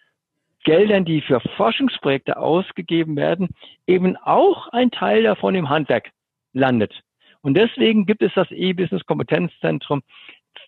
Geldern, 0.64 1.04
die 1.04 1.20
für 1.20 1.40
Forschungsprojekte 1.56 2.38
ausgegeben 2.38 3.14
werden, 3.16 3.50
eben 3.86 4.16
auch 4.16 4.68
ein 4.68 4.90
Teil 4.90 5.22
davon 5.22 5.54
im 5.54 5.68
Handwerk 5.68 6.10
landet. 6.52 7.02
Und 7.46 7.54
deswegen 7.54 8.06
gibt 8.06 8.22
es 8.22 8.34
das 8.34 8.50
E-Business 8.50 9.06
Kompetenzzentrum 9.06 10.02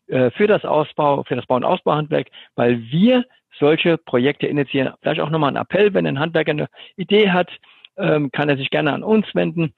äh, 0.06 0.30
für 0.30 0.46
das 0.46 0.64
Ausbau, 0.64 1.24
für 1.24 1.34
das 1.34 1.44
Bau- 1.44 1.56
und 1.56 1.64
Ausbauhandwerk, 1.64 2.28
weil 2.54 2.80
wir 2.92 3.24
solche 3.58 3.98
Projekte 3.98 4.46
initiieren. 4.46 4.94
Vielleicht 5.00 5.20
auch 5.20 5.30
nochmal 5.30 5.50
ein 5.50 5.60
Appell, 5.60 5.92
wenn 5.92 6.06
ein 6.06 6.20
Handwerker 6.20 6.52
eine 6.52 6.68
Idee 6.94 7.30
hat, 7.30 7.50
ähm, 7.96 8.30
kann 8.30 8.48
er 8.48 8.56
sich 8.56 8.70
gerne 8.70 8.92
an 8.92 9.02
uns 9.02 9.26
wenden. 9.34 9.74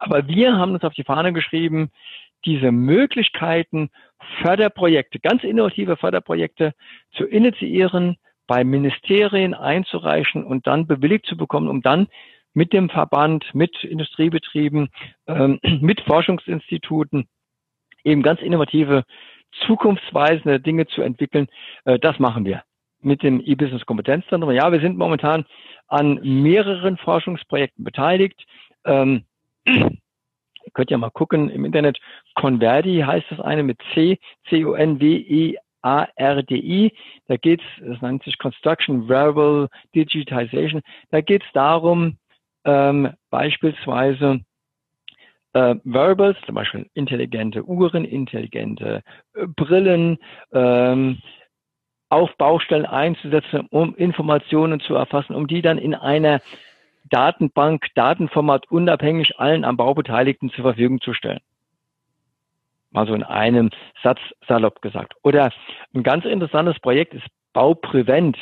Aber 0.00 0.26
wir 0.26 0.56
haben 0.56 0.72
uns 0.72 0.82
auf 0.82 0.94
die 0.94 1.04
Fahne 1.04 1.32
geschrieben, 1.32 1.92
diese 2.44 2.72
Möglichkeiten, 2.72 3.88
Förderprojekte, 4.42 5.20
ganz 5.20 5.44
innovative 5.44 5.96
Förderprojekte 5.96 6.74
zu 7.12 7.26
initiieren, 7.26 8.16
bei 8.48 8.64
Ministerien 8.64 9.54
einzureichen 9.54 10.42
und 10.42 10.66
dann 10.66 10.88
bewilligt 10.88 11.26
zu 11.26 11.36
bekommen, 11.36 11.68
um 11.68 11.80
dann 11.80 12.08
mit 12.54 12.72
dem 12.72 12.88
Verband, 12.88 13.44
mit 13.54 13.84
Industriebetrieben, 13.84 14.88
ähm, 15.26 15.60
mit 15.80 16.00
Forschungsinstituten 16.02 17.28
eben 18.04 18.22
ganz 18.22 18.40
innovative, 18.40 19.04
zukunftsweisende 19.66 20.60
Dinge 20.60 20.86
zu 20.86 21.02
entwickeln. 21.02 21.48
Äh, 21.84 21.98
das 21.98 22.18
machen 22.18 22.44
wir 22.44 22.62
mit 23.00 23.22
dem 23.22 23.40
E-Business 23.40 23.86
Kompetenzzentrum. 23.86 24.50
Ja, 24.52 24.72
wir 24.72 24.80
sind 24.80 24.98
momentan 24.98 25.44
an 25.86 26.20
mehreren 26.22 26.96
Forschungsprojekten 26.96 27.84
beteiligt. 27.84 28.44
Ähm, 28.84 29.24
ihr 29.64 30.72
könnt 30.74 30.90
ja 30.90 30.98
mal 30.98 31.10
gucken 31.10 31.48
im 31.50 31.64
Internet. 31.64 31.98
Converdi 32.34 33.00
heißt 33.00 33.26
das 33.30 33.40
eine 33.40 33.62
mit 33.62 33.78
C, 33.94 34.18
C-O-N-W-E 34.48 35.56
ARDI. 35.82 36.92
Da 37.26 37.36
geht 37.36 37.60
es, 37.60 37.84
das 37.86 38.02
nennt 38.02 38.24
sich 38.24 38.38
Construction 38.38 39.08
Verbal 39.08 39.68
Digitization. 39.94 40.82
Da 41.10 41.20
geht 41.20 41.42
es 41.44 41.52
darum, 41.52 42.18
ähm, 42.68 43.14
beispielsweise 43.30 44.40
äh, 45.54 45.76
Verbals, 45.84 46.36
zum 46.44 46.54
Beispiel 46.54 46.86
intelligente 46.92 47.64
Uhren, 47.64 48.04
intelligente 48.04 49.02
äh, 49.34 49.46
Brillen, 49.46 50.18
ähm, 50.52 51.18
auf 52.10 52.36
Baustellen 52.36 52.84
einzusetzen, 52.84 53.66
um 53.70 53.94
Informationen 53.94 54.80
zu 54.80 54.94
erfassen, 54.94 55.34
um 55.34 55.46
die 55.46 55.62
dann 55.62 55.78
in 55.78 55.94
einer 55.94 56.40
Datenbank, 57.10 57.86
Datenformat 57.94 58.70
unabhängig 58.70 59.38
allen 59.38 59.64
am 59.64 59.78
Bau 59.78 59.94
Beteiligten 59.94 60.50
zur 60.50 60.64
Verfügung 60.64 61.00
zu 61.00 61.14
stellen. 61.14 61.40
Mal 62.90 63.06
so 63.06 63.14
in 63.14 63.22
einem 63.22 63.70
Satz 64.02 64.20
salopp 64.46 64.82
gesagt. 64.82 65.14
Oder 65.22 65.52
ein 65.94 66.02
ganz 66.02 66.26
interessantes 66.26 66.78
Projekt 66.80 67.14
ist 67.14 67.26
Bauprevent. 67.54 68.36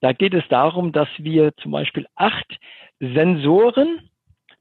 Da 0.00 0.12
geht 0.12 0.34
es 0.34 0.46
darum, 0.48 0.92
dass 0.92 1.08
wir 1.18 1.54
zum 1.56 1.72
Beispiel 1.72 2.06
acht 2.16 2.58
Sensoren, 3.00 4.10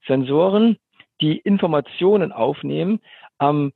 Sensoren, 0.07 0.77
die 1.21 1.37
Informationen 1.37 2.31
aufnehmen 2.31 2.99
am 3.37 3.71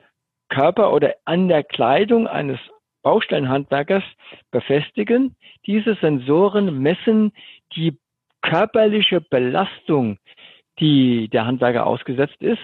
Körper 0.50 0.94
oder 0.94 1.16
an 1.26 1.48
der 1.48 1.64
Kleidung 1.64 2.28
eines 2.28 2.60
Baustellenhandwerkers 3.04 4.04
befestigen. 4.52 5.36
Diese 5.66 5.96
Sensoren 5.96 6.80
messen 6.82 7.32
die 7.76 7.98
körperliche 8.42 9.22
Belastung, 9.22 10.18
die 10.80 11.30
der 11.30 11.46
Handwerker 11.46 11.86
ausgesetzt 11.88 12.42
ist 12.42 12.62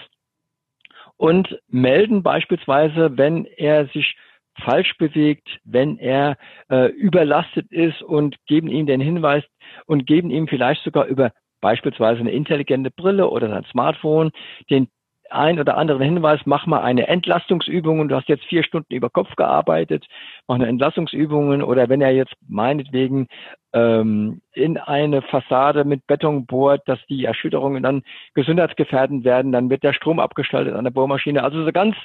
und 1.17 1.59
melden 1.67 2.23
beispielsweise, 2.23 3.17
wenn 3.17 3.45
er 3.45 3.87
sich 3.87 4.15
falsch 4.63 4.97
bewegt, 4.97 5.47
wenn 5.63 5.97
er 5.97 6.37
äh, 6.69 6.87
überlastet 6.91 7.71
ist 7.71 8.01
und 8.01 8.35
geben 8.47 8.69
ihm 8.69 8.85
den 8.85 9.01
Hinweis 9.01 9.43
und 9.85 10.05
geben 10.05 10.29
ihm 10.29 10.47
vielleicht 10.47 10.83
sogar 10.83 11.05
über 11.05 11.31
beispielsweise 11.61 12.19
eine 12.19 12.31
intelligente 12.31 12.91
Brille 12.91 13.29
oder 13.29 13.49
sein 13.49 13.65
Smartphone 13.71 14.31
den 14.69 14.87
ein 15.31 15.59
oder 15.59 15.77
anderen 15.77 16.01
Hinweis, 16.01 16.41
mach 16.45 16.65
mal 16.65 16.81
eine 16.81 17.07
Entlastungsübung 17.07 18.07
du 18.07 18.15
hast 18.15 18.29
jetzt 18.29 18.45
vier 18.45 18.63
Stunden 18.63 18.93
über 18.93 19.09
Kopf 19.09 19.35
gearbeitet, 19.35 20.05
mach 20.47 20.55
eine 20.55 20.67
Entlastungsübung 20.67 21.61
oder 21.63 21.89
wenn 21.89 22.01
er 22.01 22.11
jetzt 22.11 22.33
meinetwegen 22.47 23.27
ähm, 23.73 24.41
in 24.53 24.77
eine 24.77 25.21
Fassade 25.21 25.83
mit 25.83 26.07
Beton 26.07 26.45
bohrt, 26.45 26.87
dass 26.87 26.99
die 27.07 27.25
Erschütterungen 27.25 27.83
dann 27.83 28.03
gesundheitsgefährdend 28.33 29.23
werden, 29.23 29.51
dann 29.51 29.69
wird 29.69 29.83
der 29.83 29.93
Strom 29.93 30.19
abgeschaltet 30.19 30.73
an 30.73 30.83
der 30.83 30.91
Bohrmaschine. 30.91 31.43
Also 31.43 31.63
so 31.63 31.71
ganz 31.71 31.95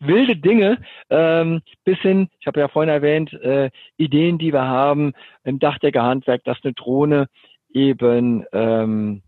wilde 0.00 0.36
Dinge 0.36 0.78
ähm, 1.10 1.62
bis 1.84 1.98
hin, 2.00 2.28
ich 2.40 2.46
habe 2.46 2.60
ja 2.60 2.68
vorhin 2.68 2.90
erwähnt, 2.90 3.32
äh, 3.32 3.70
Ideen, 3.96 4.38
die 4.38 4.52
wir 4.52 4.66
haben 4.66 5.12
im 5.44 5.58
Dachdeckerhandwerk, 5.58 6.44
dass 6.44 6.58
eine 6.62 6.74
Drohne 6.74 7.28
eben 7.72 8.44
ähm, 8.52 9.22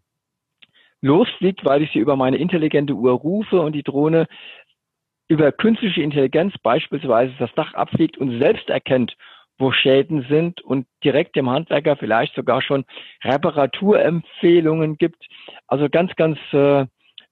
losfliegt, 1.04 1.64
weil 1.64 1.82
ich 1.82 1.92
sie 1.92 1.98
über 1.98 2.16
meine 2.16 2.38
intelligente 2.38 2.94
Uhr 2.94 3.12
rufe 3.12 3.60
und 3.60 3.74
die 3.74 3.82
Drohne 3.82 4.26
über 5.28 5.52
künstliche 5.52 6.02
Intelligenz 6.02 6.54
beispielsweise 6.62 7.34
das 7.38 7.52
Dach 7.54 7.74
abfliegt 7.74 8.16
und 8.16 8.38
selbst 8.38 8.70
erkennt, 8.70 9.14
wo 9.58 9.70
Schäden 9.70 10.24
sind 10.28 10.62
und 10.62 10.86
direkt 11.04 11.36
dem 11.36 11.50
Handwerker 11.50 11.96
vielleicht 11.96 12.34
sogar 12.34 12.62
schon 12.62 12.84
Reparaturempfehlungen 13.22 14.96
gibt. 14.96 15.26
Also 15.66 15.88
ganz, 15.90 16.14
ganz 16.16 16.38
äh, 16.52 16.86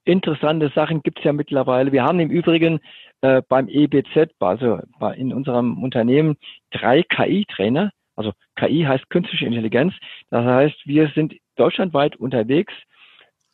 interessante 0.04 0.70
Sachen 0.74 1.02
gibt 1.02 1.18
es 1.18 1.24
ja 1.24 1.32
mittlerweile. 1.32 1.92
Wir 1.92 2.04
haben 2.04 2.20
im 2.20 2.30
Übrigen 2.30 2.78
äh, 3.22 3.40
beim 3.48 3.68
EBZ, 3.68 4.34
also 4.38 4.80
bei, 4.98 5.14
in 5.14 5.32
unserem 5.32 5.82
Unternehmen, 5.82 6.36
drei 6.70 7.02
KI-Trainer. 7.02 7.90
Also 8.16 8.32
KI 8.56 8.82
heißt 8.82 9.08
künstliche 9.08 9.46
Intelligenz. 9.46 9.94
Das 10.30 10.44
heißt, 10.44 10.76
wir 10.84 11.10
sind 11.14 11.34
deutschlandweit 11.56 12.16
unterwegs 12.16 12.74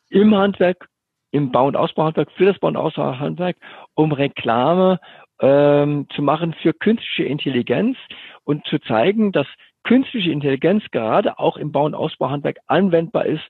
im 0.09 0.35
Handwerk, 0.35 0.89
im 1.31 1.51
Bau- 1.51 1.67
und 1.67 1.75
Ausbauhandwerk, 1.75 2.31
für 2.31 2.45
das 2.45 2.59
Bau- 2.59 2.69
und 2.69 2.77
Ausbauhandwerk, 2.77 3.57
um 3.93 4.11
Reklame 4.11 4.99
ähm, 5.39 6.07
zu 6.15 6.21
machen 6.21 6.53
für 6.61 6.73
künstliche 6.73 7.23
Intelligenz 7.23 7.97
und 8.43 8.65
zu 8.65 8.79
zeigen, 8.79 9.31
dass 9.31 9.47
künstliche 9.83 10.31
Intelligenz 10.31 10.83
gerade 10.91 11.39
auch 11.39 11.57
im 11.57 11.71
Bau- 11.71 11.85
und 11.85 11.95
Ausbauhandwerk 11.95 12.57
anwendbar 12.67 13.25
ist, 13.25 13.43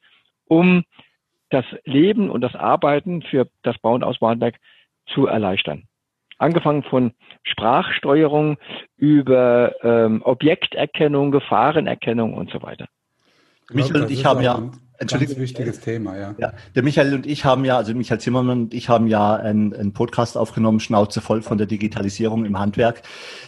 um 0.46 0.84
das 1.50 1.66
Leben 1.86 2.30
und 2.30 2.42
das 2.42 2.56
Arbeiten 2.56 3.22
für 3.24 3.48
das 3.64 3.78
Bau- 3.80 3.94
und 3.94 4.04
Ausbauhandwerk 4.04 4.56
zu 5.08 5.26
erleichtern. 5.26 5.86
Angefangen 6.38 6.84
von 6.84 7.12
Sprachsteuerung 7.44 8.58
über 8.96 9.74
ähm, 9.84 10.22
Objekterkennung, 10.24 11.32
Gefahrenerkennung 11.32 12.34
und 12.34 12.52
so 12.52 12.62
weiter. 12.62 12.88
Michael 13.72 14.04
und 14.04 14.12
ich 14.12 14.26
haben 14.26 14.42
ja 14.42 14.72
Entschuldigung. 15.00 15.36
Ganz 15.36 15.50
wichtiges 15.50 15.80
Thema, 15.80 16.18
ja. 16.18 16.36
ja. 16.38 16.54
Der 16.76 16.84
Michael 16.84 17.14
und 17.14 17.26
ich 17.26 17.46
haben 17.46 17.64
ja, 17.64 17.78
also 17.78 17.94
Michael 17.94 18.20
Zimmermann 18.20 18.64
und 18.64 18.74
ich 18.74 18.90
haben 18.90 19.08
ja 19.08 19.34
einen, 19.36 19.74
einen 19.74 19.94
Podcast 19.94 20.36
aufgenommen, 20.36 20.82
Schnauze 20.82 21.22
voll 21.22 21.42
von 21.42 21.58
der 21.58 21.68
Digitalisierung 21.68 22.44
im 22.44 22.60
Handwerk. 22.60 23.02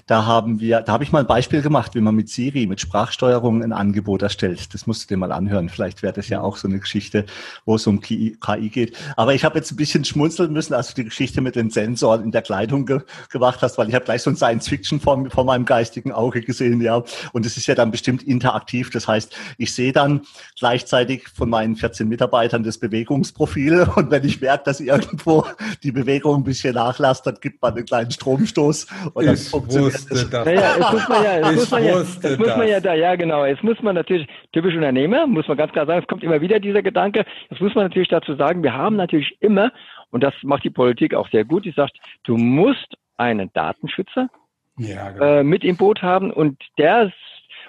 Da 0.08 0.26
haben 0.26 0.62
wir, 0.62 0.80
da 0.80 0.94
habe 0.94 1.04
ich 1.04 1.12
mal 1.12 1.20
ein 1.20 1.28
Beispiel 1.28 1.62
gemacht, 1.62 1.94
wie 1.94 2.00
man 2.00 2.16
mit 2.16 2.30
Siri, 2.30 2.68
mit 2.68 2.80
Sprachsteuerung 2.80 3.64
ein 3.64 3.74
Angebot 3.74 4.22
erstellt. 4.22 4.74
Das 4.74 4.88
musst 4.88 5.04
du 5.04 5.08
dir 5.14 5.18
mal 5.18 5.34
anhören. 5.34 5.68
Vielleicht 5.68 6.04
wäre 6.04 6.14
das 6.14 6.30
ja 6.30 6.40
auch 6.40 6.56
so 6.56 6.70
eine 6.70 6.80
Geschichte, 6.80 7.26
wo 7.66 7.76
es 7.76 7.86
um 7.86 8.00
KI, 8.00 8.38
KI 8.40 8.70
geht. 8.70 8.98
Aber 9.18 9.34
ich 9.34 9.44
habe 9.44 9.58
jetzt 9.58 9.74
ein 9.74 9.76
bisschen 9.76 10.06
schmunzeln 10.06 10.54
müssen, 10.54 10.74
als 10.74 10.94
du 10.94 10.96
die 10.96 11.10
Geschichte 11.10 11.42
mit 11.42 11.58
den 11.58 11.70
Sensoren 11.70 12.24
in 12.24 12.32
der 12.32 12.44
Kleidung 12.44 12.86
ge 12.86 13.02
gemacht 13.30 13.62
hast, 13.62 13.78
weil 13.78 13.90
ich 13.90 13.96
habe 13.96 14.06
gleich 14.06 14.22
so 14.22 14.30
ein 14.30 14.38
Science-Fiction 14.38 15.02
vor, 15.02 15.30
vor 15.30 15.44
meinem 15.44 15.66
geistigen 15.66 16.14
Auge 16.14 16.42
gesehen, 16.42 16.80
ja. 16.80 17.04
Und 17.34 17.46
es 17.46 17.58
ist 17.58 17.68
ja 17.68 17.76
dann 17.76 17.92
bestimmt 17.92 18.24
interaktiv. 18.24 18.90
Das 18.90 19.08
heißt, 19.08 19.36
ich 19.58 19.74
sehe 19.74 19.92
dann 19.92 20.22
gleichzeitig 20.58 21.28
von 21.42 21.50
meinen 21.50 21.76
14 21.76 22.08
Mitarbeitern 22.08 22.62
das 22.62 22.78
Bewegungsprofil. 22.78 23.88
Und 23.96 24.12
wenn 24.12 24.24
ich 24.24 24.40
merke, 24.42 24.66
dass 24.66 24.80
irgendwo 24.80 25.44
die 25.82 25.92
Bewegung 25.92 26.36
ein 26.36 26.44
bisschen 26.44 26.76
nachlässt, 26.76 27.26
dann 27.26 27.34
gibt 27.42 27.64
man 27.64 27.74
einen 27.74 27.84
kleinen 27.84 28.12
Stromstoß 28.12 28.86
und 29.16 29.26
dann 29.26 29.34
ich 29.34 29.50
funktioniert 29.50 29.94
wusste 29.96 30.30
das. 30.30 30.46
Naja, 30.46 30.76
jetzt 30.78 30.92
muss 30.92 31.10
man 31.10 31.24
ja, 31.24 31.38
jetzt 31.38 31.56
muss 31.56 31.72
man 31.72 31.84
ja, 31.84 31.98
jetzt 32.00 32.38
muss 32.38 32.48
man 32.58 32.68
ja 32.68 32.80
da, 32.80 32.94
ja 32.94 33.16
genau, 33.16 33.44
jetzt 33.44 33.64
muss 33.64 33.82
man 33.82 33.96
natürlich, 33.96 34.28
typisch 34.54 34.76
Unternehmer, 34.76 35.26
muss 35.26 35.48
man 35.48 35.58
ganz 35.58 35.72
klar 35.72 35.88
sagen, 35.88 36.02
es 36.02 36.08
kommt 36.08 36.24
immer 36.24 36.42
wieder 36.42 36.60
dieser 36.60 36.84
Gedanke, 36.84 37.26
jetzt 37.50 37.60
muss 37.60 37.74
man 37.74 37.86
natürlich 37.86 38.10
dazu 38.10 38.36
sagen, 38.36 38.62
wir 38.62 38.74
haben 38.74 38.96
natürlich 38.96 39.36
immer, 39.40 39.72
und 40.12 40.22
das 40.22 40.36
macht 40.44 40.64
die 40.64 40.70
Politik 40.70 41.16
auch 41.16 41.28
sehr 41.32 41.44
gut, 41.44 41.66
die 41.66 41.72
sagt, 41.72 41.98
du 42.24 42.38
musst 42.38 42.98
einen 43.18 43.52
Datenschützer 43.54 44.30
ja, 44.78 45.10
genau. 45.10 45.26
äh, 45.26 45.44
mit 45.44 45.64
im 45.64 45.78
Boot 45.78 46.04
haben. 46.04 46.32
Und 46.32 46.62
der 46.78 47.12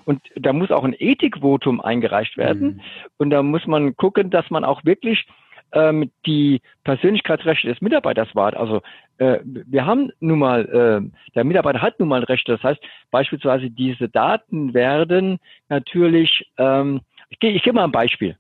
und 0.05 0.21
da 0.37 0.53
muss 0.53 0.71
auch 0.71 0.85
ein 0.85 0.95
Ethikvotum 0.99 1.81
eingereicht 1.81 2.37
werden. 2.37 2.63
Mhm. 2.63 2.81
Und 3.19 3.31
da 3.31 3.43
muss 3.43 3.67
man 3.67 3.97
gucken, 3.97 4.31
dass 4.31 4.51
man 4.51 4.65
auch 4.65 4.85
wirklich 4.85 5.27
ähm, 5.73 6.11
die 6.27 6.61
Persönlichkeitsrechte 6.85 7.69
des 7.69 7.81
Mitarbeiters 7.81 8.35
wahrt. 8.35 8.57
Also 8.57 8.83
äh, 9.19 9.39
wir 9.45 9.87
haben 9.87 10.13
nun 10.21 10.39
mal, 10.39 10.65
äh, 10.67 11.33
der 11.35 11.45
Mitarbeiter 11.45 11.83
hat 11.83 11.99
nun 11.99 12.09
mal 12.09 12.23
Rechte. 12.25 12.53
Das 12.53 12.63
heißt 12.63 12.81
beispielsweise 13.11 13.71
diese 13.71 14.09
Daten 14.09 14.75
werden 14.75 15.39
natürlich, 15.69 16.47
ähm, 16.59 17.01
ich, 17.31 17.39
gebe 17.39 17.57
ich 17.57 17.63
gebe 17.63 17.77
mal 17.77 17.85
ein 17.85 17.93
Beispiel. 17.93 18.37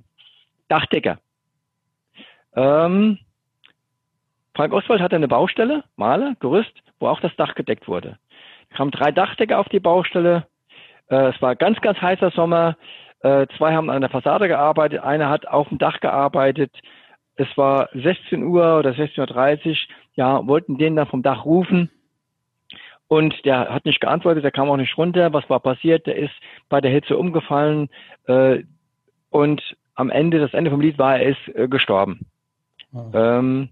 Dachdecker. 0.68 1.18
Ähm, 2.55 3.18
Frank 4.55 4.72
Oswald 4.74 5.01
hatte 5.01 5.16
eine 5.16 5.28
Baustelle, 5.28 5.84
Maler, 5.97 6.34
Gerüst, 6.40 6.72
wo 6.98 7.09
auch 7.09 7.20
das 7.20 7.34
Dach 7.36 7.55
gedeckt 7.55 7.89
wurde. 7.89 8.18
Da 8.70 8.76
kamen 8.76 8.90
drei 8.90 9.10
Dachdecker 9.10 9.59
auf 9.59 9.68
die 9.68 9.80
Baustelle, 9.80 10.47
äh, 11.12 11.28
es 11.28 11.40
war 11.43 11.55
ganz, 11.55 11.80
ganz 11.80 12.01
heißer 12.01 12.30
Sommer. 12.30 12.76
Äh, 13.20 13.47
zwei 13.56 13.74
haben 13.74 13.90
an 13.90 14.01
der 14.01 14.10
Fassade 14.10 14.48
gearbeitet, 14.48 15.02
einer 15.02 15.28
hat 15.28 15.47
auf 15.47 15.68
dem 15.68 15.78
Dach 15.78 16.01
gearbeitet. 16.01 16.72
Es 17.36 17.48
war 17.56 17.89
16 17.94 18.43
Uhr 18.43 18.78
oder 18.78 18.90
16.30 18.90 19.68
Uhr. 19.68 19.76
Ja, 20.14 20.47
wollten 20.47 20.78
den 20.78 20.97
dann 20.97 21.06
vom 21.06 21.22
Dach 21.22 21.44
rufen. 21.44 21.90
Und 23.09 23.44
der 23.44 23.72
hat 23.72 23.84
nicht 23.84 24.01
geantwortet, 24.01 24.43
der 24.43 24.51
kam 24.51 24.70
auch 24.70 24.76
nicht 24.76 24.97
runter. 24.97 25.32
Was 25.32 25.48
war 25.51 25.60
passiert? 25.60 26.06
Der 26.06 26.16
ist 26.16 26.32
bei 26.68 26.80
der 26.80 26.90
Hitze 26.90 27.16
umgefallen. 27.16 27.90
Äh, 28.26 28.62
und 29.30 29.76
am 29.94 30.10
Ende, 30.10 30.40
das 30.40 30.55
Ende 30.55 30.70
vom 30.70 30.80
Lied 30.80 30.98
war, 30.98 31.18
er 31.18 31.30
ist 31.30 31.55
äh, 31.55 31.68
gestorben. 31.68 32.26
Oh. 32.94 33.10
Ähm, 33.14 33.68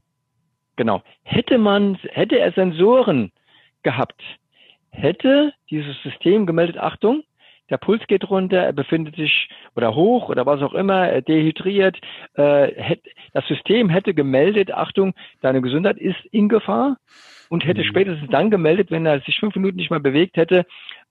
genau. 0.76 1.02
Hätte 1.22 1.58
man, 1.58 1.98
hätte 2.10 2.38
er 2.38 2.52
Sensoren 2.52 3.32
gehabt, 3.82 4.22
hätte 4.90 5.52
dieses 5.70 6.00
System 6.02 6.46
gemeldet, 6.46 6.78
Achtung, 6.78 7.22
der 7.70 7.78
Puls 7.78 8.06
geht 8.06 8.28
runter, 8.28 8.58
er 8.58 8.72
befindet 8.72 9.16
sich 9.16 9.48
oder 9.76 9.94
hoch 9.94 10.28
oder 10.28 10.44
was 10.44 10.60
auch 10.60 10.74
immer, 10.74 11.08
er 11.08 11.22
dehydriert. 11.22 11.98
Äh, 12.34 12.96
das 13.32 13.46
System 13.46 13.88
hätte 13.88 14.12
gemeldet, 14.12 14.72
Achtung, 14.72 15.14
deine 15.40 15.62
Gesundheit 15.62 15.98
ist 15.98 16.22
in 16.32 16.48
Gefahr 16.48 16.96
und 17.48 17.64
hätte 17.64 17.82
mhm. 17.82 17.86
spätestens 17.86 18.30
dann 18.30 18.50
gemeldet, 18.50 18.90
wenn 18.90 19.06
er 19.06 19.20
sich 19.20 19.38
fünf 19.38 19.54
Minuten 19.56 19.76
nicht 19.76 19.90
mehr 19.90 20.00
bewegt 20.00 20.36
hätte, 20.36 20.66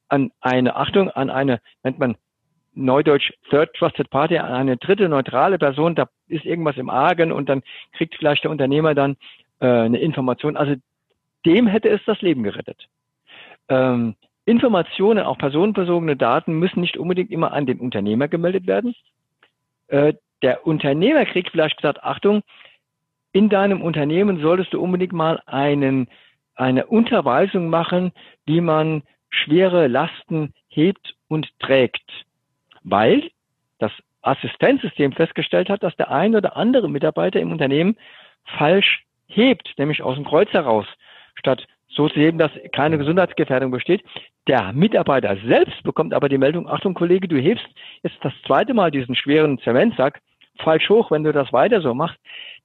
an 0.09 0.31
eine, 0.41 0.75
Achtung, 0.75 1.09
an 1.09 1.29
eine, 1.29 1.61
nennt 1.83 1.99
man 1.99 2.15
Neudeutsch 2.73 3.31
Third 3.49 3.73
Trusted 3.75 4.09
Party, 4.09 4.37
an 4.37 4.51
eine 4.51 4.77
dritte 4.77 5.09
neutrale 5.09 5.57
Person, 5.57 5.95
da 5.95 6.07
ist 6.27 6.45
irgendwas 6.45 6.77
im 6.77 6.89
Argen 6.89 7.31
und 7.31 7.49
dann 7.49 7.63
kriegt 7.93 8.15
vielleicht 8.15 8.43
der 8.43 8.51
Unternehmer 8.51 8.95
dann 8.95 9.17
äh, 9.59 9.67
eine 9.67 9.99
Information. 9.99 10.55
Also 10.55 10.75
dem 11.45 11.67
hätte 11.67 11.89
es 11.89 12.01
das 12.05 12.21
Leben 12.21 12.43
gerettet. 12.43 12.87
Ähm, 13.69 14.15
Informationen, 14.49 15.25
auch 15.25 15.37
personenbezogene 15.37 16.17
Daten, 16.17 16.53
müssen 16.53 16.81
nicht 16.81 16.97
unbedingt 16.97 17.29
immer 17.29 17.53
an 17.53 17.67
den 17.67 17.79
Unternehmer 17.79 18.27
gemeldet 18.27 18.65
werden. 18.65 18.95
Äh, 19.87 20.15
der 20.41 20.65
Unternehmer 20.65 21.25
kriegt 21.25 21.51
vielleicht 21.51 21.77
gesagt, 21.77 22.03
Achtung, 22.03 22.41
in 23.31 23.49
deinem 23.49 23.83
Unternehmen 23.83 24.41
solltest 24.41 24.73
du 24.73 24.81
unbedingt 24.81 25.13
mal 25.13 25.39
einen, 25.45 26.07
eine 26.55 26.87
Unterweisung 26.87 27.69
machen, 27.69 28.11
wie 28.47 28.59
man 28.59 29.03
schwere 29.29 29.85
Lasten 29.85 30.55
hebt 30.67 31.15
und 31.27 31.47
trägt. 31.59 32.25
Weil 32.83 33.29
das 33.77 33.91
Assistenzsystem 34.23 35.11
festgestellt 35.11 35.69
hat, 35.69 35.83
dass 35.83 35.95
der 35.97 36.09
ein 36.09 36.35
oder 36.35 36.57
andere 36.57 36.89
Mitarbeiter 36.89 37.39
im 37.39 37.51
Unternehmen 37.51 37.97
falsch 38.57 39.03
hebt, 39.27 39.77
nämlich 39.77 40.01
aus 40.01 40.15
dem 40.15 40.25
Kreuz 40.25 40.49
heraus, 40.49 40.87
statt 41.35 41.67
so 41.89 42.07
zu 42.07 42.15
heben, 42.15 42.37
dass 42.37 42.51
keine 42.71 42.97
Gesundheitsgefährdung 42.97 43.71
besteht. 43.71 44.03
Der 44.47 44.73
Mitarbeiter 44.73 45.37
selbst 45.45 45.83
bekommt 45.83 46.13
aber 46.13 46.29
die 46.29 46.37
Meldung, 46.37 46.69
Achtung 46.69 46.93
Kollege, 46.93 47.27
du 47.27 47.37
hebst 47.37 47.65
jetzt 48.03 48.17
das 48.21 48.33
zweite 48.45 48.73
Mal 48.73 48.91
diesen 48.91 49.15
schweren 49.15 49.59
Zementsack 49.59 50.21
falsch 50.59 50.89
hoch, 50.89 51.11
wenn 51.11 51.23
du 51.23 51.31
das 51.31 51.51
weiter 51.53 51.81
so 51.81 51.93
machst, 51.93 52.19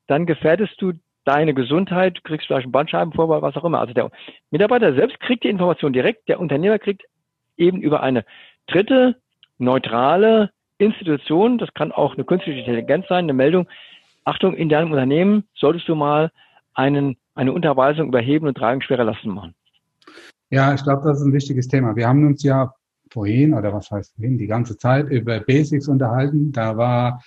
dann 0.06 0.26
gefährdest 0.26 0.80
du 0.80 0.92
deine 1.24 1.54
Gesundheit, 1.54 2.22
kriegst 2.24 2.46
vielleicht 2.46 2.64
einen 2.64 2.72
Bandscheibenvorfall, 2.72 3.42
was 3.42 3.56
auch 3.56 3.64
immer. 3.64 3.80
Also 3.80 3.94
der 3.94 4.10
Mitarbeiter 4.50 4.94
selbst 4.94 5.18
kriegt 5.20 5.44
die 5.44 5.48
Information 5.48 5.92
direkt, 5.92 6.28
der 6.28 6.40
Unternehmer 6.40 6.78
kriegt 6.78 7.02
eben 7.56 7.80
über 7.80 8.02
eine 8.02 8.24
dritte, 8.66 9.16
neutrale 9.58 10.50
Institution, 10.78 11.58
das 11.58 11.72
kann 11.72 11.92
auch 11.92 12.14
eine 12.14 12.24
künstliche 12.24 12.58
Intelligenz 12.58 13.06
sein, 13.08 13.24
eine 13.24 13.32
Meldung, 13.32 13.68
Achtung, 14.24 14.54
in 14.54 14.68
deinem 14.68 14.90
Unternehmen 14.90 15.44
solltest 15.54 15.88
du 15.88 15.94
mal 15.94 16.30
einen 16.74 17.16
eine 17.34 17.52
Unterweisung 17.52 18.08
über 18.08 18.20
Heben 18.20 18.46
und 18.46 18.56
Tragen 18.56 18.82
schwerer 18.82 19.04
Lasten 19.04 19.30
machen. 19.30 19.54
Ja, 20.50 20.74
ich 20.74 20.82
glaube, 20.82 21.02
das 21.04 21.20
ist 21.20 21.26
ein 21.26 21.32
wichtiges 21.32 21.68
Thema. 21.68 21.96
Wir 21.96 22.08
haben 22.08 22.26
uns 22.26 22.42
ja 22.42 22.72
vorhin, 23.10 23.54
oder 23.54 23.72
was 23.72 23.90
heißt 23.90 24.14
vorhin, 24.14 24.38
die 24.38 24.46
ganze 24.46 24.76
Zeit 24.76 25.08
über 25.08 25.40
Basics 25.40 25.88
unterhalten. 25.88 26.52
Da 26.52 26.76
war 26.76 27.22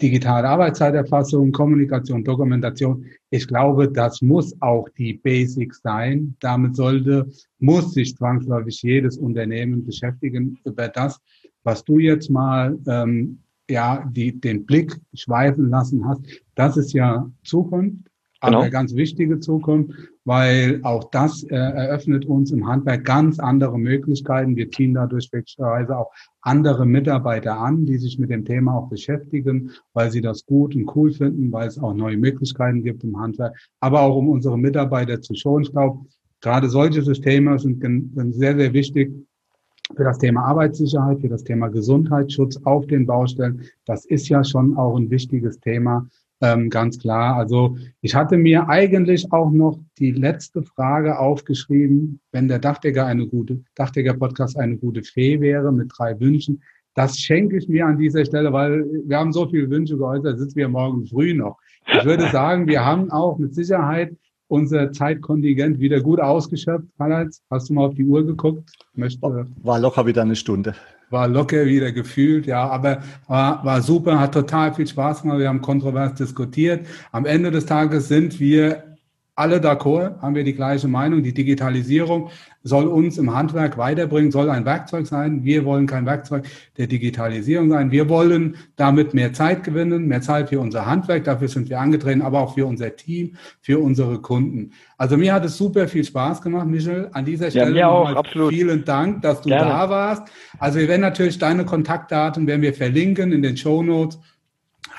digitale 0.00 0.48
Arbeitszeiterfassung, 0.48 1.52
Kommunikation, 1.52 2.24
Dokumentation. 2.24 3.04
Ich 3.30 3.46
glaube, 3.46 3.90
das 3.90 4.22
muss 4.22 4.54
auch 4.60 4.88
die 4.96 5.14
Basics 5.14 5.80
sein. 5.82 6.36
Damit 6.40 6.76
sollte, 6.76 7.30
muss 7.58 7.92
sich 7.92 8.16
zwangsläufig 8.16 8.82
jedes 8.82 9.18
Unternehmen 9.18 9.84
beschäftigen 9.84 10.58
über 10.64 10.88
das, 10.88 11.20
was 11.62 11.84
du 11.84 11.98
jetzt 11.98 12.30
mal 12.30 12.78
ähm, 12.86 13.40
ja 13.68 14.04
die, 14.10 14.38
den 14.38 14.64
Blick 14.66 14.98
schweifen 15.14 15.68
lassen 15.68 16.06
hast. 16.06 16.22
Das 16.54 16.76
ist 16.76 16.92
ja 16.92 17.30
Zukunft. 17.44 18.09
Genau. 18.42 18.62
eine 18.62 18.70
ganz 18.70 18.94
wichtige 18.94 19.38
Zukunft, 19.38 19.92
weil 20.24 20.80
auch 20.82 21.10
das 21.10 21.42
äh, 21.44 21.54
eröffnet 21.54 22.24
uns 22.24 22.50
im 22.52 22.66
Handwerk 22.66 23.04
ganz 23.04 23.38
andere 23.38 23.78
Möglichkeiten. 23.78 24.56
Wir 24.56 24.70
ziehen 24.70 24.94
dadurch 24.94 25.28
möglicherweise 25.30 25.98
auch 25.98 26.10
andere 26.40 26.86
Mitarbeiter 26.86 27.58
an, 27.58 27.84
die 27.84 27.98
sich 27.98 28.18
mit 28.18 28.30
dem 28.30 28.46
Thema 28.46 28.74
auch 28.74 28.88
beschäftigen, 28.88 29.72
weil 29.92 30.10
sie 30.10 30.22
das 30.22 30.46
gut 30.46 30.74
und 30.74 30.90
cool 30.96 31.12
finden, 31.12 31.52
weil 31.52 31.68
es 31.68 31.78
auch 31.78 31.92
neue 31.92 32.16
Möglichkeiten 32.16 32.82
gibt 32.82 33.04
im 33.04 33.20
Handwerk, 33.20 33.54
aber 33.78 34.00
auch 34.00 34.16
um 34.16 34.30
unsere 34.30 34.58
Mitarbeiter 34.58 35.20
zu 35.20 35.34
schonen. 35.34 35.64
Ich 35.64 35.72
glaube, 35.72 36.06
gerade 36.40 36.70
solche 36.70 37.02
Systeme 37.02 37.58
sind, 37.58 37.82
sind 37.82 38.32
sehr, 38.32 38.56
sehr 38.56 38.72
wichtig, 38.72 39.12
für 39.96 40.04
das 40.04 40.18
Thema 40.18 40.44
Arbeitssicherheit, 40.44 41.20
für 41.20 41.28
das 41.28 41.44
Thema 41.44 41.68
Gesundheitsschutz 41.68 42.58
auf 42.64 42.86
den 42.86 43.06
Baustellen. 43.06 43.64
Das 43.86 44.04
ist 44.04 44.28
ja 44.28 44.44
schon 44.44 44.76
auch 44.76 44.96
ein 44.96 45.10
wichtiges 45.10 45.58
Thema, 45.58 46.06
ähm, 46.40 46.70
ganz 46.70 46.98
klar. 46.98 47.36
Also 47.36 47.76
ich 48.00 48.14
hatte 48.14 48.36
mir 48.36 48.68
eigentlich 48.68 49.30
auch 49.32 49.50
noch 49.50 49.78
die 49.98 50.12
letzte 50.12 50.62
Frage 50.62 51.18
aufgeschrieben, 51.18 52.20
wenn 52.32 52.48
der 52.48 52.58
Dachdecker 52.58 53.06
eine 53.06 53.26
gute, 53.26 53.62
Dachdecker-Podcast 53.74 54.58
eine 54.58 54.76
gute 54.76 55.02
Fee 55.02 55.40
wäre 55.40 55.72
mit 55.72 55.92
drei 55.96 56.18
Wünschen. 56.18 56.62
Das 56.94 57.18
schenke 57.18 57.56
ich 57.56 57.68
mir 57.68 57.86
an 57.86 57.98
dieser 57.98 58.24
Stelle, 58.24 58.52
weil 58.52 58.84
wir 59.06 59.18
haben 59.18 59.32
so 59.32 59.48
viele 59.48 59.70
Wünsche 59.70 59.96
geäußert, 59.96 60.38
sitzen 60.38 60.56
wir 60.56 60.68
morgen 60.68 61.06
früh 61.06 61.34
noch. 61.34 61.58
Ich 61.86 62.04
würde 62.04 62.28
sagen, 62.28 62.66
wir 62.66 62.84
haben 62.84 63.10
auch 63.10 63.38
mit 63.38 63.54
Sicherheit 63.54 64.16
unser 64.50 64.92
Zeitkontingent 64.92 65.78
wieder 65.78 66.00
gut 66.00 66.20
ausgeschöpft. 66.20 66.86
Karl-Heinz, 66.98 67.42
hast 67.50 67.68
du 67.68 67.74
mal 67.74 67.86
auf 67.86 67.94
die 67.94 68.04
Uhr 68.04 68.26
geguckt? 68.26 68.70
Möchte, 68.94 69.46
war 69.62 69.78
locker 69.78 70.06
wieder 70.06 70.22
eine 70.22 70.36
Stunde 70.36 70.74
war 71.10 71.26
locker 71.26 71.66
wieder 71.66 71.90
gefühlt, 71.90 72.46
ja, 72.46 72.68
aber 72.68 73.02
war, 73.26 73.64
war 73.64 73.82
super, 73.82 74.20
hat 74.20 74.32
total 74.32 74.72
viel 74.72 74.86
Spaß 74.86 75.22
gemacht. 75.22 75.40
Wir 75.40 75.48
haben 75.48 75.60
kontrovers 75.60 76.14
diskutiert. 76.14 76.86
Am 77.10 77.26
Ende 77.26 77.50
des 77.50 77.66
Tages 77.66 78.06
sind 78.06 78.38
wir 78.38 78.89
alle 79.40 79.58
d'accord, 79.58 80.20
haben 80.20 80.34
wir 80.34 80.44
die 80.44 80.52
gleiche 80.52 80.86
Meinung. 80.86 81.22
Die 81.22 81.32
Digitalisierung 81.32 82.28
soll 82.62 82.86
uns 82.86 83.16
im 83.16 83.34
Handwerk 83.34 83.78
weiterbringen, 83.78 84.30
soll 84.30 84.50
ein 84.50 84.66
Werkzeug 84.66 85.06
sein. 85.06 85.44
Wir 85.44 85.64
wollen 85.64 85.86
kein 85.86 86.04
Werkzeug 86.04 86.44
der 86.76 86.86
Digitalisierung 86.86 87.70
sein. 87.70 87.90
Wir 87.90 88.10
wollen 88.10 88.56
damit 88.76 89.14
mehr 89.14 89.32
Zeit 89.32 89.64
gewinnen, 89.64 90.06
mehr 90.06 90.20
Zeit 90.20 90.50
für 90.50 90.60
unser 90.60 90.84
Handwerk. 90.84 91.24
Dafür 91.24 91.48
sind 91.48 91.70
wir 91.70 91.80
angetreten, 91.80 92.20
aber 92.20 92.40
auch 92.40 92.54
für 92.54 92.66
unser 92.66 92.94
Team, 92.94 93.36
für 93.62 93.78
unsere 93.78 94.20
Kunden. 94.20 94.72
Also 94.98 95.16
mir 95.16 95.32
hat 95.32 95.46
es 95.46 95.56
super 95.56 95.88
viel 95.88 96.04
Spaß 96.04 96.42
gemacht, 96.42 96.66
Michel. 96.66 97.08
An 97.12 97.24
dieser 97.24 97.50
Stelle 97.50 97.78
ja, 97.78 97.88
auch, 97.88 98.14
absolut. 98.14 98.52
vielen 98.52 98.84
Dank, 98.84 99.22
dass 99.22 99.40
du 99.40 99.48
Gerne. 99.48 99.70
da 99.70 99.88
warst. 99.88 100.24
Also 100.58 100.78
wir 100.78 100.88
werden 100.88 101.00
natürlich 101.00 101.38
deine 101.38 101.64
Kontaktdaten 101.64 102.46
werden 102.46 102.60
wir 102.60 102.74
verlinken 102.74 103.32
in 103.32 103.40
den 103.40 103.56
Show 103.56 103.82
Notes 103.82 104.18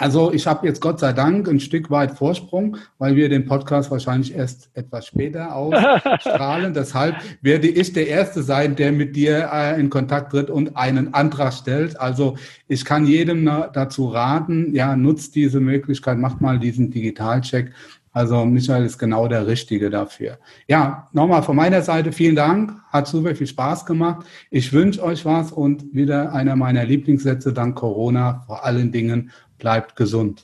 Also 0.01 0.33
ich 0.33 0.47
habe 0.47 0.65
jetzt 0.65 0.81
Gott 0.81 0.99
sei 0.99 1.13
Dank 1.13 1.47
ein 1.47 1.59
Stück 1.59 1.91
weit 1.91 2.17
Vorsprung, 2.17 2.77
weil 2.97 3.15
wir 3.15 3.29
den 3.29 3.45
Podcast 3.45 3.91
wahrscheinlich 3.91 4.33
erst 4.33 4.71
etwas 4.73 5.05
später 5.05 5.55
ausstrahlen. 5.55 6.73
Deshalb 6.75 7.17
werde 7.43 7.67
ich 7.67 7.93
der 7.93 8.07
Erste 8.07 8.41
sein, 8.41 8.75
der 8.75 8.93
mit 8.93 9.15
dir 9.15 9.51
äh, 9.53 9.79
in 9.79 9.91
Kontakt 9.91 10.31
tritt 10.31 10.49
und 10.49 10.75
einen 10.75 11.13
Antrag 11.13 11.53
stellt. 11.53 11.99
Also 11.99 12.35
ich 12.67 12.83
kann 12.83 13.05
jedem 13.05 13.45
dazu 13.45 14.07
raten, 14.07 14.73
ja, 14.73 14.95
nutzt 14.95 15.35
diese 15.35 15.59
Möglichkeit, 15.59 16.17
macht 16.17 16.41
mal 16.41 16.57
diesen 16.57 16.89
Digitalcheck. 16.89 17.71
Also 18.13 18.43
Michael 18.43 18.85
ist 18.85 18.97
genau 18.97 19.27
der 19.27 19.47
Richtige 19.47 19.89
dafür. 19.89 20.37
Ja, 20.67 21.07
nochmal 21.13 21.43
von 21.43 21.55
meiner 21.55 21.81
Seite 21.81 22.11
vielen 22.11 22.35
Dank. 22.35 22.73
Hat 22.89 23.07
super 23.07 23.35
viel 23.35 23.47
Spaß 23.47 23.85
gemacht. 23.85 24.25
Ich 24.49 24.73
wünsche 24.73 25.01
euch 25.01 25.23
was 25.25 25.51
und 25.51 25.93
wieder 25.93 26.33
einer 26.33 26.57
meiner 26.57 26.83
Lieblingssätze 26.83 27.53
dank 27.53 27.75
Corona, 27.75 28.43
vor 28.47 28.65
allen 28.65 28.91
Dingen 28.91 29.31
bleibt 29.61 29.95
gesund. 29.95 30.43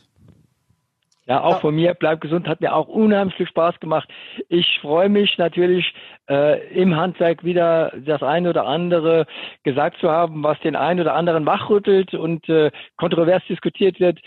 Ja, 1.25 1.43
auch 1.43 1.59
von 1.59 1.75
mir, 1.75 1.93
bleibt 1.93 2.21
gesund, 2.21 2.47
hat 2.47 2.61
mir 2.61 2.73
auch 2.73 2.87
unheimlich 2.87 3.35
viel 3.35 3.47
Spaß 3.49 3.81
gemacht. 3.81 4.07
Ich 4.47 4.79
freue 4.79 5.09
mich 5.09 5.37
natürlich, 5.37 5.93
äh, 6.29 6.65
im 6.73 6.95
Handwerk 6.95 7.43
wieder 7.43 7.91
das 8.05 8.23
eine 8.23 8.51
oder 8.51 8.65
andere 8.65 9.25
gesagt 9.63 9.99
zu 9.99 10.09
haben, 10.09 10.41
was 10.43 10.57
den 10.61 10.77
einen 10.77 11.01
oder 11.01 11.15
anderen 11.15 11.45
wachrüttelt 11.45 12.13
und 12.13 12.47
äh, 12.47 12.71
kontrovers 12.95 13.43
diskutiert 13.49 13.99
wird. 13.99 14.19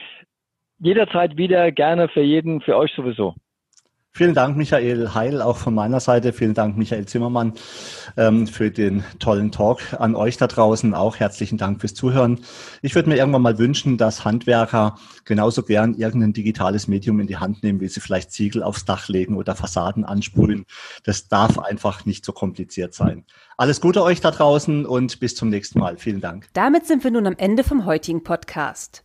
Jederzeit 0.79 1.39
wieder 1.39 1.73
gerne 1.73 2.09
für 2.09 2.21
jeden, 2.21 2.61
für 2.61 2.77
euch 2.77 2.93
sowieso. 2.93 3.35
Vielen 4.13 4.35
Dank, 4.35 4.57
Michael 4.57 5.15
Heil, 5.15 5.41
auch 5.41 5.57
von 5.57 5.73
meiner 5.73 6.01
Seite. 6.01 6.33
Vielen 6.33 6.53
Dank, 6.53 6.77
Michael 6.77 7.07
Zimmermann, 7.07 7.53
ähm, 8.17 8.49
für 8.49 8.73
den 8.73 9.05
tollen 9.21 9.53
Talk. 9.53 9.81
An 9.99 10.17
euch 10.17 10.37
da 10.37 10.49
draußen 10.49 10.95
auch 10.95 11.17
herzlichen 11.17 11.59
Dank 11.59 11.81
fürs 11.81 11.95
Zuhören. 11.95 12.41
Ich 12.83 12.97
würde 12.97 13.09
mir 13.09 13.17
irgendwann 13.17 13.43
mal 13.43 13.59
wünschen, 13.59 13.99
dass 13.99 14.25
Handwerker 14.25 14.97
genauso 15.25 15.63
gern 15.63 15.95
irgendein 15.95 16.33
digitales 16.33 16.89
Medium 16.89 17.21
in 17.21 17.29
die 17.29 17.37
Hand 17.37 17.63
nehmen, 17.63 17.81
wie 17.81 17.87
sie 17.87 18.01
vielleicht 18.01 18.33
Ziegel 18.33 18.65
aufs 18.65 18.85
Dach 18.85 19.09
legen 19.09 19.37
oder 19.37 19.55
Fassaden 19.55 20.05
ansprühen. 20.05 20.67
Das 21.05 21.29
darf 21.29 21.59
einfach 21.61 22.05
nicht 22.05 22.25
so 22.25 22.33
kompliziert 22.33 22.95
sein. 22.95 23.25
Alles 23.57 23.81
Gute 23.81 24.03
euch 24.03 24.21
da 24.21 24.33
draußen 24.33 24.87
und 24.87 25.21
bis 25.21 25.37
zum 25.37 25.51
nächsten 25.51 25.79
Mal. 25.79 25.99
Vielen 25.99 26.21
Dank. 26.21 26.49
Damit 26.53 26.87
sind 26.87 27.05
wir 27.05 27.13
nun 27.13 27.29
am 27.29 27.37
Ende 27.37 27.63
vom 27.63 27.87
heutigen 27.87 28.25
Podcast. 28.25 29.05